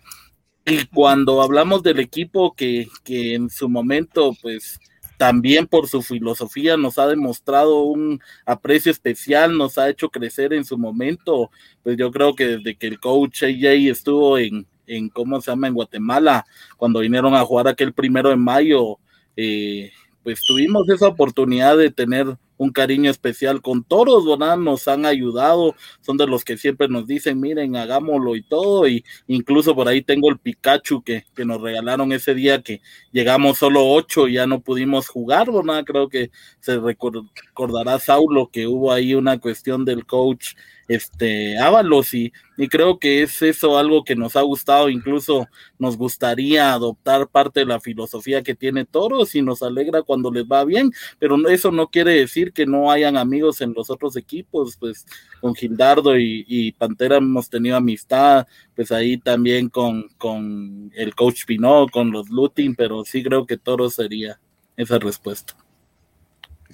Y 0.65 0.85
cuando 0.87 1.43
hablamos 1.43 1.83
del 1.85 2.01
equipo 2.01 2.55
que, 2.55 2.89
que 3.05 3.35
en 3.35 3.51
su 3.51 3.69
momento, 3.69 4.33
pues 4.43 4.81
también 5.17 5.67
por 5.67 5.89
su 5.89 6.03
filosofía 6.03 6.77
nos 6.77 6.99
ha 6.99 7.07
demostrado 7.07 7.85
un 7.85 8.21
aprecio 8.45 8.91
especial, 8.91 9.57
nos 9.57 9.79
ha 9.79 9.89
hecho 9.89 10.11
crecer 10.11 10.53
en 10.53 10.65
su 10.65 10.77
momento, 10.77 11.51
pues 11.83 11.97
yo 11.97 12.11
creo 12.11 12.35
que 12.35 12.59
desde 12.59 12.77
que 12.77 12.89
el 12.89 13.01
coach 13.01 13.45
AJ 13.45 13.91
estuvo 13.91 14.39
en, 14.39 14.67
en 14.87 15.09
¿cómo 15.09 15.41
se 15.41 15.51
llama?, 15.51 15.69
en 15.69 15.75
Guatemala, 15.75 16.45
cuando 16.77 17.01
vinieron 17.01 17.35
a 17.35 17.45
jugar 17.45 17.69
aquel 17.69 17.93
primero 17.93 18.29
de 18.31 18.37
mayo, 18.37 18.99
eh, 19.37 19.93
pues 20.23 20.41
tuvimos 20.47 20.89
esa 20.89 21.07
oportunidad 21.09 21.77
de 21.79 21.91
tener 21.91 22.37
un 22.59 22.71
cariño 22.71 23.11
especial 23.11 23.61
con 23.63 23.85
toros, 23.85 24.27
¿verdad? 24.27 24.57
Nos 24.57 24.89
han 24.89 25.07
ayudado, 25.07 25.75
son 26.01 26.17
de 26.17 26.27
los 26.27 26.45
que 26.45 26.57
siempre 26.57 26.89
nos 26.89 27.07
dicen, 27.07 27.41
miren, 27.41 27.77
hagámoslo 27.77 28.37
y 28.37 28.43
todo, 28.43 28.89
y 28.89 29.05
incluso 29.27 29.75
por 29.75 29.89
ahí 29.89 30.03
tengo 30.03 30.31
el 30.31 30.39
Pikachu 30.39 31.03
que, 31.03 31.25
que 31.35 31.45
nos 31.45 31.61
regalaron 31.61 32.13
ese 32.13 32.35
día 32.35 32.63
que 32.63 32.81
llegamos 33.13 33.59
solo 33.59 33.87
ocho 33.87 34.29
y 34.29 34.35
ya 34.35 34.47
no 34.47 34.61
pudimos 34.61 35.09
jugar, 35.09 35.51
¿verdad? 35.53 35.85
Creo 35.85 36.09
que 36.09 36.31
se 36.61 36.79
recor- 36.79 37.29
recordará 37.47 37.99
Saulo 37.99 38.49
que 38.51 38.67
hubo 38.67 38.93
ahí 38.93 39.15
una 39.15 39.39
cuestión 39.39 39.85
del 39.85 40.07
coach 40.07 40.55
este 40.89 41.59
Ábalos 41.59 42.15
y, 42.15 42.33
y 42.57 42.69
creo 42.69 42.99
que 42.99 43.23
es 43.23 43.43
eso 43.43 43.79
algo 43.79 44.05
que 44.05 44.17
nos 44.17 44.37
ha 44.37 44.43
gustado, 44.43 44.89
incluso 44.89 45.49
nos 45.79 45.97
gustaría 45.97 46.73
adoptar 46.73 47.29
parte 47.29 47.61
de 47.61 47.67
la 47.67 47.81
filosofía 47.81 48.43
que 48.43 48.55
tiene 48.55 48.85
Toros 48.85 49.35
y 49.35 49.43
nos 49.43 49.63
alegra 49.63 50.03
cuando 50.03 50.31
les 50.31 50.45
va 50.45 50.65
bien, 50.65 50.93
pero 51.19 51.37
eso 51.49 51.71
no 51.71 51.89
quiere 51.89 52.13
decir 52.13 52.53
que 52.53 52.67
no 52.67 52.91
hayan 52.91 53.17
amigos 53.17 53.61
en 53.61 53.75
los 53.75 53.91
otros 53.91 54.17
equipos, 54.17 54.77
pues 54.77 55.07
con 55.41 55.55
Gildardo 55.55 56.19
y, 56.19 56.45
y 56.49 56.73
Pantera 56.73 57.17
hemos 57.17 57.51
tenido 57.51 57.77
amistad, 57.77 58.47
pues 58.75 58.93
ahí 58.93 59.19
también 59.19 59.69
con, 59.69 60.09
con 60.19 60.91
el 60.95 61.15
coach 61.15 61.45
Pinot, 61.47 61.91
con 61.91 62.11
los 62.11 62.31
Lutin, 62.31 62.75
pero 62.75 63.05
sí 63.05 63.23
creo 63.23 63.47
que 63.47 63.57
Toros 63.57 63.95
sería 63.95 64.39
esa 64.77 64.99
respuesta. 64.99 65.57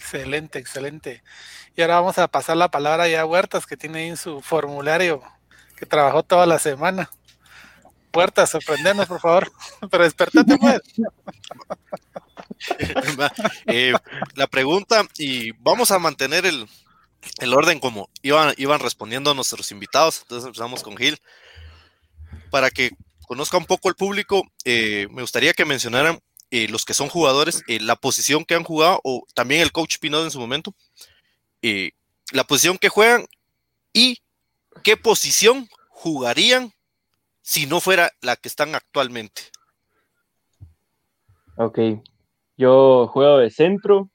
Excelente, 0.02 0.58
excelente. 0.58 1.22
Y 1.76 1.82
ahora 1.82 2.00
vamos 2.00 2.18
a 2.18 2.26
pasar 2.26 2.56
la 2.56 2.70
palabra 2.70 3.08
ya 3.08 3.20
a 3.20 3.24
Huertas, 3.24 3.66
que 3.66 3.76
tiene 3.76 4.00
ahí 4.00 4.08
en 4.08 4.16
su 4.16 4.42
formulario, 4.42 5.22
que 5.76 5.86
trabajó 5.86 6.24
toda 6.24 6.44
la 6.44 6.58
semana. 6.58 7.08
Huertas, 8.12 8.50
sorprendernos, 8.50 9.06
por 9.06 9.20
favor. 9.20 9.52
Pero 9.90 10.04
despertate, 10.04 10.58
pues. 10.58 10.80
Eh, 13.66 13.92
la 14.36 14.46
pregunta, 14.46 15.04
y 15.18 15.50
vamos 15.52 15.90
a 15.90 15.98
mantener 15.98 16.46
el, 16.46 16.68
el 17.40 17.54
orden 17.54 17.80
como 17.80 18.08
iban, 18.22 18.54
iban 18.56 18.80
respondiendo 18.80 19.34
nuestros 19.34 19.70
invitados. 19.72 20.20
Entonces 20.22 20.46
empezamos 20.46 20.82
con 20.82 20.96
Gil. 20.96 21.18
Para 22.50 22.70
que 22.70 22.90
conozca 23.26 23.56
un 23.56 23.66
poco 23.66 23.88
el 23.88 23.94
público, 23.96 24.44
eh, 24.64 25.08
me 25.10 25.22
gustaría 25.22 25.54
que 25.54 25.64
mencionaran 25.64 26.20
eh, 26.52 26.68
los 26.68 26.84
que 26.84 26.92
son 26.92 27.08
jugadores, 27.08 27.64
eh, 27.66 27.80
la 27.80 27.96
posición 27.96 28.44
que 28.44 28.54
han 28.54 28.62
jugado, 28.62 29.00
o 29.04 29.24
también 29.32 29.62
el 29.62 29.72
coach 29.72 29.96
Pinot 29.98 30.22
en 30.22 30.30
su 30.30 30.38
momento, 30.38 30.74
eh, 31.62 31.92
la 32.30 32.44
posición 32.44 32.76
que 32.76 32.90
juegan 32.90 33.24
y 33.94 34.18
qué 34.84 34.98
posición 34.98 35.66
jugarían 35.88 36.74
si 37.40 37.64
no 37.64 37.80
fuera 37.80 38.12
la 38.20 38.36
que 38.36 38.48
están 38.50 38.74
actualmente. 38.74 39.44
Ok, 41.56 41.78
yo 42.58 43.06
juego 43.06 43.38
de 43.38 43.50
centro 43.50 44.10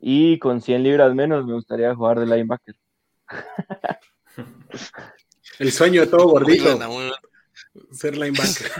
y 0.00 0.40
con 0.40 0.62
100 0.62 0.82
libras 0.82 1.14
menos 1.14 1.46
me 1.46 1.52
gustaría 1.54 1.94
jugar 1.94 2.18
de 2.18 2.26
linebacker. 2.26 2.74
El 5.60 5.70
sueño 5.70 6.00
de 6.00 6.06
todo 6.08 6.24
Muy 6.24 6.32
gordito, 6.32 6.64
buena, 6.64 6.88
muy 6.88 7.04
buena. 7.04 7.20
ser 7.92 8.16
linebacker. 8.16 8.72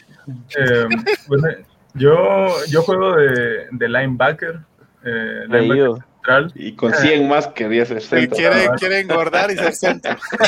Eh, 0.56 0.86
bueno, 1.28 1.48
yo, 1.94 2.48
yo 2.68 2.82
juego 2.82 3.16
de, 3.16 3.66
de 3.70 3.88
linebacker, 3.88 4.60
eh, 5.04 5.40
linebacker 5.46 5.68
Leído. 5.68 5.94
central. 5.96 6.52
Y 6.54 6.72
con 6.76 6.92
100 6.92 7.28
más 7.28 7.48
quería 7.48 7.84
ser 7.86 8.00
centro. 8.02 8.36
quiere, 8.36 8.68
quiere 8.78 9.00
engordar 9.00 9.50
y 9.50 9.56
ser 9.56 9.72
centro. 9.74 10.16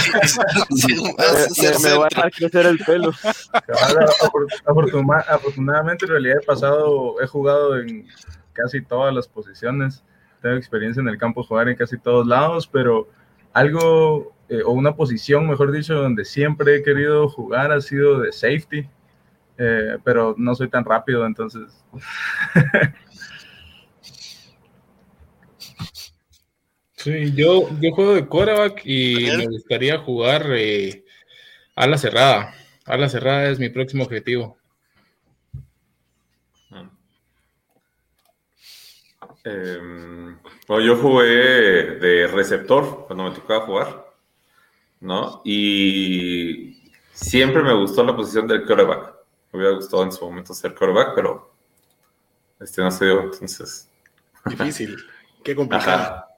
Me, 1.82 1.96
vas 1.98 2.14
a 2.16 2.24
me- 2.24 2.30
crecer 2.30 2.66
el 2.66 2.78
pelo. 2.78 3.12
Afortuna- 4.66 5.24
afortunadamente, 5.28 6.04
en 6.04 6.10
realidad 6.10 6.36
he 6.42 6.44
pasado, 6.46 7.20
he 7.20 7.26
jugado 7.26 7.78
en 7.78 8.06
casi 8.52 8.82
todas 8.82 9.14
las 9.14 9.28
posiciones. 9.28 10.04
Tengo 10.40 10.56
experiencia 10.56 11.00
en 11.00 11.08
el 11.08 11.18
campo, 11.18 11.42
jugar 11.44 11.68
en 11.68 11.76
casi 11.76 11.98
todos 11.98 12.26
lados, 12.26 12.66
pero 12.66 13.08
algo, 13.52 14.32
eh, 14.48 14.62
o 14.64 14.72
una 14.72 14.94
posición, 14.96 15.48
mejor 15.48 15.72
dicho, 15.72 15.94
donde 15.94 16.24
siempre 16.24 16.76
he 16.76 16.82
querido 16.82 17.28
jugar 17.28 17.72
ha 17.72 17.80
sido 17.80 18.20
de 18.20 18.32
safety, 18.32 18.88
eh, 19.58 19.98
pero 20.04 20.34
no 20.38 20.54
soy 20.54 20.68
tan 20.68 20.84
rápido, 20.84 21.26
entonces. 21.26 21.84
Sí, 27.02 27.32
yo, 27.34 27.68
yo 27.80 27.90
juego 27.90 28.14
de 28.14 28.28
quarterback 28.28 28.82
y 28.84 29.26
me 29.36 29.48
gustaría 29.48 29.98
jugar 29.98 30.46
eh, 30.50 31.04
ala 31.74 31.98
cerrada. 31.98 32.54
Ala 32.84 33.08
cerrada 33.08 33.48
es 33.48 33.58
mi 33.58 33.70
próximo 33.70 34.04
objetivo. 34.04 34.56
Bueno, 40.68 40.86
yo 40.86 40.96
jugué 40.96 41.26
de 41.98 42.28
receptor 42.28 43.06
cuando 43.06 43.24
me 43.24 43.30
tocaba 43.32 43.66
jugar, 43.66 44.06
¿no? 45.00 45.42
Y 45.44 46.88
siempre 47.12 47.62
me 47.64 47.74
gustó 47.74 48.04
la 48.04 48.14
posición 48.14 48.46
del 48.46 48.64
quarterback. 48.64 49.11
Me 49.52 49.58
hubiera 49.58 49.76
gustado 49.76 50.02
en 50.04 50.12
su 50.12 50.24
momento 50.24 50.54
ser 50.54 50.74
quarterback, 50.74 51.14
pero 51.14 51.52
este 52.58 52.80
no 52.80 52.90
se 52.90 53.04
dio, 53.04 53.20
entonces. 53.22 53.88
Difícil, 54.46 54.96
qué 55.44 55.54
complicado. 55.54 56.00
Ajá. 56.00 56.28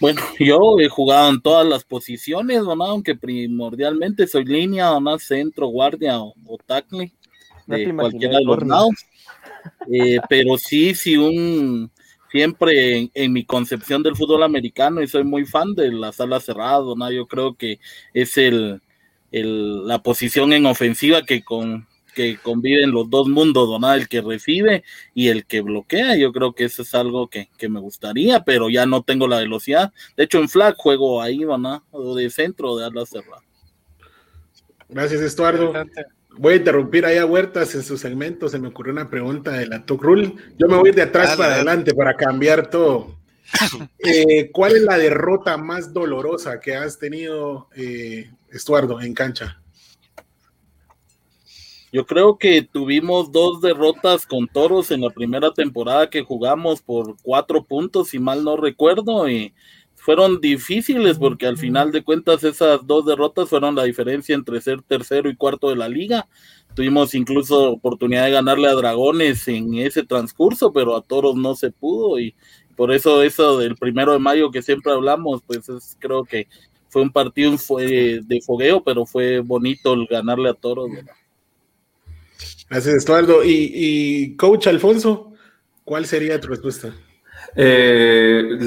Bueno, 0.00 0.22
yo 0.38 0.80
he 0.80 0.88
jugado 0.88 1.28
en 1.28 1.42
todas 1.42 1.66
las 1.66 1.84
posiciones, 1.84 2.62
¿no? 2.62 2.84
aunque 2.84 3.14
primordialmente 3.14 4.26
soy 4.26 4.46
línea, 4.46 4.98
¿no? 4.98 5.18
centro, 5.18 5.66
guardia 5.66 6.18
o, 6.18 6.32
o 6.46 6.58
tackle, 6.58 7.12
No 7.66 7.76
imaginé 7.76 7.96
cualquiera 7.96 8.38
de 8.38 8.44
los 8.44 8.66
lados. 8.66 8.94
Eh, 9.92 10.18
pero 10.26 10.56
sí, 10.56 10.94
sí, 10.94 11.18
un 11.18 11.90
siempre 12.30 12.96
en, 12.96 13.10
en 13.12 13.32
mi 13.32 13.44
concepción 13.44 14.02
del 14.02 14.16
fútbol 14.16 14.42
americano 14.42 15.02
y 15.02 15.06
soy 15.06 15.24
muy 15.24 15.44
fan 15.44 15.74
de 15.74 15.92
las 15.92 16.18
alas 16.18 16.44
cerradas, 16.44 16.96
¿no? 16.96 17.10
Yo 17.10 17.26
creo 17.26 17.54
que 17.54 17.78
es 18.14 18.38
el, 18.38 18.80
el- 19.32 19.86
la 19.86 20.02
posición 20.02 20.52
en 20.52 20.66
ofensiva 20.66 21.22
que 21.22 21.42
con 21.42 21.86
que 22.14 22.38
conviven 22.38 22.90
los 22.90 23.08
dos 23.08 23.28
mundos, 23.28 23.80
¿no? 23.80 23.92
El 23.92 24.08
que 24.08 24.20
recibe 24.20 24.84
y 25.14 25.28
el 25.28 25.46
que 25.46 25.60
bloquea. 25.60 26.16
Yo 26.16 26.32
creo 26.32 26.52
que 26.52 26.64
eso 26.64 26.82
es 26.82 26.94
algo 26.94 27.28
que, 27.28 27.48
me 27.68 27.80
gustaría, 27.80 28.44
pero 28.44 28.68
ya 28.68 28.86
no 28.86 29.02
tengo 29.02 29.28
la 29.28 29.38
velocidad. 29.38 29.92
De 30.16 30.24
hecho, 30.24 30.38
en 30.38 30.48
flag 30.48 30.74
juego 30.76 31.22
ahí, 31.22 31.38
¿no? 31.38 31.84
De 32.14 32.30
centro, 32.30 32.76
de 32.76 32.86
ala 32.86 33.06
cerrada. 33.06 33.42
Gracias, 34.88 35.20
Estuardo. 35.20 35.72
Voy 36.36 36.54
a 36.54 36.56
interrumpir 36.56 37.04
ahí 37.04 37.18
a 37.18 37.26
Huertas 37.26 37.74
en 37.74 37.82
su 37.82 37.96
segmento. 37.96 38.48
Se 38.48 38.58
me 38.58 38.68
ocurrió 38.68 38.92
una 38.92 39.10
pregunta 39.10 39.52
de 39.52 39.66
la 39.66 39.84
Tuck 39.84 40.02
Rule. 40.02 40.34
Yo 40.58 40.68
me 40.68 40.76
voy 40.76 40.92
de 40.92 41.02
atrás 41.02 41.36
para 41.36 41.54
adelante 41.54 41.94
para 41.94 42.14
cambiar 42.14 42.70
todo. 42.70 43.19
Eh, 43.98 44.50
¿Cuál 44.52 44.76
es 44.76 44.82
la 44.82 44.96
derrota 44.96 45.56
más 45.56 45.92
dolorosa 45.92 46.60
que 46.60 46.74
has 46.74 46.98
tenido, 46.98 47.68
eh, 47.76 48.30
Estuardo, 48.50 49.00
en 49.00 49.14
cancha? 49.14 49.60
Yo 51.92 52.06
creo 52.06 52.38
que 52.38 52.62
tuvimos 52.62 53.32
dos 53.32 53.60
derrotas 53.60 54.24
con 54.24 54.46
toros 54.46 54.92
en 54.92 55.00
la 55.00 55.10
primera 55.10 55.52
temporada 55.52 56.08
que 56.08 56.22
jugamos 56.22 56.82
por 56.82 57.16
cuatro 57.20 57.64
puntos, 57.64 58.08
si 58.08 58.20
mal 58.20 58.44
no 58.44 58.56
recuerdo, 58.56 59.28
y 59.28 59.52
fueron 59.96 60.40
difíciles 60.40 61.18
porque 61.18 61.46
al 61.46 61.58
final 61.58 61.90
de 61.90 62.04
cuentas 62.04 62.44
esas 62.44 62.86
dos 62.86 63.04
derrotas 63.06 63.48
fueron 63.48 63.74
la 63.74 63.84
diferencia 63.84 64.34
entre 64.34 64.60
ser 64.60 64.82
tercero 64.82 65.28
y 65.28 65.36
cuarto 65.36 65.68
de 65.68 65.76
la 65.76 65.88
liga. 65.88 66.28
Tuvimos 66.74 67.14
incluso 67.14 67.72
oportunidad 67.72 68.24
de 68.26 68.30
ganarle 68.30 68.68
a 68.68 68.74
Dragones 68.74 69.46
en 69.48 69.74
ese 69.74 70.04
transcurso, 70.04 70.72
pero 70.72 70.96
a 70.96 71.02
Toros 71.02 71.34
no 71.34 71.56
se 71.56 71.72
pudo 71.72 72.20
y 72.20 72.34
por 72.76 72.92
eso 72.92 73.22
eso 73.22 73.58
del 73.58 73.76
primero 73.76 74.12
de 74.12 74.18
mayo 74.18 74.50
que 74.50 74.62
siempre 74.62 74.92
hablamos, 74.92 75.42
pues 75.46 75.68
es, 75.68 75.96
creo 75.98 76.24
que 76.24 76.48
fue 76.88 77.02
un 77.02 77.12
partido 77.12 77.56
fue 77.56 78.20
de 78.22 78.40
fogueo, 78.40 78.82
pero 78.82 79.06
fue 79.06 79.40
bonito 79.40 79.94
el 79.94 80.06
ganarle 80.06 80.50
a 80.50 80.54
Toros. 80.54 80.90
Gracias, 82.68 82.94
Estuardo. 82.94 83.44
Y, 83.44 83.70
y 83.72 84.36
coach 84.36 84.66
Alfonso, 84.66 85.32
¿cuál 85.84 86.06
sería 86.06 86.40
tu 86.40 86.48
respuesta? 86.48 86.92
Eh, 87.56 88.58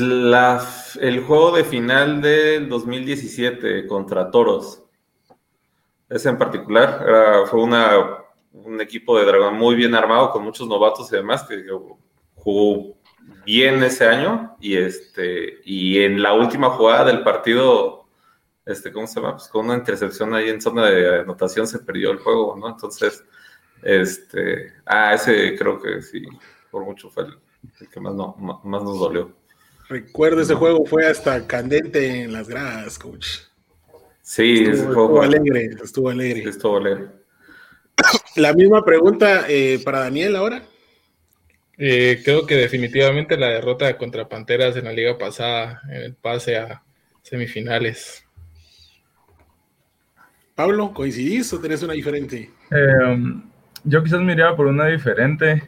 el 1.01 1.19
juego 1.21 1.55
de 1.55 1.63
final 1.63 2.21
del 2.21 2.69
2017 2.69 3.87
contra 3.87 4.29
Toros. 4.29 4.83
Ese 6.09 6.29
en 6.29 6.37
particular 6.37 7.45
fue 7.49 7.61
una, 7.61 8.23
un 8.51 8.79
equipo 8.81 9.17
de 9.17 9.25
Dragón 9.25 9.55
muy 9.57 9.75
bien 9.75 9.95
armado, 9.95 10.31
con 10.31 10.43
muchos 10.43 10.67
novatos 10.67 11.11
y 11.11 11.15
demás, 11.15 11.43
que 11.43 11.65
jugó 12.35 12.97
bien 13.45 13.83
ese 13.83 14.05
año. 14.05 14.55
Y, 14.59 14.77
este, 14.77 15.61
y 15.63 15.99
en 16.03 16.21
la 16.21 16.33
última 16.33 16.69
jugada 16.71 17.05
del 17.05 17.23
partido, 17.23 18.05
este, 18.65 18.91
¿cómo 18.91 19.07
se 19.07 19.15
llama? 19.19 19.35
Pues 19.37 19.47
con 19.47 19.65
una 19.65 19.75
intercepción 19.75 20.33
ahí 20.33 20.49
en 20.49 20.61
zona 20.61 20.85
de 20.87 21.21
anotación 21.21 21.67
se 21.67 21.79
perdió 21.79 22.11
el 22.11 22.19
juego, 22.19 22.55
¿no? 22.57 22.69
Entonces, 22.69 23.23
este, 23.81 24.73
ah, 24.85 25.13
ese 25.13 25.55
creo 25.57 25.81
que 25.81 26.01
sí, 26.01 26.25
por 26.71 26.85
mucho 26.85 27.09
fue 27.09 27.23
el, 27.23 27.37
el 27.81 27.89
que 27.89 27.99
más, 27.99 28.13
no, 28.13 28.35
más 28.37 28.83
nos 28.83 28.99
dolió. 28.99 29.33
Recuerdo 29.89 30.41
ese 30.41 30.55
juego 30.55 30.85
fue 30.85 31.05
hasta 31.05 31.45
candente 31.45 32.23
en 32.23 32.33
las 32.33 32.47
gradas, 32.47 32.97
coach. 32.97 33.27
Sí, 34.21 34.63
estuvo, 34.63 35.21
alegre, 35.21 35.71
estuvo 35.83 36.09
alegre. 36.09 36.49
Estuvo 36.49 36.77
alegre. 36.77 37.07
La 38.37 38.53
misma 38.53 38.83
pregunta 38.85 39.45
eh, 39.49 39.81
para 39.83 39.99
Daniel 39.99 40.37
ahora. 40.37 40.63
Eh, 41.77 42.21
creo 42.23 42.45
que 42.45 42.55
definitivamente 42.55 43.37
la 43.37 43.47
derrota 43.47 43.97
contra 43.97 44.29
Panteras 44.29 44.75
en 44.75 44.85
la 44.85 44.93
liga 44.93 45.17
pasada, 45.17 45.81
en 45.89 46.03
el 46.03 46.13
pase 46.15 46.57
a 46.57 46.83
semifinales. 47.23 48.27
Pablo, 50.55 50.93
¿coincidís 50.93 51.51
o 51.53 51.59
tenés 51.59 51.81
una 51.81 51.93
diferente? 51.93 52.51
Eh, 52.69 53.33
yo 53.83 54.03
quizás 54.03 54.21
me 54.21 54.33
iría 54.33 54.55
por 54.55 54.67
una 54.67 54.85
diferente. 54.85 55.67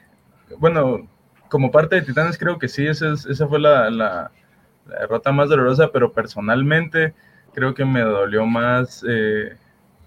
Bueno, 0.60 1.10
como 1.49 1.72
parte 1.72 1.95
de 1.95 2.02
Titanes 2.03 2.38
creo 2.38 2.60
que 2.60 2.68
sí, 2.68 2.86
esa, 2.86 3.14
esa 3.14 3.48
fue 3.48 3.60
la, 3.60 4.32
derrota 4.86 5.32
más 5.32 5.49
dolorosa, 5.49 5.91
pero 5.91 6.14
personalmente 6.14 7.15
creo 7.53 7.73
que 7.73 7.84
me 7.84 8.02
dolió 8.02 8.45
más 8.45 9.03
eh, 9.07 9.56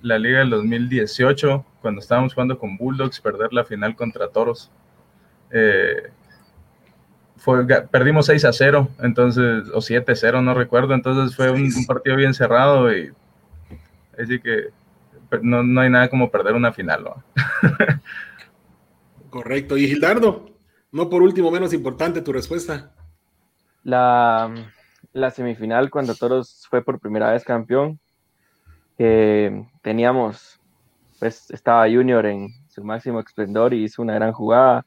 la 0.00 0.18
liga 0.18 0.38
del 0.38 0.50
2018, 0.50 1.64
cuando 1.80 2.00
estábamos 2.00 2.34
jugando 2.34 2.56
con 2.56 2.76
Bulldogs, 2.76 3.20
perder 3.20 3.52
la 3.52 3.64
final 3.64 3.96
contra 3.96 4.28
Toros. 4.28 4.70
Eh, 5.50 6.10
fue, 7.36 7.66
perdimos 7.66 8.26
6 8.26 8.44
a 8.44 8.52
0, 8.52 8.88
entonces, 9.00 9.68
o 9.72 9.80
7 9.80 10.12
a 10.12 10.16
0, 10.16 10.42
no 10.42 10.54
recuerdo, 10.54 10.94
entonces 10.94 11.36
fue 11.36 11.50
un, 11.50 11.70
partido 11.86 12.16
bien 12.16 12.34
cerrado 12.34 12.92
y 12.94 13.12
así 14.18 14.40
que 14.40 14.68
no, 15.42 15.62
no, 15.62 15.80
hay 15.80 15.90
nada 15.90 16.08
como 16.08 16.30
perder 16.30 16.54
una 16.54 16.72
final. 16.72 17.12
Correcto. 19.30 19.76
¿Y 19.76 19.86
Gildardo? 19.86 20.50
No 20.90 21.08
por 21.08 21.22
último, 21.22 21.50
menos 21.50 21.72
importante 21.72 22.22
tu 22.22 22.32
respuesta. 22.32 22.90
La, 23.84 24.50
semifinal 25.30 25.90
cuando 25.90 26.14
Toros 26.14 26.66
fue 26.68 26.82
por 26.82 26.98
primera 26.98 27.32
vez 27.32 27.44
campeón, 27.44 27.98
teníamos, 28.96 30.60
pues 31.18 31.50
estaba 31.50 31.88
Junior 31.88 32.26
en 32.26 32.48
su 32.68 32.82
máximo 32.82 33.20
esplendor 33.20 33.74
y 33.74 33.84
hizo 33.84 34.02
una 34.02 34.14
gran 34.14 34.32
jugada. 34.32 34.84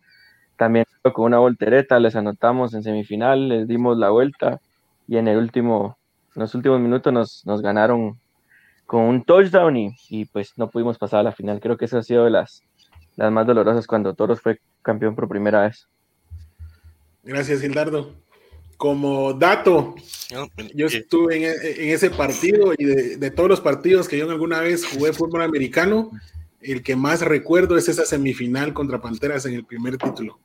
También 0.62 0.86
con 1.02 1.26
una 1.26 1.40
voltereta 1.40 2.00
les 2.00 2.16
anotamos 2.16 2.76
en 2.76 2.84
semifinal, 2.84 3.50
les 3.50 3.68
dimos 3.68 3.98
la 3.98 4.12
vuelta 4.12 4.62
y 5.08 5.18
en 5.18 5.28
el 5.28 5.40
último, 5.40 5.98
en 6.36 6.42
los 6.42 6.54
últimos 6.54 6.80
minutos 6.80 7.12
nos, 7.12 7.44
nos 7.48 7.64
ganaron 7.64 8.20
con 8.86 9.02
un 9.06 9.24
touchdown 9.24 9.76
y, 9.76 9.96
y, 10.10 10.26
pues 10.26 10.56
no 10.58 10.70
pudimos 10.70 11.00
pasar 11.00 11.22
a 11.22 11.24
la 11.24 11.32
final. 11.32 11.60
Creo 11.60 11.78
que 11.78 11.86
eso 11.86 11.98
ha 11.98 12.04
sido 12.04 12.26
de 12.26 12.30
las, 12.30 12.62
las 13.16 13.32
más 13.32 13.48
dolorosas 13.48 13.88
cuando 13.88 14.14
Toros 14.14 14.40
fue 14.40 14.60
campeón 14.84 15.16
por 15.16 15.28
primera 15.28 15.64
vez. 15.64 15.88
Gracias, 17.24 17.62
Gildardo. 17.62 18.14
Como 18.78 19.34
dato, 19.34 19.96
yo 20.76 20.86
estuve 20.86 21.38
en, 21.38 21.90
ese 21.90 22.12
partido 22.12 22.74
y 22.78 22.86
de, 22.86 23.32
todos 23.32 23.50
los 23.50 23.62
partidos 23.62 24.08
que 24.08 24.20
yo 24.20 24.30
alguna 24.30 24.60
vez 24.60 24.86
jugué 24.86 25.12
fútbol 25.12 25.42
americano, 25.42 26.12
el 26.62 26.84
que 26.84 26.96
más 26.96 27.22
recuerdo 27.22 27.78
es 27.78 27.90
esa 27.90 28.06
semifinal 28.06 28.76
contra 28.76 29.02
Panteras 29.02 29.48
en 29.48 29.56
el 29.56 29.66
primer 29.66 29.98
título. 29.98 30.40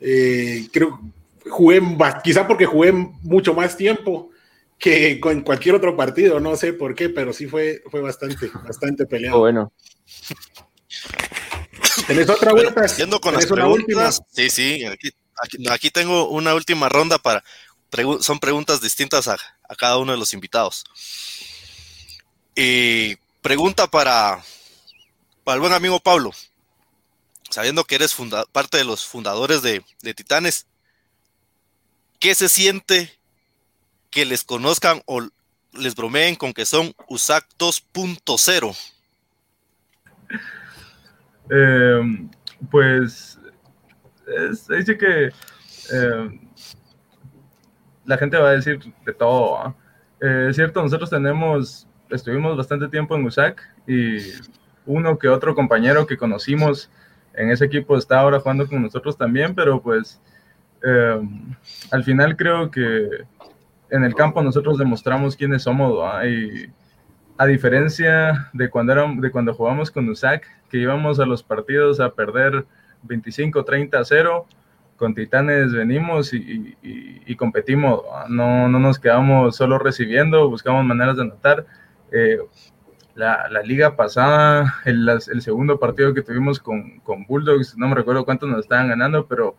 Eh, 0.00 0.68
creo 0.72 1.00
jugué, 1.48 1.82
quizá 2.22 2.46
porque 2.46 2.66
jugué 2.66 2.92
mucho 2.92 3.54
más 3.54 3.76
tiempo 3.76 4.30
que 4.78 5.18
con 5.18 5.40
cualquier 5.42 5.74
otro 5.74 5.96
partido, 5.96 6.38
no 6.38 6.56
sé 6.56 6.72
por 6.72 6.94
qué, 6.94 7.08
pero 7.08 7.32
sí 7.32 7.46
fue, 7.46 7.82
fue 7.90 8.00
bastante, 8.00 8.50
bastante 8.64 9.06
peleado. 9.06 9.40
bueno. 9.40 9.72
¿Tenés 12.06 12.28
otra 12.28 12.52
vuelta? 12.52 12.86
con 13.20 13.34
las 13.34 13.46
preguntas. 13.46 14.22
Sí, 14.30 14.50
sí, 14.50 14.84
aquí, 15.68 15.90
tengo 15.90 16.28
una 16.28 16.54
última 16.54 16.88
ronda 16.88 17.18
para. 17.18 17.42
son 18.20 18.38
preguntas 18.38 18.80
distintas 18.80 19.26
a, 19.26 19.36
cada 19.76 19.98
uno 19.98 20.12
de 20.12 20.18
los 20.18 20.32
invitados. 20.32 20.84
Y 22.54 23.16
pregunta 23.42 23.88
para, 23.88 24.42
para 25.44 25.56
el 25.56 25.60
buen 25.60 25.72
amigo 25.72 25.98
Pablo. 26.00 26.32
Sabiendo 27.50 27.84
que 27.84 27.94
eres 27.94 28.16
parte 28.52 28.78
de 28.78 28.84
los 28.84 29.06
fundadores 29.06 29.62
de, 29.62 29.82
Titanes, 30.14 30.66
¿qué 32.18 32.34
se 32.34 32.48
siente 32.48 33.10
que 34.10 34.24
les 34.24 34.44
conozcan 34.44 35.02
o 35.06 35.26
les 35.72 35.94
bromeen 35.94 36.36
con 36.36 36.52
que 36.52 36.66
son 36.66 36.94
USAC 37.08 37.46
2.0? 37.58 38.76
Eh, 41.50 42.28
pues 42.70 43.38
es, 44.26 44.68
dice 44.68 44.98
que 44.98 45.26
eh, 45.28 46.40
la 48.04 48.18
gente 48.18 48.36
va 48.36 48.50
a 48.50 48.52
decir 48.52 48.80
de 49.06 49.14
todo. 49.14 49.74
Eh, 50.20 50.48
es 50.50 50.56
cierto, 50.56 50.82
nosotros 50.82 51.08
tenemos, 51.08 51.86
estuvimos 52.10 52.56
bastante 52.56 52.88
tiempo 52.88 53.16
en 53.16 53.24
USAC 53.24 53.62
y 53.86 54.18
uno 54.84 55.18
que 55.18 55.28
otro 55.28 55.54
compañero 55.54 56.06
que 56.06 56.18
conocimos 56.18 56.90
en 57.38 57.50
ese 57.50 57.64
equipo 57.64 57.96
está 57.96 58.20
ahora 58.20 58.40
jugando 58.40 58.66
con 58.66 58.82
nosotros 58.82 59.16
también, 59.16 59.54
pero 59.54 59.80
pues 59.80 60.20
eh, 60.84 61.20
al 61.90 62.04
final 62.04 62.36
creo 62.36 62.70
que 62.70 63.08
en 63.90 64.04
el 64.04 64.14
campo 64.14 64.42
nosotros 64.42 64.76
demostramos 64.76 65.36
quiénes 65.36 65.62
somos 65.62 66.04
y 66.26 66.66
a 67.38 67.46
diferencia 67.46 68.50
de 68.52 68.68
cuando, 68.68 68.92
eran, 68.92 69.20
de 69.20 69.30
cuando 69.30 69.54
jugamos 69.54 69.92
con 69.92 70.08
USAC, 70.08 70.44
que 70.68 70.78
íbamos 70.78 71.20
a 71.20 71.26
los 71.26 71.44
partidos 71.44 72.00
a 72.00 72.10
perder 72.10 72.66
25, 73.04 73.64
30 73.64 73.98
a 73.98 74.04
0. 74.04 74.46
Con 74.96 75.14
Titanes 75.14 75.72
venimos 75.72 76.32
y, 76.34 77.36
competimos, 77.36 78.00
no, 78.28 78.68
no, 78.68 78.80
nos 78.80 78.98
quedamos 78.98 79.54
solo 79.54 79.78
recibiendo, 79.78 80.48
buscamos 80.50 80.84
maneras 80.84 81.16
de 81.16 81.22
anotar. 81.22 81.64
Eh, 82.10 82.38
la, 83.18 83.48
la, 83.50 83.62
liga 83.62 83.96
pasada, 83.96 84.76
el, 84.84 85.08
el, 85.08 85.42
segundo 85.42 85.80
partido 85.80 86.14
que 86.14 86.22
tuvimos 86.22 86.60
con, 86.60 87.00
con, 87.00 87.26
Bulldogs, 87.26 87.76
no 87.76 87.88
me 87.88 87.96
recuerdo 87.96 88.24
cuántos 88.24 88.48
nos 88.48 88.60
estaban 88.60 88.86
ganando, 88.88 89.26
pero 89.26 89.56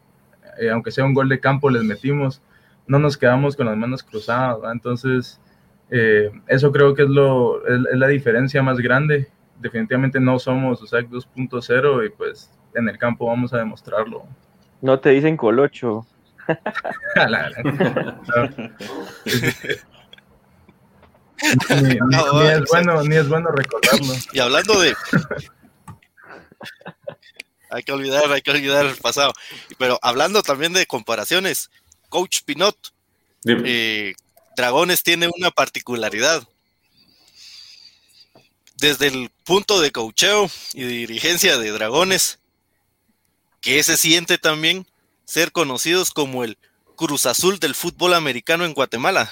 eh, 0.58 0.70
aunque 0.70 0.92
sea 0.92 1.04
un 1.04 1.14
gol 1.14 1.28
de 1.28 1.42
campo, 1.42 1.70
les 1.70 1.84
metimos, 1.84 2.42
no 2.88 3.00
nos 3.00 3.18
quedamos 3.18 3.58
con 3.58 3.66
las 3.66 3.76
manos 3.76 4.02
cruzadas, 4.02 4.60
entonces 4.72 5.42
eh, 5.92 6.32
eso 6.48 6.72
creo 6.72 6.96
que 6.96 7.04
es, 7.04 7.10
lo, 7.10 7.68
es, 7.68 7.98
la 7.98 8.08
diferencia 8.08 8.64
más 8.64 8.78
grande 8.78 9.28
definitivamente 9.60 10.22
no 10.22 10.40
somos 10.40 10.82
USAC 10.82 11.10
2.0 11.10 12.06
y 12.06 12.10
pues 12.12 12.50
en 12.76 12.88
el 12.88 12.98
campo 12.98 13.28
vamos 13.28 13.54
a 13.54 13.58
demostrarlo. 13.58 14.24
No 14.82 15.02
te 15.02 15.10
dicen 15.10 15.36
colocho. 15.36 16.08
ni, 21.70 21.82
ni- 21.82 22.00
ni 22.00 22.48
es 22.50 22.62
bueno, 22.70 23.04
ni 23.04 23.16
es 23.16 23.28
bueno 23.28 23.50
recordarlo. 23.52 24.14
Y 24.34 24.40
hablando 24.40 24.80
de. 24.80 24.96
hay 27.72 27.84
que 27.84 27.92
olvidar, 27.92 28.32
hay 28.32 28.42
que 28.42 28.52
olvidar 28.52 28.86
el 28.86 28.96
pasado. 28.98 29.34
Pero 29.78 30.00
hablando 30.02 30.42
también 30.42 30.74
de 30.74 30.86
comparaciones, 30.88 31.70
Coach 32.10 32.40
Pinot, 32.46 32.76
eh, 33.46 34.16
Dragones 34.58 35.04
tiene 35.04 35.30
una 35.38 35.52
particularidad. 35.52 36.48
Desde 38.78 39.08
el 39.08 39.30
punto 39.44 39.82
de 39.82 39.92
coacheo 39.92 40.50
y 40.74 40.84
dirigencia 40.84 41.58
de 41.58 41.72
Dragones, 41.72 42.40
que 43.62 43.84
se 43.84 43.98
siente 43.98 44.38
también 44.38 44.88
ser 45.26 45.52
conocidos 45.52 46.12
como 46.12 46.44
el 46.46 46.58
Cruz 46.96 47.26
Azul 47.26 47.60
del 47.60 47.76
fútbol 47.76 48.14
americano 48.14 48.64
en 48.66 48.74
Guatemala. 48.74 49.32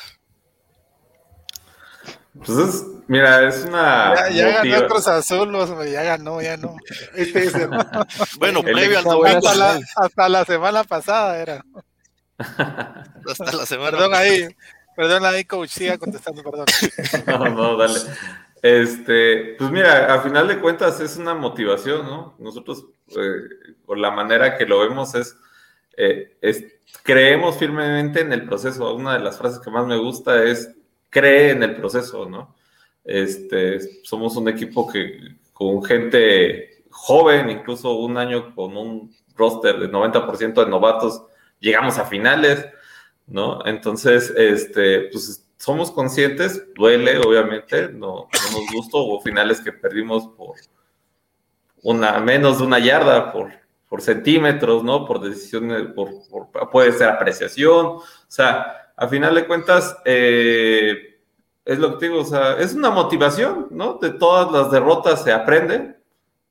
Pues 2.45 2.57
es, 2.57 2.85
mira, 3.07 3.47
es 3.47 3.65
una. 3.65 4.13
Ya, 4.15 4.29
ya 4.29 4.45
ganó 4.47 4.57
motiva- 4.59 4.77
el 4.77 4.87
Cruz 4.87 5.07
Azul, 5.07 5.51
los- 5.51 5.91
ya 5.91 6.03
ganó, 6.03 6.41
ya 6.41 6.57
no. 6.57 6.75
Este 7.15 7.45
es 7.45 7.55
el- 7.55 7.69
Bueno, 8.39 8.61
previo 8.63 8.97
al 8.99 9.03
domingo, 9.03 9.25
Hasta 9.47 9.55
la, 9.55 9.79
hasta 9.95 10.29
la 10.29 10.45
semana 10.45 10.83
pasada 10.83 11.37
era. 11.39 11.63
hasta 12.37 13.51
la 13.53 13.65
semana. 13.65 13.91
Perdón 13.91 14.13
ahí, 14.15 14.47
perdón 14.95 15.25
ahí, 15.25 15.43
coach, 15.45 15.69
siga 15.69 15.97
contestando, 15.97 16.43
perdón. 16.43 16.65
No, 17.27 17.49
no, 17.49 17.77
dale. 17.77 17.99
Este, 18.61 19.55
pues 19.57 19.69
mira, 19.71 20.13
a 20.13 20.21
final 20.21 20.47
de 20.47 20.59
cuentas 20.59 20.99
es 20.99 21.17
una 21.17 21.33
motivación, 21.35 22.05
¿no? 22.05 22.35
Nosotros, 22.39 22.85
eh, 23.15 23.73
por 23.85 23.97
la 23.97 24.11
manera 24.11 24.57
que 24.57 24.65
lo 24.65 24.79
vemos, 24.79 25.13
es, 25.15 25.35
eh, 25.95 26.37
es- 26.41 26.63
creemos 27.03 27.57
firmemente 27.57 28.21
en 28.21 28.33
el 28.33 28.45
proceso. 28.45 28.93
Una 28.93 29.13
de 29.13 29.19
las 29.19 29.37
frases 29.37 29.59
que 29.59 29.69
más 29.69 29.85
me 29.85 29.97
gusta 29.97 30.43
es 30.43 30.71
cree 31.09 31.51
en 31.51 31.63
el 31.63 31.75
proceso, 31.75 32.27
¿no? 32.29 32.55
Este, 33.03 33.79
somos 34.03 34.35
un 34.35 34.49
equipo 34.49 34.87
que 34.87 35.37
con 35.53 35.83
gente 35.83 36.83
joven, 36.89 37.49
incluso 37.49 37.93
un 37.95 38.17
año 38.17 38.53
con 38.53 38.75
un 38.75 39.15
roster 39.35 39.79
de 39.79 39.89
90% 39.89 40.63
de 40.63 40.69
novatos, 40.69 41.23
llegamos 41.59 41.97
a 41.97 42.05
finales, 42.05 42.65
¿no? 43.27 43.65
Entonces, 43.65 44.33
este, 44.35 45.09
pues 45.11 45.45
somos 45.57 45.91
conscientes, 45.91 46.73
duele, 46.75 47.17
obviamente, 47.19 47.89
no, 47.89 48.27
no 48.31 48.59
nos 48.61 48.71
gustó, 48.73 48.99
hubo 49.03 49.21
finales 49.21 49.61
que 49.61 49.71
perdimos 49.71 50.27
por 50.29 50.55
una, 51.83 52.19
menos 52.19 52.59
de 52.59 52.65
una 52.65 52.79
yarda, 52.79 53.31
por, 53.31 53.51
por 53.87 54.01
centímetros, 54.01 54.83
¿no? 54.83 55.05
Por 55.05 55.21
decisiones, 55.21 55.83
por, 55.93 56.09
por- 56.29 56.69
puede 56.69 56.91
ser 56.91 57.09
apreciación, 57.09 57.85
o 57.85 58.03
sea, 58.27 58.76
a 58.97 59.07
final 59.07 59.35
de 59.35 59.45
cuentas, 59.45 59.95
eh, 60.05 61.21
es 61.63 61.77
lo 61.77 61.97
que 61.97 62.07
digo, 62.07 62.21
o 62.21 62.25
sea, 62.25 62.57
es 62.57 62.73
una 62.73 62.89
motivación, 62.89 63.67
¿no? 63.69 63.99
De 64.01 64.09
todas 64.09 64.51
las 64.51 64.71
derrotas 64.71 65.23
se 65.23 65.31
aprende, 65.31 65.95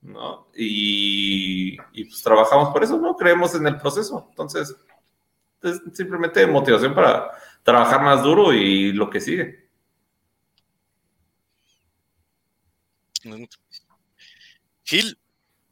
¿no? 0.01 0.49
Y, 0.55 1.77
y 1.93 2.05
pues 2.05 2.23
trabajamos 2.23 2.71
por 2.71 2.85
eso, 2.85 2.97
¿no? 2.99 3.17
Creemos 3.17 3.55
en 3.57 3.67
el 3.67 3.77
proceso, 3.79 4.27
entonces, 4.31 4.77
es 5.63 5.81
simplemente 5.93 6.47
motivación 6.47 6.95
para 6.95 7.31
trabajar 7.65 8.01
más 8.03 8.23
duro 8.23 8.53
y 8.53 8.93
lo 8.93 9.11
que 9.11 9.21
sigue. 9.21 9.67
Gil, 14.85 15.19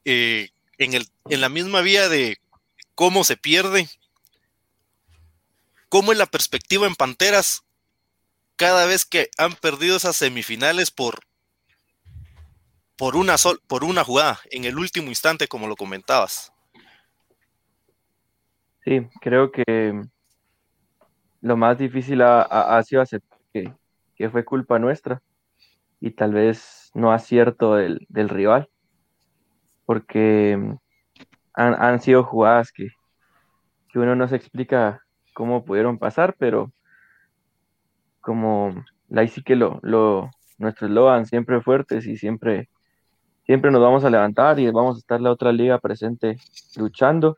eh, 0.05 0.49
en, 0.79 0.95
el, 0.95 1.07
en 1.29 1.41
la 1.41 1.49
misma 1.49 1.83
vía 1.83 2.09
de 2.09 2.39
cómo 2.97 3.23
se 3.23 3.37
pierde, 3.37 3.89
cómo 5.95 6.11
es 6.11 6.19
la 6.19 6.27
perspectiva 6.27 6.89
en 6.89 6.97
Panteras 6.97 7.65
cada 8.57 8.85
vez 8.85 9.05
que 9.05 9.31
han 9.39 9.53
perdido 9.53 9.97
esas 9.97 10.16
semifinales 10.16 10.91
por, 10.91 11.21
por, 12.97 13.15
una, 13.15 13.39
sol, 13.39 13.61
por 13.69 13.85
una 13.85 14.03
jugada, 14.03 14.41
en 14.51 14.65
el 14.65 14.77
último 14.77 15.07
instante, 15.07 15.47
como 15.47 15.69
lo 15.69 15.77
comentabas. 15.77 16.53
Sí, 18.85 19.07
creo 19.21 19.53
que 19.53 20.03
lo 21.41 21.57
más 21.57 21.79
difícil 21.79 22.23
ha, 22.23 22.43
ha- 22.43 22.83
sido 22.83 23.01
aceptar 23.01 23.39
que, 23.53 23.73
que 24.16 24.31
fue 24.31 24.45
culpa 24.45 24.81
nuestra 24.81 25.23
y 26.01 26.11
tal 26.11 26.33
vez 26.33 26.91
no 26.95 27.12
acierto 27.12 27.77
del, 27.77 28.05
del 28.09 28.31
rival, 28.31 28.69
porque 29.87 30.55
han, 31.53 31.75
han 31.81 32.01
sido 32.01 32.25
jugadas 32.25 32.73
que, 32.73 32.89
que 33.93 34.01
uno 34.01 34.16
no 34.16 34.27
se 34.27 34.35
explica 34.35 35.04
cómo 35.35 35.65
pudieron 35.65 35.98
pasar, 35.98 36.35
pero 36.39 36.73
como 38.20 38.74
ahí 39.15 39.28
sí 39.28 39.43
que 39.43 39.56
lo, 39.56 39.81
lo, 39.82 40.31
nuestro 40.56 40.86
eslogan 40.86 41.27
siempre 41.27 41.61
fuertes 41.61 42.06
y 42.06 42.16
siempre, 42.16 42.70
siempre 43.44 43.70
nos 43.70 43.82
vamos 43.82 44.05
a 44.05 44.11
levantar 44.11 44.59
y 44.59 44.70
vamos 44.70 44.97
a 44.97 45.01
estar 45.01 45.20
la 45.20 45.31
otra 45.31 45.52
liga 45.52 45.78
presente 45.78 46.39
luchando, 46.77 47.36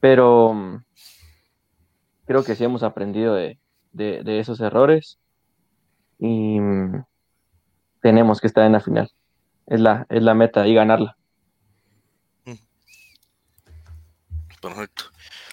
pero 0.00 0.52
mm, 0.54 0.82
creo 2.26 2.42
que 2.44 2.56
sí 2.56 2.64
hemos 2.64 2.82
aprendido 2.82 3.34
de, 3.34 3.58
de- 3.92 4.22
de 4.24 4.40
esos 4.40 4.60
errores 4.60 5.18
y 6.18 6.58
mm, 6.60 7.04
tenemos 8.00 8.40
que 8.40 8.48
estar 8.48 8.64
en 8.64 8.72
la 8.72 8.80
final. 8.80 9.10
Es 9.66 9.80
la, 9.80 10.06
es 10.08 10.22
la 10.22 10.34
meta 10.34 10.66
y 10.66 10.74
ganarla. 10.74 11.16
Perfecto. 14.60 15.04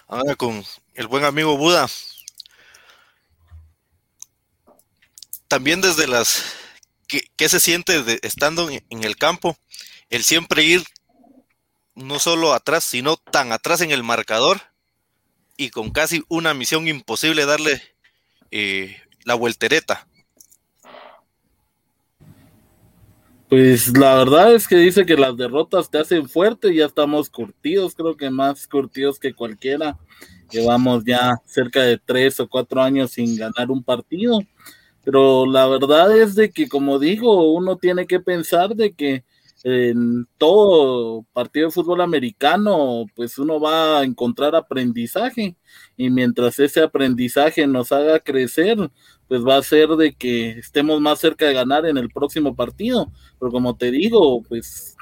Ahora 0.08 0.36
con 0.36 0.64
el 0.94 1.08
buen 1.08 1.24
amigo 1.24 1.58
Buda. 1.58 1.88
También 5.48 5.82
desde 5.82 6.08
las... 6.08 6.44
¿Qué, 7.08 7.50
se 7.50 7.60
siente 7.60 8.20
estando 8.24 8.70
en, 8.70 8.84
en 8.90 9.04
el 9.04 9.16
campo? 9.16 9.58
El 10.10 10.24
siempre 10.24 10.64
ir 10.64 10.84
no 11.96 12.20
solo 12.20 12.54
atrás, 12.54 12.84
sino 12.84 13.18
tan 13.18 13.52
atrás 13.52 13.82
en 13.82 13.92
el 13.92 14.04
marcador 14.04 14.62
y 15.58 15.70
con 15.70 15.92
casi 15.92 16.24
una 16.28 16.54
misión 16.54 16.88
imposible 16.88 17.46
darle 17.46 17.82
eh, 18.52 19.02
la 19.24 19.36
vueltereta. 19.36 20.08
Pues 23.50 23.96
la 23.96 24.16
verdad 24.16 24.56
es 24.56 24.68
que 24.68 24.76
dice 24.76 25.06
que 25.06 25.16
las 25.16 25.38
derrotas 25.38 25.92
te 25.92 26.00
hacen 26.00 26.28
fuerte, 26.28 26.74
ya 26.74 26.86
estamos 26.86 27.30
curtidos, 27.30 27.94
creo 27.94 28.18
que 28.18 28.32
más 28.32 28.68
curtidos 28.68 29.20
que 29.20 29.36
cualquiera. 29.36 30.00
Llevamos 30.50 31.04
ya 31.06 31.36
cerca 31.46 31.82
de 31.82 32.00
tres 32.00 32.40
o 32.40 32.48
cuatro 32.48 32.82
años 32.82 33.12
sin 33.12 33.36
ganar 33.36 33.70
un 33.70 33.84
partido, 33.84 34.40
pero 35.04 35.46
la 35.46 35.68
verdad 35.68 36.18
es 36.18 36.34
de 36.34 36.50
que, 36.50 36.68
como 36.68 36.98
digo, 36.98 37.54
uno 37.54 37.78
tiene 37.78 38.08
que 38.08 38.20
pensar 38.20 38.76
de 38.76 38.94
que 38.94 39.24
en 39.64 40.28
todo 40.40 41.24
partido 41.34 41.68
de 41.68 41.74
fútbol 41.74 42.02
americano, 42.02 43.06
pues 43.16 43.38
uno 43.38 43.60
va 43.60 44.00
a 44.00 44.04
encontrar 44.04 44.56
aprendizaje 44.56 45.56
y 45.98 46.10
mientras 46.10 46.60
ese 46.60 46.82
aprendizaje 46.82 47.66
nos 47.68 47.92
haga 47.92 48.20
crecer, 48.20 48.78
pues 49.28 49.46
va 49.46 49.58
a 49.58 49.64
ser 49.64 49.90
de 49.90 50.14
que 50.14 50.52
estemos 50.52 51.00
más 51.02 51.20
cerca 51.20 51.46
de 51.46 51.54
ganar 51.54 51.86
en 51.86 51.98
el 51.98 52.10
próximo 52.10 52.56
partido. 52.56 53.12
Pero 53.40 53.52
como 53.52 53.76
te 53.76 53.92
digo, 53.92 54.44
pues 54.44 54.96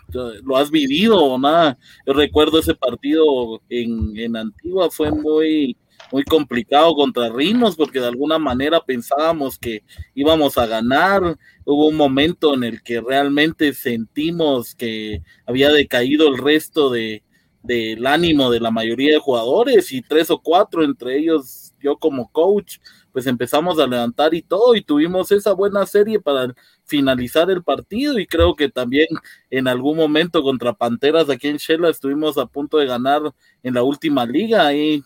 lo 0.43 0.57
has 0.57 0.69
vivido 0.69 1.17
o 1.17 1.37
nada. 1.39 1.77
Yo 2.05 2.13
recuerdo 2.13 2.59
ese 2.59 2.75
partido 2.75 3.61
en, 3.69 4.17
en 4.17 4.35
Antigua, 4.35 4.89
fue 4.91 5.11
muy, 5.11 5.75
muy 6.11 6.23
complicado 6.23 6.93
contra 6.93 7.29
Rinos 7.29 7.75
porque 7.75 7.99
de 7.99 8.07
alguna 8.07 8.37
manera 8.37 8.79
pensábamos 8.81 9.57
que 9.57 9.83
íbamos 10.13 10.57
a 10.57 10.67
ganar. 10.67 11.37
Hubo 11.65 11.87
un 11.87 11.95
momento 11.95 12.53
en 12.53 12.63
el 12.63 12.83
que 12.83 13.01
realmente 13.01 13.73
sentimos 13.73 14.75
que 14.75 15.21
había 15.45 15.69
decaído 15.69 16.27
el 16.27 16.37
resto 16.37 16.89
de 16.89 17.22
del 17.63 18.05
ánimo 18.05 18.51
de 18.51 18.59
la 18.59 18.71
mayoría 18.71 19.13
de 19.13 19.19
jugadores 19.19 19.91
y 19.91 20.01
tres 20.01 20.29
o 20.29 20.39
cuatro, 20.39 20.83
entre 20.83 21.17
ellos 21.17 21.73
yo 21.79 21.97
como 21.97 22.31
coach, 22.31 22.77
pues 23.11 23.27
empezamos 23.27 23.79
a 23.79 23.87
levantar 23.87 24.33
y 24.33 24.41
todo 24.41 24.75
y 24.75 24.81
tuvimos 24.81 25.31
esa 25.31 25.53
buena 25.53 25.85
serie 25.85 26.19
para 26.19 26.53
finalizar 26.85 27.49
el 27.49 27.63
partido 27.63 28.19
y 28.19 28.25
creo 28.25 28.55
que 28.55 28.69
también 28.69 29.07
en 29.49 29.67
algún 29.67 29.97
momento 29.97 30.41
contra 30.43 30.73
Panteras 30.73 31.29
aquí 31.29 31.47
en 31.47 31.57
Shela 31.57 31.89
estuvimos 31.89 32.37
a 32.37 32.45
punto 32.45 32.77
de 32.77 32.85
ganar 32.85 33.21
en 33.63 33.73
la 33.73 33.83
última 33.83 34.25
liga 34.25 34.73
y 34.73 35.03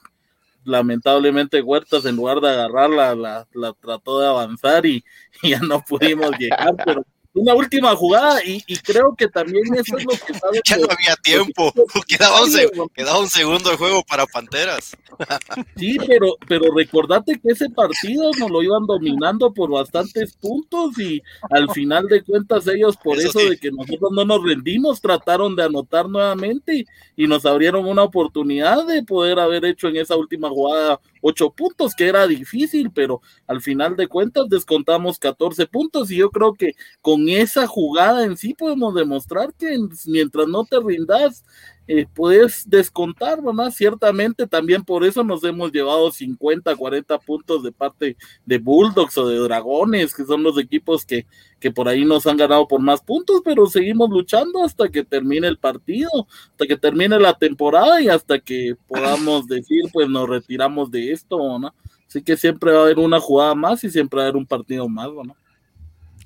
lamentablemente 0.64 1.62
Huertas 1.62 2.06
en 2.06 2.16
lugar 2.16 2.42
de 2.42 2.50
agarrarla 2.50 3.16
la, 3.16 3.48
la 3.54 3.74
trató 3.74 4.20
de 4.20 4.28
avanzar 4.28 4.86
y, 4.86 5.04
y 5.42 5.52
ya 5.52 5.60
no 5.60 5.82
pudimos 5.82 6.32
llegar, 6.38 6.76
pero 6.86 7.06
una 7.38 7.54
última 7.54 7.96
jugada 7.96 8.44
y, 8.44 8.64
y 8.68 8.76
creo 8.78 9.16
que 9.18 9.28
también 9.28 9.64
eso 9.76 9.98
es 9.98 10.04
lo 10.06 10.12
que 10.12 10.34
sabe 10.34 10.62
Ya 10.66 10.78
no 10.78 10.88
había 10.90 11.16
tiempo. 11.24 11.72
Quedaba 12.08 12.44
un, 12.44 12.52
seg- 12.52 12.92
quedaba 12.94 13.20
un 13.20 13.30
segundo 13.30 13.70
de 13.70 13.78
juego 13.78 14.04
para 14.04 14.26
Panteras. 14.26 14.96
Sí, 15.78 15.98
pero, 16.08 16.36
pero 16.48 16.66
recordate 16.76 17.40
que 17.40 17.50
ese 17.52 17.70
partido 17.70 18.32
nos 18.40 18.50
lo 18.52 18.62
iban 18.62 18.86
dominando 18.86 19.54
por 19.54 19.70
bastantes 19.72 20.36
puntos 20.36 20.98
y 21.00 21.22
al 21.50 21.70
final 21.72 22.08
de 22.08 22.24
cuentas 22.24 22.68
ellos 22.68 22.98
por 22.98 23.18
Eso 23.18 23.30
eso, 23.30 23.40
sí. 23.40 23.50
de 23.50 23.58
que 23.58 23.72
nosotros 23.72 24.12
no 24.12 24.26
nos 24.26 24.44
rendimos 24.44 25.02
trataron 25.02 25.56
de 25.56 25.64
anotar 25.64 26.10
nuevamente 26.10 26.86
y 27.16 27.28
nos 27.28 27.46
abrieron 27.46 27.86
una 27.88 28.04
oportunidad 28.04 28.86
de 28.86 29.04
poder 29.04 29.40
haber 29.40 29.66
hecho 29.66 29.88
en 29.88 29.98
esa 29.98 30.16
última 30.16 30.50
jugada 30.50 31.00
ocho 31.22 31.52
puntos 31.52 31.94
que 31.96 32.08
era 32.08 32.28
difícil, 32.28 32.92
pero 32.92 33.22
al 33.48 33.62
final 33.62 33.96
de 33.96 34.08
cuentas 34.08 34.50
descontamos 34.50 35.20
14 35.20 35.68
puntos 35.68 36.12
y 36.12 36.18
yo 36.18 36.30
creo 36.30 36.54
que 36.54 36.74
con 37.02 37.30
esa 37.30 37.68
jugada 37.68 38.26
en 38.26 38.38
sí 38.38 38.54
podemos 38.54 38.94
demostrar 38.96 39.54
que 39.54 39.78
mientras 40.06 40.48
no 40.48 40.66
te 40.66 40.80
rindas 40.80 41.44
eh, 41.88 42.06
puedes 42.14 42.70
descontar, 42.70 43.42
¿verdad? 43.42 43.72
Ciertamente 43.72 44.46
también 44.46 44.84
por 44.84 45.06
eso 45.06 45.24
nos 45.24 45.42
hemos 45.46 45.72
llevado 45.72 46.12
50, 46.12 46.76
40 46.76 47.18
puntos 47.20 47.64
de 47.64 47.72
parte 47.72 48.18
de 48.46 48.58
Bulldogs 48.58 49.18
o 49.18 49.28
de 49.28 49.40
Dragones, 49.40 50.14
que 50.14 50.26
son 50.26 50.44
los 50.44 50.58
equipos 50.58 51.06
que, 51.06 51.26
que 51.62 51.72
por 51.72 51.88
ahí 51.88 52.04
nos 52.04 52.28
han 52.28 52.36
ganado 52.36 52.68
por 52.68 52.82
más 52.82 53.00
puntos, 53.00 53.42
pero 53.44 53.68
seguimos 53.68 54.10
luchando 54.10 54.66
hasta 54.66 54.90
que 54.90 55.06
termine 55.06 55.48
el 55.48 55.58
partido, 55.58 56.10
hasta 56.52 56.68
que 56.68 56.76
termine 56.76 57.18
la 57.20 57.38
temporada 57.38 58.02
y 58.02 58.10
hasta 58.10 58.40
que 58.40 58.76
podamos 58.88 59.48
decir, 59.48 59.84
pues 59.94 60.10
nos 60.10 60.28
retiramos 60.28 60.92
de 60.92 61.14
esto, 61.14 61.58
¿no? 61.58 61.74
Así 62.06 62.22
que 62.22 62.36
siempre 62.36 62.72
va 62.72 62.80
a 62.80 62.84
haber 62.84 63.00
una 63.00 63.20
jugada 63.20 63.56
más 63.56 63.84
y 63.86 63.90
siempre 63.90 64.18
va 64.18 64.24
a 64.24 64.28
haber 64.28 64.38
un 64.38 64.46
partido 64.46 64.90
más, 64.90 65.08
¿no? 65.08 65.36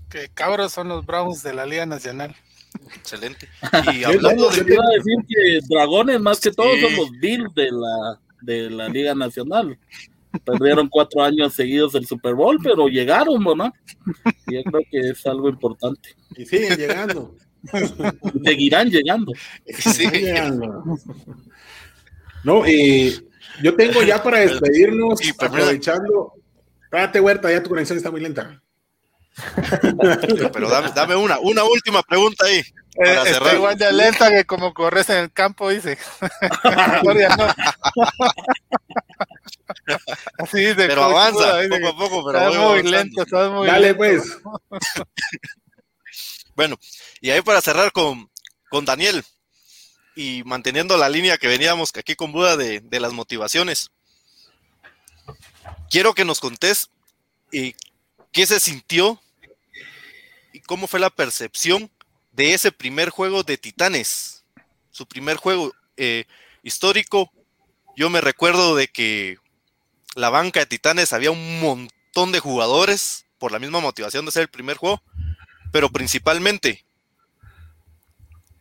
Que 0.09 0.27
cabros 0.33 0.73
son 0.73 0.87
los 0.89 1.05
Browns 1.05 1.43
de 1.43 1.53
la 1.53 1.65
Liga 1.65 1.85
Nacional. 1.85 2.35
Excelente. 2.95 3.47
Y 3.93 4.03
hablando 4.03 4.49
te 4.49 4.63
de. 4.63 4.73
iba 4.73 4.83
a 4.83 4.97
decir 4.97 5.15
que 5.27 5.59
Dragones, 5.67 6.19
más 6.21 6.39
que 6.39 6.51
todo, 6.51 6.73
Sí. 6.75 6.81
son 6.81 6.95
los 6.95 7.11
Bills 7.19 7.53
de 7.55 7.69
la, 7.71 8.19
de 8.41 8.69
la 8.69 8.89
Liga 8.89 9.13
Nacional. 9.15 9.77
Perdieron 10.45 10.87
cuatro 10.87 11.21
años 11.23 11.53
seguidos 11.53 11.93
el 11.95 12.05
Super 12.07 12.35
Bowl, 12.35 12.57
pero 12.63 12.87
llegaron, 12.87 13.43
¿no? 13.43 13.73
Y 14.47 14.55
yo 14.55 14.63
creo 14.63 14.81
que 14.89 14.99
es 15.09 15.25
algo 15.25 15.49
importante. 15.49 16.15
Y 16.37 16.45
siguen 16.45 16.77
llegando. 16.77 17.35
Seguirán 18.43 18.89
llegando. 18.89 19.33
Sí. 19.67 19.91
Siguen 19.91 20.23
llegando. 20.23 20.83
No, 22.43 22.65
eh, 22.65 23.13
yo 23.61 23.75
tengo 23.75 24.01
ya 24.03 24.23
para 24.23 24.39
despedirnos, 24.39 25.19
Sí, 25.19 25.31
aprovechando. 25.37 26.33
Espérate, 26.83 27.19
Huerta, 27.19 27.51
ya 27.51 27.61
tu 27.61 27.69
conexión 27.69 27.97
está 27.97 28.09
muy 28.09 28.21
lenta. 28.21 28.61
Pero 30.53 30.69
dame, 30.69 30.91
dame 30.93 31.15
una, 31.15 31.39
una 31.39 31.63
última 31.63 32.03
pregunta 32.03 32.45
ahí. 32.45 32.57
Eh, 32.59 32.65
Para 32.97 33.11
está 33.23 33.33
cerrar. 33.33 33.55
igual 33.55 33.77
de 33.77 33.91
lenta 33.93 34.29
que 34.29 34.45
como 34.45 34.73
corres 34.73 35.09
en 35.09 35.17
el 35.17 35.31
campo, 35.31 35.69
dice. 35.69 35.97
Así 40.37 40.59
dice, 40.59 40.75
Pero 40.87 41.03
avanza, 41.03 41.59
dice 41.59 41.79
poco 41.79 41.87
a 41.87 41.97
poco, 41.97 42.25
pero 42.25 42.37
Estás 42.39 42.55
muy 42.55 42.63
avanzando. 42.65 42.91
lento, 42.91 43.21
estás 43.23 43.51
muy 43.51 43.67
Dale, 43.67 43.93
lento. 43.93 43.97
pues. 43.97 44.23
Bueno, 46.55 46.77
y 47.21 47.29
ahí 47.29 47.41
para 47.41 47.61
cerrar 47.61 47.91
con, 47.91 48.29
con 48.69 48.85
Daniel 48.85 49.23
y 50.15 50.43
manteniendo 50.45 50.97
la 50.97 51.09
línea 51.09 51.37
que 51.37 51.47
veníamos 51.47 51.91
aquí 51.95 52.15
con 52.15 52.31
Buda 52.31 52.57
de, 52.57 52.81
de 52.81 52.99
las 52.99 53.13
motivaciones. 53.13 53.91
Quiero 55.89 56.13
que 56.13 56.25
nos 56.25 56.39
contés 56.39 56.89
eh, 57.53 57.73
qué 58.31 58.45
se 58.45 58.59
sintió 58.59 59.21
y 60.53 60.59
cómo 60.61 60.87
fue 60.87 60.99
la 60.99 61.09
percepción 61.09 61.89
de 62.31 62.53
ese 62.53 62.71
primer 62.71 63.09
juego 63.09 63.43
de 63.43 63.57
Titanes. 63.57 64.43
Su 64.91 65.05
primer 65.05 65.37
juego 65.37 65.73
eh, 65.97 66.25
histórico. 66.63 67.31
Yo 67.95 68.09
me 68.09 68.21
recuerdo 68.21 68.75
de 68.75 68.87
que 68.87 69.37
la 70.15 70.29
banca 70.29 70.61
de 70.61 70.65
Titanes 70.65 71.13
había 71.13 71.31
un 71.31 71.59
montón 71.59 72.31
de 72.31 72.39
jugadores 72.39 73.25
por 73.37 73.51
la 73.51 73.59
misma 73.59 73.79
motivación 73.79 74.25
de 74.25 74.31
ser 74.31 74.43
el 74.43 74.49
primer 74.49 74.77
juego 74.77 75.01
pero 75.71 75.89
principalmente 75.89 76.85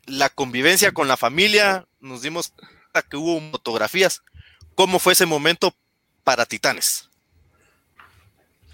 la 0.07 0.29
convivencia 0.29 0.93
con 0.93 1.09
la 1.09 1.17
familia, 1.17 1.87
nos 2.01 2.23
dimos 2.23 2.53
cuenta 2.57 3.09
que 3.09 3.17
hubo 3.17 3.41
fotografías. 3.51 4.23
¿Cómo 4.75 4.99
fue 4.99 5.13
ese 5.13 5.27
momento 5.27 5.75
para 6.25 6.47
Titanes? 6.47 7.10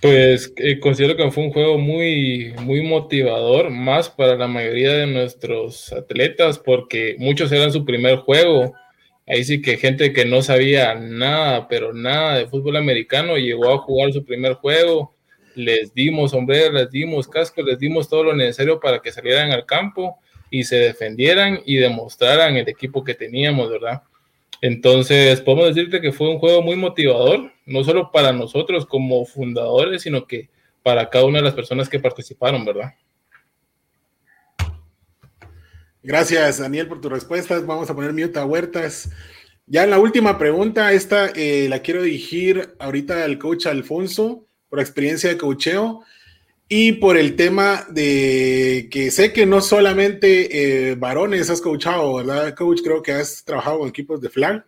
Pues 0.03 0.53
eh, 0.59 0.79
considero 0.79 1.17
que 1.17 1.31
fue 1.31 1.45
un 1.45 1.53
juego 1.53 1.79
muy, 1.79 2.53
muy 2.63 2.83
motivador, 2.83 3.71
más 3.71 4.11
para 4.11 4.37
la 4.37 4.47
mayoría 4.47 4.93
de 4.93 5.07
nuestros 5.07 5.93
atletas, 5.93 6.59
porque 6.59 7.17
muchos 7.19 7.51
eran 7.51 7.73
su 7.73 7.85
primer 7.85 8.17
juego. 8.17 8.75
Ahí 9.27 9.43
sí 9.45 9.63
que 9.63 9.79
gente 9.79 10.13
que 10.13 10.27
no 10.27 10.43
sabía 10.43 10.95
nada, 10.95 11.67
pero 11.69 11.93
nada 11.95 12.37
de 12.37 12.47
fútbol 12.47 12.77
americano, 12.77 13.37
llegó 13.39 13.73
a 13.73 13.79
jugar 13.79 14.13
su 14.13 14.25
primer 14.25 14.55
juego. 14.55 15.15
Les 15.55 15.95
dimos 15.95 16.33
sombreros, 16.33 16.75
les 16.75 16.91
dimos 16.91 17.27
cascos, 17.27 17.65
les 17.65 17.79
dimos 17.79 18.09
todo 18.09 18.25
lo 18.25 18.37
necesario 18.37 18.79
para 18.79 19.01
que 19.01 19.11
salieran 19.11 19.51
al 19.51 19.65
campo 19.65 20.19
y 20.51 20.65
se 20.65 20.77
defendieran 20.77 21.61
y 21.65 21.77
demostraran 21.77 22.57
el 22.57 22.69
equipo 22.69 23.03
que 23.03 23.15
teníamos, 23.15 23.71
¿verdad? 23.71 24.03
Entonces, 24.61 25.41
podemos 25.41 25.75
decirte 25.75 26.01
que 26.01 26.13
fue 26.13 26.29
un 26.29 26.39
juego 26.39 26.63
muy 26.63 26.77
motivador, 26.77 27.53
no 27.67 27.85
solo 27.85 28.11
para 28.11 28.33
nosotros 28.33 28.87
como 28.87 29.25
fundadores, 29.27 30.03
sino 30.03 30.27
que 30.27 30.49
para 30.83 31.11
cada 31.11 31.25
una 31.25 31.39
de 31.39 31.45
las 31.45 31.55
personas 31.55 31.89
que 31.89 31.99
participaron, 31.99 32.65
¿verdad? 32.65 32.95
Gracias, 36.03 36.59
Daniel, 36.59 36.87
por 36.87 37.01
tus 37.01 37.11
respuestas. 37.11 37.67
Vamos 37.67 37.91
a 37.91 37.95
poner 37.95 38.13
mute 38.13 38.39
a 38.39 38.45
Huertas. 38.45 39.11
Ya 39.67 39.85
la 39.87 39.99
última 39.99 40.39
pregunta, 40.39 40.93
esta 40.93 41.27
eh, 41.35 41.67
la 41.69 41.81
quiero 41.81 42.03
dirigir 42.03 42.77
ahorita 42.79 43.25
al 43.25 43.39
coach 43.39 43.67
Alfonso 43.67 44.47
por 44.69 44.79
experiencia 44.79 45.29
de 45.29 45.37
coacheo 45.37 46.05
y 46.69 46.93
por 46.93 47.17
el 47.17 47.37
tema 47.37 47.87
de 47.91 48.89
que 48.91 49.11
sé 49.11 49.33
que 49.33 49.47
no 49.47 49.61
solamente 49.61 50.91
eh, 50.91 50.95
varones 50.97 51.49
has 51.49 51.61
coachado, 51.61 52.15
¿verdad, 52.17 52.55
coach? 52.55 52.81
Creo 52.83 53.03
que 53.03 53.13
has 53.13 53.45
trabajado 53.45 53.81
con 53.81 53.89
equipos 53.89 54.21
de 54.21 54.31
flag. 54.31 54.65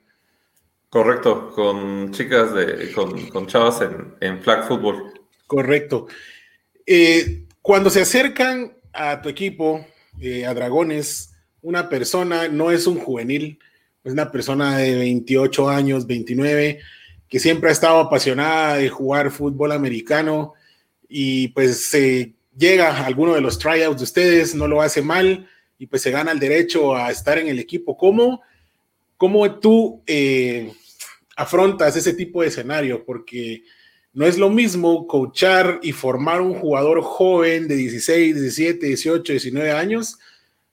Correcto, 0.90 1.50
con 1.54 2.12
chicas 2.12 2.54
de, 2.54 2.92
con, 2.92 3.28
con 3.30 3.46
chavas 3.46 3.80
en, 3.80 4.14
en 4.20 4.40
flag 4.40 4.66
football. 4.66 5.12
Correcto. 5.46 6.06
Eh, 6.86 7.44
cuando 7.60 7.90
se 7.90 8.00
acercan 8.00 8.74
a 8.92 9.20
tu 9.20 9.28
equipo, 9.28 9.84
eh, 10.20 10.46
a 10.46 10.54
Dragones, 10.54 11.34
una 11.62 11.88
persona 11.88 12.48
no 12.48 12.70
es 12.70 12.86
un 12.86 12.98
juvenil, 12.98 13.58
es 14.04 14.12
una 14.12 14.30
persona 14.30 14.78
de 14.78 14.94
28 14.94 15.68
años, 15.68 16.06
29, 16.06 16.80
que 17.28 17.40
siempre 17.40 17.68
ha 17.68 17.72
estado 17.72 17.98
apasionada 17.98 18.76
de 18.76 18.88
jugar 18.88 19.30
fútbol 19.30 19.72
americano 19.72 20.54
y 21.08 21.48
pues 21.48 21.86
se 21.86 22.34
llega 22.56 23.04
alguno 23.04 23.34
de 23.34 23.40
los 23.40 23.58
tryouts 23.58 23.98
de 23.98 24.04
ustedes, 24.04 24.54
no 24.54 24.68
lo 24.68 24.82
hace 24.82 25.00
mal 25.00 25.48
y 25.78 25.86
pues 25.86 26.02
se 26.02 26.10
gana 26.10 26.32
el 26.32 26.40
derecho 26.40 26.94
a 26.94 27.10
estar 27.10 27.38
en 27.38 27.48
el 27.48 27.58
equipo. 27.58 27.96
¿Cómo, 27.96 28.42
cómo 29.16 29.58
tú 29.58 30.02
eh, 30.06 30.72
afrontas 31.36 31.96
ese 31.96 32.12
tipo 32.12 32.42
de 32.42 32.48
escenario? 32.48 33.04
Porque 33.04 33.62
no 34.12 34.26
es 34.26 34.36
lo 34.36 34.50
mismo 34.50 35.06
coachar 35.06 35.78
y 35.82 35.92
formar 35.92 36.40
un 36.40 36.54
jugador 36.54 37.00
joven 37.02 37.68
de 37.68 37.76
16, 37.76 38.34
17, 38.34 38.86
18, 38.86 39.32
19 39.32 39.70
años 39.70 40.18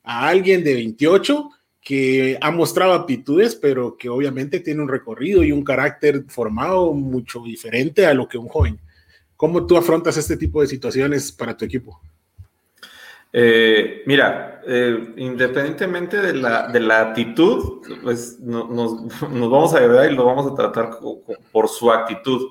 a 0.02 0.28
alguien 0.28 0.64
de 0.64 0.74
28 0.74 1.50
que 1.80 2.36
ha 2.40 2.50
mostrado 2.50 2.94
aptitudes, 2.94 3.54
pero 3.54 3.96
que 3.96 4.08
obviamente 4.08 4.58
tiene 4.58 4.82
un 4.82 4.88
recorrido 4.88 5.44
y 5.44 5.52
un 5.52 5.62
carácter 5.62 6.24
formado 6.26 6.92
mucho 6.92 7.40
diferente 7.44 8.04
a 8.06 8.14
lo 8.14 8.26
que 8.26 8.38
un 8.38 8.48
joven. 8.48 8.80
¿Cómo 9.36 9.66
tú 9.66 9.76
afrontas 9.76 10.16
este 10.16 10.36
tipo 10.36 10.60
de 10.60 10.66
situaciones 10.66 11.30
para 11.30 11.56
tu 11.56 11.64
equipo? 11.64 12.00
Eh, 13.32 14.02
mira, 14.06 14.62
eh, 14.66 15.12
independientemente 15.16 16.22
de 16.22 16.32
la, 16.32 16.68
de 16.68 16.80
la 16.80 17.00
actitud, 17.00 17.82
pues 18.02 18.40
no, 18.40 18.66
nos, 18.68 19.02
nos, 19.30 19.50
vamos 19.50 19.74
a 19.74 19.78
ayudar 19.78 20.10
y 20.10 20.14
lo 20.14 20.24
vamos 20.24 20.50
a 20.50 20.54
tratar 20.54 20.98
por 21.52 21.68
su 21.68 21.92
actitud. 21.92 22.50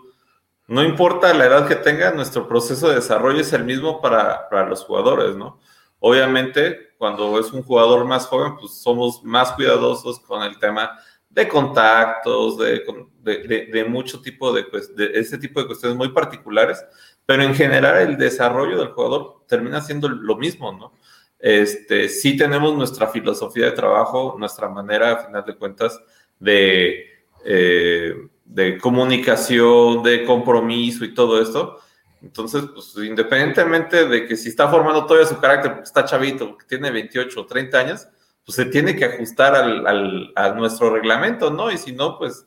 No 0.67 0.83
importa 0.83 1.33
la 1.33 1.45
edad 1.45 1.67
que 1.67 1.75
tenga, 1.75 2.11
nuestro 2.11 2.47
proceso 2.47 2.89
de 2.89 2.95
desarrollo 2.95 3.41
es 3.41 3.53
el 3.53 3.63
mismo 3.63 4.01
para, 4.01 4.47
para 4.49 4.67
los 4.67 4.83
jugadores, 4.83 5.35
¿no? 5.35 5.59
Obviamente, 5.99 6.93
cuando 6.97 7.39
es 7.39 7.51
un 7.51 7.63
jugador 7.63 8.05
más 8.05 8.27
joven, 8.27 8.55
pues 8.59 8.81
somos 8.81 9.23
más 9.23 9.53
cuidadosos 9.53 10.19
con 10.19 10.43
el 10.43 10.59
tema 10.59 10.91
de 11.35 11.47
contactos, 11.49 12.57
de, 12.57 12.83
de, 13.21 13.37
de, 13.39 13.65
de 13.65 13.85
mucho 13.85 14.21
tipo 14.21 14.53
de, 14.53 14.63
pues, 14.63 14.95
de 14.95 15.11
ese 15.15 15.37
tipo 15.37 15.59
de 15.59 15.67
cuestiones 15.67 15.97
muy 15.97 16.09
particulares, 16.09 16.83
pero 17.25 17.43
en 17.43 17.53
general 17.53 17.97
el 17.97 18.17
desarrollo 18.17 18.79
del 18.79 18.93
jugador 18.93 19.43
termina 19.45 19.81
siendo 19.81 20.07
lo 20.07 20.37
mismo, 20.37 20.71
¿no? 20.71 20.93
Este, 21.37 22.07
sí 22.07 22.37
tenemos 22.37 22.73
nuestra 22.75 23.07
filosofía 23.07 23.65
de 23.65 23.73
trabajo, 23.73 24.37
nuestra 24.39 24.69
manera, 24.69 25.11
a 25.11 25.25
final 25.25 25.43
de 25.45 25.57
cuentas, 25.57 25.99
de, 26.39 27.05
eh, 27.43 28.15
de 28.45 28.77
comunicación, 28.77 30.03
de 30.03 30.23
compromiso 30.23 31.03
y 31.03 31.13
todo 31.13 31.41
esto. 31.41 31.79
Entonces, 32.21 32.63
pues 32.73 32.95
independientemente 33.05 34.07
de 34.07 34.25
que 34.25 34.37
si 34.37 34.47
está 34.49 34.69
formando 34.69 35.05
todavía 35.05 35.27
su 35.27 35.37
carácter, 35.37 35.73
porque 35.73 35.87
está 35.87 36.05
chavito, 36.05 36.57
que 36.57 36.65
tiene 36.65 36.89
28 36.91 37.41
o 37.41 37.45
30 37.45 37.77
años, 37.77 38.07
pues 38.45 38.55
se 38.55 38.65
tiene 38.65 38.95
que 38.95 39.05
ajustar 39.05 39.55
al, 39.55 39.87
al, 39.87 40.31
a 40.35 40.49
nuestro 40.49 40.91
reglamento, 40.91 41.49
¿no? 41.49 41.71
Y 41.71 41.77
si 41.77 41.91
no, 41.91 42.17
pues 42.17 42.45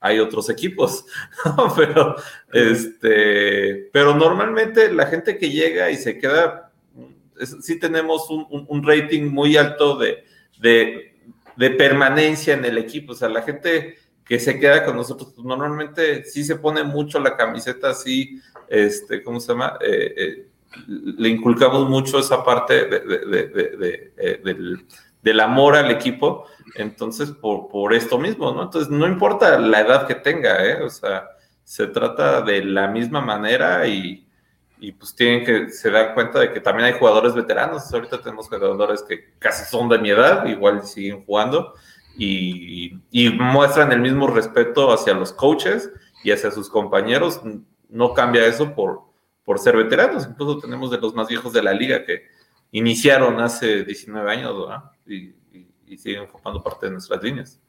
hay 0.00 0.18
otros 0.18 0.50
equipos, 0.50 1.06
pero, 1.76 2.16
este, 2.52 3.88
pero 3.90 4.14
normalmente 4.14 4.92
la 4.92 5.06
gente 5.06 5.38
que 5.38 5.48
llega 5.48 5.90
y 5.90 5.96
se 5.96 6.18
queda, 6.18 6.70
es, 7.40 7.56
sí 7.62 7.78
tenemos 7.78 8.28
un, 8.28 8.46
un, 8.50 8.66
un, 8.68 8.86
rating 8.86 9.22
muy 9.30 9.56
alto 9.56 9.96
de, 9.96 10.24
de, 10.60 11.14
de, 11.56 11.70
permanencia 11.70 12.52
en 12.52 12.66
el 12.66 12.76
equipo, 12.76 13.12
o 13.12 13.14
sea, 13.14 13.30
la 13.30 13.40
gente 13.40 13.96
que 14.26 14.38
se 14.38 14.60
queda 14.60 14.84
con 14.84 14.96
nosotros, 14.96 15.32
pues 15.34 15.46
normalmente 15.46 16.24
sí 16.24 16.44
se 16.44 16.56
pone 16.56 16.84
mucho 16.84 17.18
la 17.18 17.34
camiseta 17.34 17.88
así, 17.90 18.42
este, 18.68 19.22
¿cómo 19.22 19.40
se 19.40 19.52
llama? 19.52 19.78
Eh, 19.80 20.14
eh, 20.16 20.46
le 20.86 21.28
inculcamos 21.30 21.88
mucho 21.88 22.18
esa 22.18 22.44
parte 22.44 22.86
de, 22.88 23.00
de, 23.00 24.12
eh, 24.18 24.40
del, 24.44 24.84
del 25.24 25.40
amor 25.40 25.74
al 25.74 25.90
equipo, 25.90 26.46
entonces 26.76 27.30
por, 27.30 27.68
por 27.68 27.94
esto 27.94 28.18
mismo, 28.18 28.52
¿no? 28.52 28.64
Entonces 28.64 28.90
no 28.90 29.06
importa 29.06 29.58
la 29.58 29.80
edad 29.80 30.06
que 30.06 30.14
tenga, 30.14 30.64
¿eh? 30.64 30.82
O 30.82 30.90
sea, 30.90 31.30
se 31.64 31.86
trata 31.86 32.42
de 32.42 32.62
la 32.62 32.88
misma 32.88 33.22
manera 33.22 33.86
y, 33.88 34.28
y 34.78 34.92
pues 34.92 35.16
tienen 35.16 35.46
que 35.46 35.70
se 35.70 35.90
dan 35.90 36.12
cuenta 36.12 36.40
de 36.40 36.52
que 36.52 36.60
también 36.60 36.88
hay 36.88 36.98
jugadores 36.98 37.34
veteranos. 37.34 37.92
Ahorita 37.92 38.20
tenemos 38.20 38.48
jugadores 38.48 39.02
que 39.02 39.32
casi 39.38 39.64
son 39.64 39.88
de 39.88 39.98
mi 39.98 40.10
edad, 40.10 40.44
igual 40.44 40.84
siguen 40.84 41.24
jugando 41.24 41.72
y, 42.18 43.00
y, 43.10 43.30
muestran 43.30 43.90
el 43.90 44.00
mismo 44.00 44.26
respeto 44.26 44.92
hacia 44.92 45.14
los 45.14 45.32
coaches 45.32 45.90
y 46.22 46.32
hacia 46.32 46.50
sus 46.50 46.68
compañeros. 46.68 47.40
No 47.88 48.12
cambia 48.12 48.44
eso 48.44 48.74
por, 48.74 49.00
por 49.42 49.58
ser 49.58 49.74
veteranos. 49.74 50.26
Incluso 50.28 50.58
tenemos 50.58 50.90
de 50.90 50.98
los 50.98 51.14
más 51.14 51.28
viejos 51.28 51.54
de 51.54 51.62
la 51.62 51.72
liga 51.72 52.04
que 52.04 52.24
iniciaron 52.74 53.40
hace 53.40 53.84
19 53.84 54.30
años, 54.30 54.58
¿verdad? 54.58 54.82
y, 55.06 55.16
y, 55.52 55.68
y, 55.86 55.96
siguen 55.96 56.28
formando 56.28 56.62
parte 56.62 56.86
de 56.86 56.92
nuestras 56.92 57.22
líneas. 57.22 57.60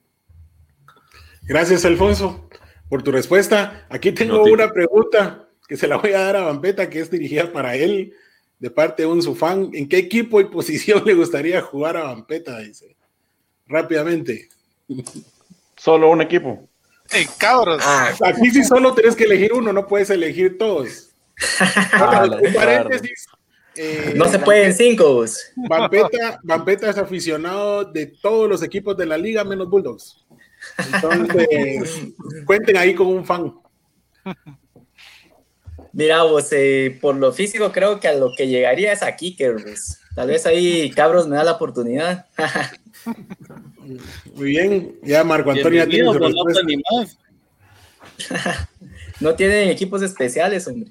Gracias, 1.44 1.86
Alfonso, 1.86 2.49
por 2.90 3.03
tu 3.03 3.11
respuesta. 3.11 3.86
Aquí 3.90 4.11
tengo 4.11 4.38
no 4.38 4.44
una 4.52 4.72
pregunta 4.72 5.48
que 5.68 5.77
se 5.77 5.88
la 5.88 5.98
voy 5.98 6.14
a 6.14 6.22
dar 6.22 6.36
a 6.38 6.41
Vampeta, 6.45 6.90
que 6.90 6.99
es 6.99 7.11
dirigida 7.11 7.53
para 7.53 7.76
él, 7.76 8.14
de 8.57 8.72
parte 8.72 9.03
de 9.03 9.07
un 9.07 9.22
su 9.22 9.36
fan. 9.36 9.69
¿En 9.73 9.88
qué 9.88 9.98
equipo 9.98 10.41
y 10.41 10.45
posición 10.45 11.03
le 11.06 11.14
gustaría 11.14 11.61
jugar 11.61 11.98
a 11.98 12.06
Vampeta? 12.06 12.60
Dice. 12.60 12.98
Rápidamente. 13.68 14.49
Solo 15.77 16.10
un 16.10 16.23
equipo. 16.23 16.68
Hey, 17.11 17.27
cabros. 17.38 17.80
Ah, 17.86 18.11
aquí 18.23 18.49
sí 18.49 18.64
solo 18.64 18.95
tienes 18.95 19.15
que 19.15 19.26
elegir 19.26 19.53
uno, 19.53 19.72
no 19.72 19.86
puedes 19.86 20.10
elegir 20.10 20.57
todos. 20.57 21.11
Ah, 21.91 22.26
un 22.41 22.53
paréntesis. 22.53 23.27
Eh, 23.76 24.14
no 24.15 24.26
se 24.30 24.39
pueden 24.39 24.73
cinco. 24.73 25.26
Vampeta, 25.56 26.39
Vampeta 26.43 26.89
es 26.89 26.97
aficionado 26.97 27.85
de 27.85 28.07
todos 28.07 28.49
los 28.49 28.64
equipos 28.64 28.95
de 28.95 29.06
la 29.06 29.18
liga 29.18 29.43
menos 29.43 29.69
Bulldogs. 29.69 30.26
Entonces, 30.93 32.14
cuenten 32.45 32.77
ahí 32.77 32.95
con 32.95 33.07
un 33.07 33.26
fan. 33.26 33.53
Mira, 35.93 36.23
vos, 36.23 36.47
eh, 36.52 36.97
por 36.99 37.15
lo 37.15 37.31
físico 37.31 37.72
creo 37.72 37.99
que 37.99 38.07
a 38.07 38.14
lo 38.15 38.31
que 38.35 38.47
llegaría 38.47 38.91
es 38.91 39.02
a 39.03 39.15
Kicker, 39.15 39.56
pues. 39.61 40.02
Tal 40.14 40.27
vez 40.30 40.45
ahí 40.45 40.89
Cabros 40.91 41.27
me 41.27 41.35
da 41.35 41.43
la 41.43 41.53
oportunidad. 41.53 42.26
Muy 44.34 44.47
bien, 44.47 44.99
ya 45.03 45.23
Marco 45.23 45.52
Antonio 45.52 45.88
tiene 45.88 46.11
su 46.11 46.19
no 49.19 49.35
tienen 49.35 49.69
equipos 49.69 50.02
especiales, 50.02 50.68
hombre. 50.68 50.89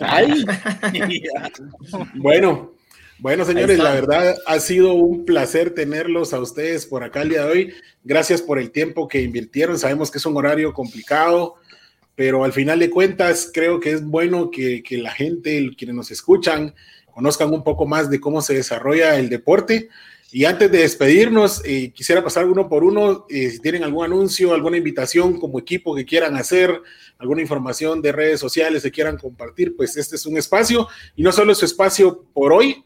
Ay. 0.00 0.44
bueno, 2.14 2.74
bueno, 3.18 3.44
señores, 3.44 3.78
la 3.78 3.94
verdad 3.94 4.36
ha 4.46 4.60
sido 4.60 4.94
un 4.94 5.24
placer 5.24 5.74
tenerlos 5.74 6.32
a 6.32 6.40
ustedes 6.40 6.86
por 6.86 7.02
acá 7.02 7.22
el 7.22 7.30
día 7.30 7.44
de 7.44 7.50
hoy. 7.50 7.74
Gracias 8.04 8.42
por 8.42 8.58
el 8.58 8.70
tiempo 8.70 9.08
que 9.08 9.22
invirtieron. 9.22 9.78
Sabemos 9.78 10.10
que 10.10 10.18
es 10.18 10.26
un 10.26 10.36
horario 10.36 10.72
complicado, 10.72 11.56
pero 12.14 12.44
al 12.44 12.52
final 12.52 12.78
de 12.78 12.90
cuentas 12.90 13.50
creo 13.52 13.80
que 13.80 13.90
es 13.90 14.04
bueno 14.04 14.50
que, 14.50 14.82
que 14.82 14.98
la 14.98 15.10
gente, 15.10 15.70
quienes 15.76 15.96
nos 15.96 16.10
escuchan, 16.10 16.74
conozcan 17.10 17.52
un 17.52 17.64
poco 17.64 17.86
más 17.86 18.08
de 18.08 18.20
cómo 18.20 18.40
se 18.40 18.54
desarrolla 18.54 19.18
el 19.18 19.28
deporte. 19.28 19.88
Y 20.30 20.44
antes 20.44 20.70
de 20.70 20.78
despedirnos, 20.78 21.62
eh, 21.64 21.90
quisiera 21.90 22.22
pasar 22.22 22.44
uno 22.44 22.68
por 22.68 22.84
uno. 22.84 23.24
Eh, 23.30 23.50
si 23.50 23.60
tienen 23.60 23.82
algún 23.82 24.04
anuncio, 24.04 24.52
alguna 24.52 24.76
invitación 24.76 25.40
como 25.40 25.58
equipo 25.58 25.94
que 25.94 26.04
quieran 26.04 26.36
hacer, 26.36 26.82
alguna 27.16 27.40
información 27.40 28.02
de 28.02 28.12
redes 28.12 28.38
sociales 28.38 28.82
que 28.82 28.90
quieran 28.90 29.16
compartir, 29.16 29.74
pues 29.74 29.96
este 29.96 30.16
es 30.16 30.26
un 30.26 30.36
espacio. 30.36 30.86
Y 31.16 31.22
no 31.22 31.32
solo 31.32 31.52
es 31.52 31.58
su 31.58 31.64
espacio 31.64 32.26
por 32.34 32.52
hoy, 32.52 32.84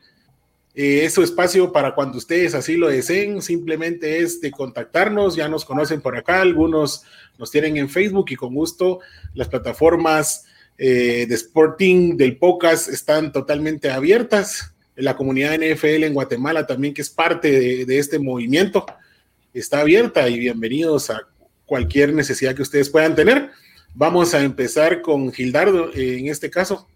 eh, 0.74 1.05
es 1.05 1.14
su 1.14 1.23
espacio 1.23 1.73
para 1.73 1.97
cuando 1.97 2.19
ustedes 2.19 2.55
así 2.55 2.77
lo 2.77 2.89
deseen. 2.89 3.43
Simplemente 3.43 4.20
es 4.20 4.40
de 4.40 4.52
contactarnos. 4.52 5.35
Ya 5.35 5.48
nos 5.48 5.64
conocen 5.64 6.01
por 6.01 6.16
acá, 6.16 6.43
algunos 6.43 7.02
nos 7.39 7.51
tienen 7.51 7.77
en 7.77 7.89
Facebook 7.89 8.27
y 8.31 8.36
con 8.36 8.55
gusto 8.55 9.01
las 9.35 9.48
plataformas 9.48 10.44
eh, 10.78 11.27
de 11.28 11.35
Sporting 11.35 12.16
del 12.16 12.39
podcast 12.39 12.89
están 12.89 13.32
totalmente 13.32 13.90
abiertas 13.90 14.73
la 14.97 15.16
comunidad 15.16 15.55
NFL 15.56 16.05
en 16.05 16.14
Guatemala 16.14 16.66
también, 16.66 16.94
que 16.94 17.02
es 17.02 17.10
parte 17.10 17.85
de, 17.85 17.98
este 17.98 18.19
movimiento, 18.19 18.85
está 19.55 19.81
abierta 19.81 20.28
y 20.28 20.39
bienvenidos 20.39 21.10
a 21.10 21.23
cualquier 21.66 22.12
necesidad 22.12 22.55
que 22.55 22.62
ustedes 22.62 22.90
puedan 22.90 23.14
tener. 23.14 23.51
Vamos 23.94 24.35
a 24.35 24.43
empezar 24.43 25.02
con 25.02 25.32
Gildardo 25.32 25.90
eh, 25.94 26.19
en 26.19 26.27
este 26.28 26.51
caso. 26.51 26.86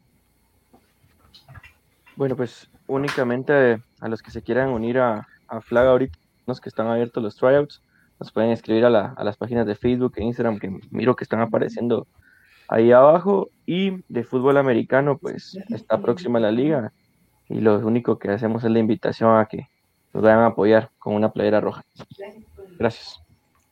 Bueno, 2.16 2.36
pues 2.36 2.68
únicamente 2.86 3.82
a 4.00 4.08
los 4.08 4.22
que 4.22 4.30
se 4.30 4.42
quieran 4.42 4.70
unir 4.70 4.98
a, 4.98 5.26
a 5.48 5.60
Flag 5.60 5.86
ahorita, 5.86 6.18
los 6.46 6.60
que 6.60 6.68
están 6.68 6.86
abiertos 6.86 7.22
los 7.22 7.36
tryouts, 7.36 7.82
nos 8.18 8.32
pueden 8.32 8.50
escribir 8.50 8.84
a, 8.84 8.90
la, 8.90 9.14
a 9.16 9.24
las 9.24 9.36
páginas 9.36 9.66
de 9.66 9.74
Facebook 9.74 10.14
e 10.16 10.24
Instagram 10.24 10.58
que 10.58 10.70
miro 10.90 11.16
que 11.16 11.24
están 11.24 11.40
apareciendo 11.40 12.06
ahí 12.68 12.92
abajo. 12.92 13.50
Y 13.66 14.02
de 14.08 14.24
fútbol 14.24 14.56
americano, 14.56 15.18
pues 15.18 15.58
está 15.70 16.00
próxima 16.00 16.40
la 16.40 16.50
liga 16.50 16.92
y 17.48 17.60
lo 17.60 17.78
único 17.78 18.18
que 18.18 18.30
hacemos 18.30 18.64
es 18.64 18.70
la 18.70 18.78
invitación 18.78 19.38
a 19.38 19.46
que 19.46 19.68
nos 20.12 20.22
vayan 20.22 20.40
a 20.40 20.46
apoyar 20.46 20.90
con 20.98 21.14
una 21.14 21.32
playera 21.32 21.60
roja. 21.60 21.84
Gracias. 22.78 23.20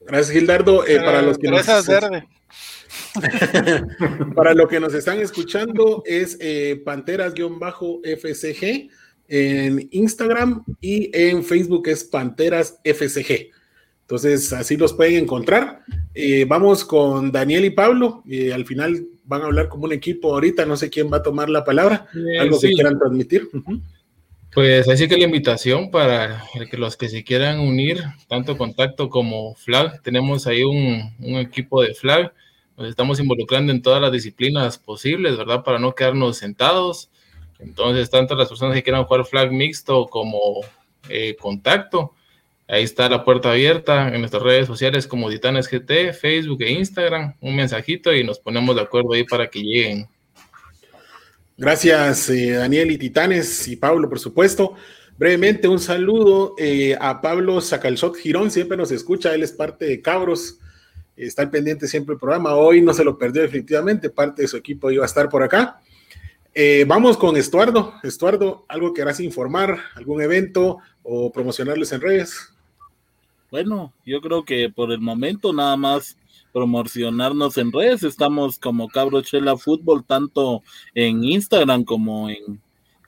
Gracias, 0.00 0.30
Gildardo. 0.30 0.86
Eh, 0.86 1.00
para 1.00 1.22
los 1.22 1.38
que 1.38 1.50
nos... 1.50 1.66
para 4.34 4.54
lo 4.54 4.68
que 4.68 4.80
nos 4.80 4.94
están 4.94 5.20
escuchando 5.20 6.02
es 6.04 6.36
eh, 6.40 6.80
Panteras-FCG 6.84 8.90
en 9.28 9.88
Instagram 9.90 10.64
y 10.80 11.10
en 11.12 11.42
Facebook 11.42 11.88
es 11.88 12.04
Panteras 12.04 12.78
FCG. 12.84 13.50
Entonces, 14.02 14.52
así 14.52 14.76
los 14.76 14.92
pueden 14.92 15.16
encontrar. 15.16 15.82
Eh, 16.14 16.44
vamos 16.46 16.84
con 16.84 17.32
Daniel 17.32 17.64
y 17.64 17.70
Pablo. 17.70 18.22
Eh, 18.28 18.52
al 18.52 18.66
final 18.66 19.08
van 19.24 19.42
a 19.42 19.46
hablar 19.46 19.68
como 19.68 19.84
un 19.84 19.92
equipo 19.92 20.32
ahorita. 20.32 20.64
No 20.66 20.76
sé 20.76 20.90
quién 20.90 21.12
va 21.12 21.18
a 21.18 21.22
tomar 21.22 21.48
la 21.50 21.64
palabra. 21.64 22.06
Eh, 22.14 22.38
Algo 22.38 22.58
sí. 22.58 22.68
que 22.68 22.74
quieran 22.74 22.98
transmitir. 22.98 23.48
Uh 23.52 23.58
-huh. 23.58 23.82
Pues 24.54 24.88
así 24.88 25.08
que 25.08 25.16
la 25.16 25.24
invitación 25.24 25.90
para 25.90 26.44
que 26.70 26.76
los 26.76 26.96
que 26.96 27.08
se 27.08 27.24
quieran 27.24 27.58
unir, 27.58 28.00
tanto 28.28 28.56
contacto 28.56 29.08
como 29.08 29.56
flag, 29.56 30.00
tenemos 30.02 30.46
ahí 30.46 30.62
un, 30.62 31.12
un 31.18 31.36
equipo 31.38 31.82
de 31.82 31.92
flag. 31.92 32.32
Nos 32.76 32.88
estamos 32.88 33.18
involucrando 33.18 33.72
en 33.72 33.82
todas 33.82 34.00
las 34.00 34.12
disciplinas 34.12 34.78
posibles, 34.78 35.36
¿verdad? 35.36 35.64
Para 35.64 35.80
no 35.80 35.96
quedarnos 35.96 36.36
sentados. 36.36 37.10
Entonces, 37.58 38.10
tanto 38.10 38.36
las 38.36 38.48
personas 38.48 38.74
que 38.74 38.82
quieran 38.84 39.04
jugar 39.04 39.24
flag 39.24 39.50
mixto 39.50 40.06
como 40.06 40.60
eh, 41.08 41.34
contacto, 41.40 42.12
Ahí 42.66 42.82
está 42.82 43.10
la 43.10 43.24
puerta 43.24 43.50
abierta 43.50 44.08
en 44.08 44.20
nuestras 44.20 44.42
redes 44.42 44.66
sociales 44.66 45.06
como 45.06 45.28
Titanes 45.28 45.68
GT, 45.68 46.14
Facebook 46.14 46.62
e 46.62 46.72
Instagram. 46.72 47.34
Un 47.40 47.56
mensajito 47.56 48.12
y 48.12 48.24
nos 48.24 48.38
ponemos 48.38 48.74
de 48.74 48.82
acuerdo 48.82 49.12
ahí 49.12 49.24
para 49.24 49.48
que 49.48 49.60
lleguen. 49.60 50.08
Gracias, 51.58 52.30
eh, 52.30 52.52
Daniel 52.52 52.90
y 52.90 52.98
Titanes 52.98 53.68
y 53.68 53.76
Pablo, 53.76 54.08
por 54.08 54.18
supuesto. 54.18 54.74
Brevemente, 55.16 55.68
un 55.68 55.78
saludo 55.78 56.54
eh, 56.58 56.96
a 56.98 57.20
Pablo 57.20 57.60
Sacalzot 57.60 58.16
Girón, 58.16 58.50
siempre 58.50 58.76
nos 58.76 58.90
escucha, 58.90 59.32
él 59.32 59.44
es 59.44 59.52
parte 59.52 59.84
de 59.84 60.02
Cabros, 60.02 60.58
está 61.14 61.42
al 61.42 61.50
pendiente 61.50 61.86
siempre 61.86 62.14
del 62.14 62.18
programa. 62.18 62.56
Hoy 62.56 62.80
no 62.80 62.92
se 62.92 63.04
lo 63.04 63.16
perdió 63.16 63.42
definitivamente, 63.42 64.10
parte 64.10 64.42
de 64.42 64.48
su 64.48 64.56
equipo 64.56 64.90
iba 64.90 65.04
a 65.04 65.06
estar 65.06 65.28
por 65.28 65.42
acá. 65.42 65.80
Eh, 66.54 66.84
vamos 66.88 67.16
con 67.16 67.36
Estuardo. 67.36 67.94
Estuardo, 68.02 68.64
¿algo 68.68 68.94
querrás 68.94 69.20
informar? 69.20 69.78
¿Algún 69.94 70.22
evento 70.22 70.78
o 71.02 71.30
promocionarles 71.30 71.92
en 71.92 72.00
redes? 72.00 72.53
Bueno, 73.54 73.92
yo 74.04 74.20
creo 74.20 74.44
que 74.44 74.68
por 74.68 74.90
el 74.90 75.00
momento 75.00 75.52
nada 75.52 75.76
más 75.76 76.18
promocionarnos 76.52 77.56
en 77.56 77.70
redes. 77.70 78.02
Estamos 78.02 78.58
como 78.58 78.88
Cabrochela 78.88 79.56
Fútbol, 79.56 80.04
tanto 80.04 80.64
en 80.92 81.22
Instagram 81.22 81.84
como 81.84 82.28
en, 82.28 82.60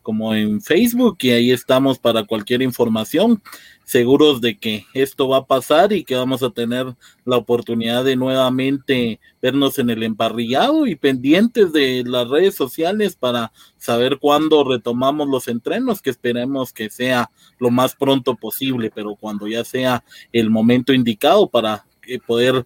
como 0.07 0.37
en 0.37 0.61
Facebook 0.61 1.17
y 1.23 1.31
ahí 1.31 1.51
estamos 1.51 1.99
para 1.99 2.23
cualquier 2.23 2.63
información, 2.63 3.43
seguros 3.83 4.41
de 4.41 4.57
que 4.57 4.87
esto 4.95 5.27
va 5.29 5.39
a 5.39 5.47
pasar 5.47 5.93
y 5.93 6.05
que 6.05 6.15
vamos 6.15 6.45
a 6.45 6.51
tener 6.51 6.95
la 7.25 7.37
oportunidad 7.37 8.05
de 8.05 8.15
nuevamente 8.15 9.19
vernos 9.43 9.81
en 9.81 9.91
el 9.91 10.05
emparrillado 10.05 10.87
y 10.87 10.95
pendientes 10.95 11.73
de 11.73 12.05
las 12.07 12.29
redes 12.29 12.55
sociales 12.55 13.17
para 13.17 13.51
saber 13.79 14.19
cuándo 14.21 14.63
retomamos 14.63 15.27
los 15.27 15.49
entrenos, 15.49 16.01
que 16.01 16.11
esperemos 16.11 16.73
que 16.73 16.89
sea 16.89 17.33
lo 17.59 17.73
más 17.73 17.97
pronto 17.97 18.37
posible, 18.37 18.93
pero 18.95 19.17
cuando 19.17 19.49
ya 19.49 19.65
sea 19.65 20.05
el 20.33 20.51
momento 20.51 20.93
indicado 20.93 21.49
para 21.49 21.85
eh, 22.07 22.21
poder 22.25 22.65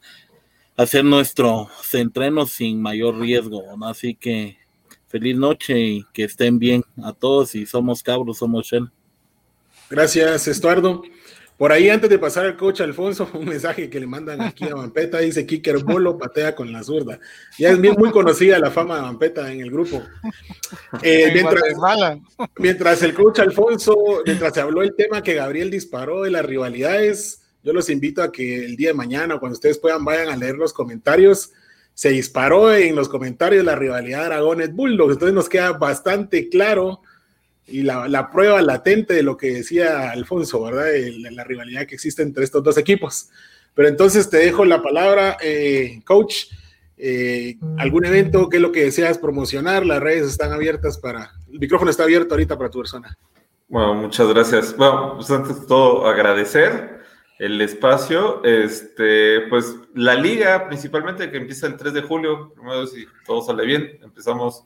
hacer 0.76 1.06
nuestros 1.06 1.70
entrenos 1.94 2.50
sin 2.50 2.82
mayor 2.82 3.18
riesgo, 3.18 3.62
así 3.86 4.14
que 4.14 4.59
feliz 5.10 5.36
noche 5.36 5.78
y 5.78 6.06
que 6.12 6.24
estén 6.24 6.58
bien 6.58 6.84
a 7.02 7.12
todos 7.12 7.54
y 7.56 7.66
somos 7.66 8.02
cabros, 8.02 8.38
somos 8.38 8.66
Shell. 8.66 8.88
Gracias, 9.90 10.46
Estuardo. 10.46 11.02
Por 11.58 11.72
ahí, 11.72 11.90
antes 11.90 12.08
de 12.08 12.18
pasar 12.18 12.46
al 12.46 12.56
coach 12.56 12.80
Alfonso, 12.80 13.28
un 13.34 13.44
mensaje 13.44 13.90
que 13.90 13.98
le 13.98 14.06
mandan 14.06 14.40
aquí 14.40 14.64
a 14.64 14.74
Vampeta, 14.76 15.18
dice 15.18 15.44
Kiker 15.44 15.84
Bolo 15.84 16.16
patea 16.16 16.54
con 16.54 16.72
la 16.72 16.84
zurda. 16.84 17.18
Ya 17.58 17.70
es 17.70 17.78
muy 17.78 18.10
conocida 18.12 18.58
la 18.60 18.70
fama 18.70 18.96
de 18.96 19.02
Vampeta 19.02 19.52
en 19.52 19.60
el 19.60 19.70
grupo. 19.70 20.00
Eh, 21.02 21.30
mientras, 21.34 21.62
mientras 22.56 23.02
el 23.02 23.12
coach 23.12 23.40
Alfonso, 23.40 24.22
mientras 24.24 24.54
se 24.54 24.60
habló 24.60 24.82
el 24.82 24.94
tema 24.94 25.22
que 25.22 25.34
Gabriel 25.34 25.70
disparó 25.70 26.22
de 26.22 26.30
las 26.30 26.46
rivalidades, 26.46 27.42
yo 27.64 27.72
los 27.72 27.90
invito 27.90 28.22
a 28.22 28.30
que 28.30 28.64
el 28.64 28.76
día 28.76 28.88
de 28.88 28.94
mañana, 28.94 29.38
cuando 29.38 29.54
ustedes 29.54 29.76
puedan, 29.76 30.04
vayan 30.04 30.28
a 30.28 30.36
leer 30.36 30.54
los 30.54 30.72
comentarios 30.72 31.52
se 32.00 32.08
disparó 32.08 32.72
en 32.72 32.96
los 32.96 33.10
comentarios 33.10 33.62
la 33.62 33.76
rivalidad 33.76 34.24
Dragones 34.24 34.72
Bulldogs, 34.72 35.12
entonces 35.12 35.34
nos 35.34 35.50
queda 35.50 35.72
bastante 35.72 36.48
claro 36.48 37.02
y 37.66 37.82
la, 37.82 38.30
prueba 38.32 38.62
latente 38.62 39.12
de 39.12 39.22
lo 39.22 39.36
que 39.36 39.56
decía 39.56 40.10
Alfonso, 40.10 40.62
¿verdad? 40.62 40.86
la, 41.30 41.44
rivalidad 41.44 41.86
que 41.86 41.96
existe 41.96 42.22
entre 42.22 42.44
estos 42.44 42.62
dos 42.62 42.78
equipos. 42.78 43.28
Pero 43.74 43.86
entonces 43.86 44.30
te 44.30 44.38
dejo 44.38 44.64
la 44.64 44.80
palabra, 44.80 45.36
eh, 45.42 46.00
coach. 46.06 46.46
Eh, 46.96 47.58
¿Algún 47.76 48.06
evento? 48.06 48.48
¿Qué 48.48 48.56
es 48.56 48.62
lo 48.62 48.72
que 48.72 48.84
deseas 48.84 49.18
promocionar? 49.18 49.84
Las 49.84 50.00
redes 50.00 50.26
están 50.26 50.52
abiertas 50.52 50.96
para. 50.96 51.32
El 51.52 51.58
micrófono 51.58 51.90
está 51.90 52.04
abierto 52.04 52.32
ahorita 52.32 52.56
para 52.56 52.70
tu 52.70 52.78
persona. 52.78 53.14
Bueno, 53.68 53.92
muchas 53.92 54.26
gracias. 54.26 54.74
Bueno, 54.74 55.16
pues 55.16 55.30
antes 55.30 55.60
de 55.60 55.66
todo, 55.66 56.06
agradecer 56.06 56.99
el 57.40 57.60
espacio. 57.62 58.44
Este, 58.44 59.40
pues 59.48 59.74
la 59.94 60.14
liga, 60.14 60.68
principalmente 60.68 61.30
que 61.30 61.38
empieza 61.38 61.66
el 61.66 61.76
3 61.76 61.94
de 61.94 62.02
julio, 62.02 62.52
primero 62.54 62.86
si 62.86 63.06
todo 63.24 63.40
sale 63.40 63.64
bien, 63.64 63.98
empezamos 64.02 64.62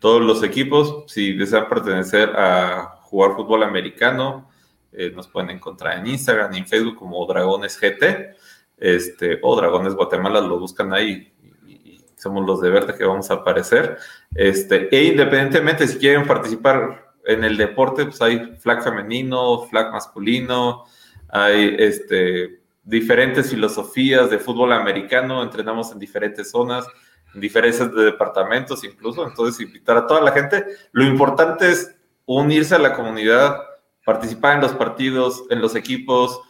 todos 0.00 0.20
los 0.20 0.42
equipos. 0.42 1.04
Si 1.06 1.34
desean 1.34 1.68
pertenecer 1.68 2.30
a 2.36 2.98
jugar 3.02 3.36
fútbol 3.36 3.62
americano, 3.62 4.50
eh, 4.92 5.12
nos 5.14 5.28
pueden 5.28 5.50
encontrar 5.50 5.98
en 5.98 6.08
Instagram 6.08 6.52
y 6.54 6.58
en 6.58 6.66
Facebook 6.66 6.96
como 6.96 7.24
Dragones 7.24 7.78
GT, 7.80 8.34
este, 8.78 9.38
o 9.42 9.56
Dragones 9.56 9.94
Guatemala, 9.94 10.40
lo 10.40 10.58
buscan 10.58 10.92
ahí. 10.92 11.32
Y, 11.66 12.04
somos 12.16 12.44
los 12.44 12.60
de 12.60 12.70
verde 12.70 12.96
que 12.98 13.04
vamos 13.04 13.30
a 13.30 13.34
aparecer. 13.34 13.96
Este, 14.34 14.92
e 14.92 15.04
independientemente 15.04 15.86
si 15.86 15.98
quieren 15.98 16.26
participar 16.26 17.12
en 17.24 17.44
el 17.44 17.56
deporte, 17.56 18.06
pues 18.06 18.20
hay 18.20 18.56
flag 18.58 18.82
femenino, 18.82 19.68
flag 19.70 19.92
masculino, 19.92 20.84
hay 21.28 21.76
este, 21.78 22.60
diferentes 22.82 23.50
filosofías 23.50 24.30
de 24.30 24.38
fútbol 24.38 24.72
americano, 24.72 25.42
entrenamos 25.42 25.92
en 25.92 25.98
diferentes 25.98 26.50
zonas, 26.50 26.86
en 27.34 27.40
diferentes 27.40 27.94
departamentos 27.94 28.82
incluso, 28.84 29.26
entonces 29.26 29.60
invitar 29.60 29.96
a 29.98 30.06
toda 30.06 30.22
la 30.22 30.32
gente. 30.32 30.64
Lo 30.92 31.04
importante 31.04 31.70
es 31.70 31.94
unirse 32.24 32.74
a 32.74 32.78
la 32.78 32.94
comunidad, 32.94 33.56
participar 34.04 34.56
en 34.56 34.62
los 34.62 34.72
partidos, 34.72 35.44
en 35.50 35.60
los 35.60 35.74
equipos, 35.74 36.40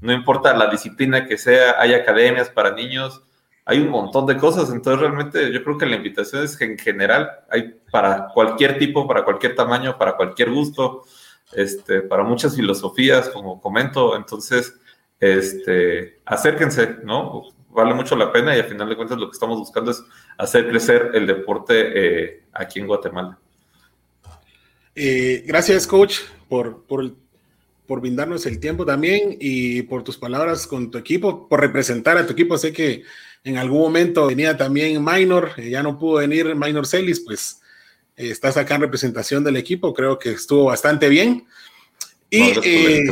no 0.00 0.12
importa 0.12 0.54
la 0.54 0.68
disciplina 0.68 1.26
que 1.26 1.38
sea, 1.38 1.80
hay 1.80 1.94
academias 1.94 2.50
para 2.50 2.72
niños, 2.72 3.22
hay 3.64 3.80
un 3.80 3.88
montón 3.88 4.26
de 4.26 4.36
cosas, 4.36 4.70
entonces 4.70 5.00
realmente 5.00 5.50
yo 5.50 5.64
creo 5.64 5.78
que 5.78 5.86
la 5.86 5.96
invitación 5.96 6.44
es 6.44 6.56
que 6.56 6.66
en 6.66 6.78
general 6.78 7.30
hay 7.50 7.74
para 7.90 8.28
cualquier 8.28 8.78
tipo, 8.78 9.08
para 9.08 9.24
cualquier 9.24 9.54
tamaño, 9.54 9.96
para 9.96 10.16
cualquier 10.16 10.50
gusto 10.50 11.04
este, 11.52 12.02
para 12.02 12.22
muchas 12.22 12.56
filosofías, 12.56 13.28
como 13.28 13.60
comento, 13.60 14.16
entonces, 14.16 14.74
este, 15.20 16.20
acérquense, 16.24 16.96
¿no? 17.04 17.42
Vale 17.70 17.94
mucho 17.94 18.16
la 18.16 18.32
pena 18.32 18.56
y 18.56 18.60
al 18.60 18.66
final 18.66 18.88
de 18.88 18.96
cuentas 18.96 19.18
lo 19.18 19.28
que 19.28 19.34
estamos 19.34 19.58
buscando 19.58 19.90
es 19.90 20.02
hacer 20.38 20.68
crecer 20.68 21.10
el 21.14 21.26
deporte 21.26 21.74
eh, 21.94 22.42
aquí 22.52 22.80
en 22.80 22.86
Guatemala. 22.86 23.38
Eh, 24.94 25.44
gracias, 25.46 25.86
coach, 25.86 26.20
por, 26.48 26.84
por, 26.86 27.12
brindarnos 28.00 28.46
el 28.46 28.58
tiempo 28.58 28.86
también 28.86 29.36
y 29.38 29.82
por 29.82 30.02
tus 30.02 30.16
palabras 30.16 30.66
con 30.66 30.90
tu 30.90 30.96
equipo, 30.96 31.48
por 31.48 31.60
representar 31.60 32.16
a 32.16 32.26
tu 32.26 32.32
equipo. 32.32 32.56
Sé 32.56 32.72
que 32.72 33.02
en 33.44 33.58
algún 33.58 33.80
momento 33.80 34.26
venía 34.26 34.56
también 34.56 35.04
Minor, 35.04 35.50
eh, 35.58 35.68
ya 35.68 35.82
no 35.82 35.98
pudo 35.98 36.16
venir 36.16 36.54
Minor 36.54 36.86
Celis, 36.86 37.20
pues 37.20 37.60
estás 38.16 38.56
acá 38.56 38.76
en 38.76 38.80
representación 38.82 39.44
del 39.44 39.56
equipo, 39.56 39.92
creo 39.92 40.18
que 40.18 40.32
estuvo 40.32 40.64
bastante 40.64 41.08
bien. 41.08 41.46
Y, 42.30 42.52
eh, 42.64 43.04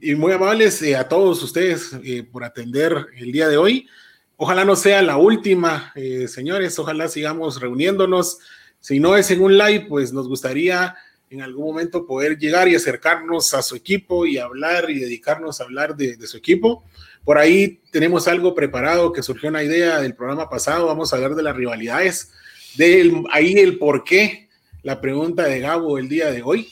y 0.00 0.14
muy 0.14 0.32
amables 0.32 0.82
eh, 0.82 0.96
a 0.96 1.08
todos 1.08 1.42
ustedes 1.42 1.92
eh, 2.04 2.22
por 2.22 2.44
atender 2.44 3.06
el 3.16 3.32
día 3.32 3.48
de 3.48 3.56
hoy. 3.56 3.88
Ojalá 4.36 4.64
no 4.64 4.76
sea 4.76 5.02
la 5.02 5.16
última, 5.16 5.92
señores, 6.28 6.78
ojalá 6.78 7.08
sigamos 7.08 7.60
reuniéndonos. 7.60 8.38
Si 8.78 9.00
no 9.00 9.16
es 9.16 9.32
en 9.32 9.42
un 9.42 9.58
live, 9.58 9.86
pues 9.88 10.12
nos 10.12 10.28
gustaría 10.28 10.94
en 11.28 11.42
algún 11.42 11.66
momento 11.66 12.06
poder 12.06 12.38
llegar 12.38 12.68
y 12.68 12.76
acercarnos 12.76 13.52
a 13.52 13.62
su 13.62 13.74
equipo 13.74 14.26
y 14.26 14.38
hablar 14.38 14.90
y 14.90 15.00
dedicarnos 15.00 15.60
a 15.60 15.64
hablar 15.64 15.96
de, 15.96 16.16
de 16.16 16.26
su 16.28 16.36
equipo. 16.36 16.84
Por 17.24 17.36
ahí 17.36 17.80
tenemos 17.90 18.28
algo 18.28 18.54
preparado 18.54 19.12
que 19.12 19.24
surgió 19.24 19.48
una 19.48 19.64
idea 19.64 20.00
del 20.00 20.14
programa 20.14 20.48
pasado, 20.48 20.86
vamos 20.86 21.12
a 21.12 21.16
hablar 21.16 21.34
de 21.34 21.42
las 21.42 21.56
rivalidades 21.56 22.30
de 22.76 23.24
ahí 23.32 23.54
el 23.54 23.78
por 23.78 24.04
qué, 24.04 24.48
la 24.82 25.00
pregunta 25.00 25.44
de 25.44 25.60
Gabo 25.60 25.98
el 25.98 26.08
día 26.08 26.30
de 26.30 26.42
hoy. 26.42 26.68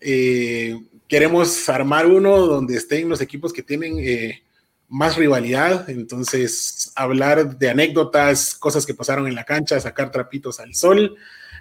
Eh, 0.00 0.78
queremos 1.08 1.68
armar 1.68 2.06
uno 2.06 2.38
donde 2.38 2.76
estén 2.76 3.08
los 3.08 3.20
equipos 3.20 3.52
que 3.52 3.62
tienen 3.62 3.98
eh, 3.98 4.42
más 4.88 5.16
rivalidad, 5.16 5.88
entonces 5.90 6.92
hablar 6.94 7.58
de 7.58 7.70
anécdotas, 7.70 8.54
cosas 8.54 8.86
que 8.86 8.94
pasaron 8.94 9.26
en 9.26 9.34
la 9.34 9.44
cancha, 9.44 9.80
sacar 9.80 10.10
trapitos 10.10 10.60
al 10.60 10.74
sol. 10.74 11.16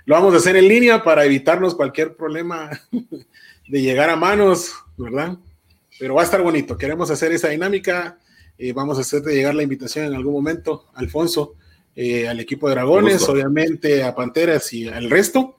Lo 0.06 0.16
vamos 0.16 0.34
a 0.34 0.38
hacer 0.38 0.56
en 0.56 0.68
línea 0.68 1.04
para 1.04 1.26
evitarnos 1.26 1.76
cualquier 1.76 2.16
problema 2.16 2.70
de 3.68 3.82
llegar 3.82 4.10
a 4.10 4.16
manos, 4.16 4.74
¿verdad? 4.98 5.38
Pero 6.00 6.16
va 6.16 6.22
a 6.22 6.26
estar 6.26 6.42
bonito. 6.42 6.78
Queremos 6.78 7.10
hacer 7.10 7.32
esa 7.32 7.50
dinámica. 7.50 8.20
Eh, 8.58 8.74
vamos 8.74 8.98
a 8.98 9.02
hacerte 9.02 9.34
llegar 9.34 9.56
la 9.56 9.64
invitación 9.64 10.06
en 10.06 10.14
algún 10.14 10.34
momento, 10.34 10.90
Alfonso. 10.94 11.56
Eh, 11.98 12.28
al 12.28 12.42
equipo 12.42 12.68
de 12.68 12.76
Dragones, 12.76 13.24
obviamente 13.30 14.04
a 14.04 14.14
Panteras 14.14 14.74
y 14.74 14.90
al 14.90 15.10
resto. 15.10 15.56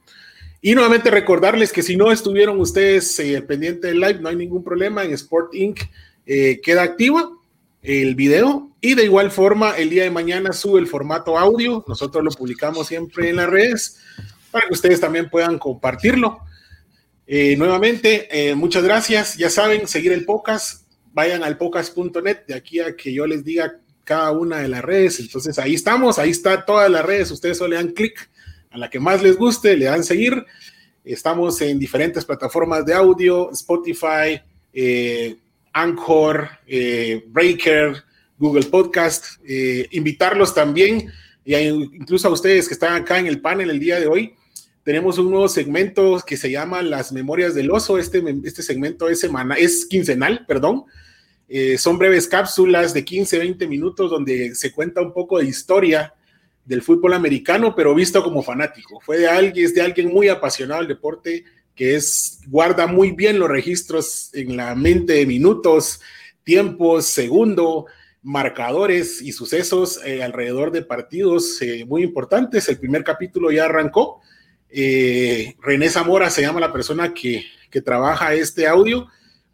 Y 0.61 0.75
nuevamente 0.75 1.09
recordarles 1.09 1.71
que 1.71 1.81
si 1.81 1.95
no 1.95 2.11
estuvieron 2.11 2.59
ustedes 2.59 3.19
eh, 3.19 3.41
pendientes 3.41 3.89
del 3.89 3.99
live, 3.99 4.19
no 4.19 4.29
hay 4.29 4.35
ningún 4.35 4.63
problema. 4.63 5.03
En 5.03 5.13
Sport 5.13 5.55
Inc. 5.55 5.81
Eh, 6.27 6.59
queda 6.61 6.83
activa 6.83 7.31
el 7.81 8.13
video 8.13 8.69
y 8.81 8.95
de 8.95 9.05
igual 9.05 9.31
forma 9.31 9.77
el 9.77 9.89
día 9.89 10.03
de 10.03 10.11
mañana 10.11 10.53
sube 10.53 10.79
el 10.79 10.87
formato 10.87 11.39
audio. 11.39 11.83
Nosotros 11.87 12.23
lo 12.23 12.29
publicamos 12.31 12.87
siempre 12.87 13.29
en 13.29 13.37
las 13.37 13.49
redes 13.49 13.97
para 14.51 14.67
que 14.67 14.73
ustedes 14.73 14.99
también 14.99 15.29
puedan 15.29 15.57
compartirlo. 15.57 16.39
nuevamente, 17.27 18.53
muchas 18.55 18.83
gracias. 18.83 19.37
Ya 19.37 19.49
saben, 19.49 19.87
seguir 19.87 20.11
el 20.11 20.25
podcast. 20.25 20.85
Vayan 21.13 21.43
al 21.43 21.57
podcast.net 21.57 22.45
de 22.45 22.55
aquí 22.55 22.79
a 22.79 22.95
que 22.95 23.13
yo 23.13 23.25
les 23.25 23.43
diga 23.43 23.79
cada 24.07 24.31
una 24.31 24.59
de 24.59 24.69
las 24.69 24.83
redes. 24.83 25.19
Entonces 25.19 25.59
ahí 25.59 25.75
estamos, 25.75 26.17
ahí 26.17 26.29
está 26.29 26.63
todas 26.63 26.89
las 26.89 27.05
redes. 27.05 27.29
Ustedes 27.29 27.57
solo 27.57 27.71
le 27.71 27.75
dan 27.75 27.89
clic 27.89 28.29
a 28.71 28.77
la 28.77 28.89
que 28.89 29.01
más 29.01 29.21
les 29.21 29.35
guste, 29.35 29.75
le 29.75 29.85
dan 29.85 30.01
seguir. 30.01 30.45
Estamos 31.03 31.59
en 31.61 31.77
diferentes 31.77 32.23
plataformas 32.23 32.85
de 32.85 32.93
audio, 32.93 33.51
Spotify, 33.51 34.41
eh, 34.71 35.35
Anchor, 35.73 36.49
eh, 36.65 37.25
Breaker, 37.27 38.01
Google 38.37 38.67
Podcast. 38.67 39.41
Eh, 39.45 39.89
invitarlos 39.91 40.55
también, 40.55 41.11
y 41.43 41.55
incluso 41.55 42.29
a 42.29 42.31
ustedes 42.31 42.69
que 42.69 42.75
están 42.75 42.93
acá 42.93 43.19
en 43.19 43.27
el 43.27 43.41
panel 43.41 43.69
el 43.69 43.79
día 43.79 43.99
de 43.99 44.07
hoy. 44.07 44.35
Tenemos 44.83 45.17
un 45.17 45.31
nuevo 45.31 45.49
segmento 45.49 46.23
que 46.25 46.37
se 46.37 46.49
llama 46.49 46.81
Las 46.81 47.11
Memorias 47.11 47.53
del 47.53 47.71
Oso. 47.71 47.97
Este, 47.97 48.23
este 48.45 48.63
segmento 48.63 49.09
es, 49.09 49.19
semana, 49.19 49.55
es 49.55 49.85
quincenal, 49.85 50.45
perdón. 50.47 50.85
Eh, 51.47 51.77
son 51.77 51.97
breves 51.97 52.27
cápsulas 52.27 52.93
de 52.93 53.05
15, 53.05 53.39
20 53.39 53.67
minutos 53.67 54.11
donde 54.11 54.53
se 54.55 54.71
cuenta 54.71 55.01
un 55.01 55.13
poco 55.13 55.39
de 55.39 55.45
historia 55.45 56.13
del 56.65 56.81
fútbol 56.81 57.13
americano, 57.13 57.73
pero 57.75 57.95
visto 57.95 58.21
como 58.21 58.43
fanático. 58.43 58.99
Fue 58.99 59.17
de 59.17 59.29
alguien, 59.29 59.65
es 59.65 59.73
de 59.73 59.81
alguien 59.81 60.09
muy 60.09 60.27
apasionado 60.27 60.81
del 60.81 60.89
deporte 60.89 61.45
que 61.77 61.95
es, 61.95 62.41
guarda 62.47 62.87
muy 62.87 63.11
bien 63.11 63.39
los 63.39 63.49
registros 63.49 64.31
en 64.33 64.57
la 64.57 64.73
mente 64.75 65.13
de 65.13 65.25
minutos, 65.27 66.01
tiempos, 66.43 67.05
segundo, 67.05 67.85
marcadores 68.23 69.21
y 69.21 69.31
sucesos 69.31 70.01
eh, 70.03 70.23
alrededor 70.23 70.71
de 70.71 70.81
partidos 70.81 71.61
eh, 71.61 71.85
muy 71.85 72.03
importantes. 72.03 72.67
El 72.67 72.79
primer 72.79 73.03
capítulo 73.03 73.51
ya 73.51 73.65
arrancó 73.65 74.21
Eh, 74.69 75.55
René 75.61 75.89
Zamora 75.89 76.29
se 76.29 76.41
llama 76.41 76.59
la 76.59 76.73
persona 76.73 77.13
que, 77.13 77.45
que 77.71 77.81
trabaja 77.81 78.33
este 78.33 78.67
audio. 78.67 79.07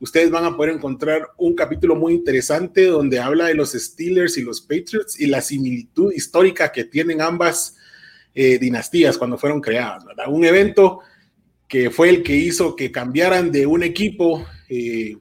Ustedes 0.04 0.32
van 0.32 0.44
a 0.44 0.58
poder 0.58 0.74
encontrar 0.74 1.30
un 1.38 1.56
capítulo 1.56 1.96
muy 1.96 2.14
interesante 2.14 2.88
donde 2.88 3.22
habla 3.22 3.46
de 3.46 3.54
los 3.54 3.72
Steelers 3.72 4.38
y 4.38 4.42
los 4.42 4.60
Patriots 4.60 5.18
y 5.18 5.28
la 5.28 5.40
similitud 5.40 6.12
histórica 6.12 6.74
que 6.74 6.84
tienen 6.84 7.22
ambas 7.22 7.78
eh, 8.36 8.60
dinastías 8.60 9.18
cuando 9.18 9.38
fueron 9.38 9.62
creadas. 9.62 10.04
Un 10.28 10.44
evento 10.44 11.00
que 11.70 11.90
fue 11.90 12.10
el 12.10 12.22
que 12.22 12.36
hizo 12.36 12.76
que 12.76 12.92
cambiaran 12.92 13.50
de 13.50 13.66
un 13.66 13.82
equipo 13.82 14.46
eh, 14.68 15.16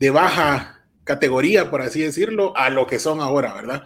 de 0.00 0.10
baja 0.10 0.84
categoría, 1.04 1.70
por 1.70 1.80
así 1.80 2.00
decirlo, 2.00 2.56
a 2.56 2.70
lo 2.70 2.88
que 2.88 2.98
son 2.98 3.20
ahora, 3.20 3.54
¿verdad? 3.54 3.84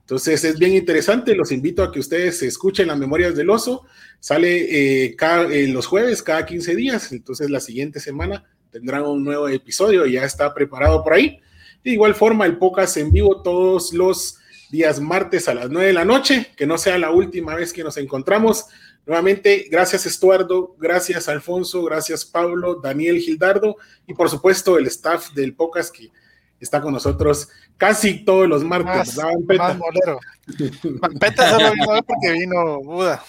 Entonces 0.00 0.44
es 0.44 0.58
bien 0.58 0.72
interesante, 0.72 1.34
los 1.34 1.52
invito 1.52 1.82
a 1.82 1.92
que 1.92 2.00
ustedes 2.00 2.42
escuchen 2.42 2.88
las 2.88 2.96
memorias 2.96 3.36
del 3.36 3.50
oso, 3.50 3.84
sale 4.18 5.04
eh, 5.04 5.14
cada, 5.14 5.46
los 5.46 5.84
jueves 5.84 6.22
cada 6.22 6.46
15 6.46 6.74
días, 6.74 7.12
entonces 7.12 7.50
la 7.50 7.60
siguiente 7.60 8.00
semana 8.00 8.44
tendrán 8.74 9.06
un 9.06 9.22
nuevo 9.22 9.48
episodio, 9.48 10.04
ya 10.04 10.24
está 10.24 10.52
preparado 10.52 11.04
por 11.04 11.12
ahí. 11.12 11.38
De 11.84 11.92
igual 11.92 12.12
forma, 12.16 12.44
el 12.44 12.58
podcast 12.58 12.96
en 12.96 13.12
vivo 13.12 13.40
todos 13.40 13.92
los 13.92 14.40
días 14.68 14.98
martes 14.98 15.48
a 15.48 15.54
las 15.54 15.70
9 15.70 15.86
de 15.86 15.92
la 15.92 16.04
noche, 16.04 16.50
que 16.56 16.66
no 16.66 16.76
sea 16.76 16.98
la 16.98 17.12
última 17.12 17.54
vez 17.54 17.72
que 17.72 17.84
nos 17.84 17.96
encontramos. 17.98 18.64
Nuevamente, 19.06 19.68
gracias 19.70 20.06
Estuardo, 20.06 20.74
gracias 20.76 21.28
Alfonso, 21.28 21.84
gracias 21.84 22.24
Pablo, 22.24 22.80
Daniel 22.82 23.20
Gildardo 23.20 23.76
y 24.08 24.14
por 24.14 24.28
supuesto 24.28 24.76
el 24.76 24.88
staff 24.88 25.32
del 25.34 25.54
podcast 25.54 25.94
que 25.94 26.10
está 26.58 26.80
con 26.80 26.94
nosotros 26.94 27.48
casi 27.76 28.24
todos 28.24 28.48
los 28.48 28.64
martes. 28.64 29.16
Más, 29.16 29.58
más 29.58 29.78
molero. 29.78 30.20
Peta 31.20 31.50
solo 31.50 31.72
vino 31.72 32.02
porque 32.02 32.32
vino 32.32 32.80
Buda. 32.80 33.24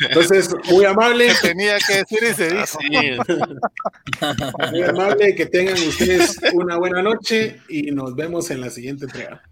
Entonces, 0.00 0.54
muy 0.70 0.84
amable. 0.84 1.28
Que 1.28 1.48
tenía 1.48 1.78
que 1.78 1.98
decir 1.98 2.18
y 2.22 2.34
se 2.34 2.54
dijo. 2.54 2.78
Muy 4.70 4.82
amable, 4.82 5.34
que 5.34 5.46
tengan 5.46 5.74
ustedes 5.74 6.38
una 6.52 6.76
buena 6.76 7.02
noche 7.02 7.60
y 7.68 7.90
nos 7.90 8.14
vemos 8.14 8.50
en 8.50 8.60
la 8.60 8.70
siguiente 8.70 9.06
entrega. 9.06 9.42